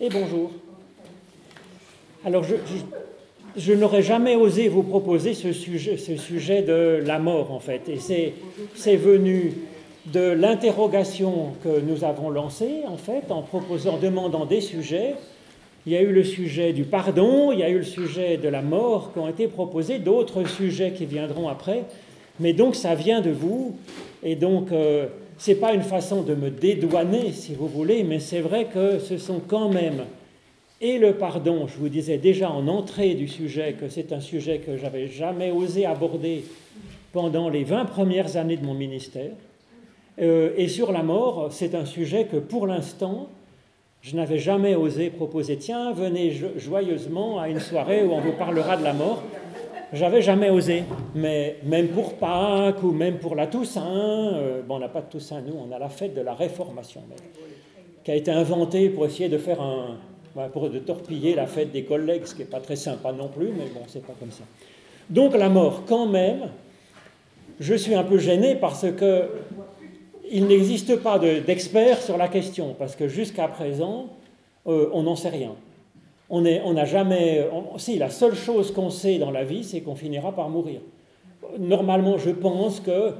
et 0.00 0.08
bonjour. 0.08 0.50
Alors, 2.24 2.42
je, 3.56 3.72
n'aurais 3.74 4.02
jamais 4.02 4.34
osé 4.34 4.68
vous 4.68 4.82
proposer 4.82 5.34
ce 5.34 5.52
sujet, 5.52 5.98
ce 5.98 6.16
sujet 6.16 6.62
de 6.62 7.02
la 7.04 7.18
mort, 7.18 7.52
en 7.52 7.60
fait. 7.60 7.88
Et 7.88 7.98
c'est 8.74 8.96
venu 8.96 9.52
de 10.06 10.30
l'interrogation 10.30 11.52
que 11.62 11.80
nous 11.80 12.04
avons 12.04 12.30
lancée, 12.30 12.82
en 12.88 12.96
fait, 12.96 13.30
en 13.30 13.42
proposant, 13.42 13.98
demandant 13.98 14.46
des 14.46 14.62
sujets. 14.62 15.16
Il 15.86 15.92
y 15.92 15.96
a 15.96 16.02
eu 16.02 16.12
le 16.12 16.24
sujet 16.24 16.72
du 16.72 16.84
pardon, 16.84 17.52
il 17.52 17.58
y 17.58 17.62
a 17.62 17.68
eu 17.68 17.78
le 17.78 17.84
sujet 17.84 18.38
de 18.38 18.48
la 18.48 18.62
mort 18.62 19.12
qui 19.12 19.18
ont 19.18 19.28
été 19.28 19.48
proposés, 19.48 19.98
d'autres 19.98 20.44
sujets 20.44 20.92
qui 20.92 21.04
viendront 21.04 21.48
après. 21.48 21.84
Mais 22.38 22.54
donc, 22.54 22.74
ça 22.74 22.94
vient 22.94 23.20
de 23.20 23.30
vous. 23.30 23.76
Et 24.22 24.34
donc, 24.34 24.72
euh, 24.72 25.08
n'est 25.48 25.54
pas 25.54 25.74
une 25.74 25.82
façon 25.82 26.22
de 26.22 26.34
me 26.34 26.50
dédouaner, 26.50 27.32
si 27.32 27.54
vous 27.54 27.68
voulez, 27.68 28.04
mais 28.04 28.18
c'est 28.18 28.40
vrai 28.40 28.66
que 28.66 28.98
ce 28.98 29.18
sont 29.18 29.40
quand 29.46 29.68
même, 29.68 30.04
et 30.80 30.98
le 30.98 31.14
pardon, 31.14 31.66
je 31.66 31.76
vous 31.76 31.88
disais 31.88 32.18
déjà 32.18 32.50
en 32.50 32.66
entrée 32.68 33.14
du 33.14 33.28
sujet 33.28 33.74
que 33.78 33.88
c'est 33.88 34.12
un 34.12 34.20
sujet 34.20 34.58
que 34.58 34.76
j'avais 34.76 35.08
jamais 35.08 35.50
osé 35.50 35.84
aborder 35.86 36.44
pendant 37.12 37.48
les 37.48 37.64
20 37.64 37.84
premières 37.86 38.36
années 38.36 38.56
de 38.56 38.64
mon 38.64 38.74
ministère, 38.74 39.32
euh, 40.20 40.52
et 40.56 40.68
sur 40.68 40.92
la 40.92 41.02
mort, 41.02 41.48
c'est 41.50 41.74
un 41.74 41.84
sujet 41.84 42.24
que 42.24 42.36
pour 42.36 42.66
l'instant, 42.66 43.28
je 44.02 44.16
n'avais 44.16 44.38
jamais 44.38 44.74
osé 44.74 45.10
proposer. 45.10 45.56
Tiens, 45.56 45.92
venez 45.92 46.34
joyeusement 46.56 47.38
à 47.38 47.48
une 47.48 47.60
soirée 47.60 48.02
où 48.02 48.12
on 48.12 48.20
vous 48.20 48.32
parlera 48.32 48.76
de 48.76 48.84
la 48.84 48.94
mort. 48.94 49.22
J'avais 49.92 50.22
jamais 50.22 50.50
osé, 50.50 50.84
mais 51.16 51.56
même 51.64 51.88
pour 51.88 52.14
Pâques 52.14 52.82
ou 52.84 52.92
même 52.92 53.18
pour 53.18 53.34
la 53.34 53.48
Toussaint, 53.48 53.82
euh, 53.82 54.62
bon, 54.62 54.76
on 54.76 54.78
n'a 54.78 54.88
pas 54.88 55.00
de 55.00 55.06
Toussaint, 55.06 55.40
nous, 55.40 55.54
on 55.54 55.74
a 55.74 55.80
la 55.80 55.88
fête 55.88 56.14
de 56.14 56.20
la 56.20 56.34
Réformation, 56.34 57.02
qui 58.04 58.10
a 58.12 58.14
été 58.14 58.30
inventée 58.30 58.88
pour 58.88 59.04
essayer 59.06 59.28
de 59.28 59.38
faire 59.38 59.60
un, 59.60 59.96
de 60.36 60.78
torpiller 60.78 61.34
la 61.34 61.46
fête 61.46 61.72
des 61.72 61.82
collègues, 61.82 62.24
ce 62.24 62.34
qui 62.34 62.40
n'est 62.40 62.46
pas 62.46 62.60
très 62.60 62.76
sympa 62.76 63.10
non 63.12 63.26
plus, 63.26 63.48
mais 63.48 63.64
bon, 63.74 63.80
c'est 63.88 64.06
pas 64.06 64.14
comme 64.18 64.30
ça. 64.30 64.44
Donc 65.08 65.36
la 65.36 65.48
mort, 65.48 65.82
quand 65.86 66.06
même, 66.06 66.50
je 67.58 67.74
suis 67.74 67.96
un 67.96 68.04
peu 68.04 68.18
gêné 68.18 68.54
parce 68.54 68.86
que 68.92 69.28
il 70.30 70.46
n'existe 70.46 70.96
pas 70.96 71.18
d'experts 71.18 72.00
sur 72.00 72.16
la 72.16 72.28
question, 72.28 72.76
parce 72.78 72.94
que 72.94 73.08
jusqu'à 73.08 73.48
présent, 73.48 74.06
euh, 74.68 74.88
on 74.92 75.02
n'en 75.02 75.16
sait 75.16 75.30
rien. 75.30 75.56
On 76.30 76.42
n'a 76.42 76.84
jamais. 76.84 77.48
si, 77.76 77.98
la 77.98 78.08
seule 78.08 78.34
chose 78.34 78.72
qu'on 78.72 78.90
sait 78.90 79.18
dans 79.18 79.32
la 79.32 79.44
vie, 79.44 79.64
c'est 79.64 79.80
qu'on 79.80 79.96
finira 79.96 80.32
par 80.32 80.48
mourir. 80.48 80.80
Normalement, 81.58 82.18
je 82.18 82.30
pense 82.30 82.78
que 82.80 83.14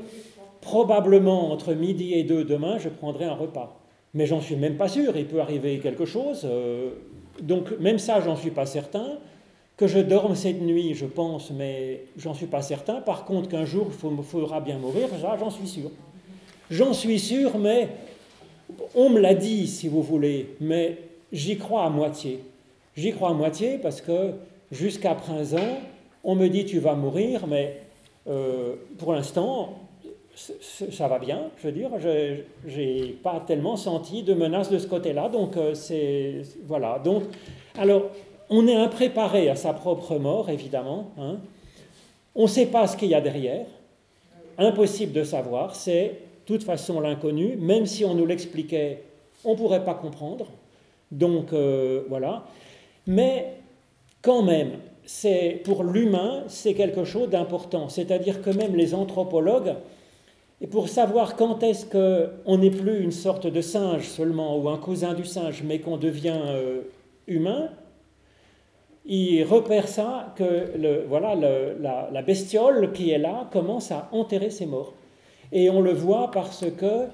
probablement 0.61 1.51
entre 1.53 1.75
midi 1.75 2.15
et 2.15 2.23
deux 2.23 2.45
demain, 2.45 2.79
je 2.79 2.89
prendrai 2.89 3.25
un 3.25 3.35
repas. 3.35 3.81
Mais 4.15 4.27
j'en 4.27 4.41
suis 4.41 4.57
même 4.57 4.77
pas 4.77 4.89
sûr. 4.89 5.17
Il 5.17 5.27
peut 5.27 5.41
arriver 5.41 5.79
quelque 5.79 6.05
chose. 6.05 6.43
Euh, 6.45 6.91
donc, 7.43 7.79
même 7.81 7.99
ça, 7.99 8.21
j'en 8.21 8.37
suis 8.37 8.51
pas 8.51 8.67
certain. 8.67 9.19
Que 9.77 9.87
je 9.87 9.99
dorme 9.99 10.35
cette 10.35 10.61
nuit, 10.61 10.95
je 10.95 11.07
pense, 11.07 11.51
mais 11.51 12.05
j'en 12.17 12.35
suis 12.35 12.47
pas 12.47 12.63
certain. 12.63 13.01
Par 13.01 13.25
contre, 13.25 13.49
qu'un 13.49 13.65
jour, 13.65 13.89
il 13.91 14.23
faudra 14.23 14.61
bien 14.61 14.79
mourir, 14.79 15.09
j'en 15.39 15.51
suis 15.51 15.67
sûr. 15.67 15.91
J'en 16.71 16.93
suis 16.93 17.19
sûr, 17.19 17.57
mais 17.59 17.89
on 18.95 19.09
me 19.09 19.19
l'a 19.19 19.35
dit, 19.35 19.67
si 19.67 19.89
vous 19.89 20.03
voulez, 20.03 20.55
mais 20.61 20.99
j'y 21.33 21.57
crois 21.57 21.85
à 21.85 21.89
moitié. 21.89 22.41
J'y 22.97 23.13
crois 23.13 23.31
à 23.31 23.35
moitié 23.35 23.79
parce 23.79 24.01
que 24.01 24.33
jusqu'à 24.73 25.15
présent, 25.15 25.79
on 26.25 26.35
me 26.35 26.49
dit 26.49 26.65
tu 26.65 26.79
vas 26.79 26.95
mourir, 26.95 27.47
mais 27.47 27.83
euh, 28.29 28.75
pour 28.99 29.13
l'instant, 29.13 29.79
ça 30.35 31.09
va 31.09 31.19
bien, 31.19 31.51
je 31.59 31.69
veux 31.69 31.73
dire, 31.73 31.91
je 31.99 32.79
n'ai 32.81 33.09
pas 33.23 33.43
tellement 33.47 33.77
senti 33.77 34.23
de 34.23 34.35
menace 34.35 34.71
de 34.71 34.79
ce 34.79 34.87
côté-là, 34.87 35.29
donc 35.29 35.57
euh, 35.57 35.75
c'est... 35.75 36.43
Voilà, 36.65 36.99
donc, 36.99 37.25
alors, 37.79 38.05
on 38.49 38.67
est 38.67 38.75
impréparé 38.75 39.49
à 39.49 39.57
sa 39.57 39.73
propre 39.73 40.17
mort, 40.19 40.49
évidemment, 40.49 41.11
hein. 41.19 41.39
on 42.35 42.43
ne 42.43 42.49
sait 42.49 42.67
pas 42.67 42.87
ce 42.87 42.97
qu'il 42.97 43.09
y 43.09 43.15
a 43.15 43.21
derrière, 43.21 43.67
impossible 44.59 45.13
de 45.13 45.25
savoir, 45.25 45.75
c'est 45.75 46.05
de 46.05 46.55
toute 46.57 46.65
façon 46.65 47.01
l'inconnu, 47.01 47.57
même 47.57 47.87
si 47.87 48.05
on 48.05 48.15
nous 48.15 48.27
l'expliquait, 48.27 49.03
on 49.45 49.53
ne 49.53 49.57
pourrait 49.57 49.85
pas 49.85 49.95
comprendre, 49.95 50.47
donc 51.11 51.53
euh, 51.53 52.03
voilà. 52.09 52.45
Mais 53.11 53.55
quand 54.23 54.43
même, 54.43 54.75
c'est 55.05 55.61
pour 55.65 55.83
l'humain, 55.83 56.45
c'est 56.47 56.75
quelque 56.75 57.03
chose 57.03 57.29
d'important. 57.29 57.89
C'est-à-dire 57.89 58.41
que 58.41 58.51
même 58.51 58.77
les 58.77 58.95
anthropologues, 58.95 59.75
et 60.61 60.69
pour 60.69 60.89
savoir 60.89 61.35
quand 61.35 61.65
est-ce 61.65 61.87
qu'on 61.87 62.59
n'est 62.59 62.71
plus 62.71 63.03
une 63.03 63.11
sorte 63.11 63.49
de 63.49 63.61
singe 63.61 64.07
seulement 64.07 64.57
ou 64.57 64.69
un 64.69 64.79
cousin 64.79 65.15
du 65.15 65.25
singe, 65.25 65.65
mais 65.65 65.81
qu'on 65.81 65.97
devient 65.97 66.41
euh, 66.41 66.83
humain, 67.27 67.71
ils 69.05 69.43
repèrent 69.43 69.89
ça 69.89 70.33
que 70.37 71.05
voilà, 71.09 71.35
la, 71.35 72.11
la, 72.13 72.23
bestiole 72.23 72.93
qui 72.93 73.11
est 73.11 73.19
là 73.19 73.49
commence 73.51 73.91
à 73.91 74.09
enterrer 74.13 74.51
ses 74.51 74.67
morts. 74.67 74.93
Et 75.51 75.69
on 75.69 75.81
le 75.81 75.93
voit 75.93 76.31
parce 76.31 76.65
que 76.79 77.07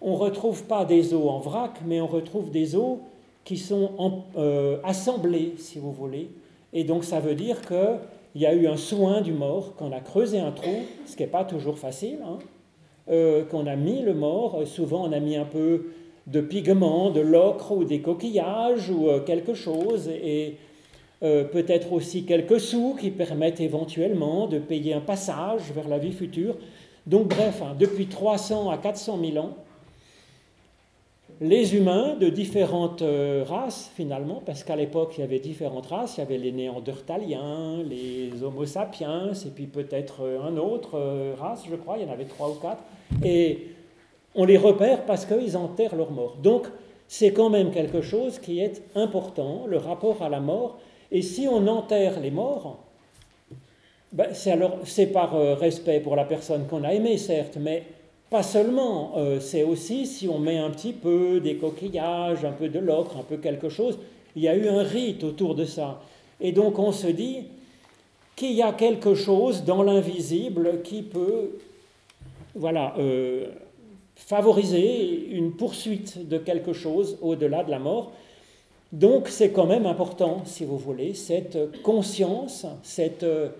on 0.00 0.14
retrouve 0.14 0.64
pas 0.64 0.86
des 0.86 1.12
os 1.12 1.28
en 1.28 1.40
vrac, 1.40 1.72
mais 1.84 2.00
on 2.00 2.06
retrouve 2.06 2.50
des 2.50 2.74
os 2.74 2.96
qui 3.44 3.56
sont 3.56 4.24
euh, 4.36 4.78
assemblés, 4.84 5.54
si 5.58 5.78
vous 5.78 5.92
voulez. 5.92 6.30
Et 6.72 6.84
donc 6.84 7.04
ça 7.04 7.20
veut 7.20 7.34
dire 7.34 7.60
qu'il 7.62 8.40
y 8.40 8.46
a 8.46 8.54
eu 8.54 8.66
un 8.66 8.76
soin 8.76 9.20
du 9.20 9.32
mort, 9.32 9.74
qu'on 9.76 9.92
a 9.92 10.00
creusé 10.00 10.38
un 10.38 10.52
trou, 10.52 10.82
ce 11.06 11.16
qui 11.16 11.22
n'est 11.22 11.28
pas 11.28 11.44
toujours 11.44 11.78
facile, 11.78 12.18
hein, 12.24 12.38
euh, 13.10 13.44
qu'on 13.44 13.66
a 13.66 13.76
mis 13.76 14.02
le 14.02 14.14
mort, 14.14 14.62
souvent 14.66 15.06
on 15.06 15.12
a 15.12 15.20
mis 15.20 15.36
un 15.36 15.44
peu 15.44 15.86
de 16.28 16.40
pigment, 16.40 17.10
de 17.10 17.20
l'ocre 17.20 17.72
ou 17.72 17.84
des 17.84 18.00
coquillages 18.00 18.90
ou 18.90 19.08
euh, 19.08 19.20
quelque 19.20 19.54
chose, 19.54 20.08
et 20.08 20.56
peut-être 21.20 21.92
aussi 21.92 22.24
quelques 22.24 22.58
sous 22.58 22.96
qui 22.98 23.12
permettent 23.12 23.60
éventuellement 23.60 24.48
de 24.48 24.58
payer 24.58 24.92
un 24.92 25.00
passage 25.00 25.70
vers 25.72 25.86
la 25.86 25.98
vie 25.98 26.10
future. 26.10 26.56
Donc 27.06 27.28
bref, 27.28 27.62
hein, 27.62 27.76
depuis 27.78 28.06
300 28.06 28.70
à 28.70 28.76
400 28.76 29.20
000 29.32 29.44
ans, 29.44 29.56
les 31.42 31.74
humains 31.74 32.14
de 32.14 32.28
différentes 32.28 33.02
euh, 33.02 33.44
races 33.44 33.90
finalement, 33.96 34.40
parce 34.46 34.62
qu'à 34.62 34.76
l'époque 34.76 35.14
il 35.18 35.22
y 35.22 35.24
avait 35.24 35.40
différentes 35.40 35.86
races, 35.86 36.16
il 36.16 36.20
y 36.20 36.22
avait 36.22 36.38
les 36.38 36.52
néandertaliens, 36.52 37.82
les 37.82 38.30
homo 38.44 38.64
sapiens, 38.64 39.32
et 39.32 39.48
puis 39.50 39.66
peut-être 39.66 40.22
euh, 40.22 40.40
un 40.40 40.56
autre 40.56 40.90
euh, 40.94 41.34
race, 41.36 41.64
je 41.68 41.74
crois, 41.74 41.98
il 41.98 42.06
y 42.06 42.08
en 42.08 42.12
avait 42.12 42.26
trois 42.26 42.48
ou 42.48 42.54
quatre, 42.54 42.82
et 43.24 43.66
on 44.36 44.44
les 44.44 44.56
repère 44.56 45.04
parce 45.04 45.26
qu'ils 45.26 45.56
enterrent 45.56 45.96
leurs 45.96 46.12
morts. 46.12 46.36
Donc 46.40 46.68
c'est 47.08 47.32
quand 47.32 47.50
même 47.50 47.72
quelque 47.72 48.02
chose 48.02 48.38
qui 48.38 48.60
est 48.60 48.80
important, 48.94 49.64
le 49.66 49.78
rapport 49.78 50.22
à 50.22 50.28
la 50.28 50.38
mort, 50.38 50.78
et 51.10 51.22
si 51.22 51.48
on 51.48 51.66
enterre 51.66 52.20
les 52.20 52.30
morts, 52.30 52.78
ben, 54.12 54.28
c'est 54.32 55.06
par 55.06 55.32
respect 55.58 55.98
pour 55.98 56.14
la 56.14 56.24
personne 56.24 56.66
qu'on 56.68 56.84
a 56.84 56.92
aimée, 56.92 57.18
certes, 57.18 57.58
mais 57.60 57.82
pas 58.32 58.42
seulement, 58.42 59.12
euh, 59.16 59.40
c'est 59.40 59.62
aussi 59.62 60.06
si 60.06 60.26
on 60.26 60.38
met 60.38 60.56
un 60.56 60.70
petit 60.70 60.94
peu 60.94 61.38
des 61.38 61.56
coquillages, 61.56 62.46
un 62.46 62.52
peu 62.52 62.70
de 62.70 62.78
l'ocre, 62.78 63.18
un 63.18 63.22
peu 63.22 63.36
quelque 63.36 63.68
chose, 63.68 63.98
il 64.34 64.42
y 64.42 64.48
a 64.48 64.56
eu 64.56 64.66
un 64.68 64.82
rite 64.82 65.22
autour 65.22 65.54
de 65.54 65.66
ça. 65.66 66.00
Et 66.40 66.52
donc 66.52 66.78
on 66.78 66.92
se 66.92 67.08
dit 67.08 67.44
qu'il 68.34 68.52
y 68.52 68.62
a 68.62 68.72
quelque 68.72 69.14
chose 69.14 69.64
dans 69.64 69.82
l'invisible 69.82 70.80
qui 70.82 71.02
peut 71.02 71.58
voilà, 72.54 72.94
euh, 72.98 73.48
favoriser 74.16 75.28
une 75.30 75.52
poursuite 75.52 76.26
de 76.26 76.38
quelque 76.38 76.72
chose 76.72 77.18
au-delà 77.20 77.62
de 77.64 77.70
la 77.70 77.78
mort. 77.78 78.12
Donc 78.92 79.28
c'est 79.28 79.50
quand 79.50 79.66
même 79.66 79.84
important, 79.84 80.40
si 80.46 80.64
vous 80.64 80.78
voulez, 80.78 81.12
cette 81.12 81.82
conscience, 81.82 82.64
cette... 82.82 83.24
Euh, 83.24 83.50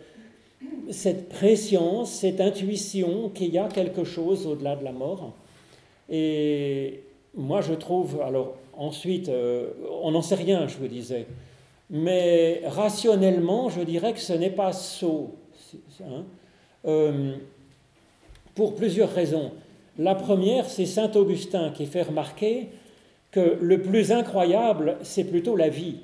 cette 0.90 1.28
préscience, 1.28 2.10
cette 2.10 2.40
intuition 2.40 3.30
qu'il 3.30 3.52
y 3.52 3.58
a 3.58 3.68
quelque 3.68 4.04
chose 4.04 4.46
au-delà 4.46 4.76
de 4.76 4.84
la 4.84 4.92
mort. 4.92 5.32
Et 6.10 7.02
moi, 7.34 7.60
je 7.60 7.74
trouve, 7.74 8.20
alors 8.20 8.54
ensuite, 8.74 9.28
euh, 9.28 9.70
on 10.02 10.10
n'en 10.10 10.22
sait 10.22 10.34
rien, 10.34 10.66
je 10.66 10.76
vous 10.76 10.88
disais, 10.88 11.26
mais 11.90 12.62
rationnellement, 12.66 13.68
je 13.68 13.80
dirais 13.82 14.12
que 14.12 14.20
ce 14.20 14.32
n'est 14.32 14.50
pas 14.50 14.72
sot, 14.72 15.34
hein. 16.00 16.24
euh, 16.86 17.34
pour 18.54 18.74
plusieurs 18.74 19.12
raisons. 19.12 19.52
La 19.98 20.14
première, 20.14 20.68
c'est 20.68 20.86
Saint 20.86 21.12
Augustin 21.12 21.70
qui 21.70 21.86
fait 21.86 22.02
remarquer 22.02 22.68
que 23.30 23.58
le 23.60 23.80
plus 23.80 24.12
incroyable, 24.12 24.98
c'est 25.02 25.24
plutôt 25.24 25.56
la 25.56 25.68
vie 25.68 25.96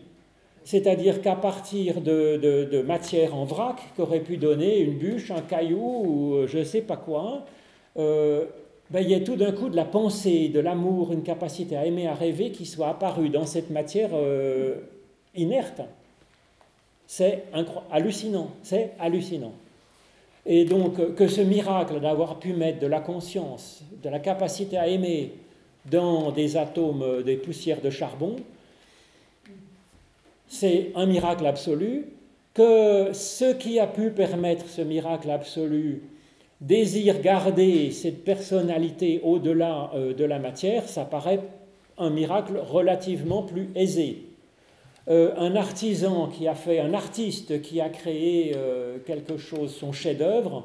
c'est-à-dire 0.69 1.23
qu'à 1.23 1.35
partir 1.35 2.03
de, 2.03 2.83
matière 2.87 3.35
en 3.35 3.47
vrac, 3.47 3.77
qu'aurait 3.97 4.21
pu 4.21 4.37
donner 4.37 4.81
une 4.81 4.99
bûche, 4.99 5.31
un 5.31 5.41
caillou 5.41 5.81
ou 5.81 6.35
euh, 6.35 6.47
je 6.47 6.59
ne 6.59 6.65
sais 6.65 6.83
pas 6.83 6.99
quoi, 6.99 7.47
euh, 7.97 8.45
ben, 8.91 9.01
il 9.01 9.09
y 9.09 9.15
a 9.15 9.21
tout 9.21 9.37
d'un 9.37 9.53
coup 9.53 9.71
de 9.71 9.77
la 9.77 9.87
pensée, 9.87 10.51
de 10.51 10.61
l'amour, 10.61 11.11
une 11.15 11.23
capacité 11.23 11.75
à 11.75 11.87
aimer, 11.87 12.07
à 12.07 12.13
rêver 12.13 12.51
qui 12.51 12.67
soit 12.67 12.89
apparue 12.89 13.31
dans 13.31 13.47
cette 13.47 13.71
matière 13.71 14.11
euh, 14.13 14.75
inerte. 15.35 15.81
C'est 17.07 17.45
hallucinant, 17.91 18.51
c'est 18.63 18.91
hallucinant. 19.01 19.55
Et 20.45 20.67
donc 20.67 21.15
que 21.15 21.29
ce 21.29 21.41
miracle 21.41 21.99
d'avoir 21.99 22.39
pu 22.39 22.53
mettre 22.53 22.79
de 22.79 22.87
la 22.87 23.01
conscience, 23.01 23.83
de 24.03 24.11
la 24.11 24.19
capacité 24.19 24.77
à 24.77 24.87
aimer 24.87 25.33
dans 25.91 26.31
des 26.31 26.59
atomes, 26.59 27.23
des 27.23 27.39
poussières 27.39 27.81
de 27.81 27.89
charbon, 27.89 28.37
c'est 30.49 30.93
un 30.95 31.07
miracle 31.07 31.47
absolu, 31.47 32.07
que 32.55 33.13
ce 33.13 33.53
qui 33.55 33.79
a 33.79 33.87
pu 33.87 34.11
permettre 34.11 34.69
ce 34.69 34.81
miracle 34.83 35.31
absolu 35.31 36.03
désire 36.61 37.21
garder 37.21 37.91
cette 37.93 38.25
personnalité 38.25 39.21
au-delà 39.23 39.91
euh, 39.95 40.15
de 40.15 40.25
la 40.25 40.39
matière, 40.39 40.89
ça 40.89 41.05
paraît 41.05 41.41
un 41.99 42.11
miracle 42.11 42.59
relativement 42.59 43.43
plus 43.43 43.71
aisé. 43.75 44.25
Euh, 45.09 45.33
un 45.39 45.57
artisan 45.57 46.27
qui 46.27 46.49
a 46.49 46.55
fait, 46.55 46.81
un 46.81 46.95
artiste 46.95 47.63
qui 47.63 47.81
a 47.81 47.89
créé 47.89 48.53
euh, 48.57 48.99
quelque 49.07 49.37
chose, 49.37 49.75
son 49.75 49.93
chef-d'œuvre, 49.93 50.65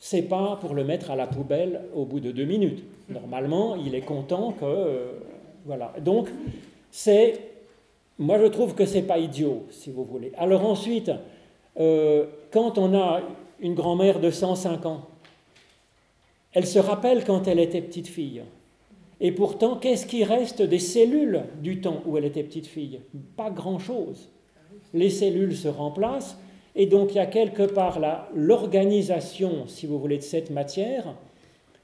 c'est 0.00 0.22
pas 0.22 0.58
pour 0.60 0.74
le 0.74 0.84
mettre 0.84 1.10
à 1.10 1.16
la 1.16 1.26
poubelle 1.26 1.82
au 1.94 2.04
bout 2.04 2.20
de 2.20 2.30
deux 2.30 2.44
minutes. 2.44 2.82
Normalement, 3.08 3.76
il 3.76 3.94
est 3.94 4.02
content 4.02 4.52
que. 4.52 5.12
voilà. 5.64 5.92
Donc, 6.00 6.28
c'est. 6.90 7.40
Moi, 8.18 8.38
je 8.38 8.46
trouve 8.46 8.74
que 8.74 8.86
c'est 8.86 9.02
pas 9.02 9.18
idiot, 9.18 9.64
si 9.70 9.90
vous 9.90 10.04
voulez. 10.04 10.32
Alors, 10.36 10.64
ensuite, 10.64 11.10
quand 11.76 12.78
on 12.78 12.94
a 12.94 13.22
une 13.60 13.74
grand-mère 13.74 14.20
de 14.20 14.30
105 14.30 14.86
ans. 14.86 15.06
Elle 16.52 16.66
se 16.66 16.78
rappelle 16.78 17.24
quand 17.24 17.48
elle 17.48 17.58
était 17.58 17.80
petite 17.80 18.08
fille. 18.08 18.42
Et 19.20 19.32
pourtant, 19.32 19.76
qu'est-ce 19.76 20.06
qui 20.06 20.24
reste 20.24 20.62
des 20.62 20.78
cellules 20.78 21.44
du 21.62 21.80
temps 21.80 22.02
où 22.06 22.18
elle 22.18 22.24
était 22.24 22.42
petite 22.42 22.66
fille 22.66 23.00
Pas 23.36 23.50
grand-chose. 23.50 24.28
Les 24.92 25.10
cellules 25.10 25.56
se 25.56 25.68
remplacent, 25.68 26.38
et 26.76 26.86
donc 26.86 27.12
il 27.12 27.16
y 27.16 27.20
a 27.20 27.26
quelque 27.26 27.62
part 27.62 28.00
l'organisation, 28.34 29.66
si 29.66 29.86
vous 29.86 29.98
voulez, 29.98 30.18
de 30.18 30.22
cette 30.22 30.50
matière 30.50 31.14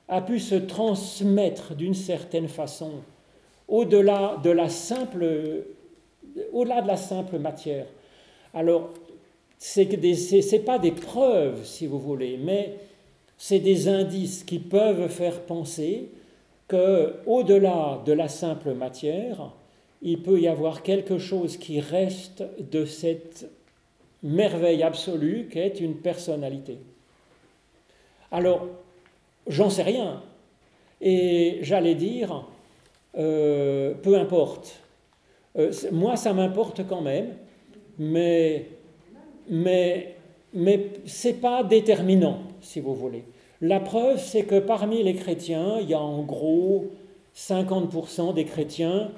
a 0.08 0.20
pu 0.20 0.40
se 0.40 0.56
transmettre 0.56 1.74
d'une 1.74 1.94
certaine 1.94 2.48
façon 2.48 2.90
au-delà 3.68 4.38
de 4.42 4.50
la 4.50 4.68
simple, 4.68 5.64
au-delà 6.52 6.82
de 6.82 6.88
la 6.88 6.96
simple 6.96 7.38
matière. 7.38 7.86
Alors, 8.54 8.90
ce 9.58 9.80
n'est 9.80 10.62
pas 10.62 10.78
des 10.78 10.92
preuves, 10.92 11.64
si 11.64 11.86
vous 11.86 11.98
voulez, 11.98 12.38
mais 12.38 12.76
c'est 13.36 13.58
des 13.58 13.88
indices 13.88 14.44
qui 14.44 14.58
peuvent 14.58 15.08
faire 15.08 15.40
penser 15.42 16.08
qu'au-delà 16.68 18.02
de 18.04 18.12
la 18.12 18.28
simple 18.28 18.74
matière, 18.74 19.52
il 20.02 20.22
peut 20.22 20.40
y 20.40 20.48
avoir 20.48 20.82
quelque 20.82 21.18
chose 21.18 21.56
qui 21.56 21.80
reste 21.80 22.44
de 22.70 22.84
cette 22.84 23.50
merveille 24.22 24.82
absolue 24.82 25.48
qu'est 25.50 25.80
une 25.80 25.96
personnalité. 25.96 26.78
Alors, 28.32 28.66
j'en 29.46 29.70
sais 29.70 29.82
rien. 29.82 30.22
Et 31.00 31.58
j'allais 31.62 31.94
dire, 31.94 32.44
euh, 33.18 33.94
peu 33.94 34.16
importe. 34.16 34.80
Euh, 35.58 35.72
moi, 35.92 36.16
ça 36.16 36.32
m'importe 36.32 36.86
quand 36.86 37.00
même, 37.00 37.34
mais 37.98 38.66
mais, 39.50 40.14
mais 40.54 40.92
ce 41.04 41.28
n'est 41.28 41.34
pas 41.34 41.62
déterminant, 41.64 42.38
si 42.60 42.80
vous 42.80 42.94
voulez. 42.94 43.24
La 43.60 43.80
preuve, 43.80 44.18
c'est 44.18 44.44
que 44.44 44.58
parmi 44.58 45.02
les 45.02 45.14
chrétiens, 45.14 45.78
il 45.80 45.90
y 45.90 45.94
a 45.94 46.00
en 46.00 46.22
gros 46.22 46.86
50% 47.36 48.32
des 48.32 48.44
chrétiens 48.44 49.10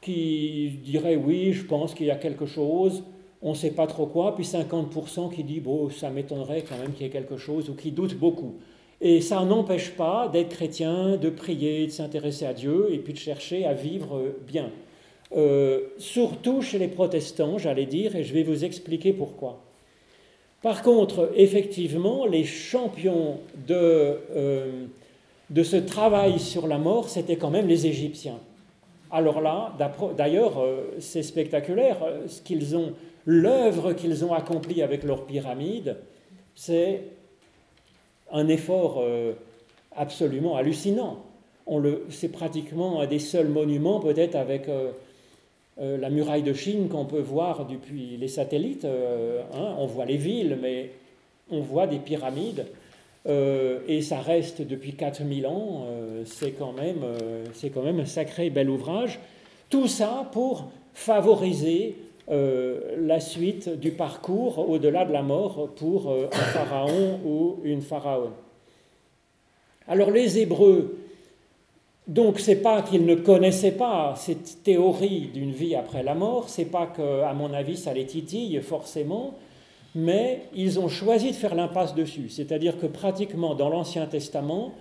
qui 0.00 0.78
diraient 0.84 1.16
oui, 1.16 1.52
je 1.52 1.64
pense 1.64 1.94
qu'il 1.94 2.06
y 2.06 2.10
a 2.10 2.16
quelque 2.16 2.46
chose, 2.46 3.02
on 3.42 3.50
ne 3.50 3.56
sait 3.56 3.72
pas 3.72 3.86
trop 3.86 4.06
quoi, 4.06 4.34
puis 4.34 4.44
50% 4.44 5.34
qui 5.34 5.44
disent 5.44 5.62
bon, 5.62 5.90
ça 5.90 6.10
m'étonnerait 6.10 6.62
quand 6.62 6.78
même 6.78 6.92
qu'il 6.92 7.02
y 7.02 7.08
ait 7.08 7.12
quelque 7.12 7.36
chose, 7.36 7.68
ou 7.68 7.74
qui 7.74 7.90
doutent 7.90 8.16
beaucoup. 8.16 8.54
Et 9.00 9.20
ça 9.20 9.44
n'empêche 9.44 9.90
pas 9.90 10.28
d'être 10.28 10.50
chrétien, 10.50 11.16
de 11.16 11.28
prier, 11.28 11.86
de 11.86 11.90
s'intéresser 11.90 12.46
à 12.46 12.54
Dieu, 12.54 12.88
et 12.92 12.98
puis 12.98 13.12
de 13.12 13.18
chercher 13.18 13.66
à 13.66 13.74
vivre 13.74 14.36
bien. 14.46 14.70
Euh, 15.34 15.80
surtout 15.98 16.60
chez 16.60 16.78
les 16.78 16.88
protestants, 16.88 17.56
j'allais 17.56 17.86
dire, 17.86 18.16
et 18.16 18.24
je 18.24 18.34
vais 18.34 18.42
vous 18.42 18.64
expliquer 18.64 19.12
pourquoi. 19.12 19.60
Par 20.60 20.82
contre, 20.82 21.30
effectivement, 21.34 22.26
les 22.26 22.44
champions 22.44 23.38
de, 23.66 23.74
euh, 23.74 24.84
de 25.48 25.62
ce 25.62 25.76
travail 25.76 26.38
sur 26.38 26.66
la 26.66 26.78
mort, 26.78 27.08
c'était 27.08 27.36
quand 27.36 27.50
même 27.50 27.66
les 27.66 27.86
Égyptiens. 27.86 28.38
Alors 29.10 29.40
là, 29.40 29.74
d'ailleurs, 30.16 30.60
euh, 30.60 30.94
c'est 30.98 31.22
spectaculaire, 31.22 31.98
ce 32.26 32.42
qu'ils 32.42 32.76
ont, 32.76 32.92
l'œuvre 33.24 33.94
qu'ils 33.94 34.24
ont 34.24 34.34
accomplie 34.34 34.82
avec 34.82 35.02
leurs 35.02 35.24
pyramides, 35.24 35.96
c'est 36.54 37.00
un 38.30 38.48
effort 38.48 39.02
absolument 39.96 40.56
hallucinant. 40.56 41.22
C'est 42.10 42.30
pratiquement 42.30 43.00
un 43.00 43.06
des 43.06 43.18
seuls 43.18 43.48
monuments, 43.48 44.00
peut-être 44.00 44.34
avec 44.34 44.68
la 45.82 46.10
muraille 46.10 46.42
de 46.42 46.52
Chine 46.52 46.88
qu'on 46.88 47.06
peut 47.06 47.20
voir 47.20 47.66
depuis 47.66 48.16
les 48.16 48.28
satellites. 48.28 48.84
Euh, 48.84 49.42
hein, 49.52 49.74
on 49.78 49.86
voit 49.86 50.04
les 50.04 50.16
villes, 50.16 50.58
mais 50.62 50.90
on 51.50 51.60
voit 51.60 51.86
des 51.86 51.98
pyramides. 51.98 52.66
Euh, 53.26 53.80
et 53.88 54.00
ça 54.00 54.20
reste 54.20 54.62
depuis 54.62 54.94
4000 54.94 55.46
ans. 55.46 55.86
c'est 56.24 56.52
quand, 56.52 56.72
même, 56.72 57.04
quand 57.74 57.82
même 57.82 58.00
un 58.00 58.04
sacré 58.04 58.50
bel 58.50 58.70
ouvrage. 58.70 59.18
Tout 59.70 59.88
ça 59.88 60.28
pour 60.32 60.70
favoriser 60.94 61.96
la 62.28 63.20
suite 63.20 63.68
du 63.68 63.90
parcours 63.90 64.70
au-delà 64.70 65.04
de 65.04 65.12
la 65.12 65.22
mort 65.22 65.68
pour 65.76 66.12
un 66.12 66.28
pharaon 66.30 67.20
ou 67.24 67.56
une 67.64 67.82
pharaon. 67.82 68.30
Alors 69.88 70.10
les 70.10 70.38
Hébreux 70.38 71.01
donc 72.06 72.40
c'est 72.40 72.56
pas 72.56 72.82
qu'ils 72.82 73.06
ne 73.06 73.14
connaissaient 73.14 73.72
pas 73.72 74.14
cette 74.16 74.62
théorie 74.64 75.30
d'une 75.32 75.52
vie 75.52 75.74
après 75.74 76.02
la 76.02 76.14
mort, 76.14 76.48
c'est 76.48 76.64
pas 76.64 76.86
que, 76.86 77.22
à 77.22 77.32
mon 77.32 77.52
avis, 77.52 77.76
ça 77.76 77.92
les 77.92 78.06
titille 78.06 78.60
forcément, 78.60 79.34
mais 79.94 80.42
ils 80.54 80.80
ont 80.80 80.88
choisi 80.88 81.30
de 81.30 81.36
faire 81.36 81.54
l'impasse 81.54 81.94
dessus. 81.94 82.28
C'est-à-dire 82.28 82.78
que 82.78 82.86
pratiquement 82.86 83.54
dans 83.54 83.68
l'Ancien 83.68 84.06
Testament, 84.06 84.72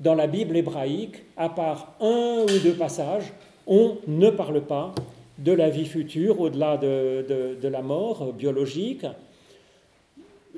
dans 0.00 0.14
la 0.14 0.26
Bible 0.26 0.56
hébraïque, 0.56 1.24
à 1.36 1.48
part 1.48 1.94
un 2.00 2.44
ou 2.44 2.58
deux 2.62 2.74
passages, 2.74 3.32
on 3.66 3.96
ne 4.06 4.30
parle 4.30 4.62
pas 4.62 4.94
de 5.38 5.52
la 5.52 5.68
vie 5.68 5.86
future 5.86 6.40
au-delà 6.40 6.78
de, 6.78 7.58
de 7.60 7.68
la 7.68 7.82
mort 7.82 8.32
biologique. 8.32 9.04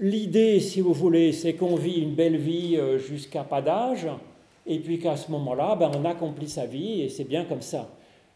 L'idée, 0.01 0.61
si 0.61 0.81
vous 0.81 0.93
voulez, 0.93 1.33
c'est 1.33 1.55
qu'on 1.55 1.75
vit 1.75 2.01
une 2.01 2.15
belle 2.15 2.37
vie 2.37 2.77
euh, 2.77 2.99
jusqu'à 2.99 3.43
pas 3.43 3.61
d'âge, 3.61 4.07
et 4.69 4.79
puis 4.79 4.99
qu'à 4.99 5.17
ce 5.17 5.31
moment-là, 5.31 5.77
ben, 5.77 5.91
on 5.99 6.05
accomplit 6.05 6.49
sa 6.49 6.67
vie, 6.67 7.01
et 7.01 7.09
c'est 7.09 7.25
bien 7.25 7.45
comme 7.45 7.63
ça. 7.63 7.89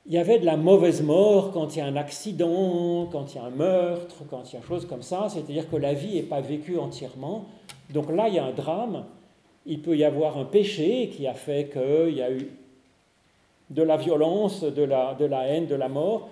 Il 0.07 0.15
y 0.15 0.19
avait 0.19 0.39
de 0.39 0.47
la 0.47 0.57
mauvaise 0.57 1.03
mort 1.03 1.53
quand 1.53 1.77
il 1.77 1.79
y 1.79 1.83
a 1.83 1.87
un 1.87 1.95
accident, 1.95 3.07
quand 3.13 3.33
il 3.33 3.37
y 3.37 3.39
a 3.39 3.45
un 3.45 3.51
meurtre, 3.51 4.17
quand 4.29 4.43
il 4.51 4.57
y 4.57 4.59
a 4.59 4.63
chose 4.67 4.87
comme 4.87 5.03
ça, 5.03 5.29
c'est-à-dire 5.29 5.71
que 5.71 5.77
la 5.77 5.93
vie 5.93 6.15
n'est 6.15 6.23
pas 6.23 6.41
vécue 6.41 6.79
entièrement. 6.79 7.45
Donc 7.91 8.11
là, 8.11 8.29
il 8.29 8.35
y 8.35 8.39
a 8.39 8.45
un 8.45 8.53
drame, 8.53 9.05
il 9.67 9.81
peut 9.81 9.97
y 9.97 10.05
avoir 10.05 10.39
un 10.39 10.45
péché 10.45 11.11
qui 11.15 11.27
a 11.27 11.35
fait 11.35 11.71
qu'il 11.71 12.17
y 12.17 12.23
a 12.23 12.33
eu 12.33 12.49
de 13.71 13.83
la 13.83 13.99
violence, 13.99 14.65
de 14.65 14.83
la, 14.83 15.15
de 15.15 15.27
la 15.27 15.47
haine, 15.47 15.67
de 15.67 15.75
la 15.75 15.89
mort, 15.89 16.31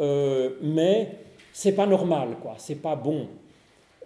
euh, 0.00 0.50
mais 0.62 1.18
c'est 1.52 1.72
pas 1.72 1.86
normal, 1.86 2.36
quoi, 2.42 2.54
c'est 2.56 2.80
pas 2.80 2.96
bon. 2.96 3.28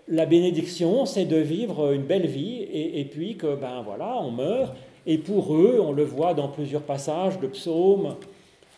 La 0.09 0.27
bénédiction, 0.27 1.07
c'est 1.07 1.27
de 1.27 1.37
vivre 1.37 1.93
une 1.93 2.03
belle 2.03 2.27
vie 2.27 2.63
et, 2.63 3.01
et 3.01 3.05
puis 3.05 3.37
que, 3.37 3.55
ben 3.55 3.83
voilà, 3.85 4.19
on 4.21 4.33
meurt 4.33 4.75
et 5.09 5.17
pour 5.17 5.55
eux, 5.55 5.81
on 5.83 5.93
le 5.93 6.05
voit 6.05 6.35
dans 6.35 6.49
plusieurs 6.49 6.83
passages 6.83 7.41
de 7.41 7.47
psaumes, 7.47 8.15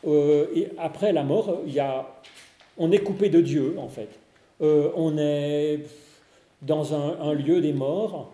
euh, 0.06 0.46
après 0.78 1.12
la 1.12 1.24
mort, 1.24 1.58
on 2.78 2.92
est 2.92 3.00
coupé 3.00 3.28
de 3.30 3.40
Dieu, 3.40 3.74
en 3.78 3.88
fait. 3.88 4.08
Euh, 4.62 4.92
on 4.94 5.18
est 5.18 5.80
dans 6.62 6.94
un, 6.94 7.34
lieu 7.34 7.60
des 7.60 7.72
morts. 7.72 8.30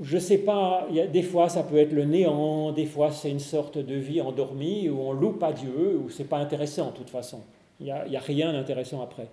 Je 0.00 0.14
ne 0.14 0.20
sais 0.20 0.38
pas, 0.38 0.88
des 1.12 1.22
fois 1.22 1.50
ça 1.50 1.62
peut 1.62 1.76
être 1.76 1.92
le 1.92 2.06
néant, 2.06 2.72
des 2.72 2.86
fois 2.86 3.12
c'est 3.12 3.30
une 3.30 3.40
sorte 3.40 3.76
de 3.76 3.94
vie 3.94 4.22
endormie 4.22 4.88
où 4.88 4.98
on 4.98 5.12
loupe 5.12 5.42
à 5.42 5.52
Dieu, 5.52 6.00
où 6.02 6.08
c'est 6.08 6.24
pas 6.24 6.38
intéressant 6.38 6.92
de 6.92 6.96
toute 6.96 7.10
façon. 7.10 7.40
Il 7.78 7.86
n'y 7.86 7.92
a, 7.92 8.04
a, 8.04 8.20
rien 8.20 8.54
d'intéressant 8.54 9.02
après. 9.02 9.26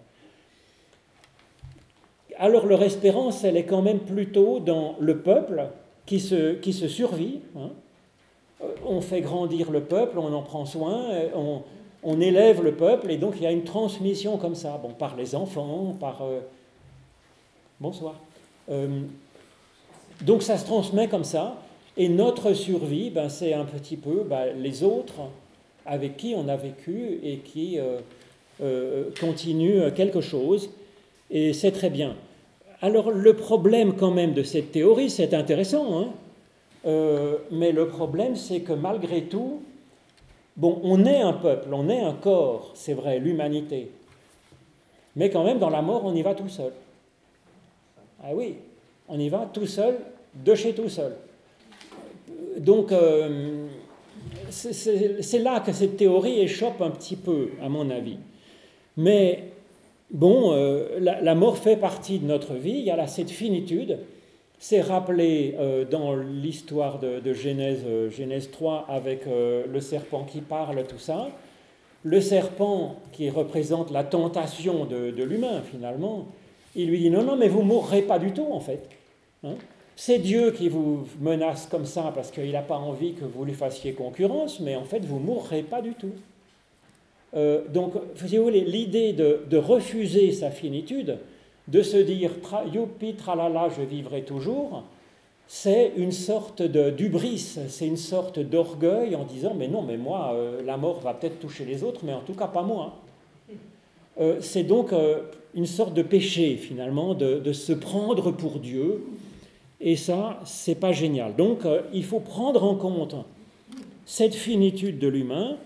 Alors 2.38 2.66
leur 2.66 2.84
espérance, 2.84 3.46
elle 3.46 3.56
est 3.56 3.66
quand 3.66 3.82
même 3.82 4.00
plutôt 4.00 4.60
dans 4.60 4.96
le 5.00 5.20
peuple, 5.20 5.70
qui 6.10 6.74
se, 6.74 6.88
survit. 6.88 7.40
Hein. 7.56 7.70
Euh, 8.64 8.68
on 8.86 9.00
fait 9.00 9.22
grandir 9.22 9.70
le 9.70 9.82
peuple, 9.82 10.18
on 10.18 10.34
en 10.34 10.42
prend 10.42 10.66
soin, 10.66 11.06
on, 11.36 11.62
on, 12.04 12.20
élève 12.20 12.64
le 12.64 12.74
peuple, 12.74 13.12
et 13.12 13.18
donc 13.18 13.36
il 13.38 13.44
y 13.44 13.46
a 13.46 13.52
une 13.52 13.64
transmission 13.64 14.38
comme 14.38 14.56
ça, 14.56 14.80
bon, 14.82 14.90
par 14.90 15.16
les 15.16 15.36
enfants, 15.36 15.96
par... 16.00 16.24
Euh, 16.24 16.40
bonsoir. 17.80 18.16
Euh, 18.72 19.02
donc 20.22 20.42
ça 20.42 20.58
se 20.58 20.66
transmet 20.66 21.08
comme 21.08 21.24
ça, 21.24 21.58
et 21.96 22.10
notre 22.10 22.54
survie, 22.54 23.12
ben, 23.12 23.30
c'est 23.30 23.54
un 23.54 23.66
petit 23.66 23.96
peu 23.96 24.24
ben, 24.24 24.58
les 24.58 24.84
autres 24.84 25.22
avec 25.86 26.18
qui 26.18 26.34
on 26.36 26.48
a 26.48 26.56
vécu 26.56 27.20
et 27.24 27.38
qui 27.38 27.80
continuent 29.20 29.92
quelque 29.92 30.22
chose, 30.22 30.70
et 31.32 31.54
c'est 31.54 31.72
très 31.72 31.90
bien. 31.90 32.16
Alors 32.82 33.12
le 33.12 33.34
problème 33.34 33.96
quand 33.96 34.12
même 34.12 34.34
de 34.34 34.44
cette 34.44 34.72
théorie, 34.72 35.10
c'est 35.10 35.34
intéressant, 35.34 36.00
hein, 36.00 36.08
euh, 36.86 37.38
mais 37.52 37.72
le 37.72 37.88
problème 37.88 38.36
c'est 38.36 38.62
que 38.62 38.72
malgré 38.72 39.24
tout, 39.24 39.62
bon, 40.56 40.80
on 40.84 41.04
est 41.06 41.20
un 41.20 41.34
peuple, 41.34 41.74
on 41.74 41.90
est 41.90 42.00
un 42.00 42.14
corps, 42.14 42.72
c'est 42.76 42.94
vrai, 42.94 43.20
l'humanité, 43.20 43.92
Mais 45.16 45.30
quand 45.30 45.44
même, 45.44 45.60
dans 45.60 45.70
la 45.70 45.82
mort, 45.82 46.06
on 46.06 46.16
y 46.16 46.22
va 46.22 46.36
tout 46.36 46.48
seul. 46.48 46.72
Ah 48.24 48.30
oui, 48.34 48.56
on 49.10 49.20
y 49.20 49.28
va 49.28 49.50
tout 49.52 49.66
seul, 49.66 49.96
de 50.34 50.56
chez 50.56 50.74
tout 50.74 50.88
seul. 50.88 51.16
Donc, 52.58 52.92
euh, 52.92 53.68
c'est 54.50 55.40
là 55.40 55.60
que 55.60 55.74
cette 55.74 55.98
théorie 55.98 56.40
échoppe 56.40 56.82
un 56.82 56.92
petit 56.92 57.16
peu, 57.16 57.50
à 57.62 57.68
mon 57.70 57.90
avis. 57.90 58.18
Mais 58.98 59.49
bon, 60.12 60.54
euh, 60.54 61.00
la, 61.00 61.36
mort 61.36 61.58
fait 61.58 61.78
partie 61.78 62.20
de 62.20 62.26
notre 62.26 62.54
vie, 62.54 62.78
il 62.78 62.86
y 62.86 62.92
a 62.92 62.96
là 62.96 63.08
cette 63.08 63.30
finitude. 63.30 64.00
C'est 64.60 64.82
rappelé 64.82 65.56
euh, 65.58 65.86
dans 65.86 66.16
l'histoire 66.16 67.00
de, 67.00 67.34
Genèse, 67.34 67.86
Genèse 68.10 68.52
3 68.52 68.86
avec 68.90 69.26
le 69.26 69.80
serpent 69.80 70.24
qui 70.24 70.42
parle, 70.42 70.86
tout 70.86 71.00
ça. 71.00 71.30
Le 72.04 72.22
serpent 72.22 72.96
qui 73.12 73.30
représente 73.30 73.92
la 73.92 74.04
tentation 74.04 74.86
de, 74.86 75.24
l'humain, 75.24 75.62
finalement, 75.62 76.28
il 76.76 76.90
lui 76.90 77.00
dit 77.00 77.10
non, 77.10 77.24
non, 77.24 77.36
mais 77.36 77.50
vous 77.50 77.62
mourrez 77.62 78.02
pas 78.02 78.20
du 78.20 78.32
tout, 78.32 78.48
en 78.52 78.60
fait. 78.60 78.88
Hein. 79.46 79.56
c'est 79.96 80.20
Dieu 80.20 80.52
qui 80.52 80.68
vous 80.68 81.08
menace 81.22 81.66
comme 81.68 81.86
ça 81.86 82.12
parce 82.14 82.30
qu'il 82.30 82.52
n'a 82.52 82.62
pas 82.62 82.76
envie 82.76 83.14
que 83.14 83.24
vous 83.24 83.46
lui 83.46 83.54
fassiez 83.54 83.94
concurrence, 83.94 84.60
mais 84.60 84.76
en 84.76 84.84
fait, 84.84 85.00
vous 85.06 85.20
mourrez 85.20 85.64
pas 85.64 85.82
du 85.82 85.94
tout. 85.94 86.12
Euh, 87.36 87.62
donc, 87.72 87.94
si 88.16 88.38
vous 88.38 88.44
voulez, 88.44 88.62
l'idée 88.62 89.14
de, 89.14 89.58
refuser 89.58 90.32
sa 90.32 90.52
finitude, 90.52 91.18
de 91.68 91.82
se 91.82 91.98
dire 91.98 92.32
youpi, 92.74 93.14
tralala, 93.14 93.70
je 93.70 93.84
vivrai 93.84 94.24
toujours, 94.24 94.84
c'est 95.48 95.94
une 95.98 96.12
sorte 96.12 96.62
d'ubris, 96.62 97.58
c'est 97.68 97.88
une 97.88 97.98
sorte 97.98 98.40
d'orgueil 98.40 99.16
en 99.16 99.24
disant 99.24 99.54
mais 99.56 99.68
non, 99.68 99.82
mais 99.82 99.98
moi, 99.98 100.34
euh, 100.34 100.62
la 100.64 100.78
mort 100.78 101.00
va 101.00 101.14
peut-être 101.14 101.40
toucher 101.40 101.66
les 101.66 101.84
autres, 101.84 102.02
mais 102.04 102.14
en 102.14 102.22
tout 102.22 102.34
cas 102.34 102.48
pas 102.48 102.62
moi. 102.64 102.96
Euh, 104.20 104.38
c'est 104.42 104.64
donc 104.64 104.92
une 105.56 105.66
sorte 105.66 105.94
de 105.94 106.02
péché 106.02 106.56
finalement 106.56 107.14
de, 107.14 107.54
se 107.54 107.74
prendre 107.74 108.32
pour 108.32 108.60
Dieu, 108.60 109.04
et 109.82 109.96
ça, 109.96 110.40
c'est 110.46 110.76
pas 110.76 110.92
génial. 110.92 111.36
Donc 111.36 111.60
il 111.94 112.04
faut 112.04 112.20
prendre 112.20 112.64
en 112.64 112.76
compte 112.76 113.16
cette 114.06 114.36
finitude 114.36 115.00
de 115.00 115.08
l'humain 115.08 115.58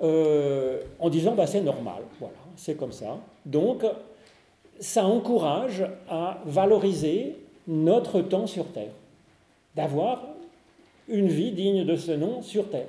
en 0.00 1.08
disant 1.08 1.34
bah, 1.34 1.46
c'est 1.46 1.62
normal, 1.62 2.02
voilà, 2.20 2.36
c'est 2.56 2.76
comme 2.76 2.92
ça. 2.92 3.18
Donc 3.44 3.84
ça 4.78 5.06
encourage 5.06 5.84
à 6.08 6.38
valoriser 6.44 7.36
notre 7.66 8.20
temps 8.20 8.46
sur 8.46 8.66
Terre 8.66 8.92
d'avoir 9.74 10.22
une 11.08 11.28
vie 11.28 11.52
digne 11.52 11.84
de 11.84 11.96
ce 11.96 12.12
nom 12.12 12.42
sur 12.42 12.68
Terre. 12.70 12.88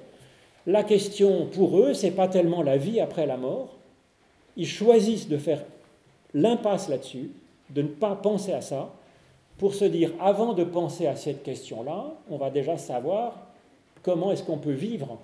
La 0.66 0.84
question 0.84 1.46
pour 1.46 1.80
eux, 1.80 1.94
c'est 1.94 2.12
pas 2.12 2.28
tellement 2.28 2.62
la 2.62 2.78
vie 2.78 3.00
après 3.00 3.26
la 3.26 3.38
mort. 3.38 3.76
Ils 4.56 4.68
choisissent 4.68 5.30
de 5.30 5.38
faire 5.38 5.64
l'impasse 6.34 6.90
là-dessus, 6.90 7.32
de 7.70 7.84
ne 7.84 7.88
pas 7.88 8.16
penser 8.16 8.54
à 8.54 8.62
ça, 8.62 8.90
pour 9.58 9.74
se 9.74 9.86
dire, 9.86 10.12
avant 10.20 10.54
de 10.54 10.64
penser 10.64 11.08
à 11.08 11.16
cette 11.16 11.44
question-là, 11.44 12.14
on 12.30 12.38
va 12.38 12.50
déjà 12.50 12.78
savoir 12.78 13.34
comment 14.04 14.32
est-ce 14.32 14.44
qu'on 14.44 14.58
peut 14.58 14.72
vivre 14.72 15.18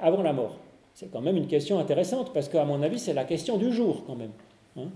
avant 0.00 0.22
la 0.22 0.32
mort. 0.32 0.56
C'est 0.94 1.10
quand 1.10 1.20
même 1.20 1.36
une 1.36 1.46
question 1.46 1.78
intéressante, 1.78 2.32
parce 2.32 2.48
qu'à 2.48 2.64
mon 2.64 2.82
avis, 2.82 2.98
c'est 2.98 3.14
la 3.14 3.24
question 3.24 3.56
du 3.56 3.72
jour 3.72 4.04
quand 4.06 4.16
même. 4.16 4.32
Hein. 4.76 4.88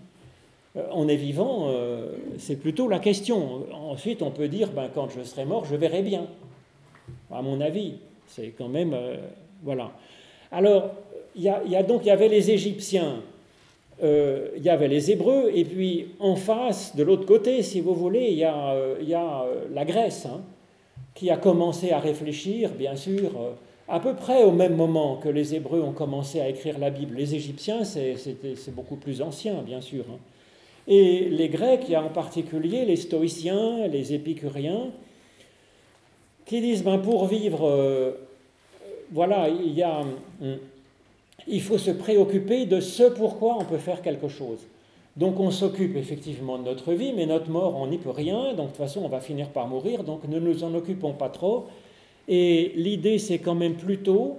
Euh, 0.76 0.82
on 0.92 1.08
est 1.08 1.16
vivant, 1.16 1.68
euh, 1.68 2.08
c'est 2.38 2.56
plutôt 2.56 2.88
la 2.88 2.98
question. 2.98 3.64
Ensuite, 3.72 4.22
on 4.22 4.30
peut 4.30 4.48
dire, 4.48 4.70
ben, 4.72 4.88
quand 4.92 5.08
je 5.08 5.22
serai 5.22 5.44
mort, 5.44 5.64
je 5.64 5.76
verrai 5.76 6.02
bien. 6.02 6.26
À 7.30 7.42
mon 7.42 7.60
avis, 7.60 7.94
c'est 8.26 8.48
quand 8.56 8.68
même... 8.68 8.92
Euh, 8.94 9.16
voilà. 9.62 9.92
Alors, 10.50 10.90
il 11.36 11.42
y, 11.42 11.48
a, 11.48 11.82
donc, 11.82 12.02
il 12.04 12.08
y 12.08 12.10
avait 12.10 12.28
les 12.28 12.50
Égyptiens, 12.50 13.22
il 14.02 14.62
y 14.62 14.68
avait 14.68 14.86
les 14.86 15.10
Hébreux, 15.10 15.50
et 15.52 15.64
puis 15.64 16.08
en 16.20 16.36
face, 16.36 16.94
de 16.94 17.02
l'autre 17.02 17.24
côté, 17.26 17.62
si 17.62 17.80
vous 17.80 17.94
voulez, 17.94 18.28
il 18.30 18.38
y 18.38 18.44
a, 18.44 18.76
y 19.00 19.14
a 19.14 19.44
la 19.72 19.84
Grèce, 19.84 20.26
hein, 20.26 20.42
qui 21.14 21.30
a 21.30 21.36
commencé 21.36 21.90
à 21.90 21.98
réfléchir, 21.98 22.70
bien 22.70 22.94
sûr, 22.94 23.32
à 23.88 24.00
peu 24.00 24.14
près 24.14 24.44
au 24.44 24.50
même 24.50 24.76
moment 24.76 25.16
que 25.16 25.28
les 25.28 25.54
Hébreux 25.54 25.80
ont 25.80 25.92
commencé 25.92 26.40
à 26.40 26.48
écrire 26.48 26.78
la 26.78 26.90
Bible. 26.90 27.16
Les 27.16 27.34
Égyptiens, 27.34 27.84
c'est 27.84 28.74
beaucoup 28.74 28.96
plus 28.96 29.20
ancien, 29.20 29.62
bien 29.62 29.80
sûr. 29.80 30.04
Hein. 30.10 30.18
Et 30.86 31.28
les 31.30 31.48
Grecs, 31.48 31.82
il 31.86 31.92
y 31.92 31.94
a 31.94 32.02
en 32.02 32.08
particulier 32.08 32.84
les 32.84 32.96
stoïciens, 32.96 33.86
les 33.88 34.12
épicuriens, 34.14 34.90
qui 36.46 36.60
disent 36.60 36.84
ben, 36.84 36.98
pour 36.98 37.26
vivre, 37.26 37.66
euh, 37.66 38.12
voilà, 39.12 39.48
il, 39.48 39.72
y 39.72 39.82
a, 39.82 40.00
hum, 40.00 40.58
il 41.46 41.62
faut 41.62 41.78
se 41.78 41.90
préoccuper 41.90 42.66
de 42.66 42.80
ce 42.80 43.04
pourquoi 43.04 43.56
on 43.58 43.64
peut 43.64 43.78
faire 43.78 44.02
quelque 44.02 44.28
chose. 44.28 44.58
Donc 45.16 45.38
on 45.38 45.50
s'occupe 45.50 45.96
effectivement 45.96 46.58
de 46.58 46.64
notre 46.64 46.92
vie, 46.92 47.12
mais 47.12 47.24
notre 47.24 47.48
mort, 47.48 47.76
on 47.76 47.86
n'y 47.86 47.98
peut 47.98 48.10
rien, 48.10 48.52
donc 48.54 48.66
de 48.66 48.70
toute 48.70 48.76
façon 48.76 49.02
on 49.04 49.08
va 49.08 49.20
finir 49.20 49.48
par 49.50 49.68
mourir, 49.68 50.02
donc 50.02 50.26
ne 50.28 50.40
nous 50.40 50.64
en 50.64 50.74
occupons 50.74 51.12
pas 51.12 51.28
trop. 51.28 51.66
Et 52.28 52.72
l'idée, 52.76 53.18
c'est 53.18 53.38
quand 53.38 53.54
même 53.54 53.74
plutôt, 53.74 54.38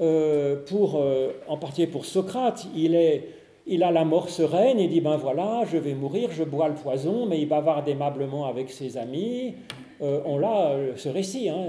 euh, 0.00 0.56
pour, 0.66 0.96
euh, 0.96 1.32
en 1.48 1.56
particulier 1.56 1.86
pour 1.86 2.04
Socrate, 2.04 2.66
il 2.74 2.94
est 2.94 3.28
il 3.68 3.82
a 3.82 3.90
la 3.90 4.04
mort 4.04 4.28
sereine, 4.28 4.78
il 4.78 4.88
dit 4.88 5.00
ben 5.00 5.16
voilà, 5.16 5.64
je 5.72 5.76
vais 5.76 5.94
mourir, 5.94 6.30
je 6.30 6.44
bois 6.44 6.68
le 6.68 6.74
poison, 6.74 7.26
mais 7.26 7.40
il 7.40 7.48
bavarde 7.48 7.88
aimablement 7.88 8.46
avec 8.46 8.70
ses 8.70 8.96
amis. 8.96 9.54
Euh, 10.00 10.20
on 10.24 10.38
l'a 10.38 10.76
ce 10.94 11.08
récit 11.08 11.48
hein, 11.48 11.64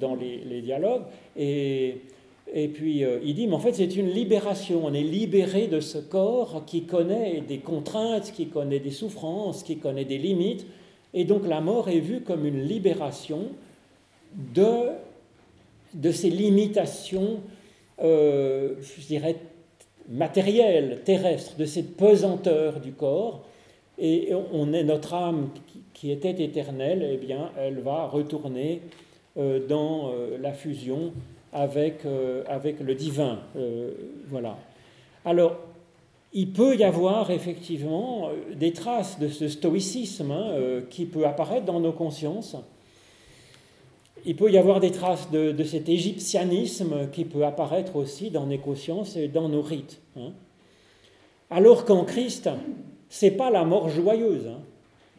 dans 0.00 0.14
les, 0.14 0.62
dialogues. 0.62 1.02
Et, 1.36 1.98
et 2.54 2.68
puis 2.68 3.04
il 3.22 3.34
dit 3.34 3.46
mais 3.46 3.52
en 3.52 3.58
fait 3.58 3.74
c'est 3.74 3.96
une 3.96 4.08
libération, 4.08 4.80
on 4.82 4.94
est 4.94 5.02
libéré 5.02 5.66
de 5.66 5.80
ce 5.80 5.98
corps 5.98 6.62
qui 6.64 6.84
connaît 6.84 7.42
des 7.46 7.58
contraintes, 7.58 8.32
qui 8.32 8.46
connaît 8.46 8.80
des 8.80 8.90
souffrances, 8.90 9.62
qui 9.62 9.76
connaît 9.76 10.06
des 10.06 10.16
limites. 10.16 10.64
Et 11.12 11.26
donc 11.26 11.46
la 11.46 11.60
mort 11.60 11.90
est 11.90 12.00
vue 12.00 12.22
comme 12.22 12.46
une 12.46 12.62
libération 12.62 13.50
de, 14.54 14.88
de 15.94 16.10
ces 16.12 16.30
limitations, 16.30 17.40
je 17.98 19.06
dirais, 19.06 19.36
matériel, 20.08 21.00
terrestre, 21.04 21.56
de 21.56 21.64
cette 21.64 21.96
pesanteur 21.96 22.80
du 22.80 22.92
corps, 22.92 23.44
et 23.98 24.32
on 24.52 24.72
est 24.72 24.82
notre 24.82 25.14
âme 25.14 25.50
qui 25.92 26.10
était 26.10 26.42
éternelle, 26.42 27.08
eh 27.12 27.16
bien, 27.16 27.50
elle 27.56 27.80
va 27.80 28.06
retourner 28.06 28.82
euh, 29.38 29.66
dans 29.66 30.10
euh, 30.10 30.36
la 30.40 30.52
fusion 30.52 31.12
avec, 31.52 32.04
euh, 32.04 32.42
avec 32.48 32.80
le 32.80 32.94
divin. 32.94 33.38
voilà. 34.28 34.58
Alors, 35.24 35.56
il 36.32 36.52
peut 36.52 36.76
y 36.76 36.82
avoir 36.82 37.30
effectivement 37.30 38.28
des 38.54 38.72
traces 38.72 39.20
de 39.20 39.28
ce 39.28 39.48
stoïcisme 39.48 40.32
hein, 40.32 40.80
qui 40.90 41.06
peut 41.06 41.24
apparaître 41.24 41.64
dans 41.64 41.78
nos 41.78 41.92
consciences 41.92 42.56
il 44.26 44.36
peut 44.36 44.50
y 44.50 44.58
avoir 44.58 44.80
des 44.80 44.90
traces 44.90 45.30
de, 45.30 45.62
cet 45.64 45.88
égyptianisme 45.88 47.10
qui 47.12 47.24
peut 47.24 47.44
apparaître 47.44 47.96
aussi 47.96 48.30
dans 48.30 48.46
nos 48.46 48.58
consciences 48.58 49.16
et 49.16 49.28
dans 49.28 49.48
nos 49.48 49.62
rites. 49.62 50.00
Hein. 50.16 50.32
Alors 51.50 51.84
qu'en 51.84 52.04
Christ, 52.04 52.48
c'est 53.08 53.32
pas 53.32 53.50
la 53.50 53.64
mort 53.64 53.88
joyeuse. 53.88 54.46
Hein. 54.48 54.60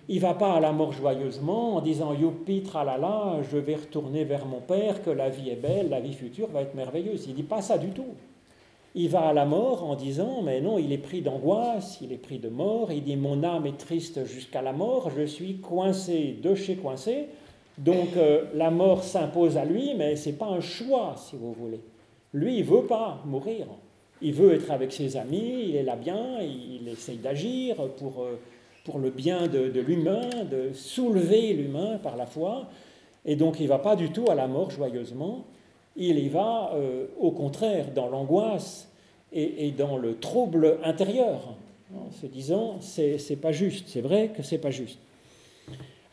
Il 0.08 0.20
va 0.20 0.34
pas 0.34 0.54
à 0.54 0.60
la 0.60 0.72
mort 0.72 0.92
joyeusement 0.92 1.76
en 1.76 1.82
disant 1.82 2.14
youpi 2.14 2.62
tralala, 2.62 3.42
je 3.52 3.58
vais 3.58 3.76
retourner 3.76 4.24
vers 4.24 4.46
mon 4.46 4.60
père, 4.60 5.04
que 5.04 5.10
la 5.10 5.30
vie 5.30 5.50
est 5.50 5.56
belle, 5.56 5.90
la 5.90 6.00
vie 6.00 6.14
future 6.14 6.48
va 6.48 6.62
être 6.62 6.76
merveilleuse. 6.76 7.26
Il 7.28 7.36
dit 7.36 7.44
pas 7.44 7.62
ça 7.62 7.78
du 7.78 7.90
tout. 7.90 8.14
Il 8.94 9.10
va 9.10 9.28
à 9.28 9.34
la 9.34 9.46
mort 9.46 9.84
en 9.84 9.96
disant 9.96 10.42
mais 10.44 10.62
non, 10.62 10.78
il 10.78 10.92
est 10.94 11.00
pris 11.00 11.22
d'angoisse, 11.22 12.00
il 12.02 12.12
est 12.12 12.18
pris 12.18 12.40
de 12.40 12.50
mort. 12.50 12.92
Il 12.92 13.04
dit 13.04 13.18
mon 13.18 13.44
âme 13.44 13.66
est 13.66 13.78
triste 13.78 14.26
jusqu'à 14.26 14.62
la 14.62 14.74
mort, 14.74 15.12
je 15.16 15.26
suis 15.26 15.58
coincé 15.58 16.38
de 16.42 16.56
chez 16.56 16.76
coincé. 16.76 17.28
Donc 17.78 18.16
euh, 18.16 18.46
la 18.54 18.72
mort 18.72 19.04
s'impose 19.04 19.58
à 19.58 19.66
lui, 19.66 19.94
mais 19.96 20.16
ce 20.16 20.30
n'est 20.30 20.36
pas 20.36 20.48
un 20.48 20.62
choix, 20.62 21.16
si 21.18 21.36
vous 21.36 21.54
voulez. 21.54 21.82
Lui, 22.34 22.58
il 22.58 22.66
ne 22.66 22.70
veut 22.70 22.86
pas 22.86 23.22
mourir. 23.26 23.68
Il 24.22 24.34
veut 24.34 24.54
être 24.54 24.72
avec 24.72 24.94
ses 24.94 25.18
amis, 25.18 25.66
il 25.70 25.76
est 25.76 25.84
là 25.84 25.96
bien, 25.96 26.40
il 26.42 26.88
essaye 26.88 27.18
d'agir 27.18 27.76
pour, 27.98 28.22
euh, 28.22 28.40
pour 28.86 29.00
le 29.00 29.10
bien 29.10 29.48
de, 29.48 29.80
l'humain, 29.82 30.30
de 30.50 30.72
soulever 30.74 31.54
l'humain 31.54 31.98
par 32.02 32.16
la 32.16 32.26
foi. 32.26 32.68
Et 33.26 33.36
donc 33.36 33.60
il 33.60 33.64
ne 33.64 33.70
va 33.70 33.80
pas 33.80 33.96
du 33.96 34.12
tout 34.12 34.26
à 34.30 34.36
la 34.36 34.48
mort 34.48 34.72
joyeusement, 34.72 35.44
il 35.98 36.20
y 36.20 36.30
va 36.30 36.72
euh, 36.76 37.08
au 37.20 37.32
contraire 37.32 37.88
dans 37.94 38.08
l'angoisse 38.08 38.90
et, 39.34 39.68
et, 39.68 39.72
dans 39.72 39.98
le 39.98 40.18
trouble 40.18 40.78
intérieur, 40.84 41.56
en 41.94 42.12
se 42.12 42.26
disant 42.28 42.78
c'est 42.80 43.42
pas 43.42 43.52
juste, 43.52 43.90
c'est 43.90 44.02
vrai 44.02 44.30
que 44.30 44.44
c'est 44.44 44.60
pas 44.60 44.72
juste. 44.72 45.00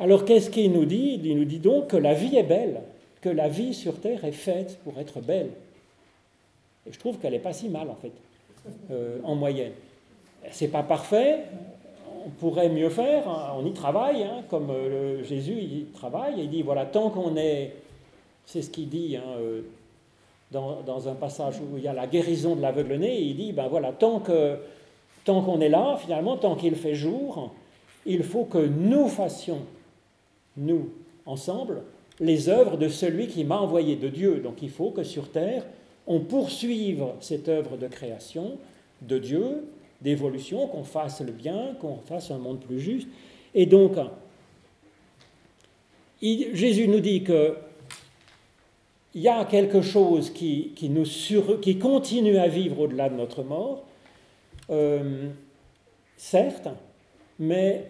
Alors 0.03 0.25
qu'est-ce 0.25 0.51
qu'il 0.51 0.73
nous 0.73 0.85
dit? 0.85 1.21
Il 1.23 1.39
nous 1.39 1.45
dit 1.45 1.61
donc 1.61 1.87
que 1.87 1.97
la 1.97 2.13
vie 2.13 2.37
est 2.37 2.43
belle, 2.43 2.81
que 3.21 3.29
la 3.29 3.47
vie 3.47 3.73
sur 3.73 4.01
Terre 4.01 4.25
est 4.25 4.33
faite 4.33 4.81
pour 4.83 4.99
être 4.99 5.21
belle. 5.21 5.51
Et 6.89 6.93
je 6.93 6.99
trouve 6.99 7.19
qu'elle 7.19 7.35
n'est 7.35 7.39
pas 7.39 7.53
si 7.53 7.69
mal 7.69 7.89
en 7.89 7.95
fait, 7.95 8.11
euh, 8.91 9.19
en 9.23 9.37
moyenne. 9.37 9.71
C'est 10.51 10.73
pas 10.73 10.83
parfait, 10.83 11.45
on 12.27 12.31
pourrait 12.31 12.69
mieux 12.69 12.91
faire, 12.91 13.29
hein, 13.29 13.53
on 13.57 13.65
y 13.65 13.73
travaille, 13.73 14.25
hein, 14.25 14.43
comme 14.51 14.71
euh, 14.71 15.23
Jésus 15.23 15.59
il 15.61 15.87
travaille, 15.95 16.35
il 16.39 16.51
dit 16.51 16.63
voilà, 16.63 16.85
tant 16.85 17.09
qu'on 17.11 17.37
est, 17.37 17.73
c'est 18.45 18.63
ce 18.63 18.71
qu'il 18.71 18.89
dit 18.89 19.17
hein, 19.17 19.37
euh, 19.39 19.61
dans, 20.51 20.81
dans, 20.83 21.09
un 21.09 21.15
passage 21.15 21.61
où 21.61 21.79
il 21.79 21.85
y 21.85 21.89
a 21.89 21.93
la 21.93 22.09
guérison 22.09 22.57
de 22.57 22.61
l'aveugle-né, 22.61 23.21
il 23.21 23.37
dit 23.37 23.53
ben 23.53 23.69
voilà, 23.69 23.93
tant 23.93 24.19
que 24.19 24.57
tant 25.25 25.43
qu'on 25.43 25.61
est 25.61 25.69
là, 25.69 25.97
finalement, 25.97 26.37
tant 26.37 26.57
qu'il 26.57 26.75
fait 26.75 26.97
jour, 26.97 27.53
il 28.05 28.25
faut 28.25 28.47
que 28.47 28.59
nous 28.59 29.07
fassions, 29.07 29.61
nous, 30.57 30.91
ensemble, 31.27 31.83
les 32.21 32.49
œuvres 32.49 32.77
de 32.77 32.89
celui 32.89 33.27
qui 33.27 33.45
m'a 33.45 33.59
envoyé, 33.59 33.97
de 33.97 34.09
Dieu. 34.09 34.41
Donc 34.41 34.63
il 34.63 34.71
faut 34.71 34.91
que 34.91 35.03
sur 35.03 35.31
Terre, 35.31 35.65
on 36.07 36.21
poursuive 36.21 37.05
cette 37.21 37.49
œuvre 37.49 37.77
de 37.77 37.87
création 37.87 38.59
de 39.03 39.19
Dieu, 39.19 39.65
d'évolution, 40.01 40.67
qu'on 40.67 40.85
fasse 40.85 41.21
le 41.21 41.33
bien, 41.33 41.75
qu'on 41.81 41.97
fasse 41.97 42.31
un 42.31 42.39
monde 42.39 42.61
plus 42.61 42.81
juste. 42.81 43.09
Et 43.55 43.67
donc, 43.67 43.97
Jésus 46.21 46.89
nous 46.89 47.01
dit 47.01 47.23
que 47.23 47.57
il 49.15 49.21
y 49.21 49.29
a 49.29 49.45
quelque 49.45 49.83
chose 49.83 50.31
qui 50.31 50.73
continue 51.81 52.39
à 52.39 52.49
vivre 52.49 52.81
au-delà 52.81 53.11
de 53.11 53.15
notre 53.15 53.43
mort, 53.43 53.85
euh, 54.71 55.29
certes, 56.17 56.69
mais 57.39 57.87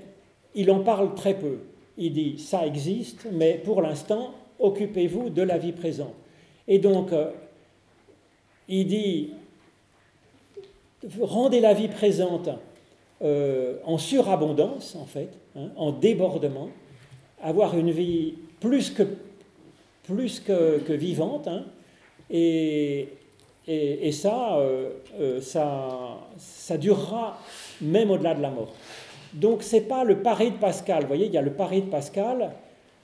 il 0.55 0.71
en 0.71 0.81
parle 0.81 1.15
très 1.15 1.35
peu. 1.35 1.59
Il 1.99 2.13
dit 2.13 2.39
ça 2.39 2.67
existe, 2.67 3.27
mais 3.31 3.61
pour 3.65 3.83
l'instant, 3.83 4.35
occupez-vous 4.59 5.31
de 5.31 5.43
la 5.43 5.59
vie 5.59 5.73
présente. 5.73 6.15
Et 6.69 6.79
donc, 6.79 7.13
euh, 7.13 7.31
il 8.69 8.87
dit 8.87 9.31
rendez 11.21 11.61
la 11.61 11.75
vie 11.75 11.89
présente 11.89 12.49
euh, 13.23 13.77
en 13.85 13.99
surabondance, 13.99 14.97
en 14.97 15.07
fait, 15.07 15.29
hein, 15.57 15.69
en 15.77 15.93
débordement, 15.93 16.71
avoir 17.43 17.77
une 17.77 17.91
vie 17.91 18.35
plus 18.61 18.91
que, 18.91 19.05
plus 20.05 20.41
que, 20.41 20.93
vivante, 20.93 21.49
hein, 21.49 21.65
et, 22.31 23.09
et, 23.67 24.13
ça, 24.13 24.57
euh, 24.57 25.41
ça, 25.41 26.19
ça 26.37 26.79
durera 26.79 27.39
même 27.81 28.11
au-delà 28.11 28.35
de 28.35 28.43
la 28.43 28.51
mort. 28.51 28.73
Donc 29.35 29.63
ce 29.63 29.77
n'est 29.77 29.83
pas 29.83 30.05
le 30.05 30.19
pari 30.19 30.51
de 30.51 30.57
Pascal. 30.57 31.03
Vous 31.03 31.09
voyez, 31.09 31.27
il 31.27 31.33
y 31.33 31.39
a 31.39 31.43
le 31.43 31.53
pari 31.53 31.83
de 31.83 31.91
Pascal, 31.91 32.53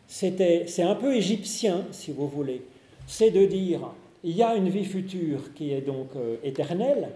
c'est 0.07 0.83
un 0.83 0.95
peu 0.95 1.15
égyptien, 1.15 1.85
si 1.91 2.13
vous 2.13 2.29
voulez. 2.29 2.63
C'est 3.07 3.31
de 3.31 3.47
dire, 3.47 3.81
il 4.25 4.37
y 4.37 4.43
a 4.43 4.55
une 4.55 4.69
vie 4.69 4.85
future 4.85 5.55
qui 5.55 5.73
est 5.73 5.81
donc 5.81 6.09
euh, 6.17 6.37
éternelle, 6.43 7.09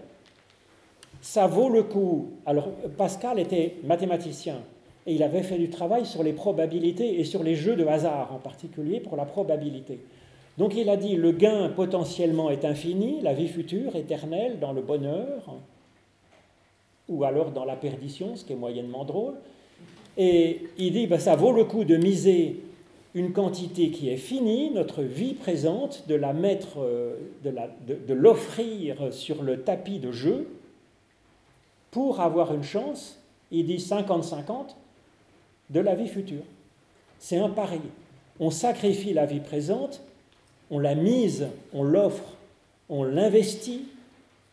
ça 1.21 1.47
vaut 1.47 1.69
le 1.69 1.83
coup. 1.83 2.31
Alors 2.45 2.69
Pascal 2.97 3.39
était 3.39 3.75
mathématicien 3.83 4.57
et 5.05 5.13
il 5.13 5.23
avait 5.23 5.43
fait 5.43 5.57
du 5.57 5.69
travail 5.69 6.05
sur 6.05 6.23
les 6.23 6.33
probabilités 6.33 7.19
et 7.19 7.23
sur 7.23 7.43
les 7.43 7.55
jeux 7.55 7.75
de 7.75 7.85
hasard 7.85 8.31
en 8.33 8.39
particulier 8.39 8.99
pour 8.99 9.15
la 9.15 9.25
probabilité. 9.25 9.99
Donc 10.57 10.75
il 10.75 10.89
a 10.89 10.97
dit 10.97 11.15
le 11.15 11.31
gain 11.31 11.69
potentiellement 11.69 12.49
est 12.51 12.65
infini, 12.65 13.19
la 13.21 13.33
vie 13.33 13.47
future 13.47 13.95
éternelle 13.95 14.59
dans 14.59 14.71
le 14.71 14.81
bonheur, 14.81 15.55
ou 17.09 17.23
alors 17.23 17.51
dans 17.51 17.65
la 17.65 17.75
perdition, 17.75 18.35
ce 18.35 18.45
qui 18.45 18.53
est 18.53 18.57
moyennement 18.57 19.05
drôle. 19.05 19.33
Et 20.17 20.61
il 20.77 20.93
dit, 20.93 21.07
ben, 21.07 21.19
ça 21.19 21.35
vaut 21.35 21.51
le 21.51 21.65
coup 21.65 21.83
de 21.83 21.97
miser 21.97 22.61
une 23.15 23.31
quantité 23.31 23.89
qui 23.89 24.09
est 24.09 24.17
finie, 24.17 24.71
notre 24.71 25.03
vie 25.03 25.33
présente, 25.33 26.07
de 26.07 26.15
la 26.15 26.33
mettre, 26.33 26.79
euh, 26.79 27.15
de 27.43 28.13
l'offrir 28.13 29.13
sur 29.13 29.43
le 29.43 29.61
tapis 29.61 29.99
de 29.99 30.11
jeu 30.11 30.47
pour 31.93 32.21
avoir 32.21 32.53
une 32.55 32.63
chance, 32.63 33.19
il 33.51 33.67
dit 33.67 33.77
50-50, 33.77 34.75
de 35.69 35.79
la 35.79 35.93
vie 35.93 36.07
future. 36.07 36.41
C'est 37.19 37.37
un 37.37 37.49
pari. 37.49 37.81
On 38.39 38.49
sacrifie 38.49 39.13
la 39.13 39.27
vie 39.27 39.39
présente, 39.39 40.01
on 40.71 40.79
la 40.79 40.95
mise, 40.95 41.47
on 41.71 41.83
l'offre, 41.83 42.33
on 42.89 43.03
l'investit 43.03 43.85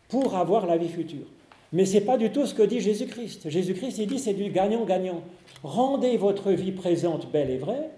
pour 0.09 0.37
avoir 0.37 0.67
la 0.67 0.77
vie 0.77 0.91
future. 0.91 1.27
Mais 1.73 1.85
ce 1.85 1.95
n'est 1.95 2.01
pas 2.01 2.19
du 2.19 2.31
tout 2.31 2.47
ce 2.47 2.55
que 2.55 2.63
dit 2.63 2.81
Jésus-Christ. 2.81 3.49
Jésus-Christ, 3.49 3.99
il 3.99 4.07
dit 4.07 4.19
c'est 4.19 4.35
du 4.35 4.51
gagnant-gagnant. 4.51 5.23
Rendez 5.63 6.17
votre 6.17 6.53
vie 6.53 6.73
présente 6.73 7.31
belle 7.31 7.51
et 7.51 7.59
vraie, 7.59 7.91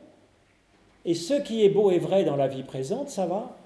et 1.05 1.15
ce 1.15 1.35
qui 1.35 1.65
est 1.65 1.69
beau 1.69 1.91
et 1.91 1.99
vrai 1.99 2.25
dans 2.25 2.37
la 2.37 2.49
vie 2.49 2.63
présente, 2.63 3.09
ça 3.09 3.27
va, 3.27 3.57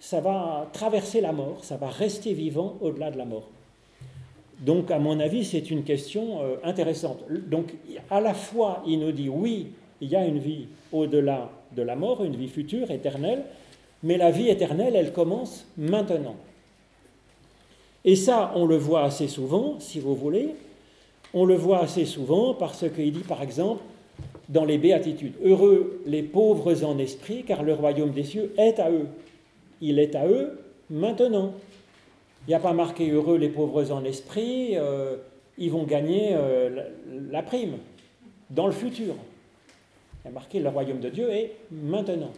ça 0.00 0.20
va 0.20 0.68
traverser 0.72 1.20
la 1.20 1.32
mort, 1.32 1.64
ça 1.64 1.76
va 1.76 1.88
rester 1.88 2.32
vivant 2.34 2.76
au-delà 2.80 3.10
de 3.10 3.18
la 3.18 3.24
mort. 3.24 3.48
Donc, 4.60 4.90
à 4.90 4.98
mon 4.98 5.20
avis, 5.20 5.44
c'est 5.44 5.70
une 5.70 5.84
question 5.84 6.42
euh, 6.42 6.56
intéressante. 6.64 7.20
Donc, 7.48 7.74
à 8.10 8.20
la 8.20 8.34
fois, 8.34 8.82
il 8.86 8.98
nous 8.98 9.12
dit 9.12 9.28
oui, 9.28 9.68
il 10.00 10.08
y 10.08 10.16
a 10.16 10.26
une 10.26 10.38
vie 10.38 10.66
au-delà 10.92 11.50
de 11.74 11.82
la 11.82 11.96
mort, 11.96 12.24
une 12.24 12.36
vie 12.36 12.48
future, 12.48 12.90
éternelle, 12.90 13.44
mais 14.02 14.16
la 14.16 14.30
vie 14.30 14.48
éternelle, 14.48 14.96
elle 14.96 15.12
commence 15.12 15.66
maintenant. 15.76 16.36
Et 18.08 18.16
ça, 18.16 18.52
on 18.54 18.64
le 18.64 18.78
voit 18.78 19.02
assez 19.02 19.28
souvent, 19.28 19.78
si 19.80 20.00
vous 20.00 20.14
voulez. 20.14 20.54
On 21.34 21.44
le 21.44 21.54
voit 21.54 21.80
assez 21.80 22.06
souvent 22.06 22.54
parce 22.54 22.86
qu'il 22.88 23.12
dit, 23.12 23.18
par 23.18 23.42
exemple, 23.42 23.82
dans 24.48 24.64
les 24.64 24.78
béatitudes, 24.78 25.34
Heureux 25.44 26.00
les 26.06 26.22
pauvres 26.22 26.84
en 26.84 26.96
esprit, 26.96 27.44
car 27.46 27.62
le 27.62 27.74
royaume 27.74 28.12
des 28.12 28.24
cieux 28.24 28.54
est 28.56 28.78
à 28.78 28.90
eux. 28.90 29.08
Il 29.82 29.98
est 29.98 30.14
à 30.14 30.26
eux 30.26 30.58
maintenant. 30.88 31.52
Il 32.46 32.52
n'y 32.52 32.54
a 32.54 32.60
pas 32.60 32.72
marqué 32.72 33.10
heureux 33.10 33.36
les 33.36 33.50
pauvres 33.50 33.92
en 33.92 34.02
esprit, 34.04 34.70
euh, 34.78 35.16
ils 35.58 35.70
vont 35.70 35.84
gagner 35.84 36.30
euh, 36.32 36.84
la, 37.30 37.42
prime 37.42 37.76
dans 38.48 38.68
le 38.68 38.72
futur. 38.72 39.16
Il 40.24 40.28
y 40.28 40.30
a 40.30 40.32
marqué 40.32 40.60
le 40.60 40.70
royaume 40.70 41.00
de 41.00 41.10
Dieu 41.10 41.30
est 41.30 41.56
maintenant. 41.70 42.32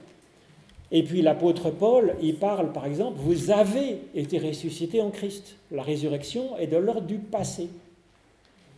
Et 0.92 1.03
puis 1.03 1.22
l'apôtre 1.22 1.70
Paul, 1.70 2.16
il 2.20 2.37
parle 2.37 2.72
par 2.72 2.87
exemple, 2.87 3.18
vous 3.18 3.50
avez 3.50 3.98
été 4.14 4.38
ressuscité 4.38 5.00
en 5.00 5.11
Christ. 5.11 5.57
La 5.70 5.83
résurrection 5.83 6.57
est 6.59 6.66
de 6.66 6.76
l'ordre 6.76 7.07
du 7.07 7.18
passé. 7.18 7.68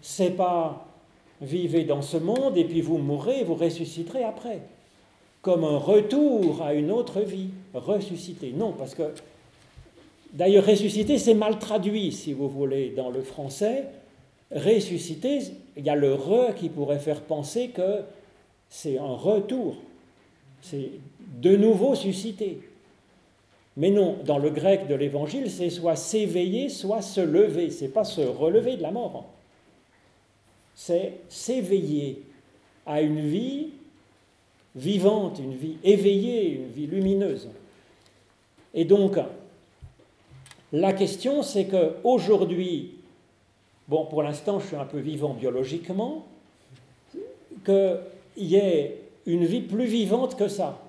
C'est 0.03 0.37
pas 0.37 0.87
vivez 1.41 1.85
dans 1.85 2.03
ce 2.03 2.17
monde 2.17 2.57
et 2.57 2.65
puis 2.65 2.81
vous 2.81 2.99
mourrez, 2.99 3.45
vous 3.45 3.55
ressusciterez 3.55 4.25
après. 4.25 4.61
Comme 5.41 5.65
un 5.65 5.79
retour 5.79 6.63
à 6.63 6.75
une 6.75 6.91
autre 6.91 7.21
vie, 7.21 7.49
ressuscité. 7.75 8.53
Non, 8.53 8.73
parce 8.73 8.95
que 8.95 9.03
d'ailleurs 10.33 10.67
ressuscité, 10.67 11.19
c'est 11.19 11.35
mal 11.35 11.59
traduit, 11.59 12.13
si 12.13 12.33
vous 12.33 12.49
voulez, 12.49 12.91
dans 12.91 13.11
le 13.11 13.23
français. 13.23 13.87
Ressuscité, 14.55 15.41
il 15.77 15.85
y 15.85 15.91
a 15.91 15.97
le 15.97 16.15
re 16.15 16.55
qui 16.55 16.69
pourrait 16.69 17.01
faire 17.01 17.23
penser 17.23 17.69
que 17.69 18.03
c'est 18.69 18.99
un 18.99 19.15
retour. 19.15 19.77
C'est 20.61 20.91
de 21.41 21.57
nouveau 21.57 21.95
suscité. 21.95 22.61
Mais 23.77 23.91
non, 23.91 24.19
dans 24.25 24.39
le 24.39 24.51
grec 24.51 24.87
de 24.87 24.95
l'évangile, 24.95 25.51
c'est 25.51 25.71
soit 25.71 25.97
s'éveiller, 25.97 26.69
soit 26.69 27.01
se 27.01 27.21
lever. 27.21 27.71
C'est 27.71 27.89
pas 27.89 28.05
se 28.05 28.21
relever 28.21 28.77
de 28.77 28.83
la 28.83 28.91
mort. 28.91 29.25
C'est 30.75 31.15
s'éveiller 31.29 32.23
à 32.85 33.01
une 33.01 33.21
vie 33.21 33.69
vivante, 34.75 35.39
une 35.39 35.55
vie 35.55 35.77
éveillée, 35.85 36.51
une 36.55 36.69
vie 36.69 36.87
lumineuse. 36.87 37.49
Et 38.75 38.85
donc, 38.85 39.19
la 40.73 40.93
question, 40.93 41.43
c'est 41.43 41.67
que 41.67 41.97
aujourd'hui, 42.05 42.95
bon, 43.89 44.07
pour 44.07 44.23
l'instant, 44.23 44.59
je 44.61 44.69
suis 44.69 44.77
un 44.77 44.87
peu 44.87 44.99
vivant 44.99 45.35
biologiquement, 45.35 46.27
qu'il 47.65 48.01
y 48.37 48.57
ait 48.57 48.99
une 49.27 49.45
vie 49.45 49.61
plus 49.61 49.85
vivante 49.85 50.37
que 50.37 50.49
ça. 50.49 50.81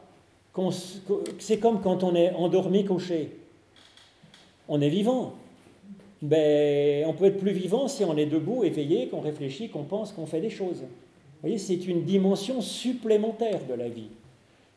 C'est 1.39 1.59
comme 1.59 1.81
quand 1.81 2.03
on 2.03 2.15
est 2.15 2.31
endormi 2.33 2.85
couché. 2.85 3.31
On 4.67 4.81
est 4.81 4.89
vivant. 4.89 5.33
Ben, 6.21 7.05
on 7.07 7.13
peut 7.13 7.25
être 7.25 7.39
plus 7.39 7.51
vivant 7.51 7.87
si 7.87 8.05
on 8.05 8.15
est 8.15 8.25
debout, 8.25 8.63
éveillé, 8.63 9.07
qu'on 9.07 9.19
réfléchit, 9.19 9.69
qu'on 9.69 9.83
pense, 9.83 10.11
qu'on 10.13 10.25
fait 10.25 10.39
des 10.39 10.49
choses. 10.49 10.81
Vous 10.81 11.49
voyez, 11.49 11.57
c'est 11.57 11.87
une 11.87 12.03
dimension 12.03 12.61
supplémentaire 12.61 13.59
de 13.67 13.73
la 13.73 13.89
vie 13.89 14.07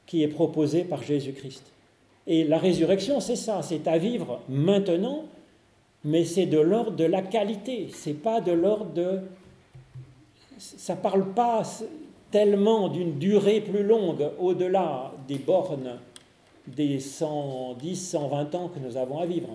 qui 0.07 0.23
est 0.23 0.29
proposée 0.29 0.83
par 0.83 1.03
Jésus-Christ. 1.03 1.63
Et 2.27 2.43
la 2.43 2.59
résurrection, 2.59 3.21
c'est 3.21 3.37
ça, 3.37 3.63
c'est 3.63 3.87
à 3.87 3.99
vivre 3.99 4.41
maintenant, 4.49 5.25
mais 6.05 6.25
c'est 6.25 6.47
de 6.47 6.59
l'ordre 6.59 6.97
de 6.97 7.05
la 7.05 7.23
qualité, 7.23 7.89
c'est 7.93 8.21
pas 8.21 8.41
de 8.41 8.53
l'ordre 8.53 8.93
de... 8.93 9.21
Ça 10.59 10.97
parle 10.97 11.33
pas 11.35 11.63
tellement 12.31 12.89
d'une 12.89 13.19
durée 13.19 13.61
plus 13.61 13.85
longue 13.85 14.31
au-delà 14.41 15.13
des 15.27 15.39
bornes 15.39 15.99
des 16.67 16.99
110, 16.99 18.11
120 18.11 18.55
ans 18.55 18.69
que 18.69 18.79
nous 18.81 18.97
avons 18.97 19.19
à 19.19 19.27
vivre. 19.27 19.49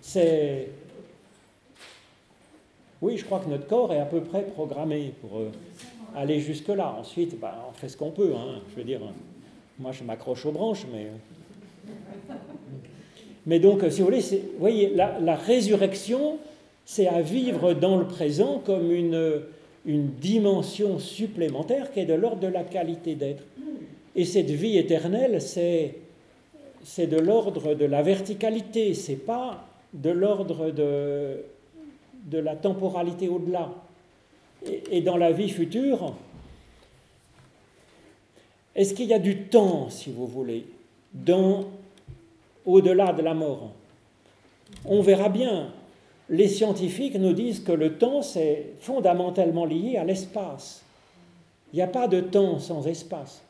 C'est... 0.00 0.68
Oui, 3.00 3.16
je 3.16 3.24
crois 3.24 3.40
que 3.40 3.48
notre 3.48 3.66
corps 3.66 3.92
est 3.92 3.98
à 3.98 4.04
peu 4.04 4.20
près 4.20 4.42
programmé 4.42 5.12
pour 5.20 5.38
euh, 5.38 5.50
aller 6.14 6.38
jusque-là. 6.40 6.96
Ensuite, 7.00 7.38
bah, 7.40 7.66
on 7.68 7.72
fait 7.72 7.88
ce 7.88 7.96
qu'on 7.96 8.10
peut. 8.10 8.32
Hein. 8.36 8.60
Je 8.70 8.76
veux 8.76 8.84
dire, 8.84 9.00
moi 9.78 9.90
je 9.90 10.04
m'accroche 10.04 10.46
aux 10.46 10.52
branches, 10.52 10.86
mais... 10.92 11.08
Mais 13.44 13.58
donc, 13.58 13.82
si 13.90 13.98
vous 13.98 14.04
voulez, 14.04 14.20
vous 14.20 14.60
voyez, 14.60 14.94
la, 14.94 15.18
la 15.18 15.34
résurrection, 15.34 16.38
c'est 16.84 17.08
à 17.08 17.22
vivre 17.22 17.74
dans 17.74 17.96
le 17.96 18.06
présent 18.06 18.62
comme 18.64 18.92
une, 18.92 19.42
une 19.84 20.10
dimension 20.12 21.00
supplémentaire 21.00 21.90
qui 21.90 21.98
est 21.98 22.04
de 22.04 22.14
l'ordre 22.14 22.40
de 22.40 22.46
la 22.46 22.62
qualité 22.62 23.16
d'être. 23.16 23.42
Et 24.14 24.24
cette 24.24 24.50
vie 24.50 24.76
éternelle, 24.76 25.40
c'est, 25.40 25.94
de 26.98 27.16
l'ordre 27.16 27.74
de 27.74 27.84
la 27.84 28.02
verticalité, 28.02 28.94
c'est 28.94 29.16
pas 29.16 29.64
de 29.94 30.10
l'ordre 30.10 30.70
de, 30.70 31.44
la 32.30 32.56
temporalité 32.56 33.28
au-delà. 33.28 33.70
Et, 34.90 35.00
dans 35.00 35.16
la 35.16 35.32
vie 35.32 35.48
future, 35.48 36.14
est-ce 38.74 38.94
qu'il 38.94 39.06
y 39.06 39.14
a 39.14 39.18
du 39.18 39.44
temps, 39.44 39.88
si 39.90 40.10
vous 40.10 40.26
voulez, 40.26 40.66
dans, 41.12 41.64
au-delà 42.66 43.12
de 43.12 43.22
la 43.22 43.34
mort? 43.34 43.72
On 44.84 45.00
verra 45.00 45.28
bien. 45.28 45.72
Les 46.28 46.48
scientifiques 46.48 47.16
nous 47.16 47.32
disent 47.32 47.60
que 47.60 47.72
le 47.72 47.98
temps, 47.98 48.22
c'est 48.22 48.74
fondamentalement 48.78 49.64
lié 49.64 49.96
à 49.96 50.04
l'espace. 50.04 50.82
Il 51.72 51.76
n'y 51.76 51.82
a 51.82 51.88
pas 51.88 52.08
de 52.08 52.20
temps 52.20 52.58
sans 52.58 52.86
espace. 52.86 53.42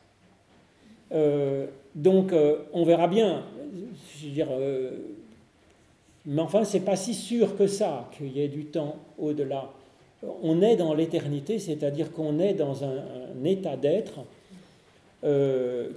Euh, 1.13 1.67
donc, 1.95 2.33
euh, 2.33 2.59
on 2.73 2.85
verra 2.85 3.07
bien. 3.07 3.43
Euh, 4.39 4.91
mais 6.25 6.43
enfin, 6.43 6.65
c'est 6.65 6.81
pas 6.81 6.97
si 6.97 7.15
sûr 7.15 7.57
que 7.57 7.67
ça 7.67 8.09
qu'il 8.17 8.33
y 8.37 8.41
ait 8.41 8.49
du 8.49 8.67
temps 8.67 8.97
au-delà. 9.19 9.71
On 10.43 10.63
est 10.63 10.77
dans 10.77 10.95
l'éternité, 10.95 11.59
c'est-à-dire 11.59 12.13
qu'on 12.13 12.39
est 12.39 12.55
dans 12.55 12.85
un, 12.85 13.45
état 13.45 13.77
d'être 13.77 14.21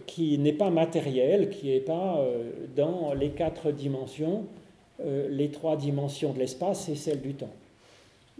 qui 0.06 0.38
n'est 0.38 0.54
pas 0.54 0.69
matériel, 0.69 1.49
qui 1.49 1.67
n'est 1.69 1.80
pas 1.80 2.23
dans 2.75 3.13
les 3.13 3.30
quatre 3.30 3.71
dimensions, 3.71 4.45
les 5.04 5.49
trois 5.49 5.78
dimensions 5.78 6.34
de 6.34 6.39
l'espace 6.39 6.89
et 6.89 6.95
celle 6.95 7.21
du 7.21 7.34
temps. 7.36 7.54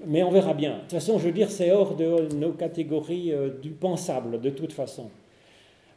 Mais 0.06 0.24
on 0.24 0.32
verra 0.32 0.56
bien. 0.56 0.74
De 0.74 0.80
toute 0.82 0.92
façon, 0.92 1.20
je 1.20 1.26
veux 1.26 1.32
dire, 1.32 1.52
c'est 1.52 1.72
hors 1.72 1.96
de 1.96 2.34
nos 2.36 2.52
catégories 2.52 3.32
du 3.62 3.70
pensable, 3.70 4.42
de 4.42 4.50
toute 4.50 4.74
façon. 4.74 5.10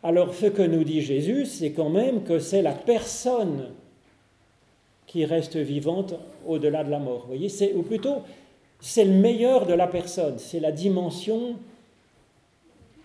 Alors 0.03 0.35
ce 0.35 0.47
que 0.47 0.63
nous 0.63 0.85
dit 0.85 1.01
Jésus, 1.01 1.47
c'est 1.47 1.73
quand 1.73 1.91
même 1.91 2.23
que 2.23 2.39
c'est 2.39 2.63
la 2.63 2.73
personne 2.73 3.71
qui 5.07 5.25
reste 5.25 5.57
vivante 5.57 6.15
au-delà 6.47 6.85
de 6.85 6.91
la 6.91 6.99
mort. 6.99 7.23
Vous 7.23 7.29
voyez, 7.29 7.49
c'est, 7.49 7.73
ou 7.75 7.83
plutôt, 7.83 8.23
c'est 8.81 9.05
le 9.05 9.13
meilleur 9.13 9.67
de 9.67 9.75
la 9.75 9.87
personne, 9.89 10.39
c'est 10.39 10.61
la 10.61 10.71
dimension 10.71 11.57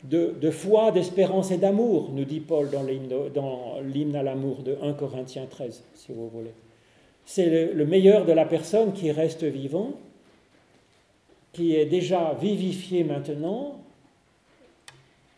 de, 0.04 0.52
foi, 0.52 0.92
d'espérance 0.92 1.52
et 1.52 1.58
d'amour, 1.58 2.12
nous 2.12 2.26
dit 2.26 2.42
Paul 2.42 2.70
dans 2.70 2.84
l'hymne, 2.84 4.16
à 4.16 4.22
l'amour 4.24 4.62
de 4.64 4.78
1 4.82 4.94
Corinthiens 4.94 5.48
13, 5.50 5.82
si 5.96 6.12
vous 6.12 6.28
voulez. 6.28 6.52
C'est 7.26 7.72
le 7.74 7.86
meilleur 7.86 8.26
de 8.26 8.34
la 8.34 8.44
personne 8.44 8.92
qui 8.92 9.12
reste 9.12 9.46
vivant, 9.46 9.92
qui 11.54 11.76
est 11.76 11.86
déjà 11.86 12.36
vivifié 12.40 13.06
maintenant, 13.06 13.80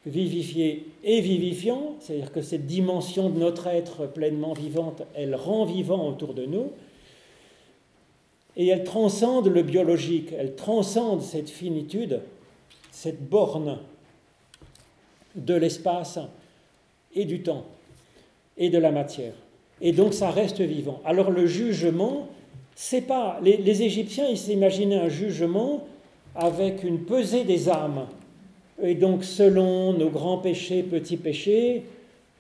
vivifié 0.06 0.88
et 1.06 1.22
vivifiant, 1.22 1.96
c'est-à-dire 2.00 2.32
que 2.32 2.42
cette 2.42 2.66
dimension 2.66 3.30
de 3.30 3.40
notre 3.40 3.68
être 3.68 4.08
pleinement 4.08 4.54
vivante, 4.54 5.04
elle 5.14 5.36
rend 5.36 5.64
vivant 5.64 6.10
autour 6.10 6.34
de 6.34 6.46
nous, 6.46 6.72
et 8.58 8.68
elle 8.68 8.84
transcende 8.84 9.48
le 9.48 9.62
biologique, 9.62 10.30
elle 10.38 10.56
transcende 10.56 11.22
cette 11.22 11.50
finitude, 11.50 12.22
cette 12.92 13.30
borne 13.30 13.78
de 15.36 15.54
l'espace 15.54 16.18
et 17.14 17.26
du 17.26 17.44
temps 17.44 17.66
et 18.58 18.70
de 18.70 18.78
la 18.78 18.92
matière. 18.92 19.34
Et 19.82 19.92
donc 19.92 20.14
ça 20.14 20.32
reste 20.32 20.62
vivant. 20.62 21.02
Alors 21.06 21.30
le 21.30 21.46
jugement, 21.46 22.30
c'est 22.76 23.02
pas. 23.02 23.40
Les, 23.44 23.82
Égyptiens, 23.84 24.28
ils 24.28 24.38
s'imaginaient 24.38 25.00
un 25.00 25.10
jugement 25.10 25.86
avec 26.34 26.84
une 26.84 27.00
pesée 27.04 27.44
des 27.44 27.70
âmes 27.70 28.08
et 28.82 28.96
donc, 28.96 29.24
selon 29.24 29.94
nos 29.94 30.10
grands 30.10 30.38
péchés, 30.38 30.84
petits 30.84 31.18
péchés, 31.18 31.84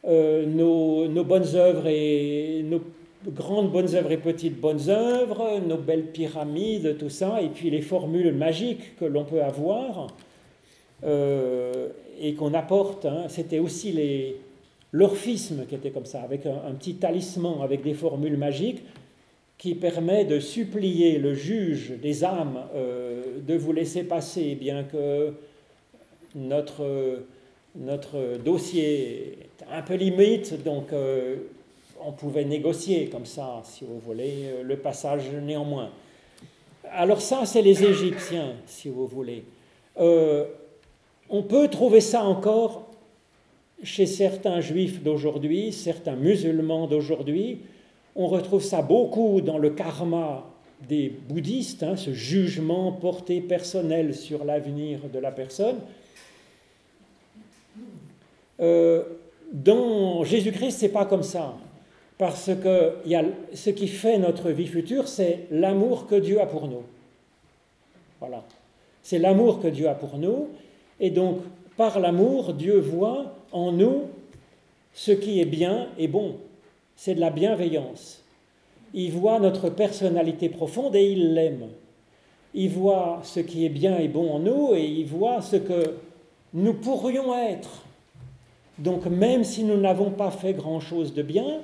euh, 0.08 0.45
nos, 0.45 1.24
bonnes 1.24 1.56
œuvres 1.56 1.88
et 1.88 2.63
nos 2.63 2.82
grandes 3.28 3.71
bonnes 3.71 3.95
œuvres 3.95 4.12
et 4.12 4.17
petites 4.17 4.60
bonnes 4.60 4.89
œuvres, 4.89 5.60
nos 5.65 5.78
belles 5.78 6.12
pyramides, 6.12 6.98
tout 6.98 7.10
ça, 7.10 7.41
et 7.41 7.50
puis 7.50 7.69
les 7.69 7.82
formules 7.82 8.34
magiques 8.34 8.98
que 8.98 9.06
l'on 9.06 9.24
peut 9.24 9.41
avoir 9.41 10.08
euh, 11.04 11.88
et 12.21 12.34
qu'on 12.34 12.54
apporte. 12.54 13.06
Hein. 13.06 13.24
C'était 13.30 13.60
aussi 13.60 13.93
les, 13.93 14.36
l'orphisme 14.91 15.65
qui 15.67 15.76
était 15.76 15.91
comme 15.91 16.06
ça, 16.06 16.21
avec 16.21 16.45
un, 16.45 16.74
petit 16.74 16.95
talisman, 16.95 17.62
avec 17.63 17.82
des 17.82 17.93
formules 17.93 18.38
magiques 18.38 18.84
qui 19.58 19.74
permet 19.74 20.26
de 20.26 20.39
supplier 20.39 21.17
le 21.17 21.34
juge 21.34 21.93
des 22.02 22.26
âmes 22.26 22.60
euh, 22.76 23.24
de 23.48 23.56
vous 23.56 23.71
laisser 23.71 24.04
passer, 24.04 24.54
bien 24.56 24.84
que 24.84 25.34
notre, 26.36 27.24
notre 27.76 28.38
dossier 28.38 29.38
est 29.41 29.65
un 29.71 29.82
peu 29.82 29.95
limite, 29.95 30.63
donc 30.63 30.91
euh, 30.93 31.38
on 32.06 32.12
pouvait 32.12 32.45
négocier 32.45 33.08
comme 33.08 33.26
ça, 33.26 33.62
si 33.63 33.86
vous 33.86 34.00
voulez, 34.00 34.45
euh, 34.45 34.63
le 34.63 34.78
passage 34.78 35.24
néanmoins. 35.41 35.89
Alors 36.91 37.21
ça, 37.21 37.45
c'est 37.45 37.62
les 37.62 37.84
Égyptiens, 37.84 38.54
si 38.67 38.89
vous 38.89 39.08
voulez. 39.08 39.43
Euh, 40.00 40.45
on 41.30 41.41
peut 41.41 41.67
trouver 41.69 42.02
ça 42.02 42.24
encore 42.24 42.91
chez 43.84 44.06
certains 44.06 44.62
juifs 44.62 45.02
d'aujourd'hui, 45.02 45.71
certains 45.71 46.15
musulmans 46.15 46.88
d'aujourd'hui. 46.88 47.60
On 48.15 48.28
retrouve 48.28 48.63
ça 48.63 48.82
beaucoup 48.82 49.41
dans 49.41 49.58
le 49.58 49.71
karma 49.71 50.45
des 50.88 51.10
bouddhistes, 51.10 51.84
hein, 51.84 51.95
ce 51.95 52.13
jugement 52.13 52.91
porté 52.91 53.41
personnel 53.41 54.13
sur 54.13 54.45
l'avenir 54.45 55.00
de 55.12 55.19
la 55.19 55.32
personne. 55.32 55.78
Euh, 58.59 59.03
dans 59.51 60.23
Jésus-Christ, 60.23 60.77
c'est 60.79 60.89
pas 60.89 61.05
comme 61.05 61.23
ça. 61.23 61.55
Parce 62.17 62.51
que 62.55 62.93
y 63.05 63.15
a, 63.15 63.23
ce 63.53 63.69
qui 63.69 63.87
fait 63.87 64.17
notre 64.17 64.49
vie 64.49 64.67
future, 64.67 65.07
c'est 65.07 65.47
l'amour 65.51 66.07
que 66.07 66.15
Dieu 66.15 66.39
a 66.39 66.45
pour 66.45 66.67
nous. 66.67 66.83
Voilà. 68.19 68.43
C'est 69.03 69.19
l'amour 69.19 69.61
que 69.61 69.67
Dieu 69.67 69.87
a 69.89 69.95
pour 69.95 70.17
nous. 70.17 70.49
Et 70.99 71.09
donc, 71.09 71.41
par 71.75 71.99
l'amour, 71.99 72.53
Dieu 72.53 72.79
voit 72.79 73.35
en 73.51 73.71
nous 73.71 74.03
ce 74.93 75.11
qui 75.11 75.41
est 75.41 75.45
bien 75.45 75.89
et 75.97 76.07
bon. 76.07 76.37
C'est 76.95 77.15
de 77.15 77.19
la 77.19 77.29
bienveillance. 77.29 78.23
Il 78.93 79.11
voit 79.11 79.39
notre 79.39 79.69
personnalité 79.69 80.47
profonde 80.47 80.95
et 80.95 81.11
il 81.11 81.33
l'aime. 81.33 81.67
Il 82.53 82.69
voit 82.69 83.19
ce 83.23 83.41
qui 83.41 83.65
est 83.65 83.69
bien 83.69 83.97
et 83.99 84.07
bon 84.07 84.31
en 84.31 84.39
nous 84.39 84.73
et 84.73 84.85
il 84.85 85.05
voit 85.05 85.41
ce 85.41 85.57
que 85.57 85.95
nous 86.53 86.73
pourrions 86.73 87.37
être 87.37 87.85
donc 88.77 89.05
même 89.05 89.43
si 89.43 89.63
nous 89.63 89.77
n'avons 89.77 90.11
pas 90.11 90.31
fait 90.31 90.53
grand-chose 90.53 91.13
de 91.13 91.21
bien, 91.21 91.61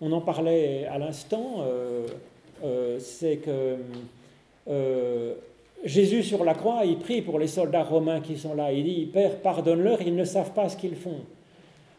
on 0.00 0.10
en 0.10 0.20
parlait 0.20 0.84
à 0.86 0.98
l'instant, 0.98 1.58
euh, 1.60 2.06
euh, 2.64 2.98
c'est 2.98 3.36
que 3.36 3.76
euh, 4.68 5.34
Jésus 5.84 6.24
sur 6.24 6.44
la 6.44 6.54
croix, 6.54 6.80
il 6.84 6.98
prie 6.98 7.22
pour 7.22 7.38
les 7.38 7.46
soldats 7.46 7.84
romains 7.84 8.20
qui 8.20 8.36
sont 8.36 8.54
là. 8.54 8.72
Il 8.72 8.84
dit, 8.84 9.06
Père, 9.06 9.36
pardonne-leur, 9.36 10.02
ils 10.02 10.16
ne 10.16 10.24
savent 10.24 10.52
pas 10.52 10.68
ce 10.68 10.76
qu'ils 10.76 10.96
font. 10.96 11.20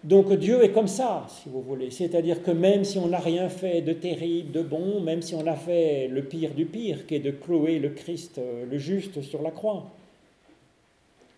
Donc 0.04 0.34
Dieu 0.34 0.62
est 0.65 0.71
comme 0.71 0.89
ça, 0.89 1.26
si 1.30 1.47
vous 1.47 1.62
voulez. 1.62 1.91
C'est-à-dire 1.91 2.43
que 2.43 2.52
même 2.52 2.84
si 2.84 2.97
on 2.97 3.08
n'a 3.08 3.19
rien 3.19 3.47
fait 3.47 3.82
de 3.82 3.93
terrible, 3.93 4.52
de 4.52 4.62
bon, 4.62 4.99
même 4.99 5.21
si 5.21 5.34
on 5.34 5.47
a 5.47 5.56
fait 5.56 6.10
le 6.10 6.23
pire 6.23 6.54
du 6.54 6.65
pire, 6.65 7.08
qui 7.08 7.15
est 7.15 7.19
de 7.19 7.32
clouer 7.32 7.80
le 7.80 7.89
Christ, 7.89 8.41
le 8.69 8.78
juste, 8.78 9.21
sur 9.21 9.41
la 9.41 9.52
croix, 9.52 9.86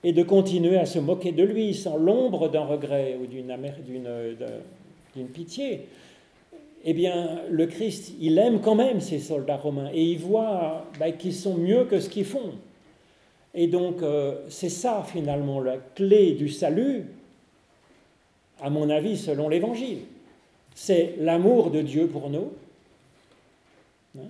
et 0.05 0.13
de 0.13 0.21
continuer 0.21 0.77
à 0.77 0.85
se 0.85 0.99
moquer 0.99 1.31
de 1.31 1.41
lui 1.41 1.73
sans 1.73 1.97
l'ombre 1.97 2.47
d'un 2.47 2.63
regret 2.63 3.17
ou 3.19 3.25
d'une 3.25 3.51
pitié, 5.33 5.87
eh 6.83 6.93
bien, 6.93 7.41
le 7.49 7.65
Christ, 7.65 8.13
il 8.21 8.37
aime 8.37 8.61
quand 8.61 8.75
même 8.75 9.01
ces 9.01 9.17
soldats 9.17 9.57
romains 9.57 9.89
et 9.91 10.03
il 10.03 10.19
voit 10.19 10.85
ben, 10.99 11.11
qu'ils 11.11 11.33
sont 11.33 11.55
mieux 11.55 11.85
que 11.85 11.99
ce 11.99 12.09
qu'ils 12.09 12.25
font. 12.25 12.53
Et 13.55 13.65
donc, 13.65 14.03
euh, 14.03 14.35
c'est 14.47 14.69
ça 14.69 15.03
finalement 15.03 15.59
la 15.59 15.77
clé 15.77 16.33
du 16.33 16.49
salut, 16.49 17.07
à 18.61 18.69
mon 18.69 18.91
avis, 18.91 19.17
selon 19.17 19.49
l'Évangile. 19.49 20.01
C'est 20.75 21.15
l'amour 21.17 21.71
de 21.71 21.81
Dieu 21.81 22.05
pour 22.05 22.29
nous, 22.29 22.51
hein, 24.19 24.27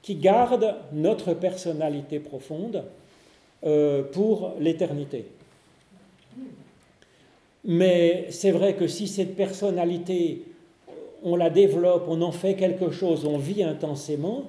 qui 0.00 0.14
garde 0.14 0.76
notre 0.94 1.34
personnalité 1.34 2.20
profonde 2.20 2.84
euh, 3.64 4.02
pour 4.02 4.52
l'éternité. 4.60 5.24
Mais 7.64 8.26
c'est 8.28 8.50
vrai 8.50 8.74
que 8.74 8.86
si 8.86 9.08
cette 9.08 9.36
personnalité, 9.36 10.42
on 11.22 11.34
la 11.34 11.48
développe, 11.48 12.04
on 12.06 12.20
en 12.20 12.30
fait 12.30 12.56
quelque 12.56 12.90
chose, 12.90 13.24
on 13.24 13.38
vit 13.38 13.62
intensément, 13.62 14.44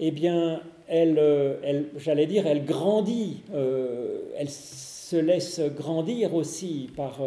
eh 0.00 0.10
bien, 0.10 0.62
elle, 0.88 1.16
euh, 1.20 1.82
j'allais 1.96 2.26
dire, 2.26 2.48
elle 2.48 2.64
grandit, 2.64 3.42
euh, 3.54 4.18
elle 4.36 4.50
se 4.50 5.14
laisse 5.14 5.60
grandir 5.76 6.34
aussi 6.34 6.90
par, 6.96 7.20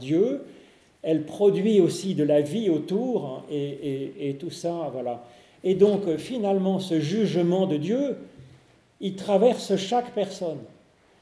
Dieu, 0.00 0.44
elle 1.02 1.24
produit 1.24 1.82
aussi 1.82 2.14
de 2.14 2.24
la 2.24 2.40
vie 2.40 2.70
autour, 2.70 3.44
et, 3.50 4.30
et 4.30 4.34
tout 4.36 4.50
ça, 4.50 4.90
voilà. 4.94 5.24
Et 5.62 5.74
donc, 5.74 6.16
finalement, 6.16 6.78
ce 6.78 7.00
jugement 7.00 7.66
de 7.66 7.76
Dieu, 7.76 8.16
il 9.00 9.16
traverse 9.16 9.76
chaque 9.76 10.12
personne. 10.12 10.58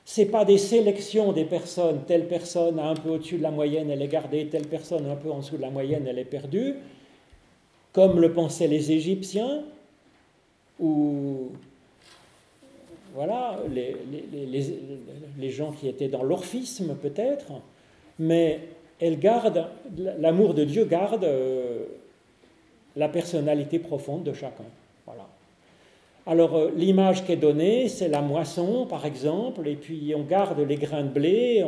Ce 0.04 0.20
n'est 0.20 0.26
pas 0.26 0.44
des 0.44 0.58
sélections 0.58 1.32
des 1.32 1.44
personnes, 1.44 2.00
telle 2.06 2.28
personne 2.28 2.78
un 2.78 2.94
peu 2.94 3.10
au-dessus 3.10 3.38
de 3.38 3.42
la 3.42 3.50
moyenne, 3.50 3.90
elle 3.90 4.02
est 4.02 4.08
gardée, 4.08 4.46
telle 4.46 4.66
personne 4.66 5.06
un 5.06 5.16
peu 5.16 5.30
en 5.30 5.38
dessous 5.38 5.56
de 5.56 5.62
la 5.62 5.70
moyenne, 5.70 6.06
elle 6.06 6.18
est 6.18 6.24
perdue, 6.24 6.76
comme 7.92 8.20
le 8.20 8.32
pensaient 8.32 8.68
les 8.68 8.90
Égyptiens, 8.90 9.64
ou 10.80 11.50
les, 13.70 13.96
les, 15.38 15.50
gens 15.50 15.72
qui 15.72 15.88
étaient 15.88 16.08
dans 16.08 16.22
l'orphisme 16.22 16.94
peut-être, 16.94 17.46
mais 18.18 18.60
l'amour 20.18 20.54
de 20.54 20.64
Dieu 20.64 20.84
garde 20.84 21.24
euh, 21.24 21.84
la 22.96 23.08
personnalité 23.08 23.78
profonde 23.78 24.24
de 24.24 24.32
chacun. 24.32 24.64
Voilà. 25.06 25.26
Alors 26.28 26.56
euh, 26.56 26.70
l'image 26.76 27.24
qui 27.24 27.32
est 27.32 27.36
donnée, 27.36 27.88
c'est 27.88 28.08
la 28.08 28.20
moisson 28.20 28.84
par 28.84 29.06
exemple, 29.06 29.66
et 29.66 29.76
puis 29.76 30.12
on 30.14 30.24
garde 30.24 30.60
les 30.60 30.76
grains 30.76 31.04
de 31.04 31.08
blé, 31.08 31.64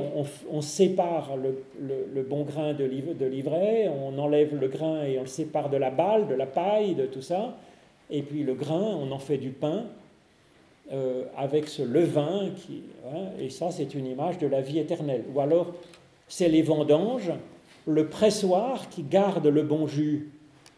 on, 0.51 0.61
sépare 0.61 1.31
le, 1.39 2.23
bon 2.23 2.43
grain 2.43 2.75
de, 2.75 2.85
l'ivraie, 2.85 3.89
on 3.89 4.19
enlève 4.19 4.55
le 4.55 4.69
grain 4.69 5.03
et 5.05 5.19
on 5.19 5.23
le 5.23 5.29
sépare 5.29 5.71
de 5.71 5.79
la 5.79 5.89
balle, 5.89 6.29
de 6.29 6.35
la 6.35 6.45
paille, 6.45 6.95
de 6.95 7.07
tout 7.07 7.23
ça, 7.23 7.57
et 8.11 8.21
puis 8.21 8.43
le 8.43 8.53
grain, 8.53 8.99
on 9.01 9.11
en 9.13 9.19
fait 9.19 9.39
du 9.39 9.49
pain 9.49 9.85
euh, 10.93 11.25
avec 11.39 11.67
ce 11.67 11.81
levain, 11.81 12.51
hein, 13.15 13.29
et 13.41 13.49
ça 13.49 13.71
c'est 13.71 13.95
une 13.95 14.05
image 14.05 14.37
de 14.37 14.47
la 14.47 14.61
vie 14.61 14.79
éternelle. 14.79 15.25
Ou 15.35 15.41
alors 15.41 15.73
c'est 16.29 16.51
les 16.51 16.61
vendanges, 16.61 17.33
le 17.87 18.09
pressoir 18.09 18.91
qui 18.91 19.05
garde 19.05 19.47
le 19.47 19.63
bon 19.63 19.87
jus 19.87 20.29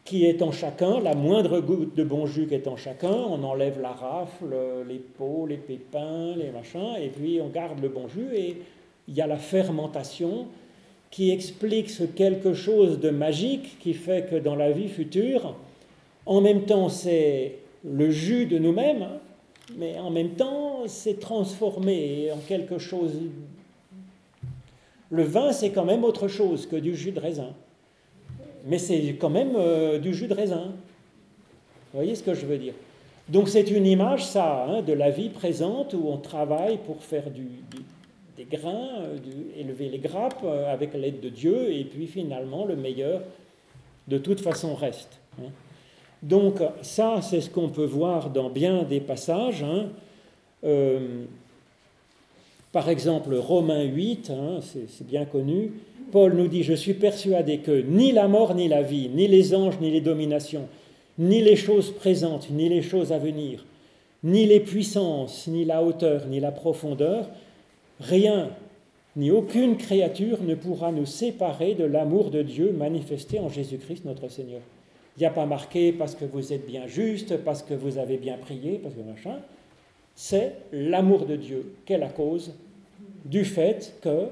qui 0.05 0.27
est 0.27 0.43
en 0.43 0.51
chacun, 0.51 1.01
la 1.01 1.15
moindre 1.15 1.61
goutte 1.61 1.95
de 1.95 2.03
bon 2.03 2.27
jus 2.27 2.47
qui 2.47 2.55
est 2.55 2.67
en 2.67 2.77
chacun, 2.77 3.15
on 3.15 3.43
enlève 3.45 3.81
la 3.81 3.93
rafle, 3.93 4.55
les 4.89 4.99
peaux, 4.99 5.47
les 5.47 5.57
pépins, 5.57 6.35
les 6.37 6.51
machins, 6.51 6.97
et 7.01 7.09
puis 7.09 7.41
on 7.41 7.49
garde 7.49 7.81
le 7.81 7.89
bon 7.89 8.09
jus, 8.09 8.35
et 8.35 8.57
il 9.07 9.15
y 9.15 9.21
a 9.21 9.27
la 9.27 9.37
fermentation 9.37 10.47
qui 11.11 11.31
explique 11.31 11.91
ce 11.91 12.05
quelque 12.05 12.55
chose 12.55 12.99
de 12.99 13.11
magique 13.11 13.79
qui 13.79 13.95
fait 13.95 14.29
que 14.29 14.37
dans 14.37 14.57
la 14.57 14.73
vie 14.73 14.89
future, 14.89 15.55
en 16.27 16.41
même 16.41 16.63
temps 16.63 16.89
c'est 16.89 17.59
le 17.85 18.11
jus 18.11 18.47
de 18.47 18.59
nous-mêmes, 18.59 19.07
mais 19.77 19.99
en 19.99 20.11
même 20.11 20.31
temps 20.31 20.81
c'est 20.87 21.21
transformé 21.21 22.31
en 22.33 22.39
quelque 22.49 22.79
chose. 22.79 23.13
Le 25.11 25.23
vin 25.23 25.53
c'est 25.53 25.71
quand 25.71 25.85
même 25.85 26.03
autre 26.03 26.27
chose 26.27 26.67
que 26.67 26.77
du 26.77 26.97
jus 26.97 27.13
de 27.13 27.21
raisin 27.21 27.55
mais 28.67 28.79
c'est 28.79 29.17
quand 29.21 29.31
même 29.31 29.55
euh, 29.57 29.99
du 29.99 30.15
jus 30.15 30.29
de 30.29 30.35
raisin. 30.35 30.73
Vous 31.93 31.99
voyez 31.99 32.15
ce 32.15 32.23
que 32.23 32.35
je 32.35 32.47
veux 32.47 32.59
dire? 32.59 32.75
Donc 33.29 33.49
c'est 33.49 33.71
une 33.71 33.87
image, 33.87 34.25
ça, 34.25 34.67
hein, 34.69 34.83
de 34.83 34.93
la 34.93 35.11
vie 35.11 35.29
présente 35.29 35.95
où 35.95 36.09
on 36.09 36.19
travaille 36.19 36.79
pour 36.79 37.03
faire 37.03 37.25
des 37.31 38.45
grains, 38.45 38.89
euh, 39.01 39.19
élever 39.57 39.89
les 39.89 39.99
grappes 39.99 40.43
euh, 40.45 40.73
avec 40.73 40.95
l'aide 40.95 41.21
de 41.21 41.29
Dieu, 41.29 41.73
et 41.73 41.85
puis 41.85 42.07
finalement 42.07 42.65
le 42.65 42.77
meilleur 42.77 43.23
de 44.09 44.19
toute 44.19 44.41
façon 44.41 44.75
reste. 44.75 45.21
Hein. 45.41 45.51
Donc 46.23 46.61
ça, 46.83 47.21
c'est 47.21 47.41
ce 47.41 47.51
qu'on 47.51 47.69
peut 47.69 47.85
voir 47.85 48.31
dans 48.31 48.49
bien 48.49 48.85
des 48.85 49.01
passages. 49.01 49.65
Hein. 49.65 49.87
Par 52.73 52.89
exemple, 52.89 53.35
Romains 53.35 53.85
8, 53.85 54.33
c'est 54.61 55.07
bien 55.07 55.25
connu, 55.27 55.73
Paul 56.11 56.35
nous 56.35 56.49
dit, 56.49 56.63
je 56.63 56.75
suis 56.75 56.95
persuadé 56.95 57.59
que 57.59 57.83
ni 57.83 58.13
la 58.13 58.29
mort 58.29 58.55
ni 58.55 58.69
la 58.69 58.83
vie, 58.83 59.11
ni 59.15 59.29
les 59.29 59.55
anges 59.55 59.79
ni 59.81 59.91
les 59.91 60.01
dominations, 60.01 60.69
ni 61.19 61.43
les 61.43 61.57
choses 61.57 61.91
présentes, 61.91 62.49
ni 62.51 62.69
les 62.69 62.83
choses 62.83 63.13
à 63.13 63.19
venir, 63.19 63.65
ni 64.23 64.47
les 64.47 64.61
puissances, 64.61 65.47
ni 65.49 65.65
la 65.65 65.83
hauteur, 65.83 66.27
ni 66.27 66.41
la 66.41 66.53
profondeur, 66.53 67.29
rien, 68.01 68.51
ni 69.17 69.31
aucune 69.31 69.77
créature 69.77 70.43
ne 70.43 70.55
pourra 70.55 70.93
nous 70.93 71.07
séparer 71.07 71.75
de 71.75 71.85
l'amour 71.85 72.31
de 72.31 72.43
Dieu 72.43 72.73
manifesté 72.73 73.41
en 73.41 73.49
Jésus-Christ 73.49 74.05
notre 74.05 74.29
Seigneur. 74.29 74.63
Il 75.17 75.21
n'y 75.21 75.27
a 75.27 75.31
pas 75.31 75.45
marqué 75.45 75.93
parce 75.93 76.15
que 76.15 76.25
vous 76.25 76.55
êtes 76.55 76.67
bien 76.67 76.87
juste, 76.87 77.37
parce 77.39 77.63
que 77.63 77.75
vous 77.75 77.99
avez 77.99 78.17
bien 78.17 78.39
prié, 78.39 78.81
parce 78.83 78.95
que 78.95 79.01
machin. 79.01 79.39
C'est 80.15 80.57
l'amour 80.73 81.27
de 81.27 81.37
Dieu 81.37 81.75
qui 81.87 81.93
est 81.95 81.99
la 81.99 82.09
cause 82.09 82.55
du 83.25 83.45
fait 83.45 83.95
que 84.03 84.29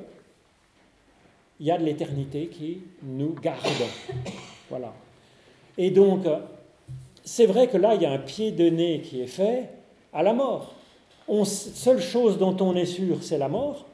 il 1.60 1.66
y 1.66 1.70
a 1.70 1.78
de 1.78 1.84
l'éternité 1.84 2.46
qui 2.46 2.80
nous 3.02 3.34
garde. 3.34 3.60
Voilà. 4.70 4.94
Et 5.76 5.90
donc, 5.90 6.24
c'est 7.22 7.46
vrai 7.46 7.68
que 7.68 7.76
là, 7.76 7.94
il 7.94 8.02
y 8.02 8.06
a 8.06 8.12
un 8.12 8.18
pied 8.18 8.50
de 8.50 8.70
nez 8.70 9.00
qui 9.00 9.20
est 9.20 9.26
fait 9.26 9.68
à 10.12 10.22
la 10.22 10.32
mort. 10.32 10.74
On, 11.28 11.44
seule 11.44 12.00
chose 12.00 12.38
dont 12.38 12.56
on 12.60 12.74
est 12.74 12.86
sûr, 12.86 13.22
c'est 13.22 13.38
la 13.38 13.48
mort 13.48 13.86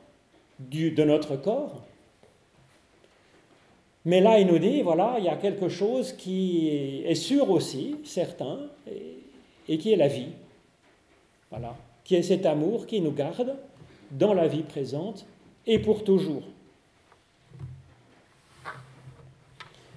du, 0.59 0.93
de 0.93 1.03
notre 1.03 1.37
corps. 1.37 1.83
Mais 4.05 4.21
là, 4.21 4.39
il 4.39 4.47
nous 4.47 4.59
dit, 4.59 4.83
voilà, 4.83 5.17
il 5.19 5.25
y 5.25 5.29
a 5.29 5.37
quelque 5.37 5.69
chose 5.69 6.13
qui 6.13 6.69
est 7.05 7.15
sûr 7.17 7.51
aussi, 7.51 7.97
certain, 8.05 8.61
et, 8.87 9.19
et 9.69 9.79
qui 9.79 9.93
est 9.93 9.97
la 9.97 10.09
vie. 10.09 10.29
Voilà. 11.51 11.75
Qui 12.05 12.17
est 12.17 12.23
cet 12.23 12.47
amour 12.47 12.87
qui 12.87 13.01
nous 13.01 13.13
garde 13.13 13.57
dans 14.11 14.35
la 14.35 14.47
vie 14.47 14.63
présente 14.63 15.27
et 15.67 15.79
pour 15.79 16.05
toujours. 16.05 16.43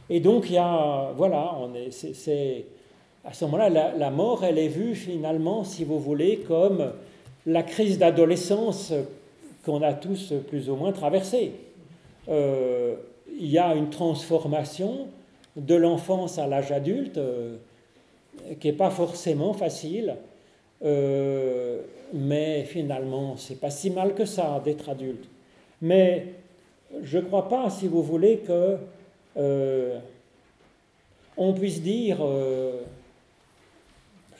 Et 0.09 0.19
donc, 0.19 0.49
il 0.49 0.53
y 0.53 0.57
a, 0.57 1.12
voilà, 1.15 1.55
on 1.59 1.73
est, 1.75 1.91
c'est, 1.91 2.65
à 3.23 3.33
ce 3.33 3.45
moment-là, 3.45 3.69
la, 3.95 4.09
mort, 4.09 4.43
elle 4.43 4.57
est 4.57 4.67
vue 4.67 4.95
finalement, 4.95 5.63
si 5.63 5.83
vous 5.83 5.99
voulez, 5.99 6.38
comme 6.47 6.91
la 7.45 7.62
crise 7.62 7.99
d'adolescence 7.99 8.91
qu'on 9.63 9.83
a 9.83 9.93
tous 9.93 10.33
plus 10.47 10.69
ou 10.69 10.75
moins 10.75 10.91
traversée. 10.91 11.51
Euh, 12.27 12.95
il 13.39 13.47
y 13.47 13.59
a 13.59 13.75
une 13.75 13.89
transformation 13.89 15.07
de 15.55 15.75
l'enfance 15.75 16.39
à 16.39 16.47
l'âge 16.47 16.71
adulte 16.71 17.17
euh, 17.17 17.57
qui 18.59 18.67
n'est 18.67 18.73
pas 18.73 18.89
forcément 18.89 19.53
facile, 19.53 20.15
euh, 20.83 21.81
mais 22.13 22.63
finalement, 22.63 23.35
c'est 23.37 23.59
pas 23.59 23.69
si 23.69 23.89
mal 23.89 24.13
que 24.13 24.25
ça 24.25 24.61
d'être 24.63 24.89
adulte. 24.89 25.25
Mais 25.81 26.27
je 27.03 27.17
ne 27.17 27.23
crois 27.23 27.47
pas, 27.47 27.69
si 27.69 27.87
vous 27.87 28.03
voulez, 28.03 28.39
que 28.39 28.77
euh, 29.37 29.99
on 31.37 31.53
puisse 31.53 31.81
dire, 31.81 32.17
euh, 32.21 32.81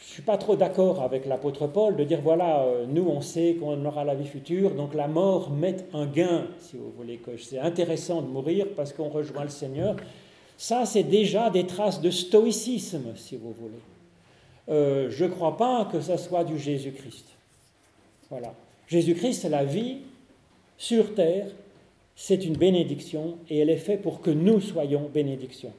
je 0.02 0.06
suis 0.06 0.22
pas 0.22 0.38
trop 0.38 0.56
d'accord 0.56 1.02
avec 1.02 1.26
l'apôtre 1.26 1.68
Paul 1.68 1.96
de 1.96 2.04
dire, 2.04 2.20
voilà, 2.22 2.64
euh, 2.64 2.86
nous 2.88 3.08
on 3.08 3.22
sait 3.22 3.56
qu'on 3.60 3.86
aura 3.86 4.04
la 4.04 4.16
vie 4.16 4.28
future, 4.28 4.72
donc 4.72 4.94
la 4.94 5.08
mort 5.08 5.52
met 5.52 5.78
un 5.94 6.06
gain, 6.06 6.48
si 6.60 6.78
vous 6.78 6.92
voulez, 6.98 7.18
que 7.18 7.38
c'est 7.38 7.60
intéressant 7.60 8.22
de 8.22 8.28
mourir 8.28 8.66
parce 8.76 8.92
qu'on 8.92 9.10
rejoint 9.10 9.44
le 9.44 9.50
Seigneur. 9.50 9.96
Ça, 10.58 10.86
c'est 10.86 11.04
déjà 11.04 11.50
des 11.50 11.66
traces 11.66 12.02
de 12.02 12.10
stoïcisme, 12.10 13.14
si 13.16 13.38
vous 13.38 13.54
voulez. 13.54 13.80
Je 14.70 15.24
ne 15.24 15.30
crois 15.30 15.58
pas 15.58 15.90
que 15.92 16.00
ça 16.00 16.18
soit 16.18 16.44
du 16.44 16.58
Jésus-Christ. 16.58 17.26
Voilà. 18.30 18.54
Jésus-Christ, 18.88 19.46
la 19.46 19.66
vie 19.66 19.98
sur 20.78 21.16
terre 21.16 21.48
c'est 22.22 22.44
une 22.44 22.58
bénédiction 22.58 23.38
et 23.50 23.60
elle 23.60 23.70
est 23.70 23.78
faite 23.78 24.02
pour 24.02 24.20
que 24.20 24.30
nous 24.30 24.60
soyons 24.60 25.10
bénédiction. 25.12 25.72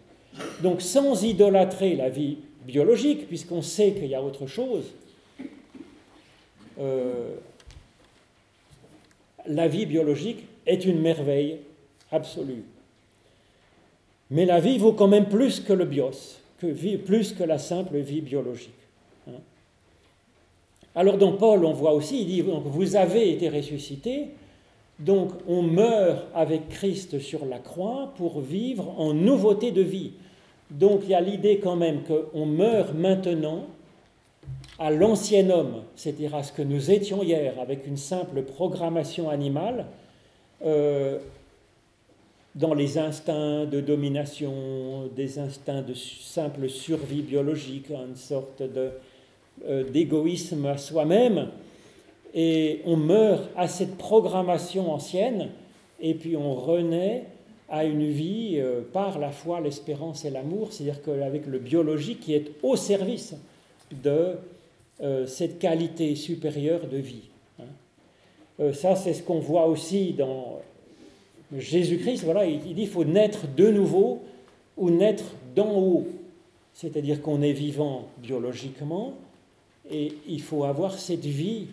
Donc 0.63 0.81
sans 0.81 1.23
idolâtrer 1.23 1.95
la 1.97 2.09
vie 2.09 2.39
biologique, 2.67 3.29
puisqu'on 3.29 3.61
sait 3.61 3.93
qu'il 3.93 4.07
y 4.07 4.15
a 4.15 4.23
autre 4.23 4.47
chose, 4.47 4.87
euh, 6.81 7.35
la 9.47 9.69
vie 9.69 9.85
biologique 9.85 10.47
est 10.65 10.87
une 10.87 11.03
merveille 11.03 11.59
absolue. 12.11 12.65
Mais 14.31 14.47
la 14.47 14.61
vie 14.61 14.79
vaut 14.79 14.95
quand 14.95 15.09
même 15.09 15.29
plus 15.29 15.61
que 15.61 15.75
le 15.75 15.85
bios, 15.85 16.41
plus 16.59 17.35
que 17.35 17.45
la 17.45 17.59
simple 17.59 17.99
vie 17.99 18.23
biologique. 18.23 18.71
Alors 20.95 21.19
dans 21.19 21.33
Paul, 21.33 21.65
on 21.65 21.73
voit 21.73 21.93
aussi, 21.93 22.23
il 22.23 22.27
dit, 22.27 22.41
vous 22.43 22.97
avez 22.97 23.31
été 23.31 23.49
ressuscité, 23.49 24.29
donc 24.99 25.31
on 25.47 25.63
meurt 25.63 26.27
avec 26.35 26.69
Christ 26.69 27.21
sur 27.21 27.47
la 27.47 27.59
croix 27.59 28.13
pour 28.17 28.41
vivre 28.41 28.95
en 28.99 29.15
nouveauté 29.15 29.71
de 29.71 29.83
vie. 29.83 30.13
Donc 30.71 31.01
il 31.05 31.11
y 31.11 31.15
a 31.15 31.21
l'idée 31.21 31.59
quand 31.59 31.77
même 31.77 32.01
qu'on 32.03 32.47
meurt 32.47 32.95
maintenant 32.95 33.67
à 34.79 34.91
l'ancien 34.91 35.49
homme, 35.51 35.83
c'est-à-dire 35.95 36.35
à 36.35 36.43
ce 36.43 36.53
que 36.53 36.63
nous 36.63 36.91
étions 36.91 37.23
hier 37.23 37.55
avec 37.61 37.87
une 37.87 37.97
simple 37.97 38.43
programmation 38.43 39.31
animale, 39.31 39.87
euh, 40.65 41.19
dans 42.55 42.75
les 42.75 42.99
instincts 42.99 43.65
de 43.65 43.81
domination, 43.81 45.09
des 45.15 45.39
instincts 45.39 45.83
de 45.83 45.95
simple 45.95 46.69
survie 46.69 47.23
biologique, 47.23 47.91
une 47.91 48.17
sorte 48.17 48.61
euh, 48.61 48.91
d'égoïsme 49.93 50.67
à 50.67 50.79
soi-même 50.79 51.49
et 52.35 52.81
on 52.85 52.97
meurt 52.97 53.49
à 53.57 53.69
cette 53.69 53.97
programmation 53.97 54.93
ancienne, 54.93 55.51
et 56.01 56.15
puis 56.15 56.37
on 56.37 56.55
renaît 56.55 57.25
à 57.69 57.85
une 57.85 58.07
vie 58.07 58.55
euh, 58.57 58.81
par 58.93 59.19
la 59.19 59.31
foi, 59.31 59.61
l'espérance 59.61 60.25
et 60.25 60.31
l'amour, 60.31 60.73
c'est-à-dire 60.73 61.03
qu'avec 61.03 61.47
le 61.47 61.59
biologique 61.59 62.21
qui 62.21 62.35
est 62.35 62.51
au 62.63 62.77
service 62.77 63.35
de 64.03 64.33
euh, 65.03 65.27
cette 65.27 65.59
qualité 65.59 66.15
supérieure 66.17 66.87
de 66.89 66.97
vie. 66.97 67.29
Hein. 67.61 67.65
Euh, 68.61 68.73
ça, 68.73 68.97
c'est 68.97 69.15
ce 69.15 69.23
qu'on 69.23 69.39
voit 69.39 69.67
aussi 69.67 70.13
dans 70.13 70.61
Jésus-Christ. 71.57 72.25
Voilà, 72.25 72.45
il, 72.47 72.59
dit 72.59 72.75
qu'il 72.75 72.89
faut 72.89 73.05
naître 73.05 73.47
de 73.57 73.69
nouveau 73.69 74.23
ou 74.77 74.91
naître 74.91 75.25
d'en 75.55 75.73
haut. 75.73 76.07
C'est-à-dire 76.75 77.23
qu'on 77.23 77.43
est 77.43 77.53
vivant 77.53 78.09
biologiquement 78.19 79.15
et 79.89 80.13
il 80.27 80.43
faut 80.43 80.65
avoir 80.65 80.99
cette 80.99 81.25
vie 81.25 81.69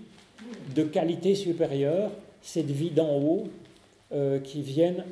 de 0.76 0.84
qualité 0.84 1.36
supérieure, 1.36 2.12
cette 2.42 2.70
vie 2.70 2.92
d'en 2.92 3.18
haut, 3.18 3.48
euh, 4.14 4.40
qui 4.40 4.62
viennent 4.62 5.04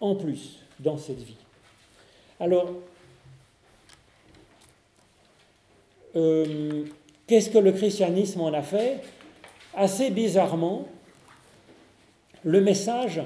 en 0.00 0.14
plus 0.14 0.58
dans 0.80 0.96
cette 0.96 1.20
vie. 1.20 1.36
Alors, 2.40 2.70
euh, 6.16 6.84
qu'est-ce 7.26 7.50
que 7.50 7.58
le 7.58 7.72
christianisme 7.72 8.40
en 8.40 8.52
a 8.52 8.62
fait? 8.62 9.00
Assez 9.74 10.10
bizarrement, 10.10 10.88
le 12.44 12.60
message 12.60 13.20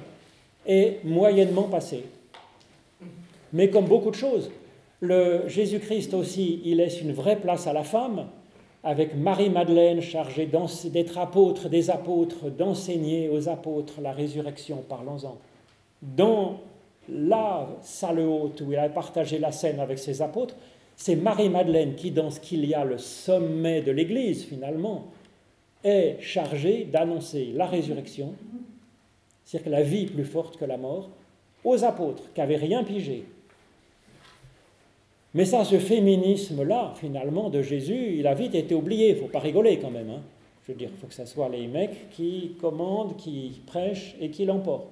est 0.66 1.04
moyennement 1.04 1.64
passé. 1.64 2.04
Mais 3.52 3.70
comme 3.70 3.86
beaucoup 3.86 4.10
de 4.10 4.16
choses, 4.16 4.50
Jésus-Christ 5.46 6.14
aussi, 6.14 6.60
il 6.64 6.76
laisse 6.78 7.00
une 7.00 7.12
vraie 7.12 7.36
place 7.36 7.66
à 7.66 7.72
la 7.72 7.84
femme, 7.84 8.26
avec 8.86 9.16
Marie-Madeleine 9.16 10.00
chargée 10.00 10.46
d'être 10.46 11.18
apôtre 11.18 11.68
des 11.68 11.90
apôtres, 11.90 12.48
d'enseigner 12.50 13.28
aux 13.28 13.48
apôtres 13.48 14.00
la 14.00 14.12
résurrection, 14.12 14.84
parlons-en. 14.88 15.38
Dans 16.00 16.60
la 17.08 17.68
salle 17.82 18.20
haute 18.20 18.60
où 18.60 18.70
il 18.70 18.78
a 18.78 18.88
partagé 18.88 19.40
la 19.40 19.50
scène 19.50 19.80
avec 19.80 19.98
ses 19.98 20.22
apôtres, 20.22 20.54
c'est 20.94 21.16
Marie-Madeleine 21.16 21.96
qui, 21.96 22.12
dans 22.12 22.30
ce 22.30 22.38
qu'il 22.38 22.64
y 22.64 22.74
a 22.74 22.84
le 22.84 22.96
sommet 22.96 23.82
de 23.82 23.90
l'Église 23.90 24.44
finalement, 24.44 25.06
est 25.82 26.18
chargée 26.20 26.84
d'annoncer 26.84 27.50
la 27.56 27.66
résurrection, 27.66 28.34
c'est-à-dire 29.44 29.64
que 29.64 29.70
la 29.70 29.82
vie 29.82 30.06
plus 30.06 30.24
forte 30.24 30.58
que 30.58 30.64
la 30.64 30.76
mort, 30.76 31.08
aux 31.64 31.82
apôtres 31.82 32.32
qui 32.32 32.40
n'avaient 32.40 32.54
rien 32.54 32.84
pigé, 32.84 33.24
mais 35.36 35.44
ça, 35.44 35.66
ce 35.66 35.78
féminisme-là, 35.78 36.94
finalement, 36.98 37.50
de 37.50 37.60
Jésus, 37.60 38.14
il 38.16 38.26
a 38.26 38.32
vite 38.32 38.54
été 38.54 38.74
oublié. 38.74 39.10
Il 39.10 39.16
ne 39.16 39.20
faut 39.20 39.26
pas 39.26 39.38
rigoler 39.38 39.78
quand 39.78 39.90
même. 39.90 40.08
Hein. 40.08 40.22
Je 40.66 40.72
veux 40.72 40.78
dire, 40.78 40.88
il 40.90 40.98
faut 40.98 41.06
que 41.08 41.14
ce 41.14 41.26
soit 41.26 41.50
les 41.50 41.66
mecs 41.66 42.08
qui 42.10 42.56
commandent, 42.58 43.18
qui 43.18 43.60
prêchent 43.66 44.16
et 44.18 44.30
qui 44.30 44.46
l'emportent. 44.46 44.88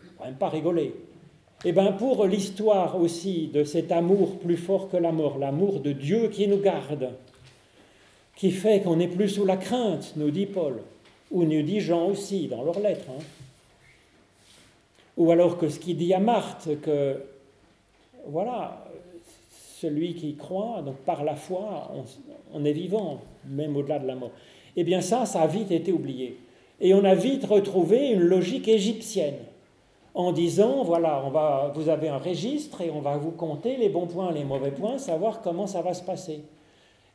Il 0.00 0.06
ne 0.06 0.10
faut 0.16 0.24
même 0.24 0.36
pas 0.36 0.48
rigoler. 0.48 0.94
Et 1.66 1.68
eh 1.68 1.72
bien 1.72 1.92
pour 1.92 2.24
l'histoire 2.24 2.98
aussi 2.98 3.48
de 3.48 3.62
cet 3.64 3.92
amour 3.92 4.38
plus 4.38 4.56
fort 4.56 4.88
que 4.88 4.96
la 4.96 5.12
mort, 5.12 5.36
l'amour 5.36 5.80
de 5.80 5.92
Dieu 5.92 6.28
qui 6.28 6.48
nous 6.48 6.58
garde, 6.58 7.10
qui 8.36 8.52
fait 8.52 8.80
qu'on 8.80 8.96
n'est 8.96 9.08
plus 9.08 9.28
sous 9.28 9.44
la 9.44 9.58
crainte, 9.58 10.14
nous 10.16 10.30
dit 10.30 10.46
Paul, 10.46 10.80
ou 11.30 11.44
nous 11.44 11.62
dit 11.62 11.80
Jean 11.80 12.06
aussi 12.06 12.48
dans 12.48 12.62
leurs 12.62 12.80
lettres. 12.80 13.10
Hein. 13.10 13.22
Ou 15.18 15.30
alors 15.30 15.58
que 15.58 15.68
ce 15.68 15.78
qu'il 15.78 15.98
dit 15.98 16.14
à 16.14 16.20
Marthe, 16.20 16.68
que 16.80 17.22
voilà, 18.26 18.83
celui 19.80 20.14
qui 20.14 20.36
croit, 20.36 20.82
donc 20.84 20.96
par 20.98 21.24
la 21.24 21.34
foi, 21.34 21.92
on, 22.52 22.64
est 22.64 22.72
vivant, 22.72 23.20
même 23.46 23.76
au-delà 23.76 23.98
de 23.98 24.06
la 24.06 24.14
mort. 24.14 24.30
Eh 24.76 24.84
bien 24.84 25.00
ça, 25.00 25.26
ça 25.26 25.42
a 25.42 25.46
vite 25.46 25.70
été 25.70 25.92
oublié. 25.92 26.38
Et 26.80 26.94
on 26.94 27.04
a 27.04 27.14
vite 27.14 27.44
retrouvé 27.44 28.10
une 28.10 28.22
logique 28.22 28.68
égyptienne, 28.68 29.38
en 30.14 30.32
disant, 30.32 30.84
voilà, 30.84 31.22
on 31.26 31.30
va, 31.30 31.72
vous 31.74 31.88
avez 31.88 32.08
un 32.08 32.18
registre 32.18 32.80
et 32.82 32.90
on 32.90 33.00
va 33.00 33.16
vous 33.16 33.32
compter 33.32 33.76
les 33.76 33.88
bons 33.88 34.06
points, 34.06 34.30
les 34.32 34.44
mauvais 34.44 34.70
points, 34.70 34.98
savoir 34.98 35.40
comment 35.40 35.66
ça 35.66 35.82
va 35.82 35.92
se 35.92 36.02
passer. 36.02 36.40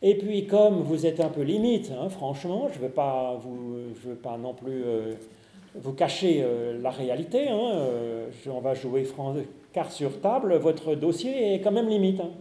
Et 0.01 0.15
puis 0.15 0.45
comme 0.45 0.81
vous 0.81 1.05
êtes 1.05 1.19
un 1.19 1.29
peu 1.29 1.41
limite, 1.41 1.91
hein, 1.91 2.09
franchement, 2.09 2.67
je 2.71 2.79
ne 2.79 2.83
veux, 2.83 2.91
pas 2.91 3.37
vous, 3.41 3.93
veux 4.05 4.15
pas 4.15 4.37
non 4.37 4.53
plus 4.53 4.83
euh, 4.85 5.13
vous 5.75 5.93
cacher 5.93 6.41
euh, 6.41 6.81
la 6.81 6.89
réalité, 6.89 7.49
hein, 7.49 7.71
euh, 7.73 8.29
on 8.47 8.59
va 8.59 8.73
jouer 8.73 9.05
carte 9.73 9.91
sur 9.91 10.19
table, 10.19 10.55
votre 10.55 10.95
dossier 10.95 11.53
est 11.53 11.61
quand 11.61 11.71
même 11.71 11.87
limite. 11.87 12.21
Hein. 12.21 12.31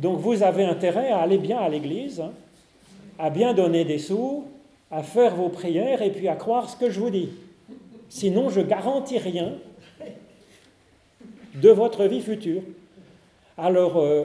Donc 0.00 0.18
vous 0.18 0.42
avez 0.42 0.64
intérêt 0.64 1.10
à 1.10 1.20
aller 1.20 1.36
bien 1.36 1.58
à 1.58 1.68
l'église, 1.68 2.20
hein, 2.20 2.32
à 3.18 3.28
bien 3.28 3.52
donner 3.52 3.84
des 3.84 3.98
sous, 3.98 4.44
à 4.90 5.02
faire 5.02 5.36
vos 5.36 5.50
prières 5.50 6.00
et 6.00 6.10
puis 6.10 6.26
à 6.26 6.36
croire 6.36 6.70
ce 6.70 6.76
que 6.76 6.88
je 6.88 6.98
vous 6.98 7.10
dis. 7.10 7.28
Sinon, 8.08 8.48
je 8.48 8.62
garantis 8.62 9.18
rien 9.18 9.52
de 11.54 11.68
votre 11.68 12.06
vie 12.06 12.22
future. 12.22 12.62
Alors, 13.58 13.98
euh, 13.98 14.24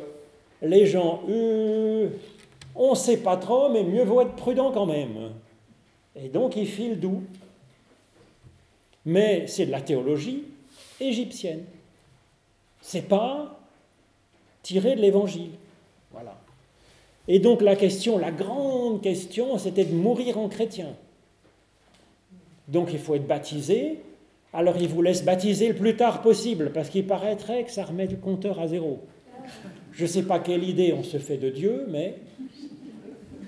les 0.61 0.85
gens, 0.85 1.21
euh, 1.27 2.07
on 2.73 2.91
ne 2.91 2.95
sait 2.95 3.17
pas 3.17 3.35
trop, 3.35 3.69
mais 3.69 3.83
mieux 3.83 4.05
vaut 4.05 4.21
être 4.21 4.35
prudent 4.35 4.71
quand 4.71 4.85
même. 4.85 5.33
Et 6.15 6.29
donc, 6.29 6.55
ils 6.55 6.67
filent 6.67 6.99
doux. 6.99 7.21
Mais 9.05 9.45
c'est 9.47 9.65
de 9.65 9.71
la 9.71 9.81
théologie 9.81 10.45
égyptienne. 11.01 11.65
C'est 12.81 13.07
pas 13.09 13.59
tiré 14.63 14.95
de 14.95 15.01
l'évangile. 15.01 15.51
Et 17.28 17.39
donc 17.39 17.62
la 17.62 17.75
question, 17.75 18.17
la 18.17 18.32
grande 18.32 19.01
question, 19.01 19.58
c'était 19.58 19.86
de 19.86 19.95
mourir 19.95 20.38
en 20.38 20.47
chrétien. 20.47 20.89
Donc 22.67 22.89
il 22.93 22.99
faut 22.99 23.15
être 23.15 23.28
baptisé. 23.28 23.99
Alors 24.54 24.78
il 24.78 24.88
vous 24.88 25.01
laisse 25.01 25.23
baptiser 25.23 25.69
le 25.69 25.75
plus 25.75 25.95
tard 25.95 26.21
possible, 26.21 26.71
parce 26.73 26.89
qu'il 26.89 27.06
paraîtrait 27.06 27.63
que 27.63 27.71
ça 27.71 27.84
remet 27.84 28.08
du 28.08 28.17
compteur 28.17 28.60
à 28.60 28.67
zéro. 28.67 29.01
Je 29.91 30.04
ne 30.04 30.08
sais 30.08 30.23
pas 30.23 30.39
quelle 30.39 30.63
idée 30.63 30.93
on 30.93 31.04
se 31.04 31.17
fait 31.17 31.38
de 31.38 31.49
Dieu, 31.49 31.86
mais... 31.89 32.15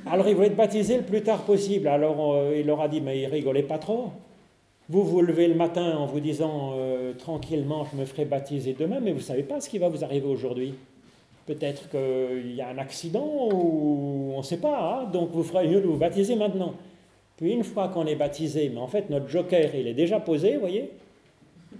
Alors 0.05 0.27
il 0.29 0.35
voulait 0.35 0.47
être 0.47 0.55
baptisé 0.55 0.97
le 0.97 1.03
plus 1.03 1.21
tard 1.21 1.43
possible. 1.43 1.87
Alors 1.87 2.33
euh, 2.33 2.57
il 2.57 2.65
leur 2.65 2.79
a 2.81 2.87
dit, 2.87 3.01
mais 3.01 3.19
il 3.19 3.25
rigolait 3.25 3.63
pas 3.63 3.77
trop. 3.77 4.11
Vous 4.89 5.03
vous 5.03 5.21
levez 5.21 5.47
le 5.47 5.55
matin 5.55 5.97
en 5.97 6.05
vous 6.05 6.21
disant 6.21 6.73
euh, 6.77 7.13
tranquillement, 7.13 7.85
je 7.91 7.99
me 7.99 8.05
ferai 8.05 8.23
baptiser 8.23 8.73
demain, 8.73 8.99
mais 9.01 9.11
vous 9.11 9.17
ne 9.17 9.23
savez 9.23 9.43
pas 9.43 9.59
ce 9.59 9.67
qui 9.67 9.79
va 9.79 9.89
vous 9.89 10.05
arriver 10.05 10.27
aujourd'hui. 10.27 10.75
Peut-être 11.47 11.89
qu'il 11.89 12.53
y 12.53 12.61
a 12.61 12.67
un 12.67 12.77
accident 12.77 13.25
ou 13.25 14.33
on 14.35 14.39
ne 14.39 14.43
sait 14.43 14.57
pas, 14.57 14.79
hein. 14.79 15.09
donc 15.09 15.29
vous 15.31 15.43
ferez 15.43 15.65
mieux 15.65 15.79
de 15.79 15.87
vous 15.87 15.95
baptiser 15.95 16.35
maintenant. 16.35 16.73
Puis 17.37 17.53
une 17.53 17.63
fois 17.63 17.87
qu'on 17.87 18.05
est 18.05 18.15
baptisé, 18.15 18.69
mais 18.73 18.81
en 18.81 18.87
fait 18.87 19.09
notre 19.09 19.29
joker 19.29 19.73
il 19.73 19.87
est 19.87 19.93
déjà 19.93 20.19
posé, 20.19 20.55
vous 20.55 20.59
voyez 20.59 20.91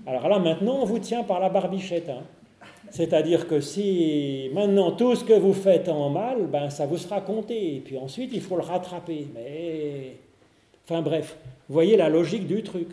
Alors 0.06 0.30
là 0.30 0.40
maintenant 0.40 0.80
on 0.82 0.86
vous 0.86 1.00
tient 1.00 1.24
par 1.24 1.42
la 1.42 1.50
barbichette. 1.50 2.08
Hein. 2.08 2.24
C'est-à-dire 2.92 3.46
que 3.46 3.60
si 3.60 4.50
maintenant 4.54 4.92
tout 4.92 5.16
ce 5.16 5.26
que 5.26 5.34
vous 5.34 5.54
faites 5.54 5.90
en 5.90 6.10
mal, 6.10 6.48
ben 6.48 6.70
ça 6.70 6.86
vous 6.86 6.98
sera 6.98 7.20
compté. 7.20 7.76
Et 7.76 7.80
puis 7.82 7.98
ensuite 7.98 8.32
il 8.34 8.42
faut 8.42 8.56
le 8.56 8.62
rattraper. 8.62 9.28
Mais 9.36 10.14
enfin 10.86 11.02
bref, 11.02 11.38
vous 11.68 11.74
voyez 11.74 11.98
la 11.98 12.08
logique 12.08 12.48
du 12.48 12.64
truc. 12.64 12.88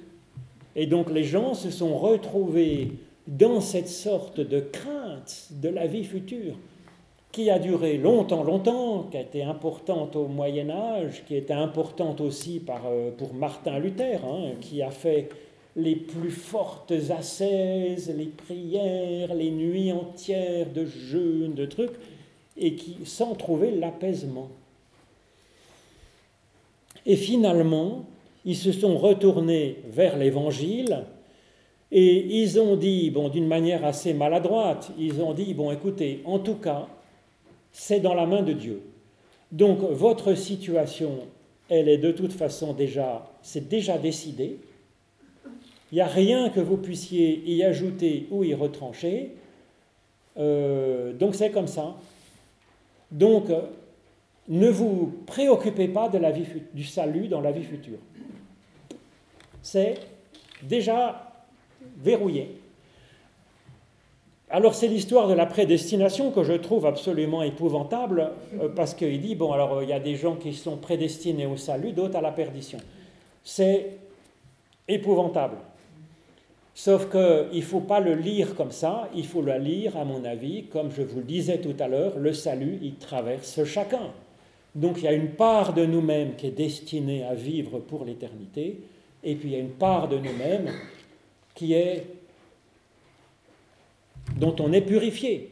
Et 0.74 0.86
donc 0.86 1.08
les 1.08 1.22
gens 1.22 1.54
se 1.54 1.70
sont 1.70 1.96
retrouvés 1.96 2.90
dans 3.26 3.60
cette 3.60 3.88
sorte 3.88 4.40
de 4.40 4.60
crainte 4.60 5.48
de 5.50 5.68
la 5.68 5.86
vie 5.86 6.04
future 6.04 6.56
qui 7.32 7.50
a 7.50 7.58
duré 7.58 7.98
longtemps, 7.98 8.44
longtemps, 8.44 9.08
qui 9.10 9.16
a 9.16 9.20
été 9.20 9.42
importante 9.42 10.14
au 10.14 10.28
Moyen 10.28 10.70
Âge, 10.70 11.24
qui 11.26 11.34
était 11.34 11.52
importante 11.52 12.20
aussi 12.20 12.62
euh, 12.68 13.10
pour 13.10 13.34
Martin 13.34 13.80
Luther, 13.80 14.20
hein, 14.24 14.52
qui 14.60 14.82
a 14.82 14.92
fait 14.92 15.30
les 15.74 15.96
plus 15.96 16.30
fortes 16.30 16.92
ascèses, 17.10 18.14
les 18.16 18.26
prières, 18.26 19.34
les 19.34 19.50
nuits 19.50 19.90
entières 19.90 20.70
de 20.72 20.86
jeûne, 20.86 21.54
de 21.54 21.66
trucs, 21.66 21.96
et 22.56 22.76
qui, 22.76 22.98
sans 23.04 23.34
trouver 23.34 23.72
l'apaisement. 23.72 24.48
Et 27.06 27.16
finalement, 27.16 28.04
ils 28.44 28.56
se 28.56 28.70
sont 28.70 28.96
retournés 28.96 29.78
vers 29.88 30.16
l'Évangile 30.16 31.04
et 31.96 32.42
ils 32.42 32.58
ont 32.58 32.74
dit, 32.74 33.08
bon, 33.10 33.28
d'une 33.28 33.46
manière 33.46 33.84
assez 33.84 34.14
maladroite, 34.14 34.90
ils 34.98 35.22
ont 35.22 35.32
dit, 35.32 35.54
bon, 35.54 35.70
écoutez, 35.70 36.22
en 36.24 36.40
tout 36.40 36.56
cas, 36.56 36.88
c'est 37.70 38.00
dans 38.00 38.14
la 38.14 38.26
main 38.26 38.42
de 38.42 38.52
Dieu. 38.52 38.82
Donc, 39.52 39.78
votre 39.78 40.34
situation, 40.34 41.20
elle 41.68 41.88
est 41.88 41.98
de 41.98 42.10
toute 42.10 42.32
façon 42.32 42.72
déjà, 42.72 43.30
c'est 43.42 43.68
déjà 43.68 43.96
décidé. 43.96 44.58
Il 45.92 45.94
n'y 45.94 46.00
a 46.00 46.08
rien 46.08 46.48
que 46.48 46.58
vous 46.58 46.78
puissiez 46.78 47.40
y 47.48 47.62
ajouter 47.62 48.26
ou 48.32 48.42
y 48.42 48.54
retrancher. 48.54 49.30
Euh, 50.36 51.12
donc, 51.12 51.36
c'est 51.36 51.50
comme 51.50 51.68
ça. 51.68 51.94
Donc, 53.12 53.44
ne 54.48 54.68
vous 54.68 55.14
préoccupez 55.26 55.86
pas 55.86 56.08
de 56.08 56.18
la 56.18 56.32
vie, 56.32 56.46
du 56.72 56.82
salut 56.82 57.28
dans 57.28 57.40
la 57.40 57.52
vie 57.52 57.62
future. 57.62 58.00
C'est 59.62 59.94
déjà 60.64 61.23
verrouillé. 62.04 62.60
Alors 64.50 64.74
c'est 64.74 64.86
l'histoire 64.86 65.26
de 65.26 65.34
la 65.34 65.46
prédestination 65.46 66.30
que 66.30 66.44
je 66.44 66.52
trouve 66.52 66.86
absolument 66.86 67.42
épouvantable, 67.42 68.30
euh, 68.60 68.68
parce 68.68 68.94
qu'il 68.94 69.20
dit, 69.20 69.34
bon, 69.34 69.52
alors 69.52 69.82
il 69.82 69.88
y 69.88 69.92
a 69.92 69.98
des 69.98 70.14
gens 70.14 70.36
qui 70.36 70.52
sont 70.52 70.76
prédestinés 70.76 71.46
au 71.46 71.56
salut, 71.56 71.92
d'autres 71.92 72.16
à 72.16 72.20
la 72.20 72.30
perdition. 72.30 72.78
C'est 73.42 73.98
épouvantable. 74.86 75.56
Sauf 76.74 77.08
qu'il 77.10 77.58
ne 77.58 77.64
faut 77.64 77.80
pas 77.80 78.00
le 78.00 78.14
lire 78.14 78.54
comme 78.54 78.72
ça, 78.72 79.08
il 79.14 79.26
faut 79.26 79.42
le 79.42 79.56
lire, 79.58 79.96
à 79.96 80.04
mon 80.04 80.24
avis, 80.24 80.64
comme 80.64 80.90
je 80.90 81.02
vous 81.02 81.18
le 81.18 81.24
disais 81.24 81.58
tout 81.58 81.74
à 81.78 81.88
l'heure, 81.88 82.18
le 82.18 82.32
salut, 82.32 82.78
il 82.82 82.96
traverse 82.96 83.64
chacun. 83.64 84.10
Donc 84.74 84.98
il 84.98 85.04
y 85.04 85.08
a 85.08 85.12
une 85.12 85.30
part 85.30 85.72
de 85.72 85.86
nous-mêmes 85.86 86.34
qui 86.36 86.48
est 86.48 86.56
destinée 86.56 87.24
à 87.24 87.34
vivre 87.34 87.78
pour 87.78 88.04
l'éternité, 88.04 88.80
et 89.22 89.34
puis 89.36 89.50
il 89.50 89.52
y 89.52 89.56
a 89.56 89.60
une 89.60 89.70
part 89.70 90.08
de 90.08 90.18
nous-mêmes 90.18 90.70
qui 91.54 91.74
est 91.74 92.06
dont 94.36 94.54
on 94.58 94.72
est 94.72 94.80
purifié. 94.80 95.50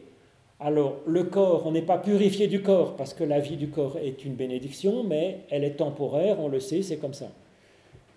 Alors, 0.58 0.96
le 1.06 1.24
corps, 1.24 1.66
on 1.66 1.72
n'est 1.72 1.82
pas 1.82 1.98
purifié 1.98 2.46
du 2.46 2.62
corps 2.62 2.96
parce 2.96 3.14
que 3.14 3.24
la 3.24 3.40
vie 3.40 3.56
du 3.56 3.68
corps 3.68 3.98
est 3.98 4.24
une 4.24 4.34
bénédiction, 4.34 5.02
mais 5.02 5.40
elle 5.50 5.64
est 5.64 5.72
temporaire, 5.72 6.38
on 6.40 6.48
le 6.48 6.60
sait, 6.60 6.82
c'est 6.82 6.98
comme 6.98 7.14
ça. 7.14 7.30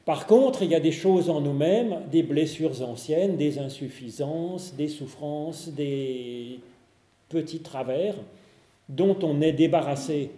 Par 0.05 0.27
contre, 0.27 0.61
il 0.61 0.69
y 0.69 0.75
a 0.75 0.79
des 0.79 0.91
choses 0.91 1.31
en 1.31 1.41
nous-mêmes, 1.41 2.01
des 2.11 2.21
blessures 2.21 2.83
anciennes, 2.83 3.38
des 3.38 3.57
insuffisances, 3.57 4.75
des 4.75 4.88
souffrances, 4.88 5.69
des 5.69 6.59
petits 7.29 7.61
travers 7.61 8.13
dont 8.88 9.17
on 9.23 9.41
est 9.41 9.51
débarrassé 9.51 10.29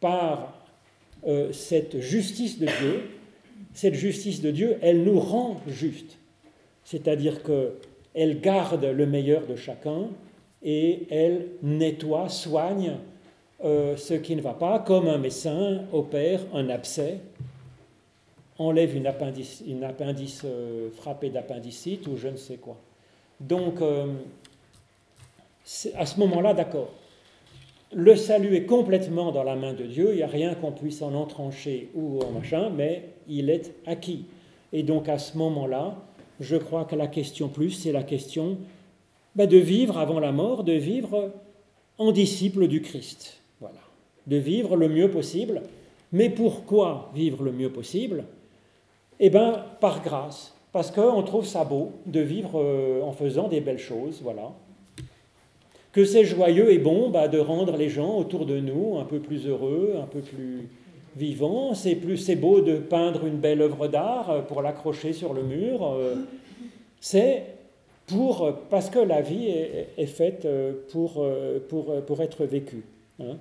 par 0.00 0.52
euh, 1.28 1.52
cette 1.52 2.00
justice 2.00 2.58
de 2.58 2.66
Dieu. 2.66 3.02
Cette 3.72 3.94
justice 3.94 4.42
de 4.42 4.50
Dieu, 4.50 4.78
elle 4.82 5.04
nous 5.04 5.20
rend 5.20 5.60
justes. 5.68 6.18
C'est-à-dire 6.86 7.42
qu'elle 7.42 8.40
garde 8.40 8.84
le 8.84 9.06
meilleur 9.06 9.44
de 9.44 9.56
chacun 9.56 10.06
et 10.62 11.08
elle 11.10 11.48
nettoie, 11.60 12.28
soigne 12.28 12.92
euh, 13.64 13.96
ce 13.96 14.14
qui 14.14 14.36
ne 14.36 14.40
va 14.40 14.54
pas, 14.54 14.78
comme 14.78 15.08
un 15.08 15.18
médecin 15.18 15.82
opère 15.92 16.42
un 16.54 16.68
abcès 16.68 17.18
enlève 18.58 18.96
une 18.96 19.06
appendice, 19.08 20.42
euh, 20.44 20.88
frappée 20.94 21.28
d'appendicite 21.28 22.06
ou 22.06 22.16
je 22.16 22.28
ne 22.28 22.36
sais 22.36 22.56
quoi. 22.56 22.76
Donc, 23.40 23.82
euh, 23.82 24.06
à 25.96 26.06
ce 26.06 26.20
moment-là, 26.20 26.54
d'accord. 26.54 26.90
Le 27.92 28.14
salut 28.14 28.54
est 28.54 28.64
complètement 28.64 29.32
dans 29.32 29.42
la 29.42 29.56
main 29.56 29.72
de 29.72 29.84
Dieu, 29.84 30.10
il 30.12 30.16
n'y 30.18 30.22
a 30.22 30.28
rien 30.28 30.54
qu'on 30.54 30.72
puisse 30.72 31.02
en 31.02 31.14
entrancher 31.14 31.90
ou 31.94 32.20
en 32.22 32.30
machin, 32.30 32.70
mais 32.70 33.10
il 33.28 33.50
est 33.50 33.74
acquis. 33.86 34.26
Et 34.72 34.84
donc 34.84 35.08
à 35.08 35.18
ce 35.18 35.36
moment-là, 35.36 35.96
je 36.40 36.56
crois 36.56 36.84
que 36.84 36.96
la 36.96 37.06
question 37.06 37.48
plus, 37.48 37.70
c'est 37.70 37.92
la 37.92 38.02
question 38.02 38.58
ben, 39.34 39.46
de 39.46 39.56
vivre 39.56 39.98
avant 39.98 40.20
la 40.20 40.32
mort, 40.32 40.64
de 40.64 40.72
vivre 40.72 41.32
en 41.98 42.12
disciple 42.12 42.68
du 42.68 42.82
Christ. 42.82 43.38
Voilà. 43.60 43.80
De 44.26 44.36
vivre 44.36 44.76
le 44.76 44.88
mieux 44.88 45.10
possible. 45.10 45.62
Mais 46.12 46.30
pourquoi 46.30 47.10
vivre 47.14 47.42
le 47.42 47.52
mieux 47.52 47.70
possible? 47.70 48.24
Eh 49.18 49.30
bien, 49.30 49.64
par 49.80 50.02
grâce, 50.02 50.54
parce 50.72 50.90
qu'on 50.90 51.22
trouve 51.22 51.46
ça 51.46 51.64
beau 51.64 51.92
de 52.06 52.20
vivre 52.20 52.60
euh, 52.60 53.02
en 53.02 53.12
faisant 53.12 53.48
des 53.48 53.60
belles 53.60 53.78
choses, 53.78 54.20
voilà. 54.22 54.52
Que 55.92 56.04
c'est 56.04 56.24
joyeux 56.24 56.70
et 56.70 56.78
bon 56.78 57.08
bah, 57.08 57.28
de 57.28 57.38
rendre 57.38 57.76
les 57.76 57.88
gens 57.88 58.18
autour 58.18 58.44
de 58.44 58.60
nous 58.60 58.98
un 58.98 59.04
peu 59.04 59.18
plus 59.18 59.46
heureux, 59.46 59.94
un 60.02 60.06
peu 60.06 60.20
plus 60.20 60.68
vivants. 61.16 61.74
C'est 61.74 61.96
plus 61.96 62.18
c'est 62.18 62.36
beau 62.36 62.60
de 62.60 62.76
peindre 62.76 63.26
une 63.26 63.38
belle 63.38 63.62
œuvre 63.62 63.88
d'art 63.88 64.30
euh, 64.30 64.40
pour 64.42 64.62
l'accrocher 64.62 65.12
sur 65.12 65.34
le 65.34 65.42
mur. 65.42 65.86
Euh. 65.86 66.14
C'est 67.00 67.44
pour 68.06 68.52
parce 68.70 68.90
que 68.90 68.98
la 68.98 69.20
vie 69.20 69.48
est, 69.48 70.06
faite 70.06 70.46
pour 70.92 71.22
être 72.20 72.44
vécue. 72.44 72.84
Hein. 73.20 73.36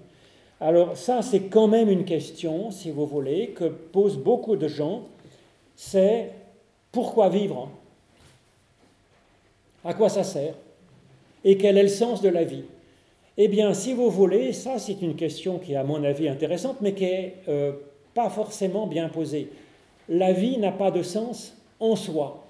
Alors 0.59 0.97
ça, 0.97 1.21
c'est 1.21 1.41
quand 1.41 1.67
même 1.67 1.89
une 1.89 2.03
question, 2.03 2.71
si 2.71 2.89
vous 2.89 3.05
voulez, 3.05 3.49
que 3.49 3.65
posent 3.65 4.17
beaucoup 4.17 4.55
de 4.55 4.67
gens 4.67 5.03
c'est 5.75 6.31
pourquoi 6.91 7.29
vivre? 7.29 7.69
À 9.83 9.93
quoi 9.93 10.09
ça 10.09 10.23
sert? 10.23 10.55
Et 11.43 11.57
quel 11.57 11.77
est 11.77 11.83
le 11.83 11.89
sens 11.89 12.21
de 12.21 12.29
la 12.29 12.43
vie? 12.43 12.63
Eh 13.37 13.47
bien, 13.49 13.73
si 13.73 13.93
vous 13.93 14.09
voulez, 14.09 14.53
ça 14.53 14.79
c'est 14.79 15.01
une 15.01 15.15
question 15.15 15.59
qui 15.59 15.73
est 15.73 15.77
à 15.77 15.83
mon 15.83 16.03
avis 16.03 16.29
intéressante, 16.29 16.77
mais 16.81 16.93
qui 16.93 17.03
n'est 17.03 17.35
euh, 17.49 17.73
pas 18.13 18.29
forcément 18.29 18.87
bien 18.87 19.09
posée. 19.09 19.49
La 20.07 20.31
vie 20.31 20.57
n'a 20.57 20.71
pas 20.71 20.91
de 20.91 21.03
sens 21.03 21.57
en 21.79 21.95
soi. 21.95 22.45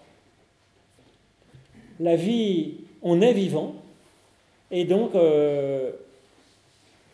La 2.00 2.16
vie, 2.16 2.76
on 3.02 3.22
est 3.22 3.34
vivant, 3.34 3.74
et 4.70 4.86
donc 4.86 5.16
euh, 5.16 5.92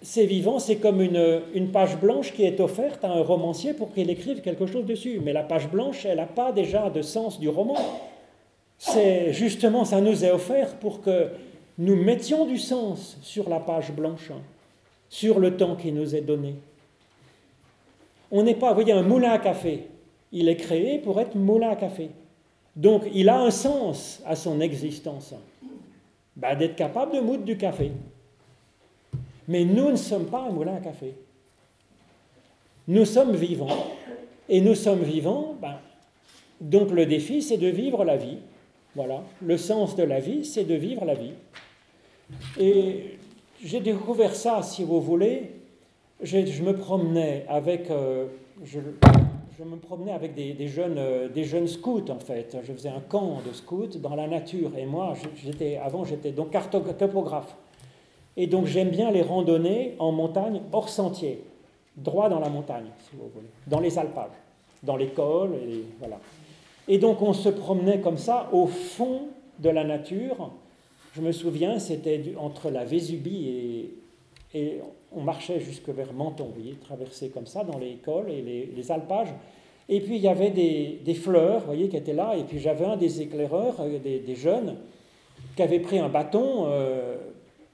c'est 0.01 0.25
vivant, 0.25 0.59
c'est 0.59 0.77
comme 0.77 1.01
une, 1.01 1.71
page 1.71 1.97
blanche 1.97 2.33
qui 2.33 2.43
est 2.43 2.59
offerte 2.59 3.05
à 3.05 3.09
un 3.11 3.21
romancier 3.21 3.73
pour 3.73 3.93
qu'il 3.93 4.09
écrive 4.09 4.41
quelque 4.41 4.65
chose 4.65 4.85
dessus. 4.85 5.21
Mais 5.23 5.31
la 5.31 5.43
page 5.43 5.69
blanche, 5.69 6.05
elle 6.05 6.17
n'a 6.17 6.25
pas 6.25 6.51
déjà 6.51 6.89
de 6.89 7.01
sens 7.01 7.39
du 7.39 7.47
roman. 7.47 7.77
C'est 8.77 9.31
justement, 9.31 9.85
ça 9.85 10.01
nous 10.01 10.25
est 10.25 10.31
offert 10.31 10.75
pour 10.77 11.01
que 11.01 11.29
nous 11.77 11.95
mettions 11.95 12.45
du 12.45 12.57
sens 12.57 13.17
sur 13.21 13.49
la 13.49 13.59
page 13.59 13.91
blanche, 13.91 14.31
hein, 14.31 14.41
sur 15.09 15.39
le 15.39 15.57
temps 15.57 15.75
qui 15.75 15.91
nous 15.91 16.15
est 16.15 16.21
donné. 16.21 16.55
On 18.31 18.43
n'est 18.43 18.55
pas, 18.55 18.69
vous 18.69 18.75
voyez, 18.75 18.93
un 18.93 19.03
moulin 19.03 19.31
à 19.31 19.39
café. 19.39 19.87
Il 20.31 20.47
est 20.47 20.55
créé 20.55 20.99
pour 20.99 21.19
être 21.19 21.35
moulin 21.35 21.71
à 21.71 21.75
café. 21.75 22.09
Donc, 22.75 23.03
il 23.13 23.27
a 23.27 23.39
un 23.39 23.51
sens 23.51 24.21
à 24.25 24.35
son 24.35 24.61
existence. 24.61 25.33
Ben, 26.35 26.55
d'être 26.55 26.75
capable 26.75 27.13
de 27.13 27.19
moudre 27.19 27.43
du 27.43 27.57
café. 27.57 27.91
Mais 29.47 29.65
nous 29.65 29.91
ne 29.91 29.97
sommes 29.97 30.27
pas 30.27 30.43
un 30.47 30.51
moulin 30.51 30.75
à 30.75 30.79
café. 30.79 31.13
Nous 32.87 33.05
sommes 33.05 33.35
vivants. 33.35 33.87
Et 34.47 34.61
nous 34.61 34.75
sommes 34.75 35.03
vivants, 35.03 35.55
ben, 35.61 35.77
donc 36.59 36.91
le 36.91 37.05
défi, 37.05 37.41
c'est 37.41 37.57
de 37.57 37.67
vivre 37.67 38.03
la 38.03 38.17
vie. 38.17 38.37
Voilà. 38.95 39.23
Le 39.41 39.57
sens 39.57 39.95
de 39.95 40.03
la 40.03 40.19
vie, 40.19 40.45
c'est 40.45 40.63
de 40.63 40.75
vivre 40.75 41.05
la 41.05 41.13
vie. 41.13 41.33
Et 42.59 43.17
j'ai 43.63 43.79
découvert 43.79 44.35
ça, 44.35 44.61
si 44.63 44.83
vous 44.83 45.01
voulez. 45.01 45.51
Je, 46.21 46.61
me 46.61 46.73
promenais 46.73 47.45
avec, 47.49 47.89
euh, 47.89 48.27
je, 48.63 48.79
me 48.79 49.77
promenais 49.77 50.11
avec 50.11 50.35
des, 50.35 50.67
jeunes, 50.67 50.97
euh, 50.97 51.29
des 51.29 51.43
jeunes 51.43 51.67
scouts, 51.67 52.09
en 52.09 52.19
fait. 52.19 52.57
Je 52.63 52.73
faisais 52.73 52.89
un 52.89 52.99
camp 52.99 53.41
de 53.45 53.53
scouts 53.53 53.97
dans 53.97 54.15
la 54.15 54.27
nature. 54.27 54.71
Et 54.77 54.85
moi, 54.85 55.13
j'étais, 55.43 55.77
avant, 55.77 56.05
j'étais 56.05 56.31
donc 56.31 56.51
cartographe. 56.51 57.55
Et 58.37 58.47
donc 58.47 58.65
j'aime 58.65 58.89
bien 58.89 59.11
les 59.11 59.21
randonnées 59.21 59.95
en 59.99 60.11
montagne 60.11 60.61
hors 60.71 60.89
sentier, 60.89 61.43
droit 61.97 62.29
dans 62.29 62.39
la 62.39 62.49
montagne, 62.49 62.85
si 62.99 63.15
vous 63.15 63.29
voulez, 63.33 63.47
dans 63.67 63.79
les 63.79 63.97
alpages, 63.99 64.31
dans 64.83 64.95
les 64.95 65.09
cols, 65.09 65.55
et 65.55 65.83
voilà. 65.99 66.17
Et 66.87 66.97
donc 66.97 67.21
on 67.21 67.33
se 67.33 67.49
promenait 67.49 67.99
comme 68.01 68.17
ça 68.17 68.49
au 68.51 68.67
fond 68.67 69.27
de 69.59 69.69
la 69.69 69.83
nature. 69.83 70.51
Je 71.13 71.21
me 71.21 71.31
souviens, 71.31 71.79
c'était 71.79 72.33
entre 72.37 72.69
la 72.69 72.85
Vésubie 72.85 73.89
et, 74.53 74.79
on 75.13 75.21
marchait 75.21 75.59
jusque 75.59 75.89
vers 75.89 76.13
Menton, 76.13 76.45
vous 76.45 76.61
voyez, 76.61 76.75
traversé 76.75 77.29
comme 77.29 77.47
ça 77.47 77.63
dans 77.63 77.77
les 77.77 77.95
cols 77.95 78.29
et 78.29 78.69
les, 78.75 78.91
alpages. 78.91 79.33
Et 79.89 79.99
puis 80.01 80.15
il 80.15 80.21
y 80.21 80.27
avait 80.27 80.49
des, 80.49 81.13
fleurs, 81.13 81.59
vous 81.59 81.65
voyez, 81.67 81.89
qui 81.89 81.97
étaient 81.97 82.13
là. 82.13 82.35
Et 82.37 82.43
puis 82.43 82.59
j'avais 82.59 82.85
un 82.85 82.97
des 82.97 83.21
éclaireurs, 83.21 83.75
euh, 83.79 83.99
des, 83.99 84.35
jeunes, 84.35 84.75
qui 85.55 85.63
avait 85.63 85.79
pris 85.79 85.99
un 85.99 86.09
bâton. 86.09 86.65
Euh, 86.67 87.17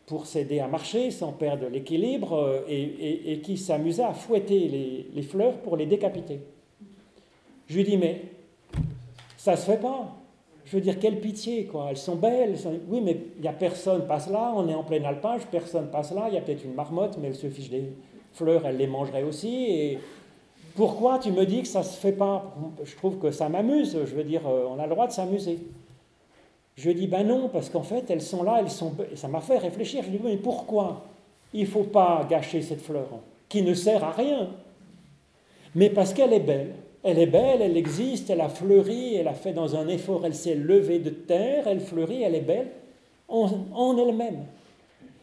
pour 0.08 0.26
s'aider 0.26 0.60
à 0.60 0.68
marcher 0.68 1.12
sans 1.12 1.34
perdre 1.34 1.68
l'équilibre 1.68 2.34
euh, 2.34 2.62
et, 2.70 3.39
qui 3.43 3.58
s'amusait 3.58 4.03
à 4.03 4.14
fouetter 4.14 5.05
les, 5.14 5.22
fleurs 5.22 5.58
pour 5.58 5.76
les 5.76 5.86
décapiter. 5.86 6.39
Je 7.68 7.76
lui 7.76 7.84
dis, 7.84 7.97
mais 7.97 8.22
ça 9.38 9.56
se 9.56 9.66
fait 9.66 9.80
pas. 9.80 10.16
Je 10.66 10.76
veux 10.76 10.82
dire, 10.82 11.00
quelle 11.00 11.22
pitié, 11.22 11.66
quoi. 11.66 11.88
Elles 11.90 11.98
sont 11.98 12.16
belles. 12.16 12.58
Oui, 12.90 13.00
mais 13.02 13.18
il 13.38 13.42
n'y 13.42 13.48
a 13.48 13.54
personne 13.54 14.06
passe 14.06 14.30
là, 14.30 14.52
on 14.54 14.68
est 14.68 14.76
en 14.76 14.84
plein 14.84 15.02
alpage, 15.06 15.44
personne 15.50 15.88
passe 15.88 16.12
là, 16.12 16.26
il 16.28 16.34
y 16.34 16.38
a 16.38 16.42
peut-être 16.42 16.66
une 16.66 16.74
marmotte, 16.74 17.18
mais 17.22 17.28
elle 17.28 17.36
se 17.36 17.48
fiche 17.48 17.70
des 17.70 17.94
fleurs, 18.34 18.66
elle 18.66 18.76
les 18.76 18.88
mangerait 18.88 19.24
aussi. 19.24 19.66
Et 19.70 20.00
pourquoi 20.76 21.20
tu 21.20 21.32
me 21.32 21.46
dis 21.46 21.62
que 21.62 21.68
ça 21.68 21.84
se 21.84 21.98
fait 21.98 22.12
pas? 22.12 22.54
Je 22.84 22.96
trouve 22.98 23.18
que 23.18 23.32
ça 23.32 23.48
m'amuse. 23.48 23.98
Je 24.06 24.14
veux 24.14 24.26
dire, 24.26 24.42
euh, 24.46 24.68
on 24.70 24.78
a 24.78 24.84
le 24.84 24.90
droit 24.90 25.08
de 25.08 25.14
s'amuser. 25.14 25.60
Je 26.76 26.92
dis, 26.92 27.08
ben 27.08 27.26
non, 27.26 27.50
parce 27.50 27.70
qu'en 27.70 27.84
fait, 27.84 28.10
elles 28.12 28.22
sont 28.22 28.44
là, 28.44 28.58
elles 28.60 28.70
sont... 28.70 28.94
ça 29.16 29.28
m'a 29.28 29.42
fait 29.42 29.58
réfléchir. 29.58 30.04
Je 30.04 30.10
dis, 30.10 30.20
mais 30.24 30.38
pourquoi 30.38 31.06
il 31.54 31.62
ne 31.62 31.66
faut 31.66 31.84
pas 31.84 32.28
gâcher 32.30 32.62
cette 32.62 32.82
fleur, 32.82 33.08
qui 33.48 33.62
ne 33.62 33.74
sert 33.74 34.04
à 34.04 34.12
rien? 34.12 34.50
Mais 35.74 35.90
parce 35.90 36.14
qu'elle 36.14 36.34
est 36.34 36.40
belle. 36.42 36.76
Elle 37.08 37.20
est 37.20 37.26
belle, 37.26 37.62
elle 37.62 37.78
existe, 37.78 38.30
elle 38.30 38.41
a 38.41 38.49
fleuri, 38.49 39.16
elle 39.16 39.30
a 39.30 39.34
fait 39.34 39.53
dans 39.53 39.78
un 39.78 39.88
effort, 39.88 40.26
elle 40.26 40.36
s'est 40.36 40.55
levée 40.55 40.99
de 40.99 41.10
terre, 41.10 41.66
elle 41.66 41.80
fleurit, 41.80 42.22
elle 42.22 42.36
est 42.36 42.41
belle 42.41 42.68
en, 43.30 43.97
elle-même. 43.97 44.43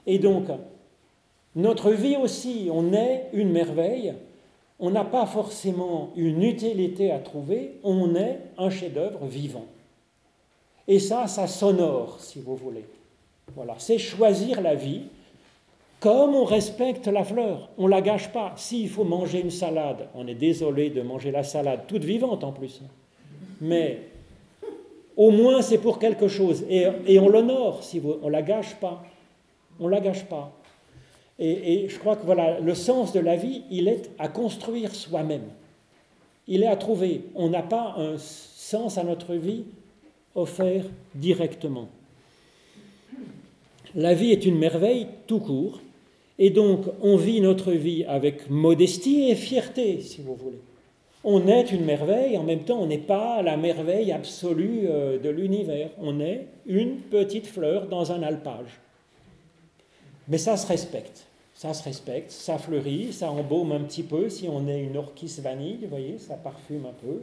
Et 0.07 0.19
donc, 0.19 0.47
notre 1.55 1.91
vie 1.91 2.17
aussi, 2.17 2.71
on 2.73 2.95
est 2.95 3.29
une 3.35 3.51
merveille. 3.51 4.15
On 4.81 4.93
n'a 4.93 5.05
pas 5.05 5.27
forcément 5.27 6.09
une 6.17 6.43
utilité 6.43 7.11
à 7.11 7.19
trouver, 7.19 7.73
on 7.83 8.15
est 8.15 8.39
un 8.57 8.71
chef-d'œuvre 8.71 9.27
vivant. 9.27 9.67
Et 10.89 10.99
ça, 10.99 11.27
ça 11.27 11.47
sonore, 11.47 12.17
si 12.19 12.41
vous 12.41 12.57
voulez. 12.57 12.87
Voilà, 13.55 13.75
c'est 13.77 13.99
choisir 13.99 14.63
la 14.63 14.75
vie 14.75 15.03
comme 16.05 16.35
on 16.35 16.45
respecte 16.45 17.07
la 17.07 17.25
fleur. 17.25 17.71
On 17.79 17.87
ne 17.87 17.91
la 17.91 18.03
gâche 18.03 18.31
pas. 18.31 18.53
S'il 18.57 18.91
faut 18.91 19.05
manger 19.05 19.41
une 19.41 19.51
salade, 19.51 20.07
on 20.15 20.27
est 20.27 20.35
désolé 20.35 20.91
de 20.91 21.01
manger 21.01 21.31
la 21.31 21.43
salade 21.43 21.87
toute 21.89 22.05
vivante 22.05 22.45
en 22.45 22.53
plus. 22.53 22.83
Mais 23.63 24.01
au 25.17 25.31
moins 25.31 25.63
c'est 25.63 25.79
pour 25.79 25.99
quelque 25.99 26.29
chose. 26.29 26.67
Et, 26.69 27.19
on 27.19 27.31
l'honore, 27.31 27.83
si 27.83 28.01
vous, 28.01 28.17
on 28.23 28.27
ne 28.27 28.33
la 28.33 28.43
gâche 28.43 28.75
pas. 28.75 29.03
On 29.81 29.89
la 29.89 30.01
gâche 30.01 30.27
pas. 30.27 30.53
Et, 31.39 31.85
et, 31.85 31.89
je 31.89 31.99
crois 31.99 32.17
que 32.17 32.27
voilà, 32.27 32.61
le 32.61 32.75
sens 32.75 33.15
de 33.15 33.21
la 33.21 33.37
vie, 33.37 33.63
il 33.71 33.89
est 33.89 34.11
à 34.19 34.29
construire 34.29 34.95
soi-même. 34.95 35.49
Il 36.47 36.65
est 36.65 36.69
à 36.69 36.77
trouver. 36.77 37.23
On 37.35 37.49
n'a 37.49 37.63
pas 37.63 37.95
un 37.97 38.19
sens 38.19 38.99
à 38.99 39.05
notre 39.05 39.33
vie 39.37 39.65
offert 40.35 40.85
directement. 41.15 41.89
La 43.95 44.13
vie 44.13 44.33
est 44.33 44.45
une 44.45 44.59
merveille 44.59 45.07
tout 45.27 45.41
court, 45.41 45.81
et 46.39 46.51
donc 46.51 46.83
on 47.01 47.17
vit 47.17 47.41
notre 47.41 47.73
vie 47.73 48.05
avec 48.05 48.51
modestie 48.51 49.31
et 49.31 49.35
fierté, 49.35 50.01
si 50.01 50.21
vous 50.21 50.35
voulez. 50.35 50.61
On 51.23 51.49
est 51.49 51.73
une 51.73 51.85
merveille, 51.85 52.37
en 52.37 52.43
même 52.43 52.65
temps 52.65 52.81
on 52.81 52.87
n'est 52.87 52.99
pas 52.99 53.43
la 53.43 53.57
merveille 53.57 54.13
absolue 54.13 54.83
euh, 54.85 55.19
de 55.19 55.31
l'univers, 55.31 55.91
on 55.99 56.21
est 56.21 56.47
une 56.67 56.97
petite 56.97 57.47
fleur 57.47 57.87
dans 57.87 58.13
un 58.13 58.23
alpage. 58.23 58.81
Mais 60.29 60.39
ça 60.39 60.57
se 60.57 60.67
respecte, 60.67 61.27
ça 61.55 61.73
se 61.75 61.83
respecte, 61.83 62.31
ça 62.31 62.59
fleurit, 62.59 63.13
ça 63.13 63.31
embaume 63.31 63.73
un 63.73 63.81
petit 63.81 64.03
peu 64.03 64.29
si 64.29 64.49
on 64.49 64.69
est 64.69 64.83
une 64.83 64.97
orchis 64.97 65.41
vanille, 65.41 65.79
vous 65.83 65.89
voyez, 65.89 66.19
ça 66.19 66.35
parfume 66.35 66.87
un 66.87 66.95
peu. 67.07 67.23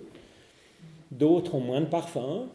D'autres 1.11 1.55
ont 1.55 1.59
moins 1.59 1.81
de 1.81 1.87
parfum, 1.87 2.47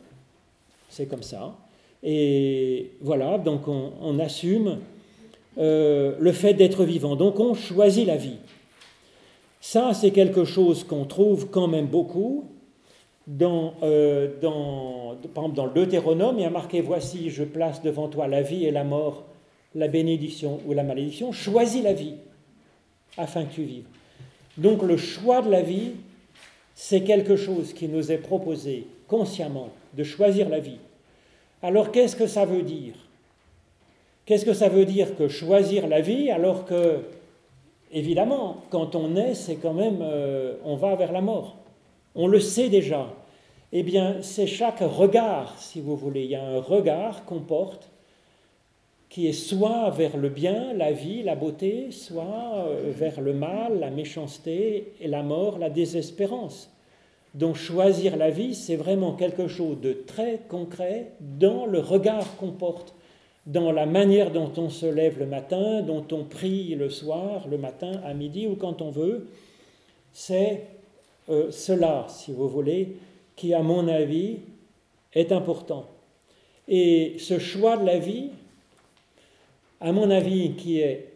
c'est 0.89 1.07
comme 1.07 1.23
ça. 1.23 1.55
Et 2.03 2.93
voilà, 3.01 3.39
donc 3.39 3.69
on, 3.69 4.19
assume 4.19 4.79
euh, 5.59 6.15
le 6.19 6.33
fait 6.33 6.55
d'être 6.55 6.85
vivant. 6.85 7.17
Donc 7.17 7.41
on 7.41 7.55
choisit 7.55 8.07
la 8.07 8.17
vie. 8.17 8.39
Ça, 9.61 9.95
c'est 9.95 10.11
quelque 10.11 10.45
chose 10.45 10.85
qu'on 10.85 11.05
trouve 11.05 11.49
quand 11.51 11.67
même 11.67 11.87
beaucoup. 11.87 12.45
Dans, 13.27 13.75
euh, 13.83 14.31
dans, 14.41 15.17
par 15.35 15.45
exemple, 15.45 15.57
dans 15.57 15.67
le 15.67 15.73
Deutéronome, 15.73 16.39
il 16.39 16.43
y 16.43 16.45
a 16.45 16.51
marqué 16.51 16.81
Voici, 16.81 17.31
je 17.31 17.43
place 17.43 17.83
devant 17.83 18.07
toi 18.07 18.29
la 18.29 18.43
vie 18.43 18.67
et 18.67 18.71
la 18.71 18.85
mort, 18.85 19.25
la 19.75 19.89
bénédiction 19.89 20.61
ou 20.67 20.73
la 20.73 20.85
malédiction. 20.85 21.33
Choisis 21.33 21.83
la 21.83 21.93
vie 21.93 22.15
afin 23.17 23.45
que 23.45 23.55
tu 23.55 23.63
vives. 23.63 23.87
Donc 24.57 24.83
le 24.83 24.97
choix 24.97 25.43
de 25.43 25.51
la 25.51 25.63
vie, 25.63 25.93
c'est 26.75 27.03
quelque 27.03 27.37
chose 27.37 27.73
qui 27.73 27.89
nous 27.89 28.13
est 28.13 28.19
proposé 28.19 28.87
consciemment, 29.09 29.71
de 29.95 30.05
choisir 30.05 30.49
la 30.49 30.61
vie. 30.61 30.79
Alors 31.63 31.91
qu'est-ce 31.91 32.15
que 32.15 32.27
ça 32.27 32.45
veut 32.45 32.63
dire? 32.63 32.95
Qu'est-ce 34.27 34.45
que 34.45 34.55
ça 34.55 34.69
veut 34.69 34.85
dire 34.85 35.17
que 35.17 35.29
choisir 35.29 35.87
la 35.87 36.01
vie 36.01 36.31
alors 36.31 36.65
que, 36.65 36.99
évidemment, 37.93 38.59
quand 38.71 38.97
on 38.97 39.15
est, 39.17 39.35
c'est 39.35 39.55
quand 39.57 39.73
même, 39.73 40.01
euh, 40.03 40.57
on 40.65 40.75
va 40.77 40.97
vers 40.97 41.13
la 41.13 41.21
mort. 41.21 41.57
On 42.17 42.27
le 42.27 42.41
sait 42.41 42.69
déjà. 42.69 43.07
Eh 43.73 43.85
bien, 43.85 44.17
c'est 44.23 44.49
chaque 44.49 44.81
regard, 44.81 45.55
si 45.59 45.81
vous 45.81 45.97
voulez. 45.97 46.25
Il 46.25 46.31
y 46.31 46.35
a 46.35 46.45
un 46.45 46.61
regard 46.61 47.25
qu'on 47.25 47.41
porte 47.41 47.89
qui 49.09 49.29
est 49.29 49.33
soit 49.33 49.91
vers 49.91 50.17
le 50.17 50.29
bien, 50.29 50.73
la 50.75 50.91
vie, 50.91 51.23
la 51.23 51.37
beauté, 51.37 51.93
soit 51.93 52.55
euh, 52.57 52.93
vers 52.95 53.21
le 53.21 53.33
mal, 53.33 53.79
la 53.79 53.91
méchanceté 53.91 54.93
et 55.01 55.07
la 55.07 55.23
mort, 55.23 55.59
la 55.59 55.71
désespérance. 55.71 56.71
Donc 57.35 57.55
choisir 57.57 58.17
la 58.17 58.31
vie, 58.31 58.55
c'est 58.55 58.77
vraiment 58.77 59.13
quelque 59.13 59.47
chose 59.47 59.81
de 59.81 59.93
très 59.93 60.41
concret 60.49 61.13
dans 61.21 61.65
le 61.67 61.79
regard 61.79 62.37
qu'on 62.39 62.51
porte, 62.51 62.95
dans 63.47 63.71
la 63.71 63.87
manière 63.87 64.33
dont 64.33 64.53
on 64.57 64.69
se 64.69 64.87
lève 64.87 65.19
le 65.19 65.27
matin, 65.27 65.83
dont 65.83 66.05
on 66.11 66.25
prie 66.25 66.75
le 66.75 66.91
soir, 66.91 67.47
le 67.49 67.59
matin, 67.59 68.01
à 68.05 68.13
midi 68.13 68.47
ou 68.47 68.57
quand 68.57 68.83
on 68.83 68.91
veut. 68.91 69.29
C'est 70.13 70.65
euh, 71.29 71.51
cela, 71.51 72.07
si 72.09 72.33
vous 72.33 72.49
voulez, 72.49 72.97
qui, 73.37 73.55
à 73.55 73.63
mon 73.63 73.87
avis, 73.87 74.39
est 75.15 75.31
important. 75.31 75.87
Et 76.69 77.15
ce 77.19 77.39
choix 77.39 77.77
de 77.77 77.87
la 77.87 77.99
vie, 77.99 78.31
à 79.81 79.93
mon 79.93 80.11
avis, 80.11 80.53
qui 80.53 80.81
est, 80.81 81.13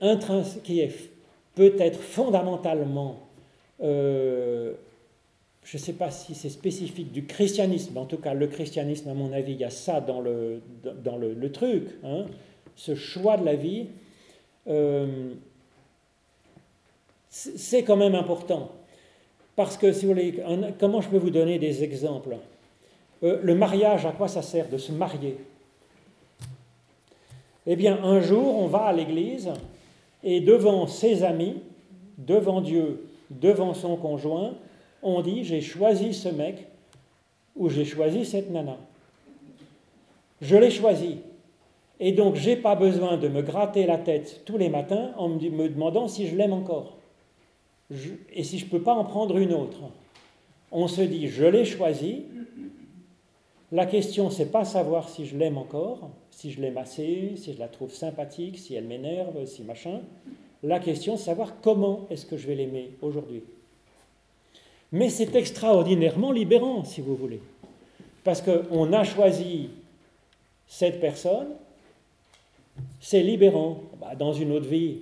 qui 0.63 0.81
est 0.81 1.11
peut-être 1.55 1.99
fondamentalement 1.99 3.19
euh, 3.83 4.75
je 5.71 5.77
ne 5.77 5.83
sais 5.83 5.93
pas 5.93 6.11
si 6.11 6.35
c'est 6.35 6.49
spécifique 6.49 7.13
du 7.13 7.27
christianisme, 7.27 7.97
en 7.97 8.05
tout 8.05 8.17
cas 8.17 8.35
le 8.35 8.49
christianisme, 8.49 9.09
à 9.09 9.15
mon 9.15 9.33
avis, 9.33 9.53
il 9.53 9.61
y 9.61 9.65
a 9.65 9.71
ça 9.71 10.01
dans 10.01 10.21
le, 10.21 10.63
dans 11.05 11.17
le, 11.17 11.53
truc, 11.53 11.91
hein. 12.03 12.27
ce 12.75 12.97
choix 12.97 13.37
de 13.37 13.45
la 13.45 13.55
vie, 13.55 13.87
euh, 14.67 15.33
c'est 17.29 17.85
quand 17.85 17.95
même 17.95 18.17
important. 18.17 18.73
Parce 19.55 19.77
que, 19.77 19.93
si 19.93 20.07
vous 20.07 20.13
voulez, 20.13 20.43
comment 20.81 21.01
je 21.01 21.09
peux 21.09 21.19
vous 21.19 21.31
donner 21.31 21.61
des 21.61 21.85
exemples? 21.85 22.39
Euh, 23.23 23.39
Le 23.41 23.55
mariage, 23.55 24.07
à 24.07 24.11
quoi 24.11 24.27
ça 24.27 24.43
sert 24.43 24.69
de 24.69 24.77
se 24.77 24.91
marier? 24.91 25.37
Eh 27.69 27.77
bien, 27.77 28.03
un 28.03 28.19
jour, 28.19 28.59
on 28.59 28.67
va 28.67 28.87
à 28.87 28.93
l'église 28.93 29.53
et 30.25 30.41
devant 30.41 30.89
ses 30.89 31.23
amis, 31.23 31.63
devant 32.19 32.61
Dieu, 32.61 33.09
devant 33.31 33.73
son 33.73 33.95
conjoint, 33.95 34.55
on 35.03 35.21
dit 35.23 35.45
j'ai 35.45 35.61
choisi 35.61 36.15
ce 36.15 36.29
mec 36.29 36.67
ou 37.57 37.69
j'ai 37.69 37.85
choisi 37.85 38.25
cette 38.25 38.51
nana. 38.51 38.77
Je 40.41 40.57
l'ai 40.57 40.71
choisi. 40.71 41.19
Et 42.03 42.13
donc, 42.13 42.35
j'ai 42.35 42.57
pas 42.57 42.75
besoin 42.75 43.19
de 43.19 43.29
me 43.29 43.43
gratter 43.43 43.85
la 43.85 43.99
tête 43.99 44.43
tous 44.47 44.57
les 44.57 44.71
matins 44.71 45.13
en 45.19 45.29
me 45.29 45.69
demandant 45.69 46.09
si 46.09 46.27
je 46.27 46.35
l'aime 46.35 46.55
encore. 46.55 46.97
et 48.33 48.43
si 48.43 48.59
je 48.59 48.65
ne 48.65 48.71
peux 48.71 48.81
pas 48.83 48.95
en 48.95 49.05
prendre 49.05 49.37
une 49.37 49.53
autre. 49.53 49.81
On 50.73 50.89
se 50.89 51.03
dit, 51.03 51.29
je 51.29 51.45
l'ai 51.45 51.65
choisi. 51.65 52.25
La 53.73 53.85
question, 53.85 54.31
c'est 54.31 54.51
pas 54.51 54.65
savoir 54.65 55.09
si 55.09 55.27
je 55.27 55.37
l'aime 55.37 55.59
encore, 55.59 56.11
si 56.31 56.51
je 56.51 56.61
l'aime 56.61 56.79
assez, 56.79 57.35
si 57.37 57.53
je 57.53 57.59
la 57.59 57.69
trouve 57.69 57.93
sympathique, 57.93 58.59
si 58.59 58.75
elle 58.75 58.87
m'énerve, 58.87 59.45
si 59.45 59.63
machin. 59.63 60.01
La 60.63 60.81
question, 60.81 61.17
c'est 61.17 61.27
savoir 61.27 61.61
comment 61.61 62.07
est-ce 62.11 62.25
que 62.25 62.37
je 62.37 62.47
vais 62.47 62.55
l'aimer 62.55 62.93
aujourd'hui. 63.03 63.43
Mais 64.93 65.09
c'est 65.09 65.35
extraordinairement 65.35 66.33
libérant, 66.33 66.85
si 66.85 67.01
vous 67.01 67.15
voulez. 67.15 67.41
Parce 68.25 68.43
qu'on 68.43 68.93
a 68.93 69.05
choisi 69.05 69.71
cette 70.67 71.01
personne, 71.01 71.49
c'est 73.01 73.23
libérant. 73.23 73.83
Bah, 74.01 74.15
dans 74.15 74.33
une 74.33 74.53
autre 74.53 74.69
vie, 74.69 74.99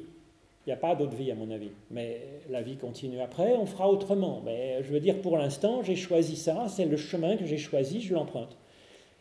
il 0.66 0.68
n'y 0.68 0.72
a 0.72 0.76
pas 0.76 0.94
d'autre 0.94 1.16
vie 1.16 1.30
à 1.30 1.34
mon 1.34 1.50
avis, 1.50 1.70
mais 1.90 2.20
la 2.50 2.60
vie 2.60 2.76
continue 2.76 3.20
après, 3.20 3.54
on 3.56 3.64
fera 3.64 3.88
autrement. 3.90 4.42
Mais 4.44 4.82
je 4.82 4.92
veux 4.92 5.00
dire, 5.00 5.22
pour 5.22 5.38
l'instant, 5.38 5.82
j'ai 5.82 5.96
choisi 5.96 6.36
ça, 6.36 6.66
c'est 6.68 6.84
le 6.84 6.98
chemin 6.98 7.36
que 7.36 7.46
j'ai 7.46 7.56
choisi, 7.56 8.02
je 8.02 8.12
l'emprunte. 8.12 8.56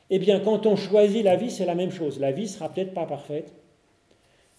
Eh 0.09 0.19
bien, 0.19 0.41
quand 0.41 0.65
on 0.65 0.75
choisit 0.75 1.23
la 1.23 1.37
vie, 1.37 1.49
c'est 1.49 1.65
la 1.65 1.75
même 1.75 1.91
chose. 1.91 2.19
La 2.19 2.31
vie 2.31 2.47
sera 2.47 2.69
peut-être 2.69 2.93
pas 2.93 3.05
parfaite, 3.05 3.53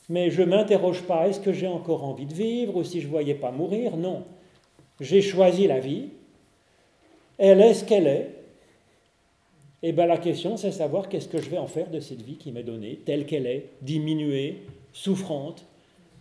mais 0.09 0.31
je 0.31 0.41
ne 0.41 0.47
m'interroge 0.47 1.03
pas, 1.03 1.29
est-ce 1.29 1.41
que 1.41 1.53
j'ai 1.53 1.67
encore 1.67 2.05
envie 2.05 2.27
de 2.27 2.33
vivre 2.33 2.77
ou 2.77 2.85
si 2.85 3.01
je 3.03 3.07
ne 3.07 3.11
voyais 3.11 3.35
pas 3.35 3.51
mourir? 3.51 3.99
Non 3.99 4.25
j'ai 5.01 5.23
choisi 5.23 5.67
la 5.67 5.81
vie, 5.81 6.09
elle 7.39 7.61
est 7.61 7.75
ce 7.75 7.85
qu'elle 7.85 8.07
est, 8.07 8.35
et 9.83 9.93
bien 9.93 10.07
la 10.07 10.19
question 10.19 10.57
c'est 10.57 10.73
savoir 10.73 11.09
qu'est-ce 11.09 11.29
que 11.29 11.41
je 11.41 11.51
vais 11.51 11.59
en 11.59 11.69
faire 11.69 11.91
de 11.91 12.01
cette 12.01 12.23
vie 12.23 12.37
qui 12.37 12.53
m'est 12.53 12.65
donnée, 12.65 13.01
telle 13.05 13.27
qu'elle 13.27 13.47
est, 13.47 13.67
diminuée, 13.83 14.63
souffrante, 14.93 15.65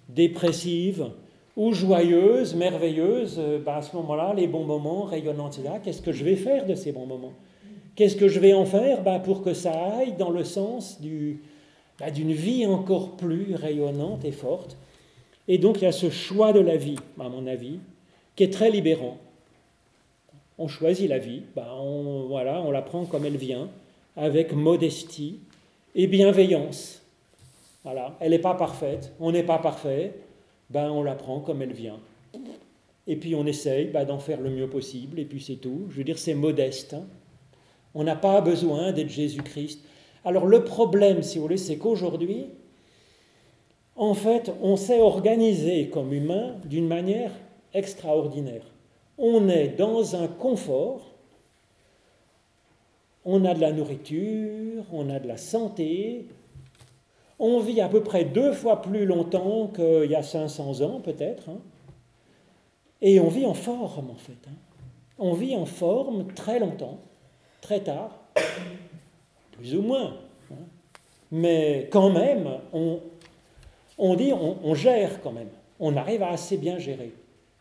dépressive, 0.10 1.08
ou 1.56 1.74
joyeuse, 1.74 2.54
merveilleuse, 2.54 3.42
ben 3.66 3.78
à 3.78 3.82
ce 3.82 3.96
moment-là, 3.96 4.34
les 4.36 4.48
bons 4.48 4.64
moments, 4.64 5.04
rayonnants, 5.04 5.50
etc., 5.50 5.70
qu'est-ce 5.84 6.04
que 6.04 6.12
je 6.12 6.24
vais 6.24 6.36
faire 6.36 6.68
de 6.68 6.76
ces 6.76 6.92
bons 6.92 7.08
moments? 7.08 7.34
Qu'est-ce 7.96 8.16
que 8.16 8.28
je 8.28 8.40
vais 8.40 8.54
en 8.54 8.66
faire 8.66 9.02
ben 9.02 9.20
pour 9.20 9.42
que 9.42 9.56
ça 9.56 9.72
aille 9.72 10.14
dans 10.14 10.30
le 10.30 10.44
sens 10.44 11.02
du, 11.02 11.42
ben 12.00 12.12
d'une 12.12 12.32
vie 12.32 12.68
encore 12.68 13.18
plus 13.18 13.56
rayonnante 13.56 14.24
et 14.24 14.32
forte? 14.32 14.78
Et 15.48 15.58
donc 15.58 15.82
il 15.82 15.86
y 15.86 15.88
a 15.88 15.92
ce 15.92 16.12
choix 16.12 16.54
de 16.54 16.60
la 16.60 16.78
vie, 16.78 17.00
à 17.20 17.28
mon 17.28 17.48
avis, 17.48 17.80
qui 18.38 18.44
est 18.44 18.54
très 18.54 18.70
libérant. 18.70 19.18
On 20.58 20.68
choisit 20.68 21.10
la 21.10 21.18
vie, 21.18 21.42
ben 21.56 21.68
on, 21.74 22.28
voilà, 22.28 22.62
on 22.62 22.72
la 22.72 22.82
prend 22.82 23.06
comme 23.06 23.26
elle 23.26 23.36
vient, 23.36 23.70
avec 24.16 24.54
modestie 24.54 25.40
et 25.96 26.08
bienveillance. 26.08 27.02
Voilà, 27.84 28.16
elle 28.20 28.32
n'est 28.32 28.40
pas 28.40 28.54
parfaite, 28.54 29.12
on 29.20 29.32
n'est 29.32 29.44
pas 29.44 29.58
parfait, 29.58 30.14
ben 30.70 30.90
on 30.92 31.04
la 31.04 31.16
prend 31.16 31.40
comme 31.40 31.62
elle 31.62 31.74
vient. 31.74 32.00
Et 33.08 33.16
puis 33.16 33.36
on 33.36 33.46
essaye 33.46 33.88
ben, 33.88 34.06
d'en 34.06 34.20
faire 34.20 34.40
le 34.40 34.52
mieux 34.52 34.70
possible, 34.70 35.20
et 35.20 35.26
puis 35.26 35.42
c'est 35.42 35.56
tout. 35.56 35.88
Je 35.90 35.98
veux 35.98 36.04
dire, 36.04 36.20
c'est 36.20 36.36
modeste. 36.36 36.94
Hein. 36.94 37.06
On 37.96 38.04
n'a 38.04 38.16
pas 38.16 38.42
besoin 38.42 38.92
d'être 38.92 39.10
Jésus-Christ. 39.10 39.84
Alors 40.24 40.46
le 40.46 40.64
problème, 40.64 41.24
si 41.24 41.38
vous 41.38 41.44
voulez, 41.44 41.58
c'est 41.58 41.78
qu'aujourd'hui, 41.78 42.48
en 43.96 44.14
fait, 44.14 44.52
on 44.62 44.76
s'est 44.76 45.02
organisé 45.02 45.88
comme 45.88 46.14
humain 46.14 46.56
d'une 46.66 46.88
manière 46.88 47.32
extraordinaire. 47.74 48.64
On 49.18 49.50
est 49.50 49.70
dans 49.70 50.16
un 50.16 50.28
confort, 50.28 51.14
on 53.26 53.44
a 53.46 53.54
de 53.54 53.60
la 53.60 53.72
nourriture, 53.72 54.84
on 54.92 55.10
a 55.10 55.20
de 55.20 55.28
la 55.28 55.38
santé, 55.38 56.28
on 57.40 57.60
vit 57.60 57.82
à 57.82 57.90
peu 57.90 58.02
près 58.02 58.26
deux 58.26 58.54
fois 58.54 58.82
plus 58.82 59.06
longtemps 59.06 59.68
qu'il 59.68 60.10
y 60.10 60.16
a 60.16 60.24
500 60.24 60.82
ans 60.82 61.02
peut-être, 61.02 61.50
hein. 61.50 61.60
et 63.02 63.20
on 63.20 63.28
vit 63.28 63.46
en 63.46 63.54
forme 63.54 64.12
en 64.12 64.16
fait. 64.16 64.38
Hein. 64.48 64.56
On 65.20 65.34
vit 65.34 65.56
en 65.56 65.66
forme 65.66 66.28
très 66.34 66.60
longtemps, 66.60 67.00
très 67.62 67.82
tard, 67.82 68.20
plus 69.52 69.76
ou 69.76 69.82
moins. 69.82 70.18
Hein. 70.52 70.66
Mais 71.32 71.90
quand 71.92 72.12
même, 72.12 72.48
on, 73.98 74.16
dit 74.16 74.32
on 74.32 74.76
gère 74.76 75.22
quand 75.22 75.32
même. 75.32 75.50
On 75.80 75.98
arrive 75.98 76.24
à 76.24 76.30
assez 76.30 76.58
bien 76.58 76.78
gérer. 76.78 77.12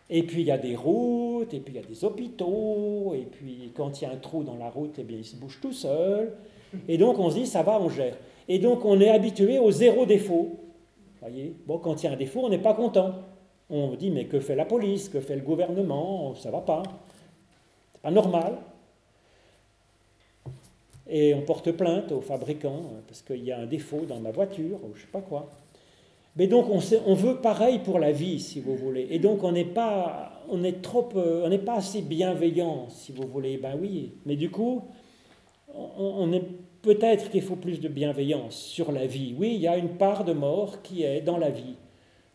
Et 0.09 0.23
puis 0.23 0.43
il 0.43 0.47
y 0.47 0.51
a 0.53 0.59
des 0.59 0.77
routes, 0.77 1.53
et 1.53 1.61
puis 1.61 1.75
il 1.75 1.77
y 1.77 1.85
a 1.85 1.87
des 1.87 2.05
hôpitaux, 2.05 3.13
et 3.15 3.27
puis 3.31 3.73
quand 3.75 4.01
il 4.01 4.05
y 4.05 4.07
a 4.07 4.13
un 4.13 4.17
trou 4.17 4.45
dans 4.45 4.57
la 4.57 4.71
route, 4.71 4.95
eh 4.99 5.03
bien 5.03 5.19
il 5.19 5.25
se 5.25 5.37
bouge 5.37 5.59
tout 5.61 5.73
seul. 5.73 6.33
Et 6.89 6.99
donc 6.99 7.19
on 7.19 7.31
se 7.31 7.37
dit, 7.37 7.47
ça 7.47 7.63
va, 7.63 7.81
on 7.81 7.89
gère. 7.89 8.17
Et 8.49 8.59
donc 8.59 8.85
on 8.85 9.01
est 9.01 9.11
habitué 9.11 9.59
au 9.59 9.71
zéro 9.71 10.07
défaut. 10.07 10.61
Voyez? 11.21 11.57
Bon, 11.67 11.79
quand 11.79 12.03
il 12.03 12.07
y 12.07 12.09
a 12.09 12.13
un 12.13 12.17
défaut, 12.17 12.43
on 12.45 12.49
n'est 12.49 12.59
pas 12.59 12.75
content. 12.75 13.15
On 13.69 13.95
dit 13.97 14.11
mais 14.11 14.27
que 14.27 14.39
fait 14.39 14.55
la 14.55 14.65
police, 14.65 15.09
que 15.09 15.21
fait 15.21 15.35
le 15.35 15.43
gouvernement, 15.43 16.35
ça 16.37 16.51
va 16.51 16.61
pas. 16.61 16.85
C'est 17.93 18.03
pas 18.03 18.13
normal. 18.13 18.59
Et 21.09 21.35
on 21.35 21.43
porte 21.43 21.71
plainte 21.73 22.13
au 22.13 22.21
fabricant 22.21 22.83
parce 23.07 23.23
qu'il 23.23 23.45
y 23.45 23.53
a 23.53 23.59
un 23.59 23.67
défaut 23.67 24.05
dans 24.07 24.21
ma 24.21 24.31
voiture 24.31 24.79
ou 24.85 24.95
je 24.95 25.03
sais 25.03 25.09
pas 25.11 25.21
quoi. 25.21 25.51
Mais 26.37 26.47
donc 26.47 26.67
on, 26.69 27.15
veut 27.15 27.37
pareil 27.37 27.79
pour 27.79 27.99
la 27.99 28.13
vie, 28.13 28.41
si 28.41 28.61
vous 28.61 28.77
voulez. 28.77 29.07
Et 29.11 29.19
donc 29.19 29.43
on 29.43 29.53
n'est 29.53 29.65
pas, 29.65 30.43
on 30.51 30.63
est 30.65 30.83
trop, 30.83 31.09
euh, 31.17 31.43
on 31.45 31.49
n'est 31.49 31.59
pas 31.59 31.77
assez 31.77 32.03
bienveillant, 32.03 32.89
si 32.91 33.13
vous 33.13 33.27
voulez. 33.27 33.57
Ben 33.57 33.75
oui. 33.81 34.13
Mais 34.27 34.37
du 34.37 34.51
coup, 34.51 34.83
on, 35.75 36.33
est 36.33 36.45
peut-être 36.83 37.31
qu'il 37.31 37.43
faut 37.43 37.57
plus 37.57 37.81
de 37.81 37.89
bienveillance 37.89 38.55
sur 38.55 38.93
la 38.93 39.07
vie. 39.07 39.35
Oui, 39.39 39.53
il 39.55 39.61
y 39.61 39.69
a 39.69 39.79
une 39.79 39.97
part 39.97 40.25
de 40.25 40.33
mort 40.33 40.83
qui 40.83 41.05
est 41.05 41.23
dans 41.23 41.39
la 41.39 41.51
vie. 41.51 41.77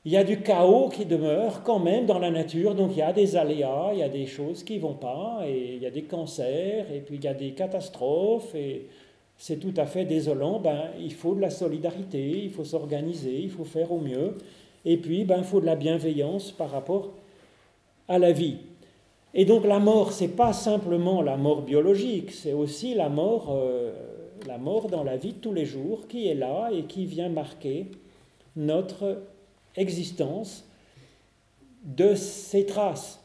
Il 0.03 0.11
y 0.11 0.17
a 0.17 0.23
du 0.23 0.41
chaos 0.41 0.89
qui 0.89 1.05
demeure 1.05 1.61
quand 1.61 1.77
même 1.77 2.07
dans 2.07 2.17
la 2.17 2.31
nature, 2.31 2.73
donc 2.73 2.93
il 2.93 2.97
y 2.97 3.03
a 3.03 3.13
des 3.13 3.35
aléas, 3.35 3.91
il 3.93 3.99
y 3.99 4.03
a 4.03 4.09
des 4.09 4.25
choses 4.25 4.63
qui 4.63 4.79
vont 4.79 4.95
pas, 4.95 5.41
et 5.45 5.75
il 5.75 5.81
y 5.83 5.85
a 5.85 5.91
des 5.91 6.05
cancers, 6.05 6.91
et 6.91 7.01
puis 7.01 7.17
il 7.17 7.23
y 7.23 7.27
a 7.27 7.35
des 7.35 7.51
catastrophes, 7.51 8.55
et 8.55 8.87
c'est 9.41 9.57
tout 9.57 9.73
à 9.77 9.87
fait 9.87 10.05
désolant. 10.05 10.59
Ben, 10.59 10.91
il 10.99 11.11
faut 11.11 11.33
de 11.33 11.41
la 11.41 11.49
solidarité, 11.49 12.43
il 12.43 12.51
faut 12.51 12.63
s'organiser, 12.63 13.39
il 13.39 13.49
faut 13.49 13.63
faire 13.63 13.91
au 13.91 13.97
mieux, 13.97 14.37
et 14.85 14.97
puis 14.97 15.23
ben, 15.25 15.39
il 15.39 15.43
faut 15.43 15.59
de 15.59 15.65
la 15.65 15.75
bienveillance 15.75 16.51
par 16.51 16.69
rapport 16.69 17.09
à 18.07 18.19
la 18.19 18.31
vie. 18.31 18.57
Et 19.33 19.45
donc 19.45 19.65
la 19.65 19.79
mort, 19.79 20.11
c'est 20.11 20.35
pas 20.35 20.53
simplement 20.53 21.23
la 21.23 21.37
mort 21.37 21.63
biologique, 21.63 22.29
c'est 22.29 22.53
aussi 22.53 22.93
la 22.93 23.09
mort, 23.09 23.47
euh, 23.49 23.91
la 24.45 24.59
mort 24.59 24.89
dans 24.89 25.03
la 25.03 25.17
vie 25.17 25.33
de 25.33 25.39
tous 25.39 25.53
les 25.53 25.65
jours 25.65 26.07
qui 26.07 26.27
est 26.27 26.35
là 26.35 26.69
et 26.71 26.83
qui 26.83 27.07
vient 27.07 27.29
marquer 27.29 27.87
notre 28.55 29.23
existence 29.75 30.69
de 31.83 32.13
ses 32.13 32.67
traces. 32.67 33.20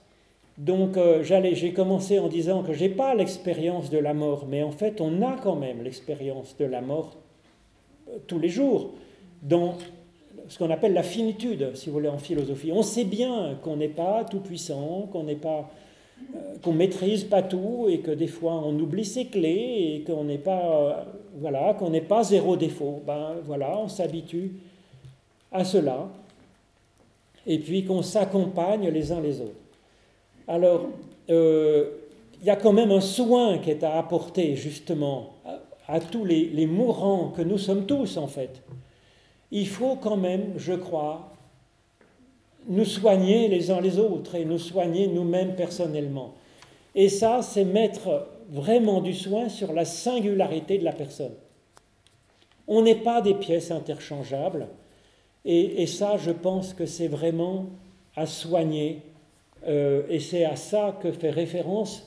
Donc 0.58 0.96
euh, 0.96 1.22
j'ai 1.22 1.72
commencé 1.72 2.18
en 2.18 2.28
disant 2.28 2.62
que 2.62 2.72
j'ai 2.72 2.88
pas 2.88 3.14
l'expérience 3.14 3.90
de 3.90 3.98
la 3.98 4.14
mort, 4.14 4.46
mais 4.48 4.62
en 4.62 4.72
fait 4.72 5.00
on 5.00 5.20
a 5.20 5.36
quand 5.42 5.56
même 5.56 5.82
l'expérience 5.82 6.56
de 6.56 6.64
la 6.64 6.80
mort 6.80 7.16
euh, 8.08 8.16
tous 8.26 8.38
les 8.38 8.48
jours 8.48 8.92
dans 9.42 9.74
ce 10.48 10.58
qu'on 10.58 10.70
appelle 10.70 10.94
la 10.94 11.02
finitude, 11.02 11.72
si 11.74 11.86
vous 11.86 11.94
voulez, 11.94 12.08
en 12.08 12.18
philosophie. 12.18 12.72
On 12.72 12.82
sait 12.82 13.04
bien 13.04 13.58
qu'on 13.62 13.76
n'est 13.76 13.88
pas 13.88 14.24
tout 14.24 14.40
puissant, 14.40 15.08
qu'on 15.12 15.24
n'est 15.24 15.34
pas 15.34 15.70
euh, 16.34 16.54
qu'on 16.62 16.72
maîtrise 16.72 17.24
pas 17.24 17.42
tout 17.42 17.88
et 17.90 17.98
que 17.98 18.10
des 18.10 18.26
fois 18.26 18.54
on 18.64 18.78
oublie 18.78 19.04
ses 19.04 19.26
clés 19.26 19.96
et 19.96 20.04
qu'on 20.06 20.24
n'est 20.24 20.38
pas 20.38 21.06
voilà 21.34 21.74
qu'on 21.74 21.90
n'est 21.90 22.00
pas 22.00 22.22
zéro 22.24 22.56
défaut. 22.56 23.02
Ben 23.06 23.34
voilà, 23.44 23.78
on 23.78 23.88
s'habitue 23.88 24.52
à 25.52 25.66
cela 25.66 26.08
et 27.46 27.58
puis 27.58 27.84
qu'on 27.84 28.00
s'accompagne 28.00 28.88
les 28.88 29.12
uns 29.12 29.20
les 29.20 29.42
autres. 29.42 29.65
Alors, 30.48 30.86
euh, 31.30 31.90
il 32.40 32.46
y 32.46 32.50
a 32.50 32.56
quand 32.56 32.72
même 32.72 32.90
un 32.90 33.00
soin 33.00 33.58
qui 33.58 33.70
est 33.70 33.82
à 33.82 33.98
apporter 33.98 34.56
justement 34.56 35.34
à, 35.88 36.00
tous 36.00 36.24
les, 36.24 36.46
les, 36.48 36.66
mourants 36.66 37.32
que 37.34 37.42
nous 37.42 37.58
sommes 37.58 37.86
tous 37.86 38.16
en 38.16 38.26
fait. 38.26 38.62
Il 39.50 39.66
faut 39.66 39.96
quand 39.96 40.16
même, 40.16 40.52
je 40.56 40.74
crois, 40.74 41.32
nous 42.68 42.84
soigner 42.84 43.48
les 43.48 43.70
uns 43.70 43.80
les 43.80 43.98
autres 43.98 44.34
et 44.34 44.44
nous 44.44 44.58
soigner 44.58 45.06
nous-mêmes 45.06 45.54
personnellement. 45.54 46.34
Et 46.94 47.08
ça, 47.08 47.42
c'est 47.42 47.64
mettre 47.64 48.26
vraiment 48.48 49.00
du 49.00 49.14
soin 49.14 49.48
sur 49.48 49.72
la 49.72 49.84
singularité 49.84 50.78
de 50.78 50.84
la 50.84 50.92
personne. 50.92 51.34
On 52.66 52.82
n'est 52.82 52.96
pas 52.96 53.20
des 53.20 53.34
pièces 53.34 53.70
interchangeables. 53.70 54.68
Et, 55.44 55.86
ça, 55.86 56.16
je 56.16 56.32
pense 56.32 56.74
que 56.74 56.86
c'est 56.86 57.06
vraiment 57.06 57.66
à 58.16 58.26
soigner. 58.26 59.02
Euh, 59.66 60.02
et 60.08 60.20
c'est 60.20 60.44
à 60.44 60.56
ça 60.56 60.98
que 61.02 61.10
fait 61.12 61.30
référence 61.30 62.04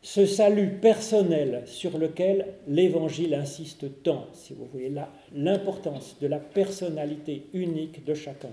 ce 0.00 0.26
salut 0.26 0.78
personnel 0.80 1.62
sur 1.66 1.96
lequel 1.96 2.46
l'Évangile 2.66 3.34
insiste 3.34 4.02
tant, 4.02 4.26
si 4.32 4.52
vous 4.52 4.64
voulez, 4.64 4.92
l'importance 5.32 6.16
de 6.20 6.26
la 6.26 6.38
personnalité 6.38 7.46
unique 7.52 8.04
de 8.04 8.14
chacun. 8.14 8.50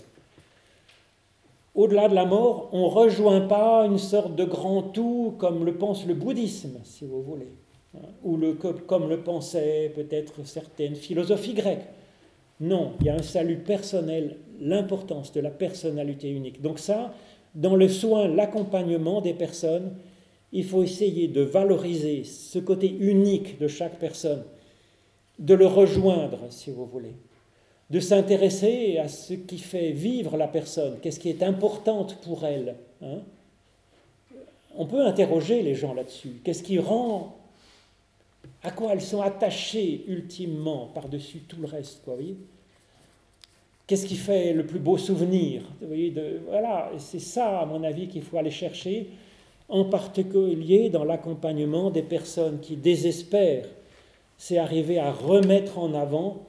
Au-delà 1.74 2.08
de 2.08 2.14
la 2.14 2.26
mort, 2.26 2.70
on 2.72 2.82
ne 2.82 2.94
rejoint 2.94 3.42
pas 3.42 3.86
une 3.86 3.98
sorte 3.98 4.36
de 4.36 4.44
grand 4.44 4.84
tout 4.84 5.34
comme 5.40 5.66
le 5.66 5.76
pense 5.76 6.06
le 6.06 6.14
bouddhisme, 6.14 6.80
si 6.84 7.06
vous 7.06 7.24
voulez, 7.24 7.54
hein, 7.96 8.10
ou 8.24 8.38
le, 8.38 8.54
comme 8.54 9.10
le 9.10 9.22
pensaient 9.22 9.92
peut-être 9.96 10.46
certaines 10.46 10.96
philosophies 10.96 11.54
grecques. 11.54 11.88
Non, 12.60 12.92
il 13.00 13.08
y 13.08 13.10
a 13.10 13.16
un 13.16 13.24
salut 13.24 13.60
personnel, 13.60 14.36
l'importance 14.60 15.32
de 15.32 15.40
la 15.40 15.50
personnalité 15.50 16.30
unique. 16.30 16.62
Donc 16.62 16.78
ça, 16.78 17.14
dans 17.56 17.76
le 17.76 17.88
soin, 17.90 18.28
l'accompagnement 18.28 19.22
des 19.22 19.34
personnes, 19.34 19.96
il 20.52 20.66
faut 20.66 20.84
essayer 20.84 21.28
de 21.28 21.42
valoriser 21.42 22.24
ce 22.24 22.60
côté 22.60 22.90
unique 22.90 23.60
de 23.60 23.68
chaque 23.68 24.00
personne, 24.00 24.44
de 25.38 25.54
le 25.54 25.68
rejoindre, 25.68 26.40
si 26.50 26.72
vous 26.72 26.86
voulez, 26.86 27.14
de 27.90 28.00
s'intéresser 28.00 28.98
à 28.98 29.08
ce 29.08 29.34
qui 29.34 29.58
fait 29.58 29.92
vivre 29.92 30.38
la 30.38 30.48
personne, 30.48 30.98
qu'est-ce 31.02 31.20
qui 31.20 31.30
est 31.30 31.44
important 31.44 32.06
pour 32.24 32.46
elle. 32.46 32.76
Hein. 33.02 33.20
On 34.78 34.86
peut 34.86 35.06
interroger 35.06 35.62
les 35.62 35.76
gens 35.76 35.94
là-dessus. 35.94 36.40
Qu'est-ce 36.44 36.64
qui 36.64 36.80
rend 36.80 37.36
à 38.64 38.72
quoi 38.72 38.94
elles 38.94 39.02
sont 39.02 39.22
attachées 39.22 40.06
ultimement 40.08 40.88
par-dessus 40.94 41.40
tout 41.40 41.60
le 41.60 41.68
reste, 41.68 42.02
quoi, 42.04 42.16
voyez 42.16 42.38
Qu'est-ce 43.90 44.06
qui 44.06 44.18
fait 44.18 44.54
le 44.54 44.68
plus 44.68 44.78
beau 44.78 45.00
souvenir? 45.00 45.64
Voyez, 45.82 46.12
de, 46.12 46.42
Voilà, 46.48 46.92
c'est 47.00 47.18
ça, 47.18 47.62
à 47.62 47.66
mon 47.66 47.84
avis, 47.84 48.08
qu'il 48.08 48.22
faut 48.22 48.38
aller 48.38 48.52
chercher, 48.52 49.08
en 49.68 49.84
particulier 49.84 50.92
dans 50.92 51.04
l'accompagnement 51.04 51.90
des 51.90 52.04
personnes 52.04 52.60
qui 52.60 52.76
désespèrent. 52.76 53.66
C'est 54.38 54.60
arriver 54.60 55.00
à 55.00 55.12
remettre 55.12 55.80
en 55.80 55.96
avant 55.96 56.46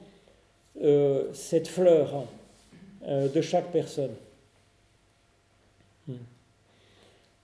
euh, 0.83 1.29
cette 1.33 1.67
fleur 1.67 2.25
euh, 3.07 3.27
de 3.27 3.41
chaque 3.41 3.71
personne. 3.71 4.13
Hmm. 6.07 6.13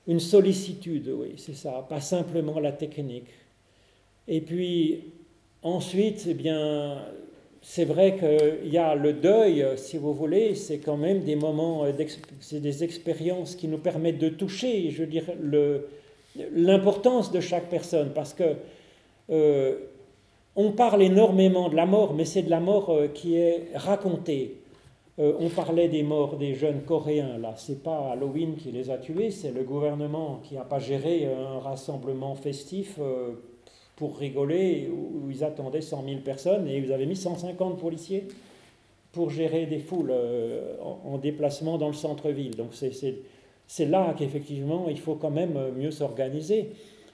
Une 0.05 0.19
sollicitude, 0.19 1.07
oui, 1.07 1.33
c'est 1.37 1.55
ça, 1.55 1.83
pas 1.89 2.01
simplement 2.01 2.59
la 2.59 2.71
technique. 2.71 3.29
Et 4.27 4.41
puis 4.41 5.05
ensuite, 5.63 6.25
eh 6.29 6.35
bien, 6.35 7.01
c'est 7.69 7.83
vrai 7.83 8.15
qu'il 8.15 8.71
y 8.71 8.77
a 8.77 8.95
le 8.95 9.11
deuil, 9.11 9.67
si 9.75 9.97
vous 9.97 10.13
voulez, 10.13 10.55
c'est 10.55 10.77
quand 10.77 10.95
même 10.95 11.25
des 11.25 11.35
moments, 11.35 11.83
euh, 11.83 11.91
c'est 12.39 12.61
des 12.61 12.85
expériences 12.85 13.57
qui 13.57 13.67
nous 13.67 13.77
permettent 13.77 14.19
de 14.19 14.29
toucher, 14.29 14.89
je 14.89 15.03
veux 15.03 15.89
l'importance 16.53 17.29
de 17.29 17.41
chaque 17.41 17.69
personne, 17.69 18.11
parce 18.15 18.33
que 18.33 18.55
euh, 19.31 19.79
on 20.55 20.71
parle 20.71 21.03
énormément 21.03 21.67
de 21.67 21.75
la 21.75 21.85
mort, 21.85 22.13
mais 22.13 22.23
c'est 22.23 22.43
de 22.43 22.49
la 22.49 22.61
mort 22.61 22.89
euh, 22.89 23.09
qui 23.09 23.35
est 23.35 23.67
racontée. 23.75 24.61
on 25.17 25.49
parlait 25.49 25.89
des 25.89 26.03
morts 26.03 26.37
des 26.37 26.53
jeunes 26.53 26.83
Coréens, 26.83 27.37
là, 27.37 27.53
c'est 27.57 27.83
pas 27.83 28.11
Halloween 28.13 28.55
qui 28.55 28.71
les 28.71 28.89
a 28.89 28.97
tués, 28.97 29.29
c'est 29.29 29.51
le 29.51 29.63
gouvernement 29.63 30.39
qui 30.41 30.55
n'a 30.55 30.63
pas 30.63 30.79
géré 30.79 31.25
un 31.25 31.59
rassemblement 31.59 32.33
festif 32.33 32.97
pour 33.97 34.17
rigoler, 34.19 34.89
où 34.89 35.29
ils 35.29 35.43
attendaient 35.43 35.81
100 35.81 36.03
000 36.07 36.19
personnes 36.21 36.67
et 36.67 36.79
vous 36.79 36.91
avez 36.91 37.07
mis 37.07 37.15
150 37.15 37.79
policiers 37.79 38.27
pour 39.11 39.31
gérer 39.31 39.65
des 39.65 39.79
foules 39.79 40.11
euh, 40.11 40.75
en, 40.81 41.17
déplacement 41.17 41.79
dans 41.79 41.87
le 41.87 41.93
centre-ville. 41.93 42.55
Donc 42.55 42.75
c'est 42.75 43.85
là 43.85 44.13
qu'effectivement 44.15 44.85
il 44.87 44.99
faut 44.99 45.15
quand 45.15 45.31
même 45.31 45.57
mieux 45.75 45.89
s'organiser. 45.89 46.69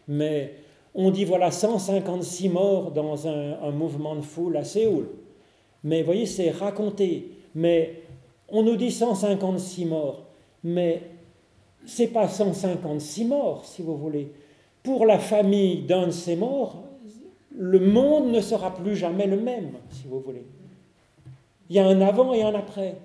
Mais 0.09 0.55
on 0.93 1.09
dit 1.09 1.23
voilà 1.23 1.51
156 1.51 2.49
morts 2.49 2.91
dans 2.91 3.29
un, 3.29 3.71
mouvement 3.71 4.17
de 4.17 4.21
foule 4.21 4.57
à 4.57 4.65
Séoul. 4.65 5.07
Mais 5.85 6.01
vous 6.01 6.05
voyez, 6.05 6.25
c'est 6.25 6.51
raconté. 6.51 7.29
Mais 7.55 8.01
on 8.49 8.61
nous 8.63 8.75
dit 8.75 8.91
156 8.91 9.85
morts. 9.85 10.25
Mais 10.65 11.01
c'est 11.85 12.07
pas 12.07 12.27
156 12.27 13.25
morts, 13.25 13.63
si 13.63 13.81
vous 13.81 13.95
voulez 13.95 14.31
pour 14.83 15.05
la 15.05 15.17
famille 15.17 15.83
d'un 15.83 16.07
de 16.07 16.11
ces 16.11 16.35
morts, 16.35 16.83
le 17.55 17.79
monde 17.79 18.31
ne 18.31 18.41
sera 18.41 18.73
plus 18.73 18.95
jamais 18.95 19.27
le 19.27 19.37
même, 19.37 19.71
si 19.89 20.07
vous 20.07 20.19
voulez. 20.19 20.45
Il 21.69 21.75
y 21.75 21.79
a 21.79 21.87
un 21.87 22.01
avant 22.01 22.33
et 22.33 22.43
un 22.43 22.53
après. 22.53 22.97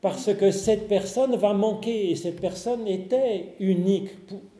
Parce 0.00 0.32
que 0.32 0.50
cette 0.52 0.88
personne 0.88 1.34
va 1.36 1.52
manquer, 1.52 2.10
et 2.10 2.16
cette 2.16 2.40
personne 2.40 2.86
était 2.86 3.54
unique. 3.58 4.10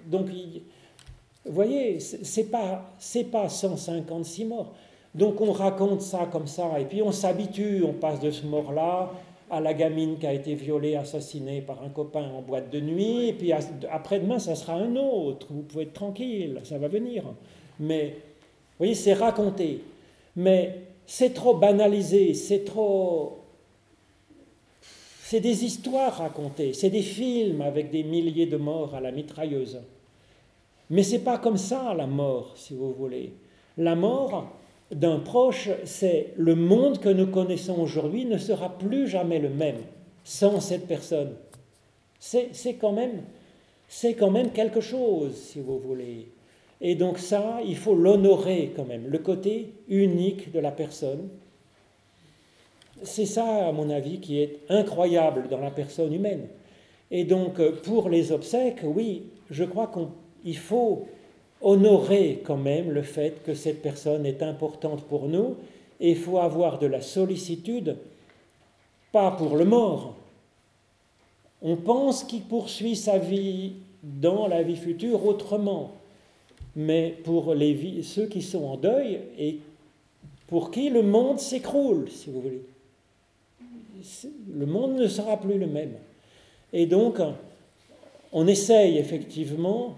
Donc, 0.06 0.26
vous 0.26 1.52
voyez, 1.52 2.00
c'est 2.00 2.50
pas, 2.50 2.90
pas 3.30 3.48
156 3.48 4.44
morts. 4.46 4.72
Donc 5.14 5.40
on 5.40 5.50
raconte 5.52 6.02
ça 6.02 6.28
comme 6.30 6.46
ça, 6.46 6.78
et 6.78 6.84
puis 6.84 7.00
on 7.00 7.10
s'habitue, 7.10 7.82
on 7.84 7.94
passe 7.94 8.20
de 8.20 8.30
ce 8.30 8.44
mort-là 8.44 9.10
à 9.50 9.60
la 9.60 9.74
gamine 9.74 10.18
qui 10.18 10.26
a 10.26 10.32
été 10.32 10.54
violée, 10.54 10.96
assassinée 10.96 11.60
par 11.60 11.82
un 11.82 11.88
copain 11.88 12.28
en 12.30 12.42
boîte 12.42 12.70
de 12.70 12.80
nuit, 12.80 13.28
et 13.28 13.32
puis 13.32 13.52
après-demain, 13.52 14.38
ça 14.38 14.54
sera 14.54 14.74
un 14.74 14.96
autre, 14.96 15.48
vous 15.50 15.62
pouvez 15.62 15.84
être 15.84 15.92
tranquille, 15.92 16.60
ça 16.64 16.78
va 16.78 16.88
venir. 16.88 17.24
Mais, 17.78 18.08
vous 18.08 18.78
voyez, 18.78 18.94
c'est 18.94 19.14
raconté. 19.14 19.82
Mais 20.34 20.80
c'est 21.06 21.32
trop 21.32 21.54
banalisé, 21.54 22.34
c'est 22.34 22.64
trop... 22.64 23.38
C'est 25.22 25.40
des 25.40 25.64
histoires 25.64 26.18
racontées, 26.18 26.72
c'est 26.72 26.90
des 26.90 27.02
films 27.02 27.60
avec 27.60 27.90
des 27.90 28.04
milliers 28.04 28.46
de 28.46 28.56
morts 28.56 28.94
à 28.94 29.00
la 29.00 29.10
mitrailleuse. 29.10 29.80
Mais 30.88 31.02
c'est 31.02 31.24
pas 31.24 31.38
comme 31.38 31.56
ça 31.56 31.94
la 31.94 32.06
mort, 32.06 32.52
si 32.54 32.74
vous 32.74 32.92
voulez. 32.92 33.32
La 33.76 33.96
mort 33.96 34.52
d'un 34.92 35.18
proche, 35.18 35.68
c'est 35.84 36.32
le 36.36 36.54
monde 36.54 36.98
que 36.98 37.08
nous 37.08 37.26
connaissons 37.26 37.80
aujourd'hui 37.80 38.24
ne 38.24 38.38
sera 38.38 38.78
plus 38.78 39.08
jamais 39.08 39.38
le 39.38 39.48
même 39.48 39.78
sans 40.24 40.60
cette 40.60 40.86
personne. 40.86 41.34
C'est 42.18 42.74
quand 42.80 42.92
même 42.92 43.22
c'est 43.88 44.14
quand 44.14 44.30
même 44.30 44.50
quelque 44.50 44.80
chose, 44.80 45.36
si 45.36 45.60
vous 45.60 45.78
voulez. 45.78 46.28
Et 46.80 46.94
donc 46.94 47.18
ça, 47.18 47.60
il 47.64 47.76
faut 47.76 47.94
l'honorer 47.94 48.72
quand 48.74 48.84
même, 48.84 49.06
le 49.06 49.18
côté 49.18 49.72
unique 49.88 50.52
de 50.52 50.58
la 50.58 50.72
personne. 50.72 51.28
C'est 53.02 53.26
ça, 53.26 53.68
à 53.68 53.72
mon 53.72 53.90
avis, 53.90 54.20
qui 54.20 54.40
est 54.40 54.60
incroyable 54.68 55.48
dans 55.48 55.60
la 55.60 55.70
personne 55.70 56.12
humaine. 56.12 56.48
Et 57.10 57.24
donc, 57.24 57.62
pour 57.82 58.08
les 58.08 58.32
obsèques, 58.32 58.80
oui, 58.82 59.24
je 59.50 59.64
crois 59.64 59.92
qu'il 60.42 60.56
faut 60.56 61.06
honorer 61.60 62.42
quand 62.44 62.56
même 62.56 62.90
le 62.90 63.02
fait 63.02 63.42
que 63.42 63.54
cette 63.54 63.82
personne 63.82 64.26
est 64.26 64.42
importante 64.42 65.04
pour 65.04 65.28
nous, 65.28 65.56
et 66.00 66.10
il 66.10 66.16
faut 66.16 66.38
avoir 66.38 66.78
de 66.78 66.86
la 66.86 67.00
sollicitude, 67.00 67.96
pas 69.12 69.30
pour 69.30 69.56
le 69.56 69.64
mort. 69.64 70.14
On 71.62 71.76
pense 71.76 72.24
qu'il 72.24 72.42
poursuit 72.42 72.96
sa 72.96 73.18
vie 73.18 73.72
dans 74.02 74.46
la 74.46 74.62
vie 74.62 74.76
future 74.76 75.26
autrement 75.26 75.92
mais 76.76 77.16
pour 77.24 77.54
ceux 78.02 78.26
qui 78.26 78.42
sont 78.42 78.64
en 78.64 78.76
deuil 78.76 79.20
et 79.38 79.58
pour 80.46 80.70
qui 80.70 80.90
le 80.90 81.02
monde 81.02 81.40
s'écroule, 81.40 82.10
si 82.10 82.30
vous 82.30 82.42
voulez. 82.42 82.62
Le 84.52 84.66
monde 84.66 84.96
ne 84.96 85.08
sera 85.08 85.38
plus 85.38 85.58
le 85.58 85.66
même. 85.66 85.94
Et 86.74 86.84
donc, 86.84 87.18
on 88.30 88.46
essaye 88.46 88.98
effectivement 88.98 89.96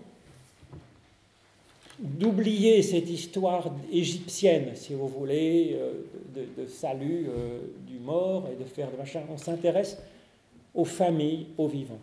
d'oublier 1.98 2.82
cette 2.82 3.10
histoire 3.10 3.74
égyptienne, 3.92 4.70
si 4.74 4.94
vous 4.94 5.08
voulez, 5.08 5.76
euh, 5.78 5.92
de, 6.34 6.66
salut 6.66 7.26
euh, 7.28 7.58
du 7.86 7.98
mort 7.98 8.48
et 8.52 8.62
de 8.62 8.68
faire 8.68 8.90
de 8.90 8.96
machin. 8.96 9.22
On 9.32 9.36
s'intéresse 9.36 9.98
aux 10.74 10.84
familles, 10.84 11.46
aux 11.56 11.66
vivants. 11.66 11.98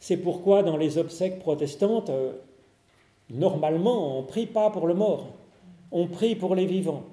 C'est 0.00 0.16
pourquoi 0.16 0.62
dans 0.62 0.76
les 0.76 0.98
obsèques 0.98 1.38
protestantes, 1.38 2.10
euh, 2.10 2.32
Normalement, 3.30 4.18
on 4.18 4.22
ne 4.22 4.26
prie 4.26 4.44
pas 4.44 4.68
pour 4.68 4.86
le 4.86 4.92
mort, 4.92 5.28
on 5.90 6.06
prie 6.06 6.34
pour 6.34 6.54
les 6.54 6.66
vivants. 6.66 7.04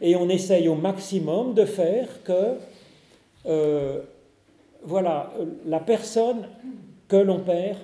Et 0.00 0.16
on 0.16 0.28
essaye 0.28 0.66
au 0.66 0.74
maximum 0.74 1.54
de 1.54 1.64
faire 1.64 2.08
que, 2.24 4.02
voilà, 4.82 5.32
la 5.64 5.78
personne 5.78 6.48
que 7.06 7.16
l'on 7.16 7.38
perd, 7.40 7.78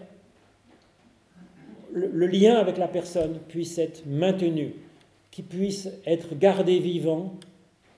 le, 1.92 2.26
lien 2.26 2.56
avec 2.56 2.78
la 2.78 2.88
personne 2.88 3.38
puisse 3.48 3.78
être 3.78 4.02
maintenu, 4.06 4.74
qu'il 5.30 5.44
puisse 5.44 5.88
être 6.06 6.34
gardé 6.34 6.78
vivant 6.78 7.34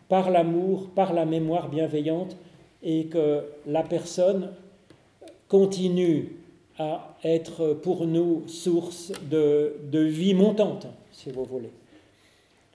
par 0.08 0.30
l'amour, 0.30 0.90
par 0.94 1.12
la 1.12 1.24
mémoire 1.24 1.68
bienveillante, 1.68 2.36
et 2.82 3.06
que 3.06 3.44
la 3.66 3.82
personne 3.82 4.50
continue 5.48 6.36
à 6.78 7.16
être 7.24 7.74
pour 7.74 8.06
nous 8.06 8.44
source 8.48 9.12
de, 9.30 9.74
vie 9.92 10.34
montante, 10.34 10.86
si 11.12 11.30
vous 11.30 11.44
voulez. 11.44 11.70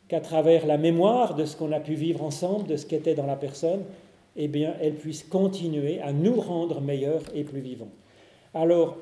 Qu'à 0.07 0.22
travers 0.22 0.68
la 0.68 0.78
mémoire 0.78 1.36
de 1.36 1.45
ce 1.45 1.57
qu'on 1.57 1.72
a 1.72 1.80
pu 1.80 1.95
vivre 1.95 2.24
ensemble, 2.24 2.68
de 2.68 2.78
ce 2.78 2.86
qu'était 2.86 3.16
dans 3.16 3.26
la 3.26 3.36
personne, 3.36 3.84
eh 4.36 4.47
bien, 4.47 4.76
elle 4.80 4.93
puisse 4.93 5.24
continuer 5.24 5.99
à 6.01 6.13
nous 6.13 6.39
rendre 6.39 6.82
meilleurs 6.82 7.24
et 7.34 7.43
plus 7.43 7.61
vivants. 7.61 7.89
Alors, 8.53 8.97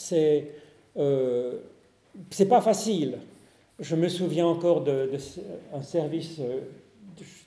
c'est 0.00 0.48
euh, 0.96 1.58
c'est 2.30 2.48
pas 2.48 2.60
facile. 2.60 3.18
Je 3.78 3.96
me 3.96 4.08
souviens 4.08 4.46
encore 4.46 4.82
d'un 4.82 5.06
de, 5.06 5.18
service 5.82 6.38
euh, 6.40 6.60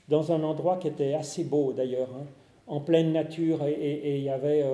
dans 0.08 0.32
un 0.32 0.42
endroit 0.42 0.78
qui 0.78 0.88
était 0.88 1.14
assez 1.14 1.44
beau 1.44 1.72
d'ailleurs, 1.72 2.08
hein, 2.14 2.24
en 2.66 2.80
pleine 2.80 3.12
nature, 3.12 3.64
et 3.66 4.16
il 4.16 4.24
y 4.24 4.30
avait 4.30 4.64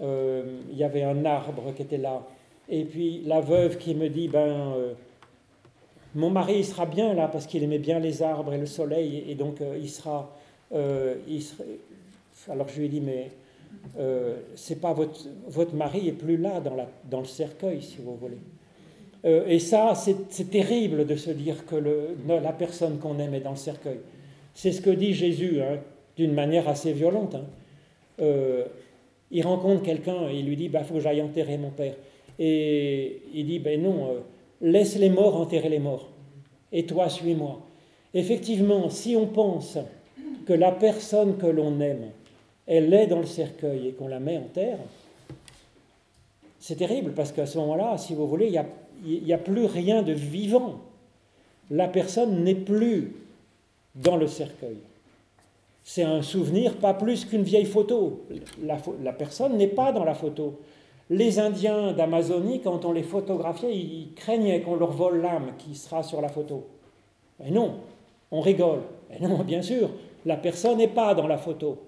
euh, 0.00 0.60
il 0.70 0.78
y 0.78 0.84
avait 0.84 1.02
un 1.02 1.24
arbre 1.24 1.74
qui 1.74 1.82
était 1.82 1.98
là. 1.98 2.22
Et 2.68 2.84
puis 2.84 3.22
la 3.26 3.40
veuve 3.40 3.78
qui 3.78 3.94
me 3.94 4.08
dit, 4.08 4.28
ben, 4.28 4.74
mon 6.14 6.30
mari 6.30 6.58
il 6.58 6.64
sera 6.64 6.86
bien 6.86 7.14
là 7.14 7.28
parce 7.28 7.46
qu'il 7.46 7.62
aimait 7.64 7.78
bien 7.78 7.98
les 7.98 8.22
arbres 8.22 8.52
et 8.52 8.58
le 8.58 8.66
soleil, 8.66 9.24
et 9.28 9.34
donc 9.34 9.56
il, 9.60 9.90
sera, 9.90 10.30
il 10.72 11.42
Alors 12.48 12.68
je 12.68 12.78
lui 12.78 12.86
ai 12.86 12.88
dit, 12.88 13.00
mais 13.00 13.30
c'est 14.54 14.80
pas 14.80 14.92
votre, 14.92 15.26
votre 15.48 15.74
mari 15.74 16.08
est 16.08 16.12
plus 16.12 16.36
là 16.36 16.60
dans, 16.60 16.74
la, 16.74 16.88
dans 17.10 17.20
le 17.20 17.26
cercueil, 17.26 17.82
si 17.82 17.98
vous 17.98 18.16
voulez. 18.16 18.38
et 19.24 19.58
ça, 19.58 19.94
c'est 19.94 20.50
terrible 20.50 21.06
de 21.06 21.16
se 21.16 21.30
dire 21.30 21.66
que 21.66 21.76
le, 21.76 22.16
la 22.26 22.52
personne 22.52 22.98
qu'on 22.98 23.18
aime 23.18 23.34
est 23.34 23.40
dans 23.40 23.50
le 23.50 23.56
cercueil. 23.56 24.00
C'est 24.54 24.72
ce 24.72 24.80
que 24.80 24.90
dit 24.90 25.12
Jésus, 25.12 25.60
hein, 25.60 25.78
d'une 26.16 26.32
manière 26.32 26.68
assez 26.68 26.92
violente. 26.92 27.34
Hein 27.34 28.24
il 29.30 29.46
rencontre 29.46 29.82
quelqu'un 29.82 30.28
et 30.28 30.38
il 30.38 30.46
lui 30.46 30.56
dit 30.56 30.64
Il 30.64 30.70
bah, 30.70 30.84
faut 30.84 30.94
que 30.94 31.00
j'aille 31.00 31.22
enterrer 31.22 31.58
mon 31.58 31.70
père. 31.70 31.94
Et 32.38 33.22
il 33.34 33.46
dit 33.46 33.58
Ben 33.58 33.80
non, 33.82 34.08
euh, 34.10 34.20
laisse 34.60 34.96
les 34.98 35.10
morts 35.10 35.36
enterrer 35.36 35.68
les 35.68 35.78
morts. 35.78 36.08
Et 36.72 36.84
toi, 36.84 37.08
suis-moi. 37.08 37.60
Effectivement, 38.14 38.88
si 38.90 39.16
on 39.16 39.26
pense 39.26 39.78
que 40.46 40.52
la 40.52 40.72
personne 40.72 41.36
que 41.36 41.46
l'on 41.46 41.80
aime, 41.80 42.10
elle 42.70 42.94
est 42.94 43.06
dans 43.06 43.18
le 43.18 43.26
cercueil 43.26 43.88
et 43.88 43.92
qu'on 43.92 44.08
la 44.08 44.20
met 44.20 44.38
en 44.38 44.48
terre, 44.54 44.78
c'est 46.58 46.76
terrible 46.76 47.12
parce 47.12 47.32
qu'à 47.32 47.46
ce 47.46 47.58
moment-là, 47.58 47.98
si 47.98 48.14
vous 48.14 48.26
voulez, 48.26 48.46
il 49.04 49.24
n'y 49.24 49.32
a, 49.32 49.38
plus 49.38 49.64
rien 49.64 50.02
de 50.02 50.12
vivant. 50.12 50.80
La 51.70 51.88
personne 51.88 52.44
n'est 52.44 52.54
plus 52.54 53.16
dans 53.94 54.16
le 54.16 54.26
cercueil 54.26 54.76
c'est 55.90 56.04
un 56.04 56.22
souvenir, 56.22 56.76
pas 56.76 56.94
plus 56.94 57.24
qu'une 57.24 57.42
vieille 57.42 57.64
photo. 57.64 58.20
La, 58.62 59.12
personne 59.12 59.56
n'est 59.56 59.66
pas 59.66 59.90
dans 59.90 60.04
la 60.04 60.14
photo. 60.14 60.60
Les 61.08 61.40
Indiens 61.40 61.92
d'Amazonie, 61.92 62.60
quand 62.60 62.84
on 62.84 62.92
les 62.92 63.02
photographiait, 63.02 63.74
ils 63.74 64.12
craignaient 64.14 64.60
qu'on 64.60 64.76
leur 64.76 64.92
vole 64.92 65.20
l'âme 65.20 65.52
qui 65.58 65.74
sera 65.74 66.04
sur 66.04 66.20
la 66.20 66.28
photo. 66.28 66.64
Mais 67.40 67.50
non, 67.50 67.74
on 68.30 68.40
rigole. 68.40 68.82
Mais 69.10 69.26
non, 69.26 69.38
bien 69.44 69.62
sûr, 69.62 69.90
la 70.24 70.36
personne 70.36 70.78
n'est 70.78 70.86
pas 70.86 71.14
dans 71.14 71.26
la 71.26 71.38
photo. 71.38 71.78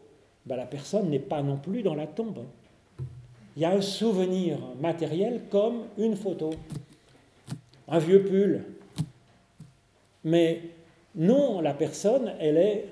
Ben, 0.47 0.57
la 0.57 0.67
personne 0.67 1.11
n'est 1.11 1.19
pas 1.19 1.43
non 1.43 1.57
plus 1.57 1.83
dans 1.83 1.95
la 1.95 2.07
tombe. 2.07 2.45
Il 3.57 3.63
y 3.63 3.65
a 3.65 3.73
un 3.73 3.81
souvenir 3.81 4.59
matériel 4.81 5.43
comme 5.51 5.85
une 5.99 6.17
photo, 6.17 6.51
un 7.87 7.99
vieux 7.99 8.25
pull. 8.25 8.65
Mais 10.25 10.63
non, 11.15 11.61
la 11.61 11.75
personne, 11.75 12.33
elle 12.41 12.57
est 12.57 12.87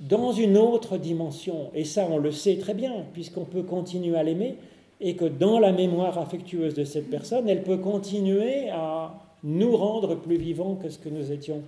dans 0.00 0.32
une 0.32 0.56
autre 0.56 0.96
dimension. 0.96 1.70
Et 1.74 1.84
ça, 1.84 2.08
on 2.10 2.18
le 2.18 2.32
sait 2.32 2.56
très 2.56 2.74
bien, 2.74 3.04
puisqu'on 3.12 3.44
peut 3.44 3.62
continuer 3.62 4.16
à 4.16 4.22
l'aimer, 4.22 4.56
et 5.00 5.14
que 5.14 5.24
dans 5.24 5.58
la 5.60 5.72
mémoire 5.72 6.18
affectueuse 6.18 6.74
de 6.74 6.84
cette 6.84 7.08
personne, 7.08 7.48
elle 7.48 7.62
peut 7.62 7.78
continuer 7.78 8.68
à 8.70 9.14
nous 9.44 9.76
rendre 9.76 10.16
plus 10.16 10.36
vivants 10.36 10.74
que 10.74 10.90
ce 10.90 10.98
que 10.98 11.08
nous 11.08 11.32
étions. 11.32 11.62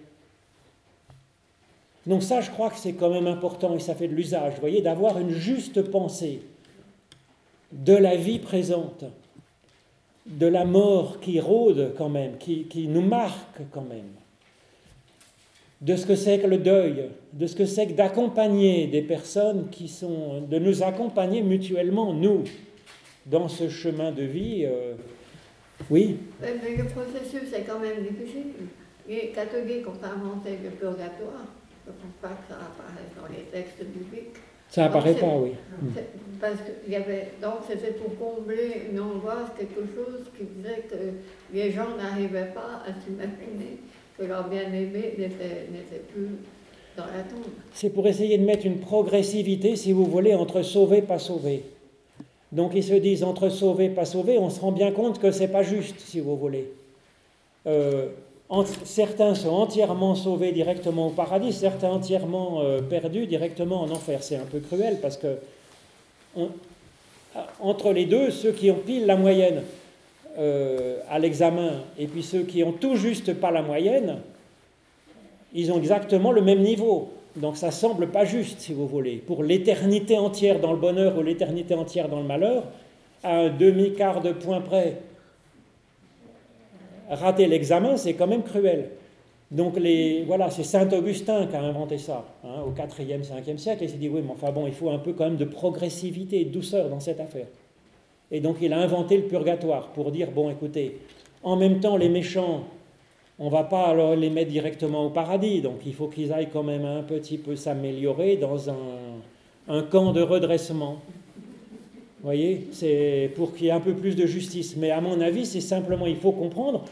Donc 2.06 2.22
ça, 2.22 2.40
je 2.40 2.50
crois 2.50 2.70
que 2.70 2.76
c'est 2.76 2.94
quand 2.94 3.10
même 3.10 3.26
important, 3.26 3.74
et 3.76 3.80
ça 3.80 3.94
fait 3.94 4.08
de 4.08 4.14
l'usage, 4.14 4.54
vous 4.54 4.60
voyez, 4.60 4.82
d'avoir 4.82 5.18
une 5.18 5.30
juste 5.30 5.82
pensée 5.82 6.42
de 7.70 7.94
la 7.94 8.16
vie 8.16 8.38
présente, 8.38 9.04
de 10.26 10.46
la 10.46 10.64
mort 10.64 11.20
qui 11.20 11.40
rôde 11.40 11.94
quand 11.96 12.08
même, 12.08 12.36
qui, 12.38 12.86
nous 12.88 13.02
marque 13.02 13.60
quand 13.72 13.82
même 13.88 14.10
de 15.80 15.96
ce 15.96 16.06
que 16.06 16.14
c'est 16.14 16.38
que 16.38 16.46
le 16.46 16.58
deuil, 16.58 17.08
de 17.32 17.46
ce 17.46 17.56
que 17.56 17.66
c'est 17.66 17.88
que 17.88 17.92
d'accompagner 17.92 18.86
des 18.86 19.02
personnes 19.02 19.68
qui 19.68 19.88
sont, 19.88 20.40
de 20.42 20.58
nous 20.60 20.84
accompagner 20.84 21.42
mutuellement, 21.42 22.14
nous, 22.14 22.44
dans 23.26 23.48
ce 23.48 23.68
chemin 23.68 24.12
de 24.12 24.22
vie. 24.22 24.64
Euh, 24.64 24.94
oui 25.90 26.18
le 26.40 26.84
processus 26.84 27.52
est 27.52 27.62
quand 27.62 27.80
même 27.80 28.02
difficile. 28.02 28.52
Les 29.08 29.32
catholiques 29.34 29.86
ont 29.88 30.04
inventé 30.04 30.58
le 30.62 30.70
purgatoire. 30.70 31.46
Je 31.84 31.90
ne 31.90 31.96
pense 31.96 32.16
pas 32.20 32.28
que 32.28 32.48
ça 32.48 32.58
apparaisse 32.60 33.12
dans 33.20 33.28
les 33.34 33.44
textes 33.44 33.84
bibliques. 33.84 34.36
Ça 34.68 34.86
apparaît 34.86 35.14
pas, 35.14 35.36
oui. 35.36 35.52
Parce 36.40 36.56
que 36.56 36.90
y 36.90 36.96
avait, 36.96 37.32
donc 37.42 37.56
c'était 37.68 37.92
pour 37.92 38.16
combler 38.16 38.88
une 38.90 38.98
angoisse, 39.00 39.50
quelque 39.58 39.80
chose 39.94 40.24
qui 40.36 40.44
disait 40.44 40.84
que 40.90 40.96
les 41.52 41.70
gens 41.70 41.94
n'arrivaient 41.96 42.52
pas 42.54 42.82
à 42.86 42.92
s'imaginer 43.04 43.78
que 44.16 44.24
leur 44.24 44.48
bien-aimé 44.48 45.14
n'était 45.18 46.02
plus 46.12 46.28
dans 46.96 47.04
la 47.04 47.22
tombe. 47.22 47.52
C'est 47.74 47.90
pour 47.90 48.06
essayer 48.06 48.38
de 48.38 48.44
mettre 48.44 48.66
une 48.66 48.78
progressivité, 48.78 49.76
si 49.76 49.92
vous 49.92 50.06
voulez, 50.06 50.34
entre 50.34 50.62
sauver, 50.62 51.02
pas 51.02 51.18
sauver. 51.18 51.64
Donc 52.50 52.72
ils 52.74 52.84
se 52.84 52.94
disent 52.94 53.24
entre 53.24 53.48
sauver, 53.48 53.88
pas 53.88 54.04
sauver, 54.04 54.38
on 54.38 54.50
se 54.50 54.60
rend 54.60 54.72
bien 54.72 54.92
compte 54.92 55.18
que 55.18 55.30
c'est 55.30 55.48
pas 55.48 55.62
juste, 55.62 56.00
si 56.00 56.20
vous 56.20 56.36
voulez. 56.36 56.70
Euh, 57.66 58.08
certains 58.84 59.34
sont 59.34 59.50
entièrement 59.50 60.14
sauvés 60.14 60.52
directement 60.52 61.08
au 61.08 61.10
paradis, 61.10 61.52
certains 61.52 61.90
entièrement 61.90 62.60
euh, 62.60 62.80
perdus 62.82 63.26
directement 63.26 63.82
en 63.82 63.90
enfer. 63.90 64.22
C'est 64.22 64.36
un 64.36 64.44
peu 64.44 64.60
cruel 64.60 64.98
parce 65.00 65.16
que 65.16 65.38
entre 67.60 67.92
les 67.92 68.04
deux, 68.04 68.30
ceux 68.30 68.52
qui 68.52 68.70
ont 68.70 68.78
pile 68.86 69.06
la 69.06 69.16
moyenne 69.16 69.62
euh, 70.38 70.98
à 71.10 71.18
l'examen 71.18 71.82
et 71.98 72.06
puis 72.06 72.22
ceux 72.22 72.42
qui 72.42 72.62
ont 72.62 72.72
tout 72.72 72.96
juste 72.96 73.34
pas 73.34 73.50
la 73.50 73.62
moyenne, 73.62 74.18
ils 75.54 75.70
ont 75.72 75.78
exactement 75.78 76.32
le 76.32 76.42
même 76.42 76.60
niveau. 76.60 77.10
Donc 77.36 77.56
ça 77.56 77.70
semble 77.70 78.08
pas 78.08 78.24
juste, 78.24 78.60
si 78.60 78.74
vous 78.74 78.86
voulez. 78.86 79.16
Pour 79.16 79.42
l'éternité 79.42 80.18
entière 80.18 80.60
dans 80.60 80.72
le 80.72 80.78
bonheur 80.78 81.16
ou 81.16 81.22
l'éternité 81.22 81.74
entière 81.74 82.08
dans 82.08 82.20
le 82.20 82.26
malheur, 82.26 82.64
à 83.22 83.36
un 83.36 83.48
demi-quart 83.48 84.20
de 84.20 84.32
point 84.32 84.60
près, 84.60 84.98
rater 87.10 87.46
l'examen, 87.46 87.96
c'est 87.96 88.14
quand 88.14 88.26
même 88.26 88.42
cruel. 88.42 88.90
Donc 89.50 89.78
les, 89.78 90.24
voilà, 90.24 90.50
c'est 90.50 90.64
Saint 90.64 90.90
Augustin 90.92 91.46
qui 91.46 91.56
a 91.56 91.60
inventé 91.62 91.98
ça, 91.98 92.24
hein, 92.42 92.62
au 92.66 92.70
4e, 92.70 93.22
5e 93.22 93.58
siècle, 93.58 93.84
il 93.84 93.90
s'est 93.90 93.98
dit, 93.98 94.08
oui, 94.08 94.22
mais 94.24 94.32
enfin 94.32 94.50
bon, 94.50 94.66
il 94.66 94.72
faut 94.72 94.88
un 94.88 94.98
peu 94.98 95.12
quand 95.12 95.24
même 95.24 95.36
de 95.36 95.44
progressivité 95.44 96.40
et 96.40 96.44
de 96.46 96.50
douceur 96.50 96.88
dans 96.88 97.00
cette 97.00 97.20
affaire. 97.20 97.46
Et 98.30 98.40
donc 98.40 98.56
il 98.62 98.72
a 98.72 98.78
inventé 98.78 99.18
le 99.18 99.24
purgatoire 99.24 99.88
pour 99.88 100.10
dire, 100.10 100.30
bon, 100.30 100.48
écoutez, 100.48 101.00
en 101.42 101.56
même 101.56 101.80
temps, 101.80 101.98
les 101.98 102.08
méchants, 102.08 102.64
on 103.38 103.46
ne 103.46 103.50
va 103.50 103.64
pas 103.64 103.88
alors 103.88 104.16
les 104.16 104.30
mettre 104.30 104.50
directement 104.50 105.04
au 105.04 105.10
paradis, 105.10 105.60
donc 105.60 105.80
il 105.84 105.92
faut 105.92 106.08
qu'ils 106.08 106.32
aillent 106.32 106.50
quand 106.50 106.62
même 106.62 106.86
un 106.86 107.02
petit 107.02 107.36
peu 107.36 107.54
s'améliorer 107.54 108.36
dans 108.38 108.70
un, 108.70 108.76
un 109.68 109.82
camp 109.82 110.12
de 110.12 110.22
redressement. 110.22 110.96
Vous 112.22 112.28
voyez, 112.28 112.68
c'est 112.70 113.32
pour 113.34 113.52
qu'il 113.52 113.66
y 113.66 113.68
ait 113.68 113.72
un 113.72 113.80
peu 113.80 113.94
plus 113.94 114.14
de 114.14 114.26
justice. 114.26 114.76
Mais 114.76 114.92
à 114.92 115.00
mon 115.00 115.20
avis, 115.20 115.44
c'est 115.44 115.60
simplement, 115.60 116.06
il 116.06 116.14
faut 116.16 116.30
comprendre 116.30 116.84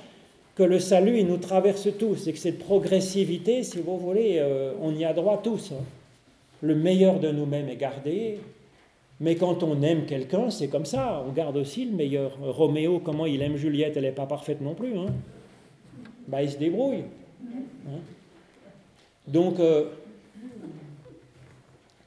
que 0.57 0.65
le 0.65 0.81
salut, 0.81 1.21
il 1.21 1.29
nous 1.29 1.37
traverse 1.37 1.87
tous, 1.97 2.27
et 2.27 2.33
que 2.33 2.39
cette 2.39 2.59
progressivité, 2.59 3.63
si 3.63 3.79
vous 3.79 3.97
voulez, 3.97 4.39
euh, 4.39 4.73
on 4.83 4.93
y 4.93 5.05
a 5.05 5.13
droit 5.13 5.41
tous. 5.41 5.71
Hein. 5.71 5.85
Le 6.63 6.75
meilleur 6.75 7.21
de 7.21 7.31
nous-mêmes 7.31 7.69
est 7.69 7.77
gardé, 7.77 8.41
mais 9.21 9.37
quand 9.37 9.63
on 9.63 9.81
aime 9.83 10.05
quelqu'un, 10.05 10.51
c'est 10.51 10.67
comme 10.67 10.85
ça, 10.85 11.25
on 11.29 11.31
garde 11.31 11.57
aussi 11.57 11.85
le 11.85 11.93
meilleur. 11.93 12.37
Roméo, 12.43 12.99
comment 12.99 13.25
il 13.25 13.41
aime 13.41 13.57
Juliette, 13.57 13.97
elle 13.97 14.03
n'est 14.03 14.13
pas 14.13 14.27
parfaite 14.27 14.61
non 14.61 14.75
plus. 14.75 14.99
Hein. 14.99 15.07
Bah, 16.27 16.43
il 16.43 16.51
se 16.51 16.59
débrouille. 16.59 17.05
Hein. 17.87 18.01
Donc, 19.29 19.61
euh, 19.61 19.85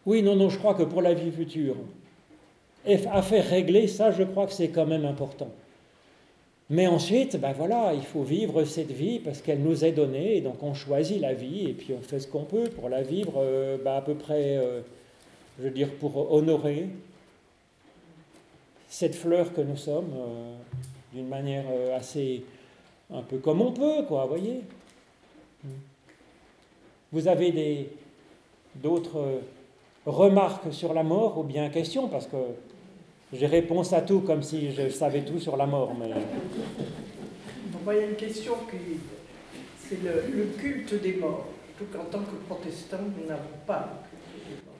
oui, 0.05 0.21
non, 0.21 0.35
non, 0.35 0.49
je 0.49 0.57
crois 0.57 0.73
que 0.73 0.83
pour 0.83 1.01
la 1.01 1.13
vie 1.13 1.31
future, 1.31 1.77
affaire 2.85 3.47
réglée, 3.47 3.87
ça, 3.87 4.11
je 4.11 4.23
crois 4.23 4.45
que 4.45 4.53
c'est 4.53 4.69
quand 4.69 4.85
même 4.85 5.05
important. 5.05 5.49
Mais 6.69 6.87
ensuite, 6.87 7.39
ben 7.39 7.51
voilà, 7.53 7.93
il 7.93 8.03
faut 8.03 8.23
vivre 8.23 8.63
cette 8.63 8.91
vie 8.91 9.19
parce 9.19 9.41
qu'elle 9.41 9.61
nous 9.61 9.83
est 9.83 9.91
donnée, 9.91 10.37
et 10.37 10.41
donc 10.41 10.63
on 10.63 10.73
choisit 10.73 11.19
la 11.19 11.33
vie, 11.33 11.69
et 11.69 11.73
puis 11.73 11.93
on 11.93 12.01
fait 12.01 12.19
ce 12.19 12.27
qu'on 12.27 12.45
peut 12.45 12.69
pour 12.69 12.89
la 12.89 13.03
vivre 13.03 13.33
euh, 13.37 13.77
ben 13.83 13.95
à 13.95 14.01
peu 14.01 14.15
près, 14.15 14.57
euh, 14.57 14.81
je 15.59 15.65
veux 15.65 15.71
dire, 15.71 15.93
pour 15.99 16.31
honorer 16.33 16.87
cette 18.87 19.15
fleur 19.15 19.53
que 19.53 19.61
nous 19.61 19.75
sommes, 19.77 20.13
euh, 20.15 20.55
d'une 21.13 21.27
manière 21.27 21.65
assez, 21.95 22.43
un 23.13 23.21
peu 23.21 23.37
comme 23.37 23.61
on 23.61 23.71
peut, 23.71 24.03
quoi, 24.07 24.23
vous 24.23 24.29
voyez. 24.29 24.61
Vous 27.11 27.27
avez 27.27 27.89
d'autres 28.75 29.41
remarques 30.05 30.73
sur 30.73 30.93
la 30.93 31.03
mort 31.03 31.37
ou 31.37 31.43
bien 31.43 31.69
questions, 31.69 32.07
parce 32.07 32.25
que 32.25 32.37
j'ai 33.33 33.47
réponse 33.47 33.93
à 33.93 34.01
tout 34.01 34.19
comme 34.19 34.43
si 34.43 34.71
je 34.71 34.89
savais 34.89 35.21
tout 35.21 35.39
sur 35.39 35.57
la 35.57 35.65
mort. 35.65 35.91
Mais... 35.99 36.09
il 37.87 37.97
y 37.97 38.03
a 38.03 38.05
une 38.05 38.15
question 38.15 38.53
qui. 38.69 38.99
C'est 39.79 39.97
le, 40.03 40.45
culte 40.57 41.01
des 41.01 41.15
morts. 41.15 41.47
Tout 41.77 41.97
en 41.97 42.05
tant 42.05 42.19
que 42.19 42.35
protestant, 42.47 42.97
nous 43.17 43.27
n'avons 43.27 43.41
pas. 43.65 43.89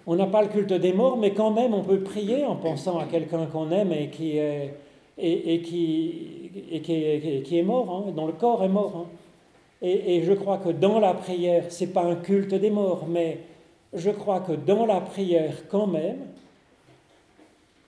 On 0.05 0.15
n'a 0.15 0.27
pas 0.27 0.43
le 0.43 0.49
culte 0.49 0.73
des 0.73 0.93
morts, 0.93 1.17
mais 1.17 1.31
quand 1.33 1.51
même, 1.51 1.73
on 1.73 1.83
peut 1.83 2.01
prier 2.01 2.45
en 2.45 2.55
pensant 2.55 2.99
à 2.99 3.05
quelqu'un 3.05 3.47
qu'on 3.47 3.71
aime 3.71 3.91
et 3.91 4.09
qui 4.09 4.37
est, 4.37 4.75
et, 5.17 5.61
qui, 5.61 6.51
et 6.71 6.81
qui, 6.81 7.41
qui 7.43 7.57
est 7.57 7.63
mort, 7.63 8.05
hein, 8.07 8.11
dont 8.11 8.27
le 8.27 8.33
corps 8.33 8.63
est 8.63 8.69
mort. 8.69 8.93
Hein. 8.97 9.17
Et, 9.81 10.17
et, 10.17 10.23
je 10.23 10.33
crois 10.33 10.59
que 10.59 10.69
dans 10.69 10.99
la 10.99 11.13
prière, 11.13 11.71
ce 11.71 11.83
n'est 11.83 11.89
pas 11.89 12.03
un 12.03 12.15
culte 12.15 12.53
des 12.53 12.69
morts, 12.69 13.05
mais 13.09 13.39
je 13.93 14.11
crois 14.11 14.41
que 14.41 14.53
dans 14.53 14.85
la 14.85 15.01
prière, 15.01 15.67
quand 15.69 15.87
même, 15.87 16.19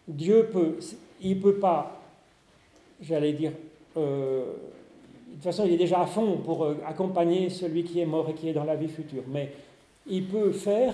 Dieu 0.08 0.50
peut, 0.52 0.78
il 1.22 1.40
peut 1.40 1.56
pas, 1.56 2.00
j'allais 3.02 3.34
dire, 3.34 3.52
euh, 3.98 4.46
de 5.28 5.34
toute 5.34 5.44
façon, 5.44 5.66
il 5.66 5.74
est 5.74 5.78
déjà 5.78 6.02
à 6.02 6.06
fond 6.06 6.38
pour 6.38 6.64
euh, 6.64 6.78
accompagner 6.86 7.50
celui 7.50 7.84
qui 7.84 8.00
est 8.00 8.06
mort 8.06 8.30
et 8.30 8.34
qui 8.34 8.50
est 8.50 8.54
dans 8.54 8.64
la 8.64 8.76
vie 8.76 8.88
future, 8.88 9.24
mais 9.28 9.52
il 10.08 10.26
peut 10.28 10.52
faire 10.52 10.94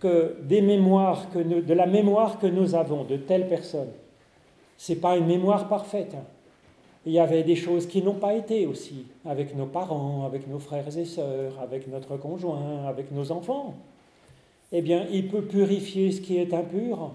que 0.00 0.36
des 0.42 0.60
mémoires, 0.60 1.30
que 1.30 1.38
de 1.38 1.74
la 1.74 1.86
mémoire 1.86 2.38
que 2.38 2.46
nous 2.46 2.74
avons 2.74 3.04
de 3.04 3.16
telle 3.16 3.48
personne, 3.48 3.88
ce 4.76 4.92
n'est 4.92 4.98
pas 4.98 5.16
une 5.16 5.26
mémoire 5.26 5.68
parfaite. 5.68 6.14
Hein. 6.14 6.24
Il 7.06 7.12
y 7.12 7.18
avait 7.18 7.42
des 7.42 7.56
choses 7.56 7.86
qui 7.86 8.02
n'ont 8.02 8.14
pas 8.14 8.34
été 8.34 8.66
aussi, 8.66 9.06
avec 9.24 9.56
nos 9.56 9.66
parents, 9.66 10.24
avec 10.26 10.46
nos 10.46 10.58
frères 10.58 10.96
et 10.96 11.04
sœurs, 11.04 11.58
avec 11.60 11.88
notre 11.88 12.16
conjoint, 12.16 12.84
avec 12.86 13.10
nos 13.12 13.32
enfants. 13.32 13.74
Eh 14.70 14.82
bien, 14.82 15.06
il 15.10 15.28
peut 15.28 15.42
purifier 15.42 16.12
ce 16.12 16.20
qui 16.20 16.36
est 16.36 16.52
impur 16.52 17.12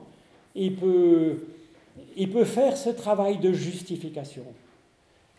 il 0.56 0.76
peut, 0.76 1.38
il 2.16 2.30
peut 2.30 2.46
faire 2.46 2.78
ce 2.78 2.90
travail 2.90 3.38
de 3.38 3.52
justification. 3.52 4.44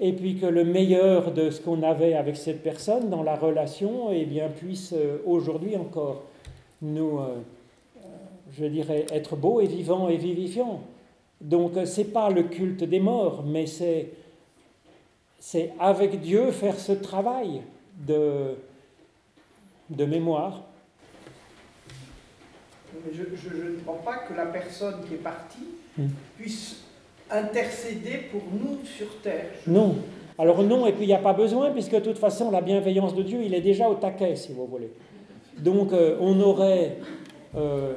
Et 0.00 0.12
puis 0.12 0.36
que 0.36 0.46
le 0.46 0.64
meilleur 0.64 1.32
de 1.32 1.50
ce 1.50 1.60
qu'on 1.60 1.82
avait 1.82 2.14
avec 2.14 2.36
cette 2.36 2.62
personne 2.62 3.10
dans 3.10 3.22
la 3.22 3.36
relation 3.36 4.10
eh 4.12 4.24
bien, 4.24 4.48
puisse 4.48 4.92
euh, 4.92 5.18
aujourd'hui 5.24 5.76
encore 5.76 6.24
nous, 6.82 7.18
euh, 7.18 7.36
je 8.58 8.66
dirais, 8.66 9.06
être 9.12 9.36
beau 9.36 9.60
et 9.60 9.66
vivant 9.66 10.08
et 10.08 10.16
vivifiant. 10.16 10.80
Donc 11.40 11.72
ce 11.84 12.00
n'est 12.00 12.06
pas 12.06 12.30
le 12.30 12.44
culte 12.44 12.82
des 12.82 13.00
morts, 13.00 13.44
mais 13.46 13.66
c'est, 13.66 14.10
c'est 15.38 15.72
avec 15.78 16.20
Dieu 16.20 16.50
faire 16.50 16.78
ce 16.78 16.92
travail 16.92 17.62
de, 18.06 18.56
de 19.90 20.04
mémoire 20.04 20.62
je, 23.12 23.22
ne 23.22 23.80
crois 23.80 24.00
pas 24.04 24.18
que 24.28 24.34
la 24.34 24.46
personne 24.46 24.96
qui 25.06 25.14
est 25.14 25.18
partie 25.18 25.68
hmm. 25.98 26.08
puisse 26.38 26.84
intercéder 27.30 28.28
pour 28.30 28.42
nous 28.52 28.84
sur 28.84 29.20
terre. 29.22 29.46
Non. 29.66 29.96
Alors 30.38 30.62
non, 30.62 30.86
et 30.86 30.92
puis 30.92 31.04
il 31.04 31.08
n'y 31.08 31.14
a 31.14 31.18
pas 31.18 31.32
besoin, 31.32 31.70
puisque 31.70 31.94
de 31.94 32.00
toute 32.00 32.18
façon, 32.18 32.50
la 32.50 32.60
bienveillance 32.60 33.14
de 33.14 33.22
Dieu, 33.22 33.40
il 33.44 33.54
est 33.54 33.60
déjà 33.60 33.88
au 33.88 33.94
taquet, 33.94 34.34
si 34.34 34.52
vous 34.52 34.66
voulez. 34.66 34.90
Donc 35.58 35.92
euh, 35.92 36.16
on 36.20 36.40
aurait 36.40 36.96
euh, 37.56 37.94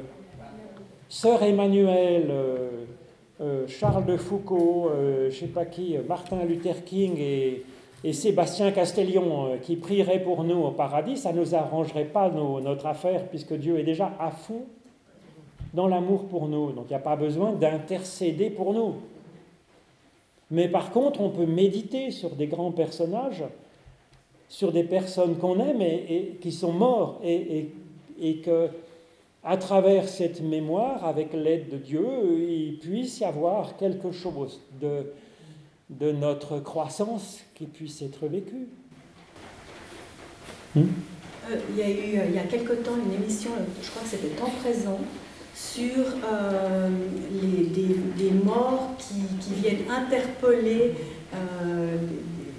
Sœur 1.08 1.42
Emmanuel, 1.42 2.30
euh, 3.40 3.66
Charles 3.66 4.06
de 4.06 4.16
Foucault, 4.16 4.90
je 4.94 5.26
ne 5.26 5.30
sais 5.30 5.46
pas 5.46 5.64
qui, 5.64 5.96
Martin 6.08 6.44
Luther 6.44 6.84
King 6.84 7.16
et, 7.18 7.64
et 8.04 8.12
Sébastien 8.12 8.70
Castellion 8.70 9.58
qui 9.62 9.76
prieraient 9.76 10.22
pour 10.22 10.44
nous 10.44 10.62
au 10.62 10.70
paradis, 10.70 11.16
ça 11.16 11.32
ne 11.32 11.40
nous 11.40 11.54
arrangerait 11.54 12.04
pas 12.04 12.30
notre 12.30 12.86
affaire, 12.86 13.26
puisque 13.28 13.54
Dieu 13.54 13.78
est 13.78 13.84
déjà 13.84 14.12
à 14.20 14.30
fond 14.30 14.62
dans 15.74 15.88
l'amour 15.88 16.26
pour 16.28 16.48
nous. 16.48 16.72
Donc 16.72 16.86
il 16.86 16.90
n'y 16.90 16.96
a 16.96 17.00
pas 17.00 17.16
besoin 17.16 17.52
d'intercéder 17.52 18.50
pour 18.50 18.72
nous. 18.72 18.94
Mais 20.50 20.68
par 20.68 20.90
contre, 20.90 21.20
on 21.20 21.30
peut 21.30 21.46
méditer 21.46 22.10
sur 22.10 22.30
des 22.30 22.46
grands 22.46 22.72
personnages, 22.72 23.44
sur 24.48 24.72
des 24.72 24.84
personnes 24.84 25.36
qu'on 25.36 25.60
aime 25.60 25.82
et, 25.82 26.38
qui 26.40 26.52
sont 26.52 26.72
morts, 26.72 27.20
et, 27.22 27.70
et, 28.20 28.36
que 28.38 28.70
à 29.44 29.56
travers 29.56 30.08
cette 30.08 30.40
mémoire, 30.40 31.04
avec 31.04 31.32
l'aide 31.32 31.68
de 31.68 31.76
Dieu, 31.76 32.06
il 32.48 32.78
puisse 32.78 33.20
y 33.20 33.24
avoir 33.24 33.76
quelque 33.76 34.10
chose 34.10 34.60
de, 34.80 35.12
notre 36.12 36.58
croissance 36.60 37.40
qui 37.54 37.66
puisse 37.66 38.02
être 38.02 38.26
vécu. 38.26 38.68
Hmm? 40.74 40.80
Euh, 41.50 41.56
il 41.70 41.76
y 41.76 41.82
a 41.82 41.88
eu, 41.88 42.28
il 42.28 42.34
y 42.34 42.38
a 42.38 42.42
quelque 42.42 42.74
temps, 42.74 42.96
une 42.96 43.22
émission, 43.22 43.50
je 43.82 43.90
crois 43.90 44.02
que 44.02 44.08
c'était 44.08 44.34
Temps 44.34 44.50
présent, 44.60 44.98
sur 45.58 46.04
euh, 46.24 46.88
les, 47.42 47.64
des, 47.64 48.30
morts 48.44 48.90
qui, 48.98 49.54
viennent 49.54 49.90
interpeller 49.90 50.94
euh, 51.34 51.96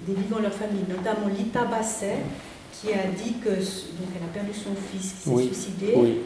des, 0.05 0.13
vivants 0.13 0.37
de 0.37 0.43
leur 0.43 0.53
famille, 0.53 0.83
notamment 0.89 1.27
Lita 1.27 1.63
Basset, 1.63 2.17
qui 2.73 2.91
a 2.91 3.07
dit 3.07 3.35
que 3.35 3.51
donc 3.51 4.09
elle 4.15 4.23
a 4.23 4.33
perdu 4.33 4.53
son 4.53 4.75
fils 4.75 5.13
qui 5.13 5.29
s'est 5.29 5.43
suicidé. 5.45 6.21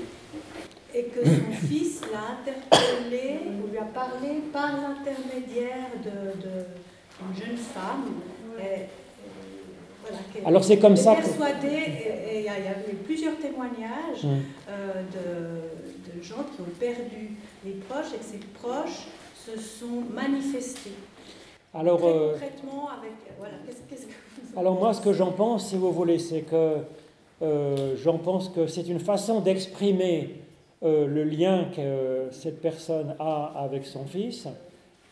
Et 0.95 1.05
que 1.05 1.23
son 1.23 1.67
fils 1.67 2.01
l'a 2.11 2.39
interpellé, 2.39 3.39
ou 3.45 3.71
lui 3.71 3.77
a 3.77 3.85
parlé 3.85 4.41
par 4.51 4.71
l'intermédiaire 4.73 5.89
d'une 6.01 6.41
de, 6.41 7.39
jeune 7.39 7.57
femme. 7.57 8.05
Alors 10.45 10.63
c'est 10.63 10.79
comme 10.79 10.97
ça. 10.97 11.15
Persuadé, 11.15 11.67
et 12.31 12.39
il 12.39 12.45
y, 12.45 12.49
a 12.49 12.91
eu 12.91 12.95
plusieurs 13.05 13.37
témoignages 13.37 14.25
hum. 14.25 14.41
euh, 14.69 15.01
de 15.13 15.92
gens 16.21 16.43
qui 16.55 16.61
ont 16.61 16.73
perdu 16.79 17.31
les 17.65 17.71
proches 17.73 18.13
et 18.13 18.17
que 18.17 18.23
ces 18.23 18.39
proches 18.59 19.07
se 19.45 19.59
sont 19.59 20.01
manifestés. 20.13 20.91
Alors, 21.73 21.99
Très 21.99 22.07
euh, 22.09 22.31
concrètement, 22.33 22.89
avec. 22.89 23.11
Voilà, 23.37 23.55
qu'est-ce, 23.65 23.81
qu'est-ce 23.89 24.05
que 24.07 24.11
vous 24.11 24.59
alors 24.59 24.75
moi, 24.79 24.93
ce 24.93 25.01
que 25.01 25.13
j'en 25.13 25.31
pense, 25.31 25.69
si 25.69 25.75
vous 25.75 25.91
voulez, 25.91 26.19
c'est 26.19 26.41
que 26.41 26.77
euh, 27.41 27.95
j'en 27.97 28.19
pense 28.19 28.49
que 28.49 28.67
c'est 28.67 28.87
une 28.87 28.99
façon 28.99 29.39
d'exprimer 29.39 30.35
euh, 30.83 31.07
le 31.07 31.23
lien 31.23 31.65
que 31.75 32.27
cette 32.31 32.61
personne 32.61 33.15
a 33.19 33.51
avec 33.55 33.85
son 33.85 34.05
fils, 34.05 34.47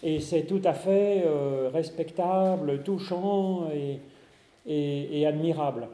et 0.04 0.20
c'est 0.20 0.44
tout 0.44 0.62
à 0.64 0.74
fait 0.74 1.24
euh, 1.26 1.70
respectable, 1.74 2.84
touchant 2.84 3.70
et, 3.74 4.00
et- 4.68 5.22
et 5.22 5.26
admirable. 5.26 5.88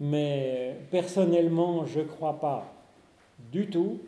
Mais 0.00 0.76
personnellement, 0.90 1.84
je 1.84 2.00
ne 2.00 2.04
crois 2.04 2.40
pas 2.40 2.72
du 3.52 3.66
tout 3.68 3.98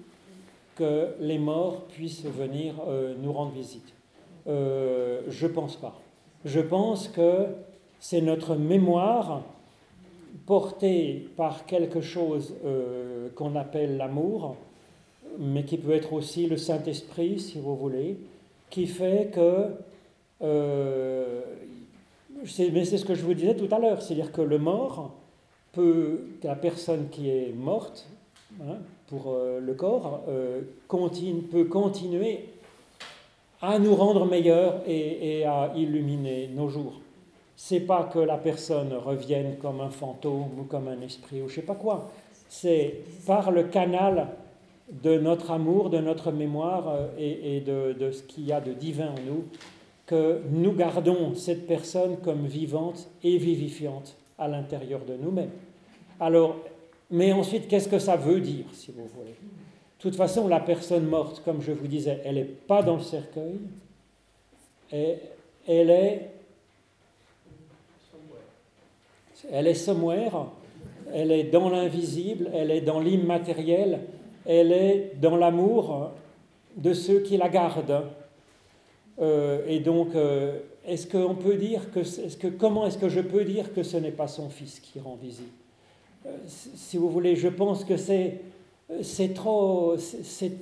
que 0.77 1.15
les 1.19 1.39
morts 1.39 1.87
puissent 1.87 2.25
venir 2.25 2.75
euh, 2.87 3.15
nous 3.21 3.33
rendre 3.33 3.53
visite. 3.53 3.93
Euh, 4.47 5.23
je 5.29 5.47
pense 5.47 5.75
pas. 5.77 5.99
Je 6.45 6.61
pense 6.61 7.09
que 7.09 7.47
c'est 7.99 8.21
notre 8.21 8.55
mémoire 8.55 9.43
portée 10.45 11.29
par 11.37 11.67
quelque 11.67 12.01
chose 12.01 12.55
euh, 12.65 13.29
qu'on 13.35 13.57
appelle 13.57 13.97
l'amour, 13.97 14.55
mais 15.39 15.65
qui 15.65 15.79
peut 15.79 15.93
être 15.93 16.13
aussi 16.13 16.47
le 16.47 16.57
Saint-Esprit, 16.57 17.41
si 17.41 17.59
vous 17.59 17.75
voulez, 17.75 18.19
qui 18.71 18.87
fait 18.87 19.33
que... 19.33 19.71
mais 22.73 22.85
c'est 22.85 22.99
ce 22.99 23.05
que 23.05 23.15
je 23.15 23.25
vous 23.25 23.35
disais 23.35 23.57
tout 23.57 23.75
à 23.75 23.79
l'heure, 23.79 24.03
c'est-à-dire 24.03 24.31
que 24.31 24.43
le 24.43 24.59
mort 24.59 25.15
peut, 25.73 26.21
la 26.43 26.55
personne 26.55 27.09
qui 27.09 27.29
est 27.31 27.53
morte, 27.53 28.07
hein, 28.61 28.79
pour 29.09 29.29
euh, 29.29 29.61
le 29.61 29.75
corps, 29.75 30.23
euh, 30.29 30.63
peut 31.51 31.65
continuer 31.65 32.47
à 33.63 33.79
nous 33.79 33.95
rendre 33.95 34.27
meilleurs 34.27 34.83
et, 34.87 35.45
à 35.45 35.73
illuminer 35.75 36.49
nos 36.55 36.69
jours. 36.69 37.01
C'est 37.57 37.81
pas 37.81 38.05
que 38.05 38.19
la 38.19 38.37
personne 38.37 38.93
revienne 38.93 39.57
comme 39.61 39.81
un 39.81 39.91
fantôme 39.91 40.59
ou 40.61 40.65
comme 40.65 40.89
un 40.89 41.01
esprit 41.01 41.41
ou 41.41 41.49
je 41.49 41.57
sais 41.57 41.63
pas 41.63 41.75
quoi. 41.75 42.11
C'est 42.49 43.01
par 43.27 43.51
le 43.51 43.65
canal 43.65 44.29
de 44.91 45.19
notre 45.19 45.51
amour, 45.51 45.91
de 45.91 45.99
notre 45.99 46.31
mémoire 46.31 46.89
euh, 46.89 47.07
et, 47.19 47.57
et 47.57 47.61
de, 47.61 47.93
de 47.93 48.11
ce 48.13 48.23
qu'il 48.23 48.47
y 48.47 48.53
a 48.53 48.61
de 48.61 48.73
divin 48.73 49.09
en 49.09 49.27
nous 49.27 49.45
que 50.07 50.41
nous 50.51 50.73
gardons 50.73 51.35
cette 51.35 51.67
personne 51.67 52.19
comme 52.19 52.47
vivante 52.47 53.09
et 53.25 53.39
vivifiante 53.39 54.17
à 54.39 54.47
l'intérieur 54.47 55.01
de 55.05 55.17
nous-mêmes. 55.17 55.51
Alors, 56.21 56.57
mais 57.11 57.33
ensuite, 57.33 57.69
qu'est-ce 57.69 57.89
que 57.89 57.99
ça 57.99 58.17
veut 58.17 58.41
dire, 58.41 58.65
si 58.73 58.93
vous 58.93 59.07
voulez? 59.07 59.31
De 59.31 60.03
toute 60.03 60.17
façon, 60.17 60.49
la 60.49 60.61
personne 60.61 61.07
morte, 61.07 61.43
comme 61.45 61.63
je 61.63 61.73
vous 61.73 61.87
disais, 61.87 62.21
elle 62.25 62.35
n'est 62.37 62.45
pas 62.45 62.83
dans 62.83 62.97
le 62.97 63.03
cercueil, 63.03 63.61
elle 64.93 65.91
est, 65.91 66.31
elle 69.51 69.67
est 69.67 69.75
somewhere, 69.75 70.47
elle 71.13 71.33
est 71.33 71.45
dans 71.45 71.69
l'invisible, 71.69 72.51
elle 72.53 72.71
est 72.71 72.81
dans 72.81 73.01
l'immatériel, 73.01 74.01
elle 74.45 74.73
est 74.73 75.13
dans 75.21 75.37
l'amour 75.37 76.13
de 76.77 76.93
ceux 76.93 77.21
qui 77.21 77.37
la 77.37 77.49
gardent. 77.49 78.05
Euh, 79.19 79.65
et 79.67 79.81
donc, 79.81 80.15
euh, 80.15 80.59
est-ce 80.87 81.07
qu'on 81.07 81.35
peut 81.35 81.57
dire 81.57 81.91
que, 81.91 82.01
que, 82.37 82.49
comment 82.49 82.87
est-ce 82.87 82.99
que 82.99 83.09
je 83.09 83.21
peux 83.21 83.45
dire 83.45 83.73
que 83.73 83.83
ce 83.83 83.97
n'est 83.97 84.11
pas 84.11 84.29
son 84.29 84.51
fils 84.51 84.79
qui 84.79 85.01
rend 85.01 85.17
visite? 85.17 85.53
Si 86.47 86.71
si 86.75 86.97
vous 86.99 87.09
voulez, 87.11 87.37
je 87.37 87.49
pense 87.49 87.85
que 87.85 87.97
c'est, 87.97 88.41
c'est 89.03 89.35
trop, 89.35 89.97
c'est, 89.99 90.53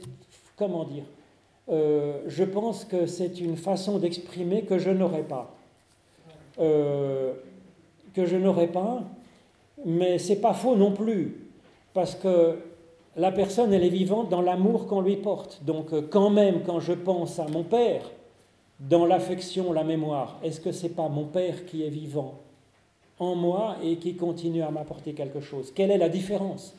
comment 0.56 0.84
dire 0.84 1.04
Euh, 1.70 2.20
Je 2.26 2.44
pense 2.44 2.84
que 2.84 3.06
c'est 3.06 3.40
une 3.40 3.56
façon 3.56 3.98
d'exprimer 3.98 4.62
que 4.62 4.78
je 4.78 4.90
n'aurais 4.90 5.22
pas, 5.24 5.54
Euh, 6.60 7.32
que 8.14 8.26
je 8.26 8.36
n'aurais 8.36 8.68
pas, 8.68 9.02
mais 9.84 10.18
c'est 10.18 10.40
pas 10.40 10.54
faux 10.54 10.76
non 10.76 10.92
plus, 10.92 11.36
parce 11.94 12.14
que 12.14 12.58
la 13.16 13.32
personne 13.32 13.72
elle 13.72 13.82
est 13.84 13.88
vivante 13.88 14.28
dans 14.28 14.40
l'amour 14.42 14.86
qu'on 14.86 15.00
lui 15.00 15.16
porte. 15.16 15.62
Donc, 15.64 15.92
euh, 15.92 16.02
quand 16.08 16.30
même, 16.30 16.62
quand 16.64 16.80
je 16.80 16.92
pense 16.92 17.38
à 17.40 17.46
mon 17.48 17.64
père, 17.64 18.02
dans 18.78 19.06
l'affection, 19.06 19.72
la 19.72 19.84
mémoire, 19.84 20.38
est-ce 20.42 20.60
que 20.60 20.70
c'est 20.72 20.90
pas 20.94 21.08
mon 21.08 21.24
père 21.24 21.64
qui 21.66 21.82
est 21.84 21.90
vivant? 21.90 22.34
En 23.18 23.34
moi 23.34 23.76
et 23.82 23.96
qui 23.96 24.16
continue 24.16 24.62
à 24.62 24.70
m'apporter 24.70 25.12
quelque 25.12 25.40
chose 25.40 25.72
Quelle 25.74 25.90
est 25.90 25.98
la 25.98 26.08
différence? 26.08 26.74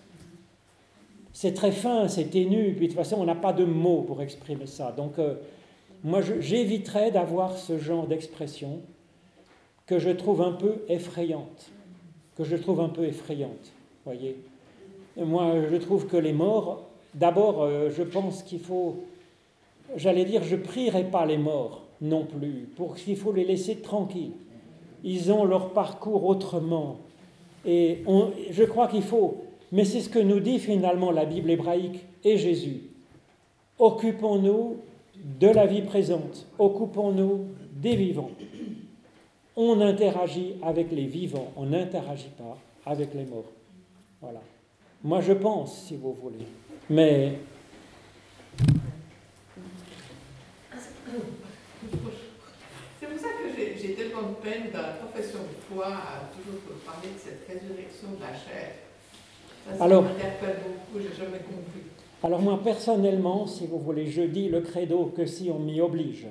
C'est 1.33 1.53
très 1.53 1.71
fin, 1.71 2.07
c'est 2.07 2.25
ténu, 2.25 2.73
puis 2.75 2.87
de 2.87 2.93
toute 2.93 3.01
façon, 3.01 3.17
on 3.19 3.25
n'a 3.25 3.35
pas 3.35 3.51
de 3.51 3.65
mots 3.65 4.03
pour 4.03 4.21
exprimer 4.21 4.67
ça. 4.67 4.93
Donc, 4.95 5.19
euh, 5.19 5.35
moi, 6.03 6.21
j'éviterais 6.21 7.11
d'avoir 7.11 7.57
ce 7.57 7.77
genre 7.77 8.07
d'expression 8.07 8.79
que 9.85 9.99
je 9.99 10.09
trouve 10.11 10.41
un 10.41 10.53
peu 10.53 10.83
effrayante. 10.87 11.71
Que 12.37 12.45
je 12.45 12.55
trouve 12.55 12.79
un 12.79 12.89
peu 12.89 13.03
effrayante, 13.03 13.73
voyez. 14.05 14.37
Moi, 15.17 15.55
je 15.69 15.75
trouve 15.75 16.07
que 16.07 16.17
les 16.17 16.33
morts, 16.33 16.83
d'abord, 17.13 17.63
euh, 17.63 17.89
je 17.89 18.03
pense 18.03 18.41
qu'il 18.41 18.59
faut 18.59 19.03
j'allais 19.95 20.25
dire, 20.25 20.43
je 20.43 20.55
prierai 20.55 21.03
pas 21.05 21.25
les 21.25 21.37
morts 21.37 21.83
non 22.01 22.25
plus, 22.25 22.67
pour 22.75 22.95
qu'il 22.95 23.15
faut 23.15 23.31
les 23.31 23.45
laisser 23.45 23.77
tranquilles. 23.77 24.33
Ils 25.05 25.31
ont 25.31 25.45
leur 25.45 25.69
parcours 25.69 26.25
autrement. 26.25 26.97
Et 27.63 28.03
je 28.49 28.63
crois 28.63 28.87
qu'il 28.87 29.03
faut, 29.03 29.43
mais 29.71 29.85
c'est 29.85 30.01
ce 30.01 30.09
que 30.09 30.19
nous 30.19 30.39
dit 30.39 30.59
finalement 30.59 31.11
la 31.11 31.25
Bible 31.25 31.51
hébraïque 31.51 32.03
et 32.23 32.37
Jésus. 32.37 32.81
Occupons-nous 33.77 34.77
de 35.39 35.47
la 35.47 35.65
vie 35.67 35.83
présente, 35.83 36.47
occupons-nous 36.59 37.45
des 37.71 37.95
vivants. 37.95 38.31
On 39.55 39.79
interagit 39.79 40.55
avec 40.61 40.91
les 40.91 41.05
vivants, 41.05 41.51
on 41.55 41.67
n'interagit 41.67 42.31
pas 42.37 42.57
avec 42.85 43.13
les 43.13 43.25
morts. 43.25 43.51
Voilà. 44.21 44.41
Moi 45.03 45.21
je 45.21 45.33
pense, 45.33 45.85
si 45.87 45.95
vous 45.95 46.13
voulez. 46.13 46.45
Mais 46.89 47.33
pour 53.15 53.21
ça 53.23 53.29
que 53.29 53.79
j'ai 53.81 53.93
tellement 53.93 54.21
de 54.29 54.35
peine 54.43 54.71
dans 54.73 54.81
la 54.81 54.93
profession 54.93 55.39
de 55.39 55.73
foi 55.73 55.85
à 55.87 56.29
toujours 56.35 56.59
parler 56.85 57.09
de 57.13 57.19
cette 57.19 57.47
résurrection 57.47 58.09
de 58.17 58.21
la 58.21 58.33
chair. 58.33 58.71
Ça, 59.67 59.77
ça 59.77 59.83
Alors- 59.83 60.03
m'interpelle 60.03 60.57
beaucoup, 60.63 61.01
j'ai 61.03 61.15
jamais 61.15 61.39
compris. 61.39 61.81
Alors 62.23 62.41
moi, 62.41 62.59
personnellement, 62.63 63.45
si 63.47 63.67
vous 63.67 63.79
voulez, 63.79 64.07
je 64.07 64.23
dis 64.23 64.49
le 64.49 64.61
credo 64.61 65.05
que 65.15 65.25
si 65.25 65.49
on 65.49 65.59
m'y 65.59 65.79
oblige. 65.81 66.27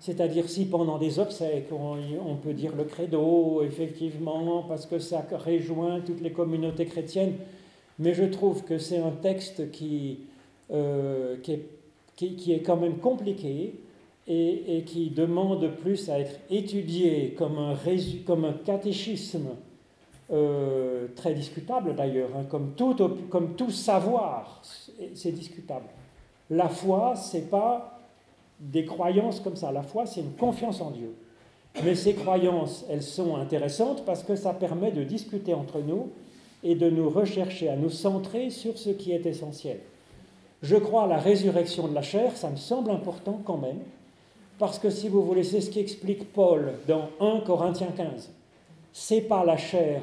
C'est-à-dire 0.00 0.48
si 0.50 0.66
pendant 0.66 0.98
des 0.98 1.18
obsèques, 1.18 1.68
on, 1.72 1.96
on 2.26 2.36
peut 2.36 2.52
dire 2.52 2.72
le 2.76 2.84
credo, 2.84 3.62
effectivement, 3.62 4.62
parce 4.68 4.84
que 4.86 4.98
ça 4.98 5.24
rejoint 5.32 6.00
toutes 6.00 6.20
les 6.20 6.30
communautés 6.32 6.84
chrétiennes, 6.84 7.34
mais 7.98 8.12
je 8.12 8.24
trouve 8.24 8.64
que 8.64 8.76
c'est 8.78 8.98
un 8.98 9.10
texte 9.12 9.70
qui, 9.70 10.20
euh, 10.70 11.36
qui, 11.42 11.52
est, 11.52 11.66
qui- 12.16 12.36
qui 12.36 12.52
est 12.52 12.60
quand 12.60 12.76
même 12.76 12.98
compliqué 12.98 13.74
et, 14.26 14.82
qui 14.86 15.10
demande 15.10 15.70
plus 15.76 16.08
à 16.08 16.18
être 16.18 16.40
étudié 16.50 17.34
comme 17.36 17.58
un, 17.58 17.74
comme 18.26 18.44
un 18.44 18.52
catéchisme 18.52 19.48
euh, 20.32 21.08
très 21.16 21.34
discutable 21.34 21.94
d'ailleurs, 21.94 22.30
hein, 22.34 22.44
comme, 22.48 22.72
tout, 22.74 22.94
comme 23.28 23.54
tout 23.56 23.70
savoir, 23.70 24.62
c'est 25.14 25.32
discutable. 25.32 25.86
La 26.50 26.68
foi, 26.68 27.14
c'est 27.16 27.50
pas 27.50 28.00
des 28.58 28.84
croyances 28.84 29.40
comme 29.40 29.56
ça. 29.56 29.72
La 29.72 29.82
foi, 29.82 30.06
c'est 30.06 30.20
une 30.20 30.32
confiance 30.32 30.80
en 30.80 30.90
Dieu. 30.90 31.14
Mais 31.82 31.94
ces 31.94 32.14
croyances, 32.14 32.84
elles 32.88 33.02
sont 33.02 33.36
intéressantes 33.36 34.04
parce 34.04 34.22
que 34.22 34.36
ça 34.36 34.54
permet 34.54 34.92
de 34.92 35.02
discuter 35.02 35.54
entre 35.54 35.80
nous 35.80 36.10
et 36.62 36.74
de 36.74 36.88
nous 36.88 37.10
rechercher, 37.10 37.68
à 37.68 37.76
nous 37.76 37.90
centrer 37.90 38.48
sur 38.50 38.78
ce 38.78 38.90
qui 38.90 39.12
est 39.12 39.26
essentiel. 39.26 39.80
Je 40.62 40.76
crois 40.76 41.04
à 41.04 41.06
la 41.06 41.18
résurrection 41.18 41.88
de 41.88 41.94
la 41.94 42.00
chair, 42.00 42.36
ça 42.36 42.48
me 42.48 42.56
semble 42.56 42.90
important 42.90 43.40
quand 43.44 43.58
même, 43.58 43.80
parce 44.58 44.78
que 44.78 44.90
si 44.90 45.08
vous 45.08 45.22
voulez, 45.22 45.44
c'est 45.44 45.60
ce 45.60 45.70
qui 45.70 45.80
explique 45.80 46.32
Paul 46.32 46.72
dans 46.86 47.08
1 47.20 47.40
Corinthiens 47.40 47.92
15. 47.96 48.30
C'est 48.92 49.22
pas 49.22 49.44
la 49.44 49.56
chair 49.56 50.02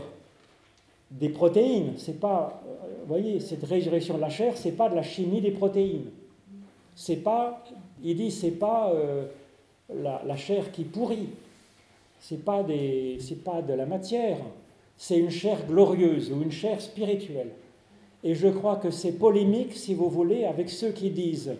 des 1.09 1.29
protéines, 1.29 1.93
c'est 1.97 2.19
pas, 2.19 2.61
euh, 2.65 2.87
vous 3.01 3.07
voyez, 3.07 3.39
cette 3.39 3.63
résurrection 3.63 4.15
de 4.15 4.21
la 4.21 4.29
chair, 4.29 4.53
c'est 4.55 4.71
pas 4.71 4.89
de 4.89 4.95
la 4.95 5.03
chimie 5.03 5.41
des 5.41 5.51
protéines. 5.51 6.09
C'est 6.95 7.17
pas, 7.17 7.63
il 8.03 8.15
dit, 8.15 8.31
c'est 8.31 8.51
pas 8.51 8.91
euh, 8.93 9.25
la, 9.93 10.21
la 10.25 10.35
chair 10.35 10.71
qui 10.71 10.83
pourrit, 10.83 11.29
c'est 12.19 12.43
pas 12.43 12.63
des, 12.63 13.17
c'est 13.19 13.43
pas 13.43 13.61
de 13.61 13.73
la 13.73 13.85
matière, 13.85 14.37
c'est 14.97 15.17
une 15.17 15.31
chair 15.31 15.65
glorieuse 15.65 16.31
ou 16.31 16.41
une 16.41 16.51
chair 16.51 16.81
spirituelle. 16.81 17.51
Et 18.23 18.35
je 18.35 18.47
crois 18.47 18.75
que 18.75 18.91
c'est 18.91 19.13
polémique, 19.13 19.73
si 19.73 19.93
vous 19.93 20.09
voulez, 20.09 20.45
avec 20.45 20.69
ceux 20.69 20.91
qui 20.91 21.09
disent, 21.09 21.55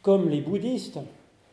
comme 0.00 0.28
les 0.28 0.40
bouddhistes, 0.40 0.98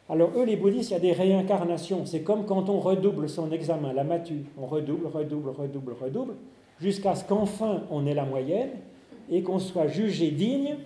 alors 0.09 0.31
eux, 0.35 0.43
les 0.43 0.55
bouddhistes, 0.55 0.89
il 0.89 0.93
y 0.93 0.95
a 0.95 0.99
des 0.99 1.11
réincarnations. 1.11 2.05
C'est 2.05 2.21
comme 2.21 2.45
quand 2.45 2.67
on 2.69 2.79
redouble 2.79 3.29
son 3.29 3.51
examen, 3.51 3.93
la 3.93 4.03
matu. 4.03 4.43
On 4.57 4.65
redouble, 4.65 5.05
redouble, 5.05 5.49
redouble, 5.49 5.93
redouble, 5.93 6.33
jusqu'à 6.81 7.13
ce 7.15 7.23
qu'enfin 7.23 7.83
on 7.91 8.07
ait 8.07 8.15
la 8.15 8.25
moyenne 8.25 8.71
et 9.29 9.43
qu'on 9.43 9.59
soit 9.59 9.87
jugé 9.87 10.31
digne, 10.31 10.77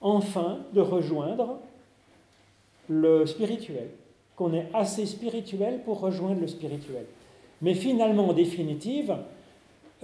enfin, 0.00 0.58
de 0.74 0.80
rejoindre 0.80 1.60
le 2.88 3.24
spirituel. 3.26 3.88
qu'on 4.34 4.54
est 4.54 4.66
assez 4.72 5.04
spirituel 5.04 5.80
pour 5.84 6.00
rejoindre 6.00 6.40
le 6.40 6.46
spirituel. 6.48 7.04
Mais 7.60 7.74
finalement, 7.74 8.30
en 8.30 8.32
définitive, 8.32 9.14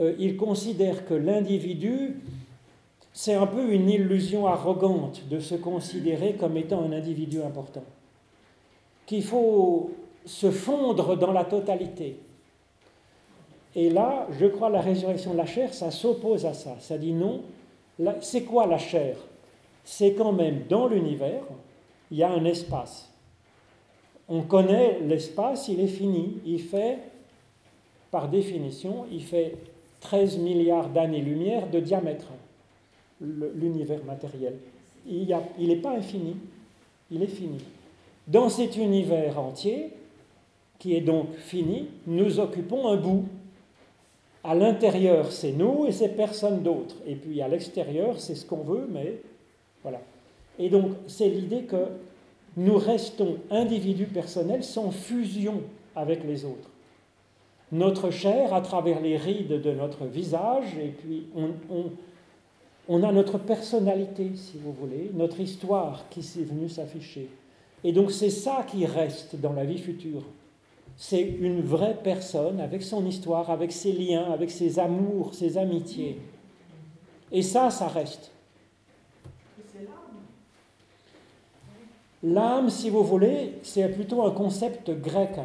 euh, 0.01 0.13
il 0.19 0.37
considère 0.37 1.07
que 1.07 1.15
l'individu, 1.15 2.21
c'est 3.13 3.35
un 3.35 3.47
peu 3.47 3.73
une 3.73 3.89
illusion 3.89 4.47
arrogante 4.47 5.23
de 5.31 5.41
se 5.41 5.55
considérer 5.55 6.35
comme 6.35 6.59
étant 6.59 6.85
un 6.85 6.93
individu 6.93 7.41
important. 7.43 7.83
Qu'il 9.09 9.23
faut 9.23 9.91
se 10.27 10.51
fondre 10.51 11.17
dans 11.17 11.33
la 11.33 11.45
totalité. 11.45 12.21
Et 13.75 13.89
là, 13.89 14.27
je 14.39 14.45
crois, 14.45 14.69
la 14.69 14.83
résurrection 14.83 15.33
de 15.33 15.39
la 15.39 15.47
chair, 15.47 15.73
ça 15.73 15.91
s'oppose 15.91 16.45
à 16.45 16.53
ça. 16.53 16.77
Ça 16.79 16.99
dit 16.99 17.15
non. 17.15 17.41
C'est 18.21 18.43
quoi 18.43 18.67
la 18.67 18.77
chair? 18.77 19.17
C'est 19.83 20.13
quand 20.13 20.33
même 20.33 20.65
dans 20.69 20.89
l'univers, 20.89 21.41
il 22.11 22.19
y 22.19 22.23
a 22.23 22.31
un 22.31 22.45
espace. 22.45 23.11
On 24.29 24.43
connaît 24.43 25.01
l'espace, 25.01 25.69
il 25.69 25.81
est 25.81 25.87
fini. 25.87 26.43
Il 26.45 26.61
fait, 26.61 26.99
par 28.11 28.29
définition, 28.29 29.07
il 29.11 29.23
fait 29.23 29.57
13 30.01 30.37
milliards 30.37 30.91
d'années-lumière 30.91 31.71
de 31.71 31.81
diamètre, 31.81 32.29
l'univers 33.23 34.05
matériel. 34.05 34.59
Il 35.07 35.35
n'est 35.59 35.77
pas 35.77 35.93
infini, 35.93 36.37
il 37.11 37.23
est 37.23 37.27
fini. 37.27 37.59
Dans 38.29 38.51
cet 38.51 38.77
univers 38.77 39.39
entier, 39.39 39.95
qui 40.79 40.95
est 40.95 41.01
donc 41.01 41.35
fini, 41.35 41.89
nous 42.07 42.39
occupons 42.41 42.89
un 42.89 42.97
bout. 42.97 43.25
À 44.45 44.55
l'intérieur, 44.55 45.33
c'est 45.33 45.53
nous 45.53 45.87
et 45.87 45.93
c'est 45.93 46.11
personne 46.11 46.63
d'autre. 46.63 46.97
Et 47.07 47.15
puis 47.15 47.41
à 47.41 47.49
l'extérieur, 47.49 48.21
c'est 48.21 48.35
ce 48.35 48.47
qu'on 48.47 48.63
veut, 48.63 48.87
mais 48.91 49.21
voilà. 49.83 50.01
Et 50.59 50.69
donc, 50.69 50.93
c'est 51.07 51.29
l'idée 51.29 51.63
que 51.63 51.87
nous 52.57 52.77
restons 52.77 53.39
individus 53.51 54.07
personnels 54.07 54.65
sans 54.65 54.91
fusion 54.91 55.63
avec 55.97 56.25
les 56.25 56.45
autres. 56.45 56.71
Notre 57.73 58.11
chair, 58.11 58.53
à 58.53 58.61
travers 58.61 59.01
les 59.01 59.17
rides 59.17 59.61
de 59.61 59.73
notre 59.73 60.07
visage, 60.07 60.77
et 60.79 60.89
puis 60.89 61.27
on, 61.37 61.51
on, 62.89 63.03
a 63.03 63.13
notre 63.13 63.39
personnalité, 63.39 64.33
si 64.35 64.59
vous 64.59 64.73
voulez, 64.73 65.11
notre 65.15 65.41
histoire 65.41 66.09
qui 66.09 66.23
s'est 66.23 66.43
venue 66.43 66.69
s'afficher. 66.69 67.29
Et 67.85 67.93
donc 67.93 68.11
c'est 68.11 68.31
ça 68.31 68.65
qui 68.69 68.87
reste 68.87 69.37
dans 69.37 69.53
la 69.53 69.65
vie 69.65 69.79
future. 69.79 70.23
C'est 70.97 71.23
une 71.23 71.61
vraie 71.61 71.97
personne 72.03 72.61
avec 72.61 72.83
son 72.83 73.07
histoire, 73.07 73.51
avec 73.51 73.71
ses 73.71 73.93
liens, 73.93 74.33
avec 74.33 74.51
ses 74.51 74.81
amours, 74.81 75.33
ses 75.35 75.57
amitiés. 75.57 76.19
Et 77.31 77.43
ça, 77.43 77.71
ça 77.71 77.87
reste. 77.87 78.33
L'âme, 82.23 82.69
si 82.69 82.91
vous 82.91 83.05
voulez, 83.05 83.55
c'est 83.63 83.89
plutôt 83.91 84.25
un 84.25 84.33
concept 84.33 84.91
grec. 84.91 85.37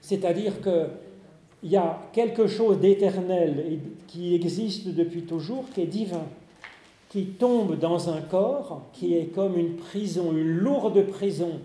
C'est-à-dire 0.00 0.60
qu'il 0.62 1.70
y 1.70 1.76
a 1.76 2.00
quelque 2.12 2.46
chose 2.46 2.78
d'éternel 2.78 3.80
qui 4.06 4.36
existe 4.36 4.88
depuis 4.88 5.22
toujours, 5.22 5.64
qui 5.74 5.80
est 5.80 5.86
divin, 5.86 6.24
qui 7.08 7.26
tombe 7.26 7.78
dans 7.78 8.10
un 8.10 8.20
corps, 8.20 8.82
qui 8.92 9.14
est 9.14 9.26
comme 9.26 9.58
une 9.58 9.76
prison, 9.76 10.32
une 10.32 10.58
lourde 10.58 11.06
prison. 11.06 11.60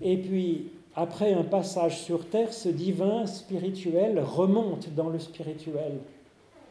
Et 0.00 0.16
puis, 0.16 0.70
après 0.96 1.32
un 1.32 1.44
passage 1.44 2.00
sur 2.00 2.28
terre, 2.28 2.52
ce 2.52 2.68
divin 2.68 3.26
spirituel 3.26 4.18
remonte 4.18 4.92
dans 4.94 5.08
le 5.08 5.18
spirituel 5.18 5.98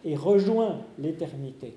et 0.04 0.16
rejoint 0.16 0.80
l'éternité. 1.00 1.76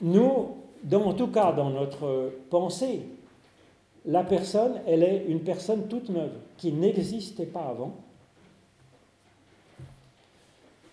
Nous, 0.00 0.48
en 0.92 1.12
tout 1.12 1.26
cas 1.26 1.52
dans 1.52 1.70
notre 1.70 2.32
pensée, 2.50 3.02
la 4.06 4.24
personne, 4.24 4.80
elle 4.86 5.02
est 5.02 5.24
une 5.28 5.40
personne 5.40 5.88
toute 5.88 6.08
neuve, 6.08 6.32
qui 6.56 6.72
n'existait 6.72 7.46
pas 7.46 7.66
avant. 7.66 7.94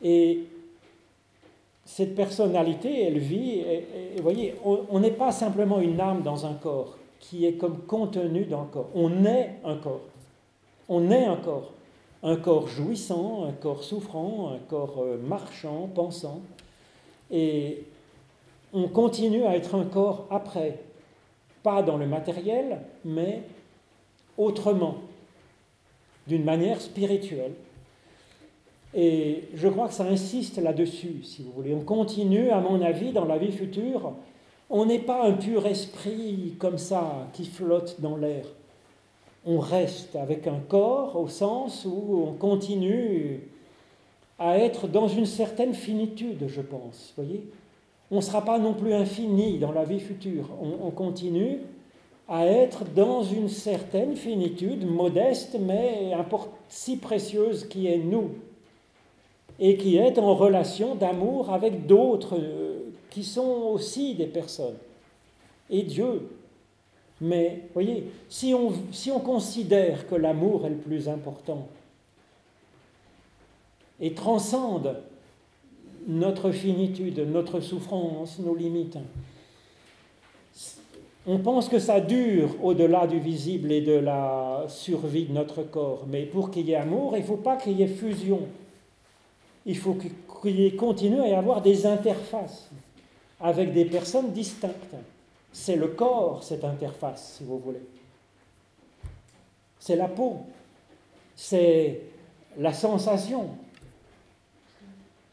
Et 0.03 0.47
cette 1.86 2.15
personnalité, 2.15 3.03
elle 3.03 3.19
vit, 3.19 3.59
et, 3.59 3.86
vous 4.17 4.23
voyez, 4.23 4.55
on 4.63 4.99
n'est 4.99 5.11
pas 5.11 5.31
simplement 5.31 5.79
une 5.79 5.99
âme 6.01 6.23
dans 6.23 6.45
un 6.45 6.53
corps 6.53 6.97
qui 7.19 7.45
est 7.45 7.53
comme 7.53 7.79
contenue 7.81 8.45
dans 8.45 8.61
le 8.61 8.67
corps. 8.67 8.89
On 8.93 9.25
est 9.25 9.55
un 9.63 9.75
corps. 9.77 10.01
On 10.89 11.09
est 11.11 11.25
un 11.25 11.38
corps. 11.38 11.71
Un 12.23 12.38
corps 12.38 12.67
jouissant, 12.67 13.45
un 13.45 13.51
corps 13.51 13.83
souffrant, 13.83 14.51
un 14.53 14.59
corps 14.67 14.95
euh, 14.99 15.17
marchant, 15.17 15.89
pensant. 15.93 16.41
Et 17.31 17.83
on 18.73 18.88
continue 18.88 19.45
à 19.45 19.55
être 19.55 19.75
un 19.75 19.86
corps 19.86 20.25
après, 20.29 20.79
pas 21.63 21.81
dans 21.81 21.97
le 21.97 22.07
matériel, 22.07 22.81
mais 23.03 23.43
autrement, 24.38 24.95
d'une 26.27 26.43
manière 26.43 26.81
spirituelle. 26.81 27.53
Et 28.95 29.49
je 29.53 29.67
crois 29.67 29.89
que 29.89 29.93
ça 29.93 30.05
insiste 30.05 30.57
là-dessus, 30.57 31.23
si 31.23 31.43
vous 31.43 31.51
voulez. 31.51 31.73
On 31.73 31.81
continue, 31.81 32.49
à 32.49 32.61
mon 32.61 32.81
avis, 32.81 33.11
dans 33.11 33.25
la 33.25 33.37
vie 33.37 33.51
future. 33.51 34.13
On 34.69 34.85
n'est 34.85 34.99
pas 34.99 35.25
un 35.25 35.33
pur 35.33 35.67
esprit 35.67 36.55
comme 36.57 36.77
ça 36.77 37.27
qui 37.33 37.45
flotte 37.45 37.99
dans 37.99 38.15
l'air. 38.15 38.45
On 39.45 39.59
reste 39.59 40.15
avec 40.15 40.47
un 40.47 40.59
corps 40.67 41.19
au 41.19 41.27
sens 41.27 41.85
où 41.85 42.25
on 42.27 42.33
continue 42.33 43.41
à 44.39 44.57
être 44.57 44.87
dans 44.87 45.07
une 45.07 45.25
certaine 45.27 45.73
finitude, 45.73 46.45
je 46.47 46.61
pense. 46.61 47.13
Voyez 47.15 47.43
on 48.11 48.17
ne 48.17 48.21
sera 48.21 48.43
pas 48.43 48.59
non 48.59 48.73
plus 48.73 48.93
infini 48.93 49.57
dans 49.57 49.71
la 49.71 49.83
vie 49.83 49.99
future. 49.99 50.49
On, 50.61 50.91
continue 50.91 51.59
à 52.27 52.45
être 52.45 52.85
dans 52.95 53.23
une 53.23 53.49
certaine 53.49 54.15
finitude, 54.15 54.85
modeste, 54.85 55.57
mais 55.59 56.11
si 56.69 56.97
précieuse 56.97 57.67
qui 57.67 57.87
est 57.87 57.97
nous, 57.97 58.31
et 59.60 59.78
qui 59.78 59.97
est 59.97 60.18
en 60.20 60.36
relation 60.36 60.95
d'amour 60.95 61.51
avec 61.51 61.86
d'autres 61.86 62.38
euh, 62.38 62.80
qui 63.10 63.24
sont 63.24 63.70
aussi 63.74 64.16
des 64.16 64.28
personnes, 64.28 64.78
et 65.70 65.84
Dieu. 65.84 66.30
Mais, 67.22 67.62
voyez, 67.74 68.12
si 68.28 68.53
on, 68.53 68.74
si 68.91 69.10
on 69.10 69.22
considère 69.22 70.06
que 70.08 70.16
l'amour 70.16 70.66
est 70.66 70.70
le 70.70 70.76
plus 70.76 71.08
important, 71.08 71.68
et 73.99 74.14
transcende 74.14 74.97
notre 76.08 76.51
finitude, 76.51 77.20
notre 77.20 77.60
souffrance, 77.60 78.39
nos 78.39 78.56
limites. 78.56 78.97
On 81.28 81.39
pense 81.39 81.70
que 81.70 81.80
ça 81.80 81.99
dure 81.99 82.56
au-delà 82.62 83.08
du 83.08 83.20
visible 83.20 83.72
et 83.72 83.82
de 83.82 83.93
la 83.93 84.66
survie 84.68 85.26
de 85.26 85.34
notre 85.34 85.64
corps, 85.64 86.06
mais 86.07 86.23
pour 86.23 86.52
qu'il 86.52 86.68
y 86.68 86.73
ait 86.73 86.76
amour, 86.76 87.14
il 87.15 87.22
ne 87.22 87.26
faut 87.26 87.38
pas 87.38 87.56
qu'il 87.56 87.80
y 87.80 87.84
ait 87.84 87.88
fusion. 87.88 88.41
Il 89.65 89.77
faut 89.77 89.97
qu'il 90.41 90.75
continue 90.75 91.21
à 91.21 91.27
y 91.27 91.33
avoir 91.33 91.61
des 91.61 91.85
interfaces 91.85 92.69
avec 93.39 93.73
des 93.73 93.85
personnes 93.85 94.31
distinctes. 94.31 94.95
C'est 95.51 95.75
le 95.75 95.87
corps, 95.87 96.43
cette 96.43 96.63
interface, 96.63 97.35
si 97.37 97.43
vous 97.43 97.57
voulez. 97.57 97.83
C'est 99.79 99.95
la 99.95 100.07
peau, 100.07 100.37
c'est 101.35 102.01
la 102.57 102.73
sensation, 102.73 103.49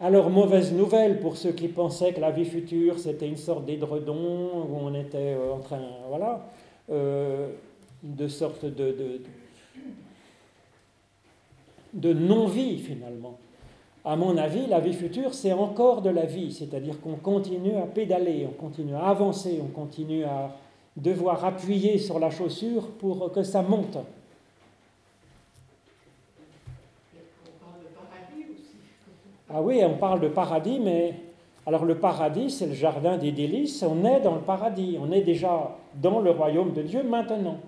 alors, 0.02 0.30
mauvaise 0.30 0.72
nouvelle 0.72 1.20
pour 1.20 1.36
ceux 1.36 1.52
qui 1.52 1.68
pensaient 1.68 2.12
que 2.12 2.20
la 2.20 2.32
vie 2.32 2.44
future, 2.44 2.98
c'était 2.98 3.28
une 3.28 3.36
sorte 3.36 3.66
d'édredon 3.66 4.64
où 4.68 4.76
on 4.80 4.92
était 4.94 5.36
euh, 5.36 5.52
en 5.52 5.60
train, 5.60 5.80
voilà, 6.08 6.44
euh, 6.90 7.50
de 8.02 8.26
sorte 8.26 8.64
de, 8.64 9.20
de, 11.94 12.12
non-vie 12.12 12.80
finalement. 12.80 13.38
À 14.04 14.16
mon 14.16 14.36
avis, 14.36 14.66
la 14.66 14.80
vie 14.80 14.94
future, 14.94 15.32
c'est 15.32 15.52
encore 15.52 16.02
de 16.02 16.10
la 16.10 16.26
vie, 16.26 16.52
c'est-à-dire 16.52 17.00
qu'on 17.00 17.14
continue 17.14 17.76
à 17.76 17.86
pédaler, 17.86 18.48
on 18.50 18.60
continue 18.60 18.96
à 18.96 19.06
avancer, 19.06 19.60
on 19.62 19.68
continue 19.68 20.24
à 20.24 20.50
devoir 20.96 21.44
appuyer 21.44 21.98
sur 21.98 22.18
la 22.18 22.30
chaussure 22.30 22.88
pour 22.98 23.30
que 23.30 23.44
ça 23.44 23.62
monte. 23.62 23.98
Ah 29.48 29.62
oui, 29.62 29.82
on 29.84 29.98
parle 29.98 30.20
de 30.20 30.28
paradis, 30.28 30.80
mais 30.80 31.14
alors 31.64 31.84
le 31.84 31.96
paradis, 31.96 32.50
c'est 32.50 32.66
le 32.66 32.74
jardin 32.74 33.18
des 33.18 33.30
délices, 33.30 33.84
on 33.84 34.04
est 34.04 34.20
dans 34.20 34.34
le 34.34 34.40
paradis, 34.40 34.98
on 35.00 35.12
est 35.12 35.20
déjà 35.20 35.76
dans 35.94 36.18
le 36.18 36.32
royaume 36.32 36.72
de 36.72 36.82
Dieu 36.82 37.04
maintenant. 37.04 37.58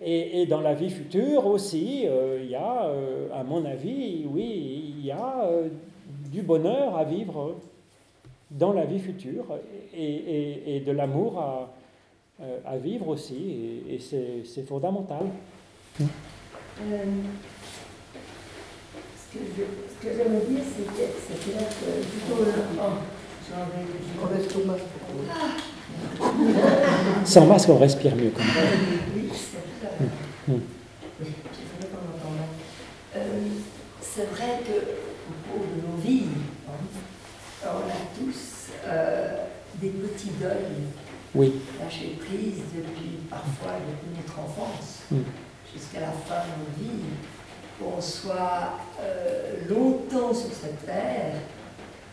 Et, 0.00 0.46
dans 0.46 0.60
la 0.60 0.74
vie 0.74 0.90
future 0.90 1.44
aussi, 1.46 2.04
euh, 2.06 2.38
il 2.42 2.50
y 2.50 2.54
a, 2.54 2.84
euh, 2.84 3.28
à 3.34 3.42
mon 3.42 3.64
avis, 3.64 4.24
oui, 4.30 4.94
il 4.96 5.04
y 5.04 5.10
a 5.10 5.42
euh, 5.42 5.68
du 6.30 6.42
bonheur 6.42 6.96
à 6.96 7.02
vivre 7.04 7.56
dans 8.50 8.72
la 8.72 8.84
vie 8.84 9.00
future 9.00 9.46
et, 9.92 10.82
de 10.86 10.92
l'amour 10.92 11.42
à, 12.64 12.76
vivre 12.76 13.08
aussi, 13.08 13.82
et, 13.90 13.98
c'est 13.98 14.66
fondamental 14.66 15.26
ce 19.30 20.06
que 20.06 20.14
j'aimerais 20.16 20.46
dire, 20.48 20.62
c'est 20.72 20.86
que 20.86 21.56
là 21.56 21.64
que 21.68 21.84
plutôt 22.06 22.44
Sans 27.24 27.46
masque, 27.46 27.68
on 27.68 27.78
respire 27.78 28.16
mieux 28.16 28.30
quand 28.34 28.44
même. 28.44 28.54
Hmm. 28.54 28.98
Oui, 28.98 28.98
je 28.98 29.08
sais 29.08 29.14
pas 29.14 29.17
Euh, 33.16 33.20
c'est 34.00 34.24
vrai 34.30 34.60
que 34.64 34.72
au 35.28 35.34
cours 35.52 35.66
de 35.66 35.80
nos 35.86 35.96
vies, 36.02 36.28
hein, 36.68 37.64
on 37.64 37.88
a 37.88 38.00
tous 38.18 38.70
euh, 38.86 39.44
des 39.76 39.88
petits 39.90 40.30
deuils 40.40 40.86
Oui. 41.34 41.54
lâcher 41.78 42.16
prise 42.18 42.62
depuis 42.74 43.18
parfois 43.28 43.74
depuis 43.86 44.16
notre 44.16 44.38
enfance 44.38 44.98
Mm. 45.10 45.20
jusqu'à 45.74 46.00
la 46.00 46.12
fin 46.12 46.42
de 46.44 46.52
nos 46.60 46.70
vies, 46.78 47.04
qu'on 47.78 48.00
soit 48.00 48.78
euh, 49.00 49.54
longtemps 49.68 50.34
sur 50.34 50.50
cette 50.52 50.84
terre 50.84 51.34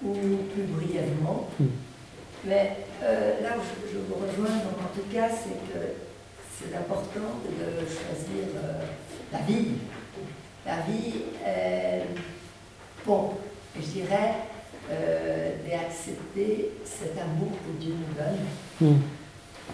ou 0.03 0.13
plus 0.13 0.63
brièvement. 0.63 1.49
Mm. 1.59 1.65
Mais 2.45 2.77
euh, 3.03 3.41
là 3.41 3.49
où 3.57 3.61
je, 3.61 3.91
je 3.93 3.97
vous 3.97 4.15
rejoins, 4.15 4.55
donc, 4.57 4.77
en 4.79 4.95
tout 4.95 5.07
cas, 5.13 5.27
c'est 5.29 5.73
que 5.73 5.79
c'est 6.57 6.75
important 6.75 7.39
de 7.45 7.85
choisir 7.85 8.45
euh, 8.55 8.81
la 9.31 9.39
vie. 9.39 9.67
La 10.65 10.77
vie, 10.81 11.13
est, 11.45 12.03
bon, 13.05 13.31
je 13.75 13.81
dirais, 13.81 14.33
euh, 14.89 15.51
d'accepter 15.69 16.71
cet 16.83 17.17
amour 17.19 17.51
que 17.51 17.83
Dieu 17.83 17.93
nous 17.93 18.13
donne 18.15 18.45
Hmm. 18.81 19.01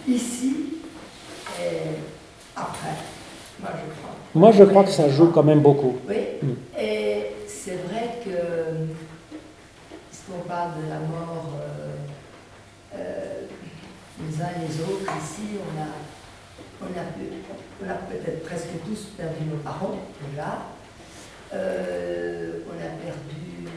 ici 0.08 0.56
et 1.60 1.98
après. 2.56 2.95
Moi, 3.60 3.70
je 3.74 4.02
crois. 4.02 4.16
Moi, 4.36 4.52
je 4.52 4.64
crois 4.64 4.84
que 4.84 4.90
ça 4.91 5.10
joue 5.10 5.28
quand 5.32 5.44
même 5.44 5.62
beaucoup. 5.62 5.98
Oui, 6.08 6.16
Mm. 6.41 6.53
et 6.80 7.28
c'est 7.48 7.78
vrai 7.88 8.20
que, 8.26 8.32
puisqu'on 10.10 10.48
parle 10.48 10.72
de 10.84 10.90
la 10.90 10.99
mort 10.99 11.45
euh, 11.62 12.95
euh, 12.95 13.41
les 14.20 14.41
uns 14.41 14.49
et 14.58 14.68
les 14.68 14.82
autres, 14.82 15.12
ici, 15.24 15.58
on 15.60 15.82
a, 15.82 15.88
on 16.82 16.86
a, 16.99 17.03
pu- 17.14 17.84
on 17.86 17.90
a 17.90 17.94
peut-être 17.94 18.44
presque 18.44 18.68
tous 18.86 19.06
perdu 19.18 19.45
nos 19.49 19.58
parents 19.58 19.95
déjà. 20.30 20.64
Euh, 21.53 22.60
on 22.68 22.74
a 22.80 22.90
perdu, 23.03 23.68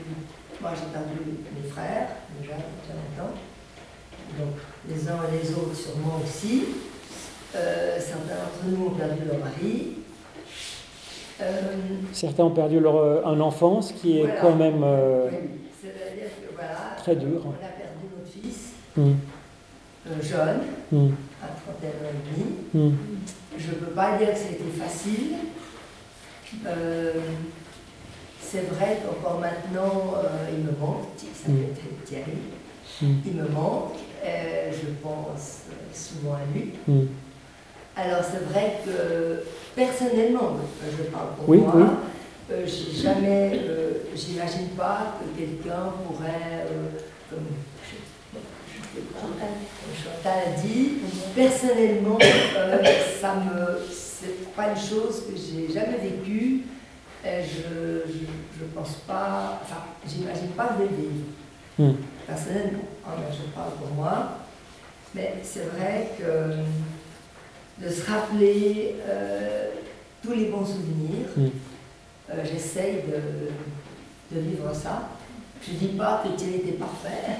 moi 0.60 0.70
j'ai 0.74 0.92
perdu 0.92 1.20
mes 1.54 1.68
frères 1.68 2.08
déjà, 2.40 2.54
déjà 2.54 2.94
longtemps. 2.94 3.34
Donc 4.38 4.54
les 4.88 5.08
uns 5.08 5.20
et 5.32 5.42
les 5.42 5.50
autres 5.54 5.74
sûrement 5.74 6.20
aussi. 6.24 6.64
Euh, 7.56 7.98
certains 8.00 8.34
d'entre 8.34 8.64
nous 8.66 8.86
ont 8.86 8.90
perdu 8.90 9.22
leur 9.26 9.38
mari. 9.38 9.92
Euh, 11.40 11.52
Certains 12.12 12.44
ont 12.44 12.50
perdu 12.50 12.78
leur, 12.80 13.26
un 13.26 13.40
enfant, 13.40 13.82
ce 13.82 13.92
qui 13.92 14.18
est 14.18 14.22
Voilà. 14.24 14.40
quand 14.40 14.54
même 14.54 14.82
oui, 14.82 15.38
que 15.82 15.88
voilà, 16.54 16.94
très 16.96 17.16
dur. 17.16 17.42
on 17.44 17.50
a 17.50 17.68
perdu 17.68 18.06
notre 18.16 18.30
fils 18.32 18.72
euh, 18.98 20.22
jeune, 20.22 20.60
Hmm. 20.92 21.10
À 21.44 21.60
31 21.60 21.88
ans 21.88 22.12
et 22.12 22.36
demi. 22.36 22.90
Hmm. 22.92 22.96
Je 23.58 23.68
ne 23.68 23.74
peux 23.74 23.92
pas 23.92 24.16
dire 24.18 24.32
que 24.32 24.38
c'était 24.38 24.82
facile. 24.84 25.34
Euh, 26.66 27.12
c'est 28.40 28.66
vrai 28.72 28.98
qu'encore 29.04 29.40
maintenant, 29.40 30.14
euh, 30.16 30.48
il 30.56 30.64
me 30.64 30.72
manque, 30.78 31.08
ça 31.18 31.50
Mm. 31.50 31.62
être 31.64 32.04
Thierry, 32.04 32.32
Mm. 33.02 33.14
il 33.26 33.32
me 33.34 33.48
manque, 33.48 33.94
euh, 34.24 34.70
je 34.72 34.86
pense 35.02 35.62
souvent 35.92 36.34
à 36.34 36.40
lui. 36.54 36.72
Hmm. 36.86 37.06
Alors 37.96 38.20
c'est 38.22 38.44
vrai 38.52 38.78
que 38.84 39.42
personnellement, 39.74 40.56
je 40.82 41.02
parle 41.04 41.34
pour 41.36 41.48
Oui, 41.48 41.58
moi, 41.58 41.72
oui. 41.76 41.82
euh, 42.52 42.66
jamais, 42.66 43.60
j'imagine 44.14 44.68
pas 44.76 45.16
que 45.18 45.38
quelqu'un 45.38 45.86
pourrait, 46.06 46.66
comme, 47.30 47.46
je- 47.82 47.90
je 47.90 47.96
sais 47.96 48.02
pas, 48.32 48.38
comme 48.40 48.82
Chantal 50.02 50.38
a 50.46 50.60
dit, 50.60 50.92
personnellement, 51.34 52.18
euh, 52.20 52.82
ça 53.20 53.34
me, 53.34 53.78
c'est 53.90 54.52
pas 54.54 54.68
une 54.70 54.76
chose 54.76 55.22
que 55.28 55.34
j'ai 55.36 55.72
jamais 55.72 55.98
vécue. 55.98 56.62
Et 57.26 57.40
je, 57.42 58.06
je, 58.12 58.18
je 58.60 58.64
pense 58.74 58.96
pas, 59.06 59.60
enfin, 59.62 59.82
j'imagine 60.06 60.48
pas 60.48 60.76
le 60.78 60.86
vivre. 60.86 61.24
Hmm. 61.78 61.96
Personnellement, 62.26 62.84
hein, 63.06 63.10
mais 63.18 63.34
je 63.34 63.50
parle 63.54 63.72
pour 63.72 63.88
moi. 63.94 64.28
Mais 65.14 65.34
c'est 65.42 65.66
vrai 65.76 66.10
que 66.18 67.82
de 67.84 67.90
se 67.90 68.10
rappeler 68.10 68.96
euh, 69.08 69.68
tous 70.22 70.32
les 70.32 70.46
bons 70.46 70.64
souvenirs, 70.66 71.28
Mm. 71.36 71.46
euh, 72.30 72.44
j'essaye 72.44 73.02
de, 73.02 74.36
de 74.36 74.40
vivre 74.40 74.72
ça. 74.74 75.08
Je 75.66 75.72
ne 75.72 75.78
dis 75.78 75.96
pas 75.98 76.22
que 76.24 76.36
Dieu 76.36 76.54
était 76.56 76.72
parfait, 76.78 77.36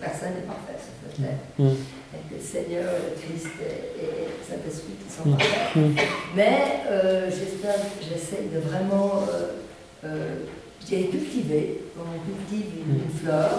personne 0.00 0.34
n'est 0.34 0.46
parfait 0.46 0.78
sur 0.78 0.94
cette 1.02 1.16
terre. 1.24 1.38
Mm. 1.58 1.64
Et 2.14 2.20
que 2.28 2.34
le 2.34 2.40
Seigneur, 2.40 2.90
le 2.94 3.10
Christ 3.20 3.48
et, 3.60 4.04
et 4.04 4.28
le 4.28 4.42
Saint-Esprit 4.46 4.94
qui 5.02 5.10
sont 5.12 5.28
Mm. 5.30 5.36
parfaits. 5.36 5.76
Mm. 5.76 5.94
Mais 6.36 6.58
euh, 6.90 7.30
j'espère, 7.30 7.76
j'essaye 8.00 8.48
de 8.54 8.58
vraiment, 8.60 9.24
euh, 9.32 10.06
euh, 10.06 10.36
cultiver, 10.86 11.80
comme 11.96 12.06
on 12.14 12.20
cultive 12.28 12.70
une, 12.86 12.94
une 13.04 13.10
fleur. 13.10 13.50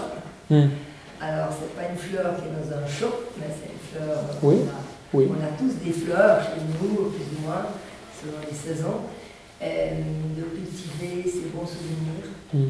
Alors, 1.22 1.48
c'est 1.58 1.74
pas 1.76 1.90
une 1.92 1.98
fleur 1.98 2.36
qui 2.38 2.44
est 2.44 2.52
dans 2.54 2.78
un 2.78 2.86
champ, 2.88 3.16
mais 3.40 3.48
c'est 3.50 3.72
une 3.72 3.80
fleur. 4.04 4.18
euh, 4.20 4.34
Oui. 4.44 4.56
On 4.62 4.68
a, 4.68 4.82
Oui. 5.14 5.28
on 5.32 5.44
a 5.44 5.58
tous 5.58 5.74
des 5.84 5.92
fleurs 5.94 6.42
chez 6.44 6.60
nous, 6.62 7.10
plus 7.10 7.24
ou 7.38 7.48
moins, 7.48 7.66
selon 8.22 8.38
les 8.50 8.56
saisons. 8.56 9.00
Et, 9.62 9.96
de 10.38 10.44
cultiver 10.44 11.24
ces 11.24 11.48
bons 11.56 11.66
souvenirs. 11.66 12.70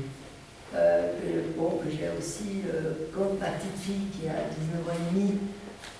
Hmm. 0.75 0.77
Euh, 0.77 1.13
que, 1.21 1.57
bon, 1.57 1.77
que 1.77 1.89
j'ai 1.89 2.09
aussi, 2.17 2.61
euh, 2.67 2.93
quand 3.13 3.39
ma 3.39 3.51
petite 3.51 3.79
fille 3.81 4.07
qui 4.11 4.27
a 4.27 4.43
19 4.59 4.87
ans 4.87 4.91
et 4.93 5.13
demi 5.15 5.37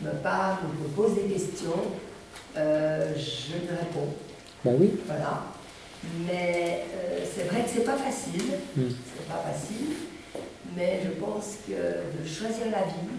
me 0.02 0.12
parle 0.22 0.58
ou 0.66 0.84
me 0.84 0.90
pose 0.90 1.16
des 1.16 1.34
questions, 1.34 1.92
euh, 2.58 3.14
je 3.16 3.54
lui 3.54 3.70
réponds. 3.70 4.14
Ben 4.64 4.76
oui. 4.80 5.00
Voilà. 5.06 5.44
Mais 6.28 6.86
c'est 7.36 7.46
vrai 7.46 7.64
que 7.64 7.70
c'est 7.74 7.84
pas 7.84 7.98
facile. 7.98 8.44
Mm. 8.76 8.84
C'est 8.90 9.28
pas 9.28 9.44
facile. 9.52 9.96
Mais 10.76 11.00
je 11.04 11.10
pense 11.20 11.58
que 11.68 11.72
de 11.72 12.28
choisir 12.28 12.66
la 12.72 12.84
vie, 12.84 13.10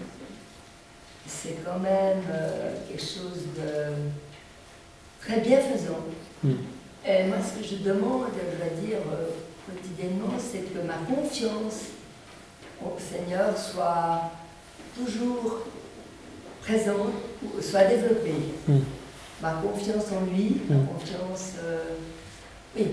c'est 1.27 1.65
quand 1.65 1.79
même 1.79 2.23
euh, 2.31 2.75
quelque 2.89 3.03
chose 3.03 3.47
de 3.57 3.93
très 5.21 5.41
bienfaisant. 5.41 6.05
Mm. 6.43 6.53
Et 7.09 7.25
moi, 7.25 7.39
ce 7.41 7.59
que 7.61 7.67
je 7.67 7.83
demande, 7.83 8.27
je 8.35 8.57
dois 8.57 8.87
dire 8.87 8.99
euh, 9.13 9.29
quotidiennement, 9.67 10.35
c'est 10.39 10.73
que 10.73 10.79
ma 10.87 10.95
confiance 11.15 11.81
au 12.85 12.97
Seigneur 12.99 13.57
soit 13.57 14.31
toujours 14.97 15.63
présente, 16.63 17.13
soit 17.61 17.85
développée. 17.85 18.55
Mm. 18.69 18.79
Ma 19.43 19.53
confiance 19.53 20.05
en 20.13 20.25
lui, 20.33 20.63
ma 20.69 20.77
Mm. 20.77 20.87
confiance. 20.87 21.53
euh, 21.63 21.85
oui. 22.77 22.87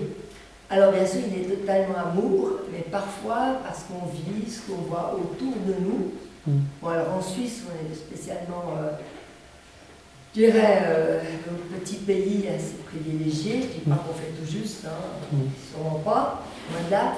Alors, 0.70 0.92
bien 0.92 1.06
sûr, 1.06 1.20
il 1.28 1.42
est 1.42 1.56
totalement 1.56 1.96
amour, 1.98 2.50
mais 2.72 2.80
parfois, 2.90 3.58
parce 3.64 3.84
qu'on 3.84 4.06
vit 4.06 4.50
ce 4.50 4.62
qu'on 4.62 4.82
voit 4.82 5.14
autour 5.14 5.52
de 5.66 5.74
nous. 5.80 6.12
Mm. 6.46 6.60
Bon, 6.82 6.88
alors 6.88 7.12
en 7.14 7.22
Suisse, 7.22 7.62
on 7.68 7.92
est 7.92 7.94
spécialement. 7.94 8.64
euh, 8.82 8.90
je 10.34 10.40
dirais, 10.40 10.78
euh, 10.86 11.20
un 11.20 11.78
petit 11.78 11.96
pays 11.96 12.48
assez 12.48 12.74
privilégié, 12.86 13.52
je 13.62 13.66
ne 13.66 13.72
dis 13.72 13.80
pas 13.88 13.96
qu'on 13.96 14.14
fait 14.14 14.32
tout 14.38 14.50
juste, 14.50 14.84
hein, 14.86 14.90
Mm. 15.32 15.36
sûrement 15.70 15.98
pas, 16.00 16.42
loin 16.70 16.82
de 16.86 16.90
là. 16.90 17.12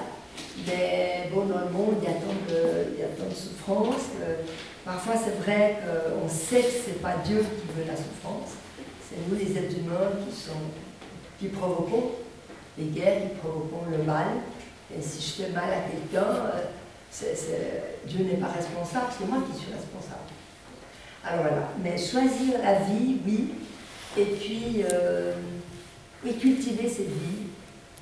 Mais 0.67 1.31
bon, 1.33 1.47
dans 1.47 1.61
le 1.61 1.71
monde, 1.71 1.97
il 2.03 2.05
y 2.05 2.13
a 2.13 2.17
tant 2.17 2.27
de, 2.49 2.93
il 2.95 3.01
y 3.01 3.05
a 3.05 3.09
tant 3.09 3.29
de 3.29 3.35
souffrances 3.35 4.11
que 4.19 4.45
parfois 4.85 5.15
c'est 5.17 5.43
vrai 5.43 5.79
qu'on 5.81 6.29
sait 6.29 6.61
que 6.61 6.71
ce 6.71 6.89
n'est 6.91 6.97
pas 7.01 7.15
Dieu 7.25 7.39
qui 7.39 7.67
veut 7.79 7.87
la 7.87 7.97
souffrance, 7.97 8.53
c'est 9.09 9.17
nous 9.31 9.39
les 9.39 9.57
êtres 9.57 9.79
humains 9.79 10.11
qui, 10.29 10.35
sont, 10.37 10.53
qui 11.41 11.47
provoquons 11.49 12.11
les 12.79 12.87
guerres, 12.87 13.23
qui 13.23 13.37
provoquons 13.37 13.91
le 13.91 14.03
mal. 14.05 14.27
Et 14.97 15.01
si 15.01 15.21
je 15.23 15.43
fais 15.45 15.53
mal 15.53 15.71
à 15.73 15.89
quelqu'un, 15.89 16.33
euh, 16.37 17.81
Dieu 18.07 18.25
n'est 18.25 18.37
pas 18.37 18.49
responsable, 18.49 19.07
c'est 19.19 19.27
moi 19.27 19.39
qui 19.51 19.59
suis 19.59 19.73
responsable. 19.73 20.29
Alors 21.27 21.43
voilà, 21.43 21.69
mais 21.83 21.99
choisir 21.99 22.63
la 22.63 22.75
vie, 22.81 23.17
oui, 23.27 23.49
et 24.17 24.25
puis 24.25 24.85
euh, 24.93 25.33
oui, 26.25 26.35
cultiver 26.35 26.89
cette 26.89 27.09
vie, 27.09 27.47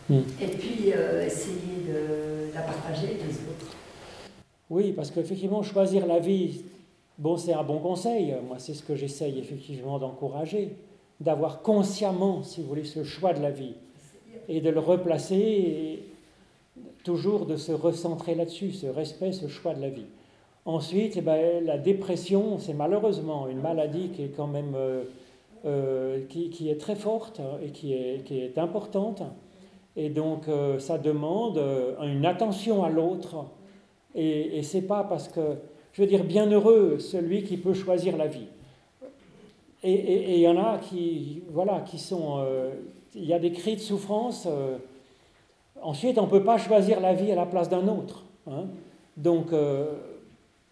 Mm. 0.09 0.19
et 0.41 0.47
puis 0.49 0.93
euh, 0.95 1.25
essayer 1.25 1.81
de 1.89 2.55
la 2.55 2.61
partager 2.61 3.07
avec 3.07 3.23
les 3.23 3.35
autres. 3.35 3.75
Oui, 4.69 4.93
parce 4.93 5.11
qu'effectivement, 5.11 5.63
choisir 5.63 6.07
la 6.07 6.19
vie, 6.19 6.63
bon, 7.19 7.37
c'est 7.37 7.55
un 7.55 7.63
bon 7.63 7.79
conseil. 7.79 8.35
Moi, 8.47 8.57
c'est 8.59 8.75
ce 8.75 8.83
que 8.83 8.97
j'essaye 8.97 9.39
effectivement 9.39 9.99
d'encourager, 9.99 10.77
d'avoir 11.21 11.63
consciemment, 11.63 12.43
si 12.43 12.61
vous 12.61 12.69
voulez, 12.69 12.85
ce 12.85 13.03
choix 13.03 13.33
de 13.33 13.41
la 13.41 13.51
vie 13.51 13.75
et 14.49 14.61
de 14.61 14.69
le 14.69 14.81
replacer, 14.81 15.37
et 15.37 16.03
toujours 17.03 17.47
de 17.47 17.57
se 17.57 17.73
recentrer 17.73 18.35
là-dessus, 18.35 18.73
ce 18.73 18.87
respect, 18.87 19.33
ce 19.33 19.49
choix 19.49 19.75
de 19.75 19.81
la 19.81 19.89
vie. 19.89 20.07
Ensuite, 20.67 21.15
eh 21.19 21.21
ben, 21.21 21.63
la 21.65 21.77
dépression, 21.77 22.59
c'est 22.59 22.73
malheureusement 22.73 23.49
une 23.49 23.61
maladie 23.61 24.09
qui 24.09 24.23
est 24.23 24.35
quand 24.35 24.47
même 24.47 24.75
euh, 24.75 25.03
euh, 25.67 26.25
qui, 26.31 26.49
qui 26.49 26.71
est 26.71 26.81
très 26.81 26.95
forte 26.97 27.41
et 27.63 27.69
qui 27.69 27.93
est, 27.93 28.25
qui 28.25 28.41
est 28.41 28.57
importante. 28.57 29.23
Et 29.95 30.09
donc, 30.09 30.49
euh, 30.49 30.79
ça 30.79 30.97
demande 30.97 31.61
une 32.03 32.25
attention 32.25 32.83
à 32.83 32.89
l'autre. 32.89 33.45
Et, 34.15 34.59
et 34.59 34.63
c'est 34.63 34.83
pas 34.83 35.05
parce 35.05 35.29
que, 35.29 35.57
je 35.93 36.01
veux 36.01 36.09
dire, 36.09 36.25
bienheureux 36.25 36.99
celui 36.99 37.45
qui 37.45 37.59
peut 37.59 37.75
choisir 37.75 38.17
la 38.17 38.27
vie. 38.27 38.47
Et 39.87 40.37
il 40.37 40.41
y 40.41 40.49
en 40.49 40.57
a 40.57 40.79
qui, 40.79 41.43
voilà, 41.51 41.81
qui 41.81 41.99
sont, 41.99 42.43
il 43.15 43.27
y 43.27 43.35
a 43.35 43.39
des 43.39 43.53
cris 43.53 43.75
de 43.77 43.81
souffrance. 43.81 44.49
ensuite, 45.83 46.17
on 46.17 46.25
ne 46.25 46.31
peut 46.31 46.43
pas 46.43 46.57
choisir 46.57 47.01
la 47.01 47.13
vie 47.13 47.31
à 47.31 47.35
la 47.35 47.45
place 47.45 47.69
d'un 47.69 47.87
autre. 47.87 48.25
hein. 48.47 48.65
Donc, 49.19 49.53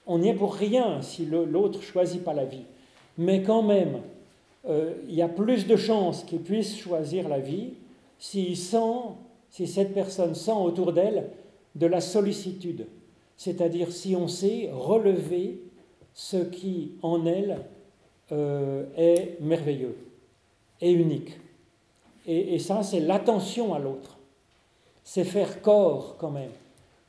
on 0.06 0.18
n'y 0.18 0.28
est 0.28 0.34
pour 0.34 0.54
rien 0.54 1.02
si 1.02 1.26
l'autre 1.26 1.82
choisit 1.82 2.22
pas 2.22 2.34
la 2.34 2.44
vie. 2.44 2.64
Mais 3.18 3.42
quand 3.42 3.62
même, 3.62 4.00
euh, 4.68 4.94
il 5.08 5.14
y 5.14 5.22
a 5.22 5.28
plus 5.28 5.66
de 5.66 5.76
chances 5.76 6.24
qu'il 6.24 6.40
puisse 6.40 6.76
choisir 6.76 7.28
la 7.28 7.40
vie 7.40 7.74
s'il 8.18 8.56
sent, 8.56 9.14
si 9.50 9.66
cette 9.66 9.94
personne 9.94 10.34
sent 10.34 10.52
autour 10.52 10.92
d'elle 10.92 11.30
de 11.74 11.86
la 11.86 12.00
sollicitude. 12.00 12.86
C'est-à-dire 13.36 13.90
si 13.92 14.14
on 14.14 14.28
sait 14.28 14.70
relever 14.72 15.60
ce 16.14 16.36
qui 16.36 16.92
en 17.02 17.26
elle 17.26 17.58
euh, 18.30 18.84
est 18.96 19.40
merveilleux 19.40 19.96
et 20.80 20.92
unique. 20.92 21.38
Et, 22.26 22.54
et 22.54 22.58
ça, 22.58 22.82
c'est 22.82 23.00
l'attention 23.00 23.74
à 23.74 23.78
l'autre. 23.78 24.18
C'est 25.04 25.24
faire 25.24 25.60
corps 25.60 26.16
quand 26.18 26.30
même. 26.30 26.50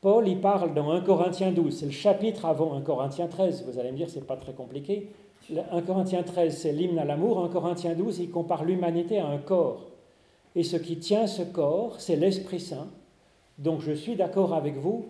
Paul, 0.04 0.28
il 0.28 0.42
parle 0.42 0.74
dans 0.74 0.92
1 0.92 1.00
Corinthiens 1.00 1.54
12, 1.54 1.78
c'est 1.78 1.86
le 1.86 1.92
chapitre 1.92 2.44
avant 2.44 2.76
1 2.76 2.82
Corinthiens 2.82 3.28
13. 3.28 3.64
Vous 3.66 3.80
allez 3.80 3.90
me 3.90 3.96
dire, 3.96 4.10
c'est 4.10 4.28
pas 4.28 4.36
très 4.36 4.52
compliqué. 4.52 5.08
Le 5.50 5.62
1 5.72 5.82
Corinthiens 5.84 6.24
13, 6.24 6.58
c'est 6.58 6.74
l'hymne 6.74 7.00
à 7.00 7.06
l'amour. 7.06 7.42
1 7.42 7.48
Corinthiens 7.48 7.94
12, 7.94 8.20
il 8.20 8.30
compare 8.30 8.66
l'humanité 8.66 9.20
à 9.20 9.28
un 9.28 9.38
corps. 9.38 9.92
Et 10.58 10.64
ce 10.64 10.76
qui 10.76 10.98
tient 10.98 11.26
ce 11.26 11.42
corps, 11.42 12.02
c'est 12.02 12.18
l'Esprit 12.18 12.60
Saint. 12.60 12.90
Donc 13.58 13.80
je 13.80 13.94
suis 13.94 14.18
d'accord 14.18 14.54
avec 14.54 14.76
vous, 14.76 15.06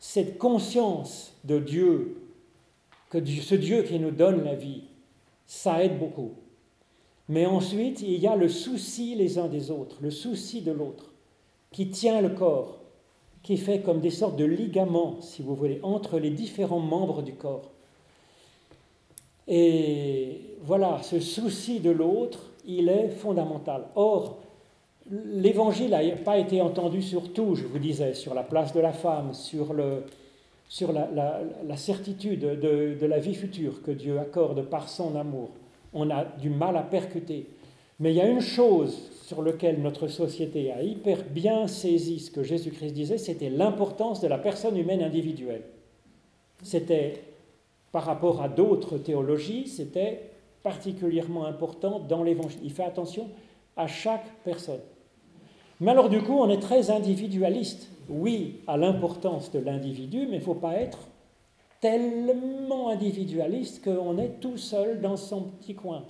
cette 0.00 0.38
conscience 0.38 1.36
de 1.44 1.60
Dieu, 1.60 2.16
que 3.10 3.24
ce 3.24 3.54
Dieu 3.54 3.84
qui 3.84 4.00
nous 4.00 4.10
donne 4.10 4.42
la 4.42 4.56
vie, 4.56 4.82
ça 5.46 5.84
aide 5.84 6.00
beaucoup. 6.00 6.32
Mais 7.28 7.46
ensuite, 7.46 8.02
il 8.02 8.18
y 8.18 8.26
a 8.26 8.34
le 8.34 8.48
souci 8.48 9.14
les 9.14 9.38
uns 9.38 9.46
des 9.46 9.70
autres, 9.70 9.98
le 10.00 10.10
souci 10.10 10.62
de 10.62 10.72
l'autre, 10.72 11.12
qui 11.70 11.90
tient 11.90 12.20
le 12.20 12.30
corps, 12.30 12.81
qui 13.42 13.56
fait 13.56 13.80
comme 13.80 14.00
des 14.00 14.10
sortes 14.10 14.36
de 14.36 14.44
ligaments, 14.44 15.16
si 15.20 15.42
vous 15.42 15.54
voulez, 15.54 15.80
entre 15.82 16.18
les 16.18 16.30
différents 16.30 16.78
membres 16.80 17.22
du 17.22 17.34
corps. 17.34 17.70
Et 19.48 20.40
voilà, 20.62 21.00
ce 21.02 21.18
souci 21.18 21.80
de 21.80 21.90
l'autre, 21.90 22.50
il 22.66 22.88
est 22.88 23.08
fondamental. 23.08 23.84
Or, 23.96 24.38
l'évangile 25.10 25.90
n'a 25.90 26.16
pas 26.24 26.38
été 26.38 26.60
entendu 26.60 27.02
sur 27.02 27.32
tout, 27.32 27.56
je 27.56 27.66
vous 27.66 27.80
disais, 27.80 28.14
sur 28.14 28.34
la 28.34 28.44
place 28.44 28.72
de 28.72 28.80
la 28.80 28.92
femme, 28.92 29.34
sur, 29.34 29.72
le, 29.74 30.04
sur 30.68 30.92
la, 30.92 31.08
la- 31.12 31.40
la 31.66 31.76
certitude 31.76 32.40
de, 32.40 32.96
de 33.00 33.06
la 33.06 33.18
vie 33.18 33.34
future 33.34 33.82
que 33.82 33.90
Dieu 33.90 34.18
accorde 34.20 34.62
par 34.62 34.88
son 34.88 35.16
amour. 35.16 35.48
On 35.92 36.08
a 36.10 36.24
du 36.24 36.48
mal 36.48 36.76
à 36.76 36.82
percuter. 36.82 37.46
Mais 37.98 38.12
il 38.12 38.16
y 38.16 38.20
a 38.20 38.28
une 38.28 38.40
chose 38.40 39.10
sur 39.32 39.42
laquelle 39.42 39.80
notre 39.80 40.08
société 40.08 40.70
a 40.72 40.82
hyper 40.82 41.24
bien 41.24 41.66
saisi 41.66 42.20
ce 42.20 42.30
que 42.30 42.42
Jésus-Christ 42.42 42.92
disait, 42.92 43.16
c'était 43.16 43.48
l'importance 43.48 44.20
de 44.20 44.28
la 44.28 44.36
personne 44.36 44.76
humaine 44.76 45.02
individuelle. 45.02 45.62
C'était, 46.62 47.22
par 47.92 48.04
rapport 48.04 48.42
à 48.42 48.50
d'autres 48.50 48.98
théologies, 48.98 49.68
c'était 49.68 50.32
particulièrement 50.62 51.46
important 51.46 51.98
dans 51.98 52.22
l'Évangile. 52.22 52.60
Il 52.62 52.72
fait 52.72 52.84
attention 52.84 53.30
à 53.74 53.86
chaque 53.86 54.26
personne. 54.44 54.80
Mais 55.80 55.92
alors 55.92 56.10
du 56.10 56.20
coup, 56.20 56.38
on 56.38 56.50
est 56.50 56.60
très 56.60 56.90
individualiste. 56.90 57.88
Oui, 58.10 58.60
à 58.66 58.76
l'importance 58.76 59.50
de 59.50 59.60
l'individu, 59.60 60.26
mais 60.26 60.36
il 60.36 60.40
ne 60.40 60.44
faut 60.44 60.54
pas 60.54 60.74
être 60.74 60.98
tellement 61.80 62.90
individualiste 62.90 63.82
qu'on 63.82 64.18
est 64.18 64.40
tout 64.40 64.58
seul 64.58 65.00
dans 65.00 65.16
son 65.16 65.44
petit 65.44 65.74
coin. 65.74 66.04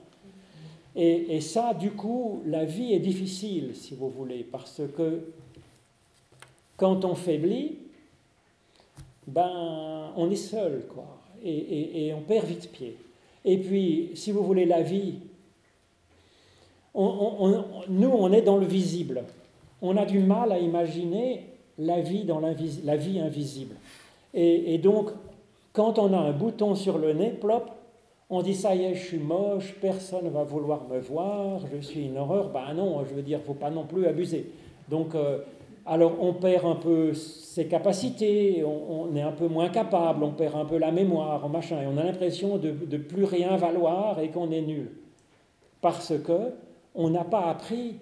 Et, 0.94 1.40
ça, 1.40 1.72
du 1.72 1.92
coup, 1.92 2.42
la 2.44 2.64
vie 2.64 2.92
est 2.92 2.98
difficile, 2.98 3.74
si 3.74 3.94
vous 3.94 4.10
voulez, 4.10 4.44
parce 4.44 4.82
que 4.96 5.20
quand 6.76 7.04
on 7.04 7.14
faiblit, 7.14 7.78
ben, 9.26 10.12
on 10.16 10.30
est 10.30 10.36
seul, 10.36 10.84
quoi, 10.92 11.18
et, 11.42 12.12
on 12.14 12.20
perd 12.20 12.46
vite 12.46 12.70
pied. 12.70 12.96
Et 13.44 13.58
puis, 13.58 14.10
si 14.14 14.32
vous 14.32 14.44
voulez, 14.44 14.66
la 14.66 14.82
vie, 14.82 15.14
nous, 16.94 18.10
on 18.10 18.32
est 18.32 18.42
dans 18.42 18.58
le 18.58 18.66
visible. 18.66 19.24
On 19.80 19.96
a 19.96 20.04
du 20.04 20.18
mal 20.18 20.52
à 20.52 20.58
imaginer 20.58 21.46
la 21.78 22.02
vie 22.02 22.24
dans 22.24 22.38
la 22.38 22.52
vie 22.52 23.18
invisible. 23.18 23.76
Et 24.34 24.76
donc, 24.76 25.10
quand 25.72 25.98
on 25.98 26.12
a 26.12 26.18
un 26.18 26.32
bouton 26.32 26.74
sur 26.74 26.98
le 26.98 27.14
nez, 27.14 27.30
plop, 27.30 27.70
on 28.34 28.40
dit 28.40 28.54
ça 28.54 28.74
y 28.74 28.84
est, 28.84 28.94
je 28.94 29.04
suis 29.08 29.18
moche, 29.18 29.74
personne 29.78 30.24
ne 30.24 30.30
va 30.30 30.42
vouloir 30.42 30.88
me 30.88 30.98
voir, 30.98 31.60
je 31.70 31.82
suis 31.82 32.06
une 32.06 32.16
horreur. 32.16 32.48
Ben 32.48 32.72
non, 32.74 33.04
je 33.04 33.14
veux 33.14 33.20
dire, 33.20 33.40
il 33.42 33.46
faut 33.46 33.52
pas 33.52 33.68
non 33.68 33.84
plus 33.84 34.06
abuser. 34.06 34.50
Donc, 34.88 35.14
euh, 35.14 35.40
alors 35.84 36.14
on 36.18 36.32
perd 36.32 36.64
un 36.64 36.76
peu 36.76 37.12
ses 37.12 37.66
capacités, 37.68 38.64
on, 38.64 39.14
est 39.14 39.20
un 39.20 39.32
peu 39.32 39.48
moins 39.48 39.68
capable, 39.68 40.24
on 40.24 40.30
perd 40.30 40.56
un 40.56 40.64
peu 40.64 40.78
la 40.78 40.90
mémoire, 40.90 41.46
machin, 41.50 41.76
on 41.86 41.98
a 41.98 42.04
l'impression 42.04 42.56
de, 42.56 42.70
de 42.70 42.96
plus 42.96 43.24
rien 43.24 43.54
valoir 43.58 44.18
et 44.18 44.30
qu'on 44.30 44.50
est 44.50 44.62
nul. 44.62 44.92
Parce 45.82 46.14
que 46.18 46.54
on 46.94 47.10
n'a 47.10 47.24
pas 47.24 47.50
appris, 47.50 47.96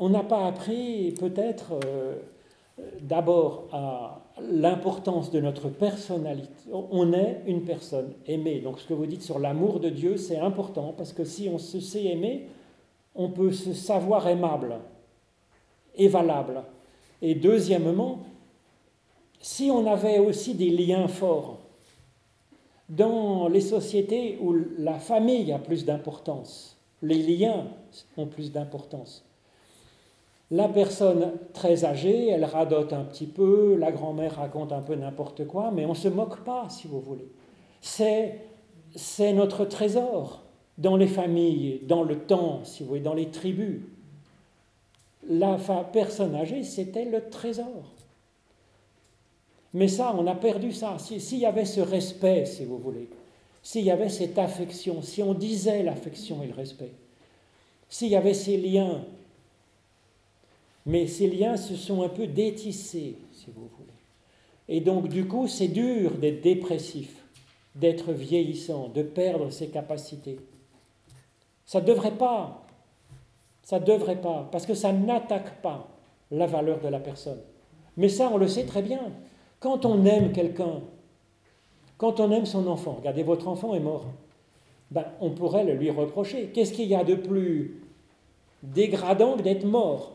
on 0.00 0.08
n'a 0.08 0.24
pas 0.24 0.44
appris 0.44 1.14
peut-être 1.20 1.74
euh, 1.84 2.16
d'abord 3.00 3.68
à 3.72 4.23
l'importance 4.40 5.30
de 5.30 5.40
notre 5.40 5.68
personnalité. 5.68 6.50
On 6.72 7.12
est 7.12 7.42
une 7.46 7.62
personne 7.62 8.12
aimée. 8.26 8.60
Donc 8.60 8.80
ce 8.80 8.86
que 8.86 8.94
vous 8.94 9.06
dites 9.06 9.22
sur 9.22 9.38
l'amour 9.38 9.80
de 9.80 9.88
Dieu, 9.88 10.16
c'est 10.16 10.38
important 10.38 10.94
parce 10.96 11.12
que 11.12 11.24
si 11.24 11.48
on 11.48 11.58
se 11.58 11.80
sait 11.80 12.04
aimer, 12.04 12.48
on 13.14 13.28
peut 13.28 13.52
se 13.52 13.72
savoir 13.72 14.26
aimable 14.26 14.76
et 15.96 16.08
valable. 16.08 16.62
Et 17.22 17.34
deuxièmement, 17.34 18.18
si 19.40 19.70
on 19.70 19.86
avait 19.86 20.18
aussi 20.18 20.54
des 20.54 20.70
liens 20.70 21.06
forts 21.06 21.58
dans 22.88 23.48
les 23.48 23.60
sociétés 23.60 24.38
où 24.40 24.54
la 24.78 24.98
famille 24.98 25.52
a 25.52 25.58
plus 25.58 25.84
d'importance, 25.84 26.76
les 27.02 27.22
liens 27.22 27.66
ont 28.16 28.26
plus 28.26 28.50
d'importance. 28.50 29.24
La 30.50 30.68
personne 30.68 31.32
très 31.52 31.84
âgée, 31.84 32.28
elle 32.28 32.44
radote 32.44 32.92
un 32.92 33.02
petit 33.04 33.26
peu, 33.26 33.76
la 33.76 33.90
grand-mère 33.90 34.36
raconte 34.36 34.72
un 34.72 34.82
peu 34.82 34.94
n'importe 34.94 35.46
quoi, 35.46 35.70
mais 35.72 35.84
on 35.86 35.90
ne 35.90 35.94
se 35.94 36.08
moque 36.08 36.40
pas, 36.44 36.68
si 36.68 36.86
vous 36.86 37.00
voulez. 37.00 37.26
C'est, 37.80 38.40
c'est 38.94 39.32
notre 39.32 39.64
trésor 39.64 40.42
dans 40.78 40.96
les 40.96 41.06
familles, 41.06 41.80
dans 41.84 42.02
le 42.02 42.18
temps, 42.18 42.60
si 42.64 42.82
vous 42.82 42.90
voulez, 42.90 43.00
dans 43.00 43.14
les 43.14 43.30
tribus. 43.30 43.80
La 45.28 45.56
personne 45.92 46.34
âgée, 46.34 46.62
c'était 46.62 47.06
le 47.06 47.28
trésor. 47.30 47.92
Mais 49.72 49.88
ça, 49.88 50.14
on 50.16 50.26
a 50.26 50.34
perdu 50.34 50.72
ça. 50.72 50.96
Si- 50.98 51.20
S'il 51.20 51.38
y 51.38 51.46
avait 51.46 51.64
ce 51.64 51.80
respect, 51.80 52.44
si 52.44 52.64
vous 52.64 52.78
voulez, 52.78 53.08
s'il 53.62 53.84
y 53.84 53.90
avait 53.90 54.10
cette 54.10 54.38
affection, 54.38 55.00
si 55.02 55.22
on 55.22 55.32
disait 55.34 55.82
l'affection 55.82 56.42
et 56.42 56.46
le 56.46 56.54
respect, 56.54 56.92
s'il 57.88 58.08
y 58.08 58.16
avait 58.16 58.34
ces 58.34 58.56
liens, 58.58 59.00
mais 60.86 61.06
ces 61.06 61.28
liens 61.28 61.56
se 61.56 61.76
sont 61.76 62.02
un 62.02 62.08
peu 62.08 62.26
détissés, 62.26 63.16
si 63.32 63.46
vous 63.54 63.68
voulez. 63.76 63.90
Et 64.68 64.80
donc, 64.80 65.08
du 65.08 65.26
coup, 65.26 65.46
c'est 65.46 65.68
dur 65.68 66.12
d'être 66.12 66.42
dépressif, 66.42 67.24
d'être 67.74 68.12
vieillissant, 68.12 68.88
de 68.88 69.02
perdre 69.02 69.50
ses 69.50 69.68
capacités. 69.68 70.38
Ça 71.66 71.80
ne 71.80 71.86
devrait 71.86 72.16
pas. 72.16 72.66
Ça 73.62 73.80
ne 73.80 73.84
devrait 73.84 74.20
pas, 74.20 74.48
parce 74.52 74.66
que 74.66 74.74
ça 74.74 74.92
n'attaque 74.92 75.62
pas 75.62 75.88
la 76.30 76.46
valeur 76.46 76.80
de 76.80 76.88
la 76.88 77.00
personne. 77.00 77.40
Mais 77.96 78.08
ça, 78.08 78.30
on 78.32 78.36
le 78.36 78.48
sait 78.48 78.66
très 78.66 78.82
bien. 78.82 79.12
Quand 79.60 79.86
on 79.86 80.04
aime 80.04 80.32
quelqu'un, 80.32 80.82
quand 81.96 82.20
on 82.20 82.30
aime 82.30 82.44
son 82.44 82.66
enfant, 82.66 82.96
regardez, 82.98 83.22
votre 83.22 83.48
enfant 83.48 83.74
est 83.74 83.80
mort, 83.80 84.04
ben, 84.90 85.06
on 85.20 85.30
pourrait 85.30 85.64
le 85.64 85.74
lui 85.74 85.90
reprocher. 85.90 86.50
Qu'est-ce 86.52 86.72
qu'il 86.72 86.88
y 86.88 86.94
a 86.94 87.04
de 87.04 87.14
plus 87.14 87.80
dégradant 88.62 89.36
que 89.36 89.42
d'être 89.42 89.64
mort? 89.64 90.12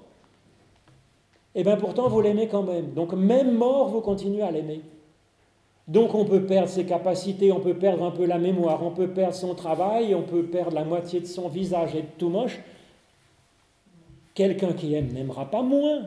Et 1.55 1.63
bien 1.63 1.77
pourtant, 1.77 2.07
vous 2.09 2.21
l'aimez 2.21 2.47
quand 2.47 2.63
même. 2.63 2.93
Donc 2.93 3.13
même 3.13 3.55
mort, 3.55 3.89
vous 3.89 4.01
continuez 4.01 4.41
à 4.41 4.51
l'aimer. 4.51 4.81
Donc 5.87 6.13
on 6.13 6.23
peut 6.23 6.45
perdre 6.45 6.69
ses 6.69 6.85
capacités, 6.85 7.51
on 7.51 7.59
peut 7.59 7.73
perdre 7.73 8.03
un 8.03 8.11
peu 8.11 8.25
la 8.25 8.37
mémoire, 8.37 8.83
on 8.83 8.91
peut 8.91 9.07
perdre 9.07 9.33
son 9.33 9.55
travail, 9.55 10.13
on 10.13 10.21
peut 10.21 10.43
perdre 10.43 10.75
la 10.75 10.83
moitié 10.83 11.19
de 11.19 11.25
son 11.25 11.49
visage 11.49 11.95
et 11.95 11.99
être 11.99 12.17
tout 12.17 12.29
moche. 12.29 12.59
Quelqu'un 14.35 14.73
qui 14.73 14.93
aime 14.93 15.11
n'aimera 15.11 15.49
pas 15.49 15.63
moins, 15.63 16.03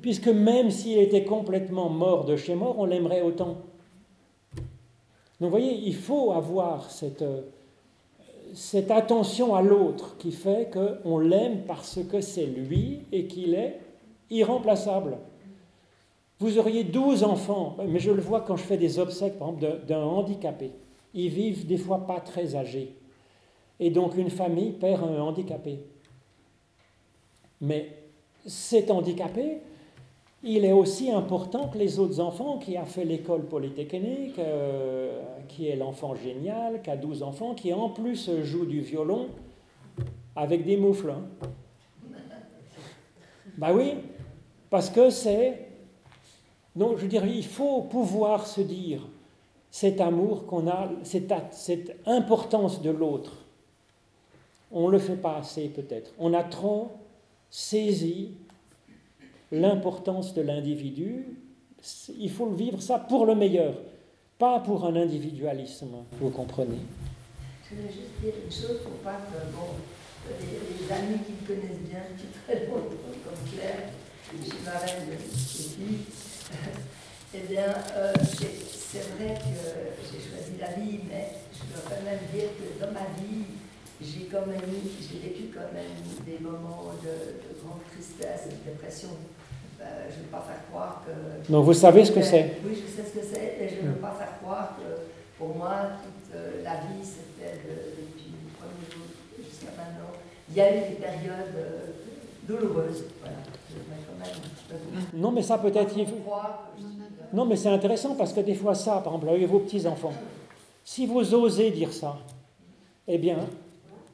puisque 0.00 0.28
même 0.28 0.70
s'il 0.70 0.98
était 0.98 1.24
complètement 1.24 1.90
mort 1.90 2.24
de 2.24 2.36
chez 2.36 2.54
mort, 2.54 2.76
on 2.78 2.86
l'aimerait 2.86 3.20
autant. 3.20 3.58
Donc 5.38 5.50
vous 5.50 5.50
voyez, 5.50 5.74
il 5.74 5.94
faut 5.94 6.32
avoir 6.32 6.90
cette, 6.90 7.20
euh, 7.20 7.42
cette 8.54 8.90
attention 8.90 9.54
à 9.54 9.60
l'autre 9.60 10.16
qui 10.16 10.32
fait 10.32 10.70
qu'on 10.72 11.18
l'aime 11.18 11.64
parce 11.66 12.00
que 12.10 12.22
c'est 12.22 12.46
lui 12.46 13.00
et 13.12 13.26
qu'il 13.26 13.52
est 13.52 13.80
irremplaçable. 14.30 15.18
Vous 16.40 16.58
auriez 16.58 16.84
12 16.84 17.24
enfants, 17.24 17.76
mais 17.88 17.98
je 17.98 18.10
le 18.10 18.20
vois 18.20 18.40
quand 18.40 18.56
je 18.56 18.64
fais 18.64 18.76
des 18.76 18.98
obsèques, 18.98 19.38
par 19.38 19.50
exemple, 19.50 19.86
d'un 19.86 20.02
handicapé. 20.02 20.72
Ils 21.14 21.30
vivent 21.30 21.66
des 21.66 21.76
fois 21.76 22.06
pas 22.06 22.20
très 22.20 22.56
âgés. 22.56 22.96
Et 23.80 23.90
donc 23.90 24.16
une 24.16 24.30
famille 24.30 24.72
perd 24.72 25.02
un 25.02 25.20
handicapé. 25.20 25.78
Mais 27.60 27.88
cet 28.46 28.90
handicapé, 28.90 29.58
il 30.42 30.64
est 30.64 30.72
aussi 30.72 31.10
important 31.10 31.68
que 31.68 31.78
les 31.78 31.98
autres 31.98 32.20
enfants 32.20 32.58
qui 32.58 32.76
a 32.76 32.84
fait 32.84 33.04
l'école 33.04 33.46
polytechnique, 33.46 34.38
euh, 34.38 35.22
qui 35.48 35.68
est 35.68 35.76
l'enfant 35.76 36.14
génial, 36.14 36.82
qui 36.82 36.90
a 36.90 36.96
12 36.96 37.22
enfants, 37.22 37.54
qui 37.54 37.72
en 37.72 37.88
plus 37.88 38.30
joue 38.42 38.66
du 38.66 38.80
violon 38.80 39.28
avec 40.36 40.64
des 40.64 40.76
moufles. 40.76 41.10
Hein. 41.10 41.22
Bah 43.56 43.72
oui, 43.72 43.94
parce 44.74 44.90
que 44.90 45.08
c'est... 45.08 45.68
Non, 46.74 46.96
je 46.96 47.02
veux 47.02 47.08
dire, 47.08 47.24
il 47.24 47.46
faut 47.46 47.82
pouvoir 47.82 48.44
se 48.44 48.60
dire 48.60 49.06
cet 49.70 50.00
amour 50.00 50.46
qu'on 50.46 50.66
a, 50.66 50.90
cette, 51.04 51.32
cette 51.52 51.96
importance 52.06 52.82
de 52.82 52.90
l'autre. 52.90 53.36
On 54.72 54.88
ne 54.88 54.90
le 54.90 54.98
fait 54.98 55.14
pas 55.14 55.36
assez 55.36 55.68
peut-être. 55.68 56.10
On 56.18 56.34
a 56.34 56.42
trop 56.42 56.90
saisi 57.50 58.32
l'importance 59.52 60.34
de 60.34 60.42
l'individu. 60.42 61.38
Il 62.18 62.30
faut 62.32 62.46
le 62.46 62.56
vivre 62.56 62.82
ça 62.82 62.98
pour 62.98 63.26
le 63.26 63.36
meilleur, 63.36 63.76
pas 64.40 64.58
pour 64.58 64.86
un 64.86 64.96
individualisme, 64.96 65.98
vous 66.20 66.30
comprenez 66.30 66.80
Je 67.70 67.76
voulais 67.76 67.92
juste 67.92 68.20
dire 68.20 68.34
une 68.44 68.50
chose 68.50 68.80
pour 68.82 68.94
pas 69.04 69.20
que 69.30 69.54
bon, 69.54 69.68
les, 70.30 70.92
amis 70.92 71.20
qui 71.24 71.30
me 71.30 71.46
connaissent 71.46 71.88
bien 71.88 72.00
depuis 72.10 72.26
très 72.44 72.66
longtemps, 72.66 72.90
comme 73.24 73.52
Claire, 73.52 73.90
je 74.40 74.50
suis 74.50 74.64
marraine 74.64 75.06
de 75.06 75.36
ici, 75.36 76.06
eh 77.34 77.40
bien, 77.48 77.74
euh, 77.96 78.12
c'est 78.22 79.04
vrai 79.16 79.34
que 79.34 80.04
j'ai 80.06 80.20
choisi 80.22 80.54
la 80.60 80.72
vie, 80.80 81.00
mais 81.08 81.32
je 81.52 81.72
dois 81.72 81.82
quand 81.88 82.04
même 82.04 82.20
dire 82.32 82.50
que 82.56 82.80
dans 82.84 82.92
ma 82.92 83.06
vie, 83.18 83.44
j'ai 84.00 84.26
quand 84.30 84.46
même 84.46 84.60
j'ai 85.00 85.18
vécu 85.18 85.44
quand 85.54 85.72
même 85.72 85.94
des 86.26 86.38
moments 86.42 86.92
de, 87.02 87.62
grande 87.62 87.80
tristesse 87.92 88.46
et 88.46 88.54
de 88.54 88.72
dépression. 88.72 89.10
Euh, 89.80 90.06
je 90.10 90.18
ne 90.18 90.22
veux 90.22 90.30
pas 90.30 90.44
faire 90.46 90.66
croire 90.70 91.04
que. 91.06 91.52
Non, 91.52 91.62
vous 91.62 91.74
savez 91.74 92.04
ce 92.04 92.12
que 92.12 92.22
c'est 92.22 92.58
Oui, 92.64 92.74
je 92.74 92.90
sais 92.90 93.08
ce 93.08 93.18
que 93.18 93.24
c'est, 93.24 93.58
et 93.60 93.68
je 93.68 93.86
ne 93.86 93.92
veux 93.92 94.00
pas 94.00 94.14
faire 94.18 94.38
croire 94.40 94.76
que 94.78 95.12
pour 95.38 95.56
moi, 95.56 95.74
toute 96.02 96.34
euh, 96.34 96.62
la 96.62 96.76
vie, 96.76 97.02
c'était 97.04 97.58
depuis 97.66 98.32
le 98.32 98.50
premier 98.56 98.86
jour 98.90 99.06
jusqu'à 99.38 99.72
maintenant. 99.76 100.12
Il 100.48 100.56
y 100.56 100.60
a 100.60 100.70
eu 100.70 100.88
des 100.90 100.96
périodes 100.96 101.56
euh, 101.56 101.86
douloureuses. 102.46 103.04
Voilà. 103.20 103.43
Non, 105.14 105.30
mais 105.30 105.42
ça 105.42 105.58
peut-être. 105.58 105.94
Non, 107.32 107.44
mais 107.44 107.56
c'est 107.56 107.68
intéressant 107.68 108.14
parce 108.14 108.32
que 108.32 108.40
des 108.40 108.54
fois, 108.54 108.74
ça, 108.74 109.00
par 109.02 109.14
exemple, 109.14 109.28
avec 109.28 109.48
vos 109.48 109.60
petits-enfants, 109.60 110.12
si 110.84 111.06
vous 111.06 111.34
osez 111.34 111.70
dire 111.70 111.92
ça, 111.92 112.16
eh 113.08 113.18
bien, 113.18 113.38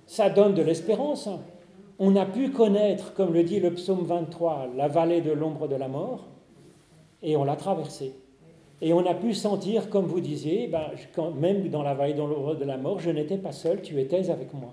ça 0.06 0.30
donne 0.30 0.54
de 0.54 0.62
l'espérance. 0.62 1.28
On 1.98 2.16
a 2.16 2.24
pu 2.24 2.50
connaître, 2.50 3.12
comme 3.12 3.34
le 3.34 3.42
dit 3.42 3.60
le 3.60 3.74
psaume 3.74 4.04
23, 4.04 4.68
la 4.76 4.88
vallée 4.88 5.20
de 5.20 5.32
l'ombre 5.32 5.68
de 5.68 5.76
la 5.76 5.88
mort, 5.88 6.26
et 7.22 7.36
on 7.36 7.44
l'a 7.44 7.56
traversée. 7.56 8.14
Et 8.80 8.94
on 8.94 9.04
a 9.06 9.14
pu 9.14 9.34
sentir, 9.34 9.90
comme 9.90 10.06
vous 10.06 10.20
disiez, 10.20 10.66
ben, 10.66 10.90
même 11.38 11.68
dans 11.68 11.82
la 11.82 11.92
vallée 11.92 12.14
de 12.14 12.20
l'ombre 12.20 12.54
de 12.54 12.64
la 12.64 12.78
mort, 12.78 12.98
je 12.98 13.10
n'étais 13.10 13.36
pas 13.36 13.52
seul, 13.52 13.82
tu 13.82 14.00
étais 14.00 14.30
avec 14.30 14.54
moi. 14.54 14.72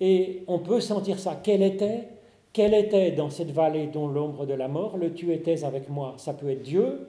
Et 0.00 0.42
on 0.46 0.58
peut 0.58 0.80
sentir 0.80 1.18
ça. 1.18 1.40
Quel 1.42 1.62
était, 1.62 2.08
quel 2.56 2.72
était 2.72 3.10
dans 3.10 3.28
cette 3.28 3.50
vallée 3.50 3.86
dont 3.86 4.08
l'ombre 4.08 4.46
de 4.46 4.54
la 4.54 4.66
mort 4.66 4.96
le 4.96 5.12
tu 5.12 5.30
étais 5.34 5.62
avec 5.62 5.90
moi 5.90 6.14
Ça 6.16 6.32
peut 6.32 6.48
être 6.48 6.62
Dieu, 6.62 7.06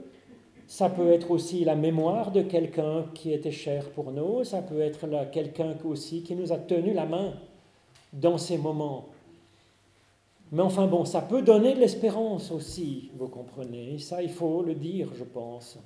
ça 0.68 0.90
peut 0.90 1.14
être 1.14 1.32
aussi 1.32 1.64
la 1.64 1.76
mémoire 1.76 2.34
de 2.34 2.42
quelqu'un 2.42 3.06
qui 3.14 3.32
était 3.32 3.54
cher 3.54 3.90
pour 3.92 4.12
nous, 4.12 4.44
ça 4.44 4.62
peut 4.62 4.82
être 4.82 5.08
quelqu'un 5.32 5.74
aussi 5.86 6.22
qui 6.22 6.36
nous 6.36 6.52
a 6.52 6.58
tenu 6.58 6.94
la 6.94 7.06
main 7.06 7.32
dans 8.12 8.38
ces 8.38 8.58
moments. 8.58 9.06
Mais 10.52 10.64
enfin 10.64 10.86
bon, 10.86 11.06
ça 11.06 11.22
peut 11.22 11.42
donner 11.42 11.76
de 11.76 11.80
l'espérance 11.80 12.52
aussi, 12.52 13.10
vous 13.18 13.30
comprenez. 13.30 14.00
Ça, 14.00 14.22
il 14.22 14.30
faut 14.30 14.64
le 14.64 14.76
dire, 14.76 15.08
je 15.18 15.24
pense. 15.24 15.80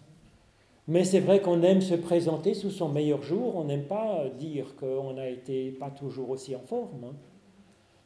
Mais 0.88 1.04
c'est 1.04 1.20
vrai 1.20 1.40
qu'on 1.40 1.62
aime 1.62 1.82
se 1.82 1.94
présenter 1.94 2.56
sous 2.56 2.72
son 2.72 2.90
meilleur 2.90 3.22
jour, 3.22 3.58
on 3.58 3.66
n'aime 3.66 3.86
pas 3.86 4.24
dire 4.40 4.76
qu'on 4.76 5.14
n'a 5.14 5.30
été 5.30 5.70
pas 5.70 5.92
toujours 5.92 6.32
aussi 6.32 6.56
en 6.56 6.62
forme. 6.62 7.04
Hein. 7.04 7.14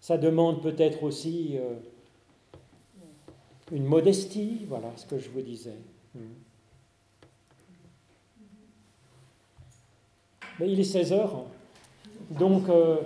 Ça 0.05 0.19
demande 0.19 0.61
peut-être 0.61 1.01
aussi 1.01 1.55
euh, 1.55 1.73
une 3.71 3.85
modestie, 3.85 4.67
voilà 4.69 4.89
ce 4.97 5.07
que 5.07 5.17
je 5.17 5.31
vous 5.31 5.41
disais. 5.41 5.79
Hmm. 6.13 6.19
Mais 10.59 10.71
il 10.71 10.79
est 10.79 10.83
16 10.83 11.11
heures, 11.11 11.45
donc 12.29 12.69
euh, 12.69 12.97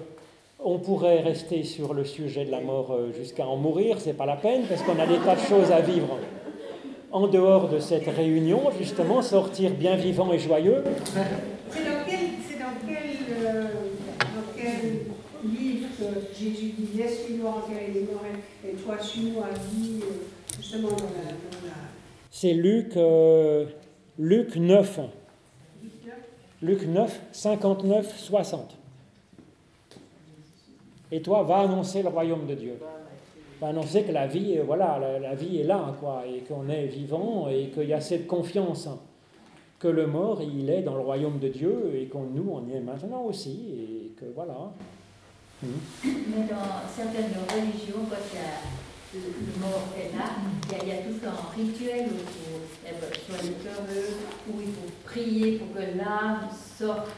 on 0.60 0.78
pourrait 0.80 1.22
rester 1.22 1.64
sur 1.64 1.94
le 1.94 2.04
sujet 2.04 2.44
de 2.44 2.52
la 2.52 2.60
mort 2.60 2.92
euh, 2.92 3.14
jusqu'à 3.14 3.48
en 3.48 3.56
mourir, 3.56 4.02
c'est 4.02 4.12
pas 4.12 4.26
la 4.26 4.36
peine, 4.36 4.64
parce 4.68 4.84
qu'on 4.84 5.00
a 5.00 5.08
des 5.08 5.20
tas 5.20 5.36
de 5.36 5.40
choses 5.40 5.72
à 5.72 5.80
vivre 5.80 6.18
en 7.14 7.30
dehors 7.30 7.70
de 7.70 7.80
cette 7.80 8.08
réunion, 8.08 8.72
justement, 8.78 9.22
sortir 9.22 9.72
bien 9.72 9.96
vivant 9.96 10.34
et 10.34 10.40
joyeux. 10.40 10.84
C'est 11.72 11.80
dans 11.80 12.04
quel, 12.06 12.20
dans 12.60 12.76
quel, 12.86 13.46
euh, 13.46 13.64
dans 14.20 14.54
quel 14.54 15.50
livre 15.50 15.88
que 15.98 15.99
Jésus 16.38 16.74
disait 16.78 17.10
enterrer 17.46 17.92
les 17.94 18.02
morts 18.02 18.24
et 18.68 18.74
toi 18.74 18.98
suis-moi 19.00 19.46
à 19.46 19.54
vie, 19.54 20.02
justement 20.58 20.90
dans 20.90 20.96
la. 20.96 21.34
C'est 22.32 22.54
Luc, 22.54 22.94
Luc 24.18 24.56
9. 24.56 25.00
Luc 26.62 26.86
9, 26.86 27.22
59, 27.32 28.18
60. 28.18 28.78
Et 31.12 31.22
toi, 31.22 31.44
va 31.44 31.60
annoncer 31.60 32.04
le 32.04 32.10
royaume 32.10 32.46
de 32.46 32.54
Dieu. 32.54 32.74
Va 33.62 33.68
annoncer 33.68 34.04
que 34.04 34.12
la 34.12 34.28
vie, 34.28 34.58
voilà, 34.66 35.00
la, 35.22 35.36
vie 35.36 35.60
est 35.60 35.64
là, 35.64 35.96
quoi, 36.00 36.24
et 36.28 36.42
qu'on 36.42 36.68
est 36.70 36.86
vivant, 36.88 37.48
et 37.50 37.70
qu'il 37.70 37.88
y 37.88 37.94
a 37.94 38.02
cette 38.02 38.28
confiance 38.28 38.90
que 39.80 39.88
le 39.88 40.08
mort, 40.08 40.42
il 40.42 40.70
est 40.70 40.82
dans 40.82 40.96
le 40.96 41.02
royaume 41.02 41.40
de 41.40 41.48
Dieu, 41.48 41.94
et 41.96 42.08
qu'on 42.08 42.24
nous, 42.24 42.50
on 42.52 42.68
y 42.68 42.74
est 42.74 42.82
maintenant 42.82 43.24
aussi, 43.24 43.74
et 43.80 44.12
que 44.20 44.26
voilà. 44.36 44.74
Mais 45.62 46.48
dans 46.50 46.88
certaines 46.96 47.34
religions, 47.50 48.06
quand 48.10 48.18
il 48.32 48.38
y 48.38 48.42
a 48.42 48.80
le 49.14 49.60
mort 49.60 49.88
est 49.98 50.16
là, 50.16 50.26
il 50.84 50.88
y, 50.88 50.92
a, 50.92 50.98
tout 50.98 51.26
un 51.26 51.56
rituel 51.56 52.06
autour, 52.06 52.62
soit 53.26 53.44
les 53.44 53.54
cœurs 53.54 53.82
où 54.48 54.62
il 54.62 54.68
faut 54.68 54.92
prier 55.04 55.58
pour 55.58 55.74
que 55.74 55.98
l'âme 55.98 56.48
sorte 56.78 57.10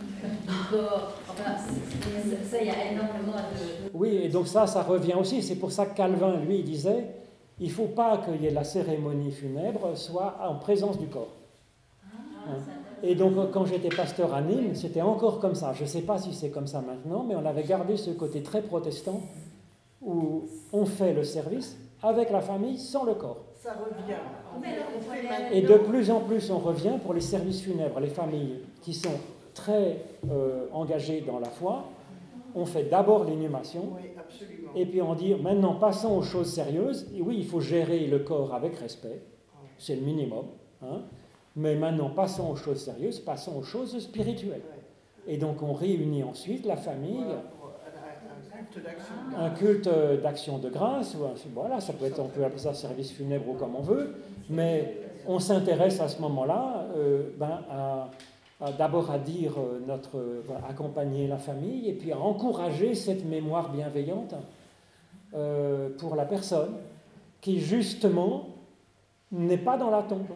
du 0.00 0.70
corps. 0.70 1.14
Enfin, 1.28 1.56
ça, 2.48 2.58
il 2.60 2.66
y 2.66 2.70
a 2.70 2.92
énormément 2.92 3.32
de... 3.32 3.90
Oui, 3.92 4.20
et 4.22 4.28
donc 4.28 4.46
ça, 4.46 4.68
ça 4.68 4.82
revient 4.82 5.14
aussi. 5.14 5.42
C'est 5.42 5.56
pour 5.56 5.72
ça 5.72 5.86
que 5.86 5.96
Calvin, 5.96 6.36
lui, 6.36 6.62
disait, 6.62 7.06
il 7.58 7.68
ne 7.68 7.72
faut 7.72 7.88
pas 7.88 8.18
qu'il 8.18 8.40
y 8.40 8.46
ait 8.46 8.52
la 8.52 8.64
cérémonie 8.64 9.32
funèbre 9.32 9.96
soit 9.96 10.38
en 10.42 10.54
présence 10.56 10.98
du 10.98 11.06
corps. 11.06 11.34
Ah, 12.04 12.50
hein. 12.50 12.81
Et 13.02 13.14
donc, 13.14 13.50
quand 13.52 13.64
j'étais 13.64 13.88
pasteur 13.88 14.32
à 14.32 14.40
Nîmes, 14.40 14.74
c'était 14.74 15.02
encore 15.02 15.40
comme 15.40 15.54
ça. 15.54 15.72
Je 15.72 15.82
ne 15.82 15.88
sais 15.88 16.02
pas 16.02 16.18
si 16.18 16.32
c'est 16.32 16.50
comme 16.50 16.66
ça 16.66 16.80
maintenant, 16.80 17.24
mais 17.26 17.34
on 17.34 17.44
avait 17.44 17.64
gardé 17.64 17.96
ce 17.96 18.10
côté 18.10 18.42
très 18.42 18.62
protestant 18.62 19.20
où 20.00 20.44
on 20.72 20.84
fait 20.84 21.12
le 21.12 21.24
service 21.24 21.76
avec 22.02 22.30
la 22.30 22.40
famille 22.40 22.78
sans 22.78 23.04
le 23.04 23.14
corps. 23.14 23.44
Ça 23.54 23.72
revient. 23.72 24.18
Et 25.52 25.62
de 25.62 25.74
plus 25.74 26.10
en 26.10 26.20
plus, 26.20 26.50
on 26.50 26.58
revient 26.58 26.98
pour 27.02 27.14
les 27.14 27.20
services 27.20 27.62
funèbres, 27.62 28.00
les 28.00 28.08
familles 28.08 28.60
qui 28.80 28.92
sont 28.92 29.18
très 29.54 29.98
euh, 30.30 30.66
engagées 30.72 31.20
dans 31.20 31.38
la 31.38 31.48
foi. 31.48 31.84
On 32.54 32.66
fait 32.66 32.84
d'abord 32.84 33.24
l'inhumation, 33.24 33.92
et 34.76 34.84
puis 34.84 35.00
on 35.00 35.14
dit 35.14 35.34
maintenant 35.34 35.74
passons 35.74 36.16
aux 36.16 36.22
choses 36.22 36.52
sérieuses. 36.52 37.08
Et 37.16 37.22
oui, 37.22 37.36
il 37.38 37.46
faut 37.46 37.60
gérer 37.60 38.06
le 38.06 38.18
corps 38.18 38.54
avec 38.54 38.74
respect, 38.76 39.22
c'est 39.78 39.96
le 39.96 40.02
minimum. 40.02 40.46
Hein. 40.82 41.02
Mais 41.56 41.74
maintenant 41.76 42.10
passons 42.10 42.50
aux 42.50 42.56
choses 42.56 42.84
sérieuses, 42.84 43.20
passons 43.20 43.56
aux 43.56 43.62
choses 43.62 43.98
spirituelles. 43.98 44.62
Et 45.26 45.36
donc 45.36 45.62
on 45.62 45.72
réunit 45.72 46.22
ensuite 46.22 46.64
la 46.66 46.76
famille 46.76 47.26
un 49.36 49.50
culte 49.50 49.88
d'action 50.22 50.58
de 50.58 50.68
grâce, 50.68 51.16
voilà, 51.54 51.80
ça 51.80 51.92
peut 51.92 52.06
être, 52.06 52.20
on 52.20 52.28
peut 52.28 52.44
appeler 52.44 52.60
ça 52.60 52.74
service 52.74 53.10
funèbre 53.10 53.48
ou 53.50 53.54
comme 53.54 53.74
on 53.76 53.82
veut, 53.82 54.14
mais 54.48 54.96
on 55.26 55.38
s'intéresse 55.38 56.00
à 56.00 56.08
ce 56.08 56.20
moment-là 56.20 56.86
euh, 56.96 57.30
ben, 57.36 57.60
d'abord 58.78 59.10
à 59.10 59.18
dire 59.18 59.54
euh, 59.58 59.80
notre, 59.86 60.42
accompagner 60.68 61.26
la 61.26 61.38
famille 61.38 61.88
et 61.88 61.94
puis 61.94 62.12
à 62.12 62.18
encourager 62.18 62.94
cette 62.94 63.24
mémoire 63.24 63.72
bienveillante 63.72 64.34
euh, 65.34 65.90
pour 65.98 66.14
la 66.14 66.24
personne 66.24 66.74
qui 67.40 67.60
justement 67.60 68.48
n'est 69.32 69.58
pas 69.58 69.76
dans 69.76 69.90
la 69.90 70.02
tombe, 70.02 70.26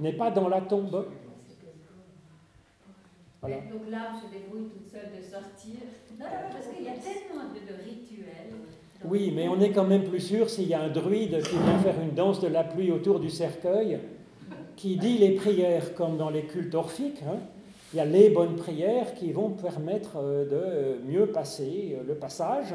n'est 0.00 0.12
pas 0.12 0.30
dans 0.30 0.48
la 0.48 0.60
tombe. 0.60 1.06
Donc 3.48 3.90
l'âme 3.90 4.14
se 4.14 4.32
débrouille 4.32 4.70
toute 4.70 4.90
seule 4.90 5.10
de 5.14 5.22
sortir. 5.22 5.80
Non, 6.18 6.26
parce 6.50 6.66
qu'il 6.68 6.84
y 6.84 6.88
a 6.88 6.92
tellement 6.92 7.44
de, 7.52 7.84
rituels. 7.84 8.54
Oui, 9.04 9.32
mais 9.34 9.48
on 9.48 9.60
est 9.60 9.70
quand 9.70 9.84
même 9.84 10.04
plus 10.04 10.20
sûr 10.20 10.48
s'il 10.48 10.68
y 10.68 10.74
a 10.74 10.80
un 10.80 10.88
druide 10.88 11.42
qui 11.42 11.56
vient 11.56 11.78
faire 11.78 12.00
une 12.00 12.14
danse 12.14 12.40
de 12.40 12.48
la 12.48 12.64
pluie 12.64 12.90
autour 12.90 13.20
du 13.20 13.28
cercueil, 13.28 13.98
qui 14.76 14.96
dit 14.96 15.18
les 15.18 15.32
prières 15.32 15.94
comme 15.94 16.16
dans 16.16 16.30
les 16.30 16.44
cultes 16.44 16.74
orphiques. 16.74 17.22
Hein. 17.28 17.38
Il 17.92 17.98
y 17.98 18.00
a 18.00 18.06
les 18.06 18.30
bonnes 18.30 18.56
prières 18.56 19.14
qui 19.14 19.30
vont 19.30 19.50
permettre 19.50 20.16
euh, 20.16 20.98
de 20.98 21.06
mieux 21.06 21.26
passer 21.26 21.96
euh, 21.96 22.02
le 22.04 22.14
passage. 22.14 22.74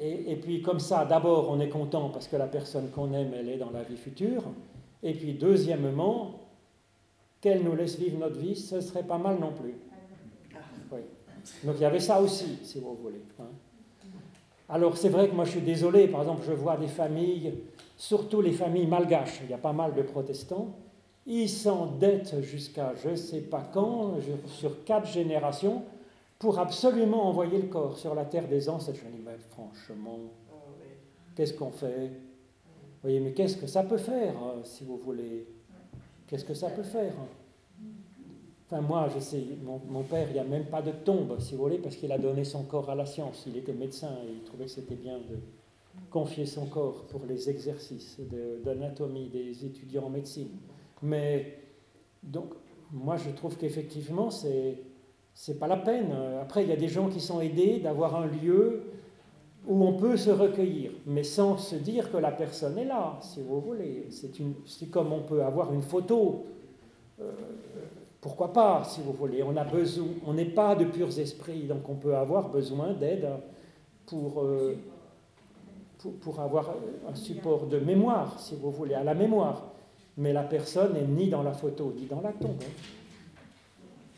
Et, 0.00 0.32
et 0.32 0.36
puis 0.36 0.62
comme 0.62 0.80
ça, 0.80 1.04
d'abord, 1.04 1.50
on 1.50 1.60
est 1.60 1.68
content 1.68 2.08
parce 2.08 2.26
que 2.26 2.36
la 2.36 2.46
personne 2.46 2.88
qu'on 2.90 3.12
aime, 3.12 3.32
elle 3.38 3.48
est 3.48 3.58
dans 3.58 3.70
la 3.70 3.82
vie 3.82 3.96
future. 3.96 4.42
Et 5.02 5.12
puis 5.14 5.34
deuxièmement, 5.34 6.40
qu'elle 7.40 7.62
nous 7.62 7.76
laisse 7.76 7.98
vivre 7.98 8.18
notre 8.18 8.38
vie, 8.38 8.56
ce 8.56 8.80
serait 8.80 9.02
pas 9.04 9.18
mal 9.18 9.38
non 9.38 9.52
plus. 9.52 9.74
Oui. 10.92 11.00
Donc 11.64 11.74
il 11.76 11.82
y 11.82 11.84
avait 11.84 12.00
ça 12.00 12.20
aussi, 12.20 12.58
si 12.64 12.80
vous 12.80 12.94
voulez. 12.94 13.20
hein. 13.40 13.44
Alors 14.68 14.96
c'est 14.96 15.10
vrai 15.10 15.28
que 15.28 15.34
moi 15.34 15.44
je 15.44 15.52
suis 15.52 15.60
désolé, 15.60 16.08
par 16.08 16.22
exemple, 16.22 16.42
je 16.46 16.52
vois 16.52 16.76
des 16.76 16.88
familles, 16.88 17.54
surtout 17.96 18.40
les 18.40 18.52
familles 18.52 18.86
malgaches, 18.86 19.40
il 19.44 19.50
y 19.50 19.54
a 19.54 19.58
pas 19.58 19.72
mal 19.72 19.94
de 19.94 20.02
protestants, 20.02 20.74
ils 21.24 21.48
s'endettent 21.48 22.40
jusqu'à 22.40 22.94
je 23.02 23.10
ne 23.10 23.16
sais 23.16 23.42
pas 23.42 23.62
quand, 23.72 24.14
sur 24.46 24.84
quatre 24.84 25.06
générations, 25.08 25.82
pour 26.38 26.58
absolument 26.58 27.28
envoyer 27.28 27.58
le 27.58 27.68
corps 27.68 27.96
sur 27.96 28.14
la 28.14 28.24
terre 28.24 28.48
des 28.48 28.68
ancêtres. 28.68 28.98
Je 29.00 29.06
me 29.06 29.12
dis, 29.12 29.22
mais 29.24 29.36
franchement, 29.50 30.18
Ah 30.50 30.54
oui. 30.80 30.86
qu'est-ce 31.36 31.54
qu'on 31.54 31.70
fait? 31.70 32.10
Voyez, 33.02 33.20
mais 33.20 33.32
qu'est-ce 33.32 33.56
que 33.56 33.66
ça 33.66 33.82
peut 33.82 33.96
faire, 33.96 34.34
euh, 34.42 34.60
si 34.64 34.84
vous 34.84 34.96
voulez? 34.96 35.46
Qu'est-ce 36.26 36.44
que 36.44 36.54
ça 36.54 36.70
peut 36.70 36.82
faire? 36.82 37.14
Enfin, 38.68 38.80
moi, 38.80 39.08
je 39.14 39.20
sais, 39.20 39.44
mon, 39.62 40.02
père, 40.02 40.26
il 40.28 40.32
n'y 40.32 40.40
a 40.40 40.44
même 40.44 40.66
pas 40.66 40.82
de 40.82 40.90
tombe, 40.90 41.38
si 41.38 41.54
vous 41.54 41.62
voulez, 41.62 41.78
parce 41.78 41.94
qu'il 41.96 42.10
a 42.10 42.18
donné 42.18 42.42
son 42.42 42.64
corps 42.64 42.90
à 42.90 42.96
la 42.96 43.06
science. 43.06 43.44
Il 43.46 43.56
était 43.56 43.72
médecin 43.72 44.10
et 44.26 44.32
il 44.32 44.42
trouvait 44.42 44.64
que 44.64 44.72
c'était 44.72 44.96
bien 44.96 45.18
de 45.18 45.38
confier 46.10 46.46
son 46.46 46.66
corps 46.66 47.06
pour 47.06 47.24
les 47.26 47.48
exercices 47.48 48.18
d'anatomie 48.64 49.28
des 49.28 49.64
étudiants 49.64 50.06
en 50.06 50.10
médecine. 50.10 50.48
Mais, 51.02 51.58
donc, 52.24 52.54
moi, 52.90 53.16
je 53.16 53.30
trouve 53.30 53.56
qu'effectivement, 53.56 54.30
c'est. 54.30 54.78
C'est 55.38 55.58
pas 55.58 55.66
la 55.66 55.76
peine. 55.76 56.12
Après, 56.40 56.62
il 56.62 56.70
y 56.70 56.72
a 56.72 56.76
des 56.76 56.88
gens 56.88 57.10
qui 57.10 57.20
sont 57.20 57.42
aidés 57.42 57.78
d'avoir 57.78 58.16
un 58.16 58.26
lieu 58.26 58.84
où 59.66 59.84
on 59.84 59.94
peut 59.94 60.16
se 60.16 60.30
recueillir, 60.30 60.92
mais 61.06 61.24
sans 61.24 61.58
se 61.58 61.74
dire 61.74 62.10
que 62.12 62.16
la 62.18 62.30
personne 62.30 62.78
est 62.78 62.84
là, 62.84 63.18
si 63.20 63.42
vous 63.42 63.60
voulez. 63.60 64.08
C'est 64.10 64.86
comme 64.90 65.12
on 65.12 65.22
peut 65.22 65.42
avoir 65.42 65.72
une 65.72 65.82
photo. 65.82 66.44
Euh, 67.20 67.32
pourquoi 68.20 68.52
pas, 68.52 68.84
si 68.84 69.00
vous 69.00 69.12
voulez. 69.12 69.42
On 69.42 69.56
a 69.56 69.64
besoin, 69.64 70.06
on 70.26 70.34
n'est 70.34 70.44
pas 70.44 70.74
de 70.76 70.84
purs 70.84 71.18
esprits, 71.18 71.64
donc 71.64 71.88
on 71.88 71.96
peut 71.96 72.16
avoir 72.16 72.48
besoin 72.48 72.92
d'aide 72.92 73.28
pour, 74.06 74.40
euh, 74.42 74.76
pour 76.20 76.40
avoir 76.40 76.74
un 77.08 77.14
support 77.14 77.66
de 77.66 77.78
mémoire, 77.78 78.38
si 78.38 78.54
vous 78.54 78.70
voulez, 78.70 78.94
à 78.94 79.02
la 79.04 79.14
mémoire. 79.14 79.72
Mais 80.16 80.32
la 80.32 80.44
personne 80.44 80.94
n'est 80.94 81.06
ni 81.06 81.28
dans 81.28 81.42
la 81.42 81.52
photo, 81.52 81.92
ni 81.96 82.06
dans 82.06 82.20
la 82.20 82.32
tombe. 82.32 82.62
hein. 82.62 82.72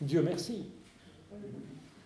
Dieu 0.01 0.23
merci. 0.23 0.67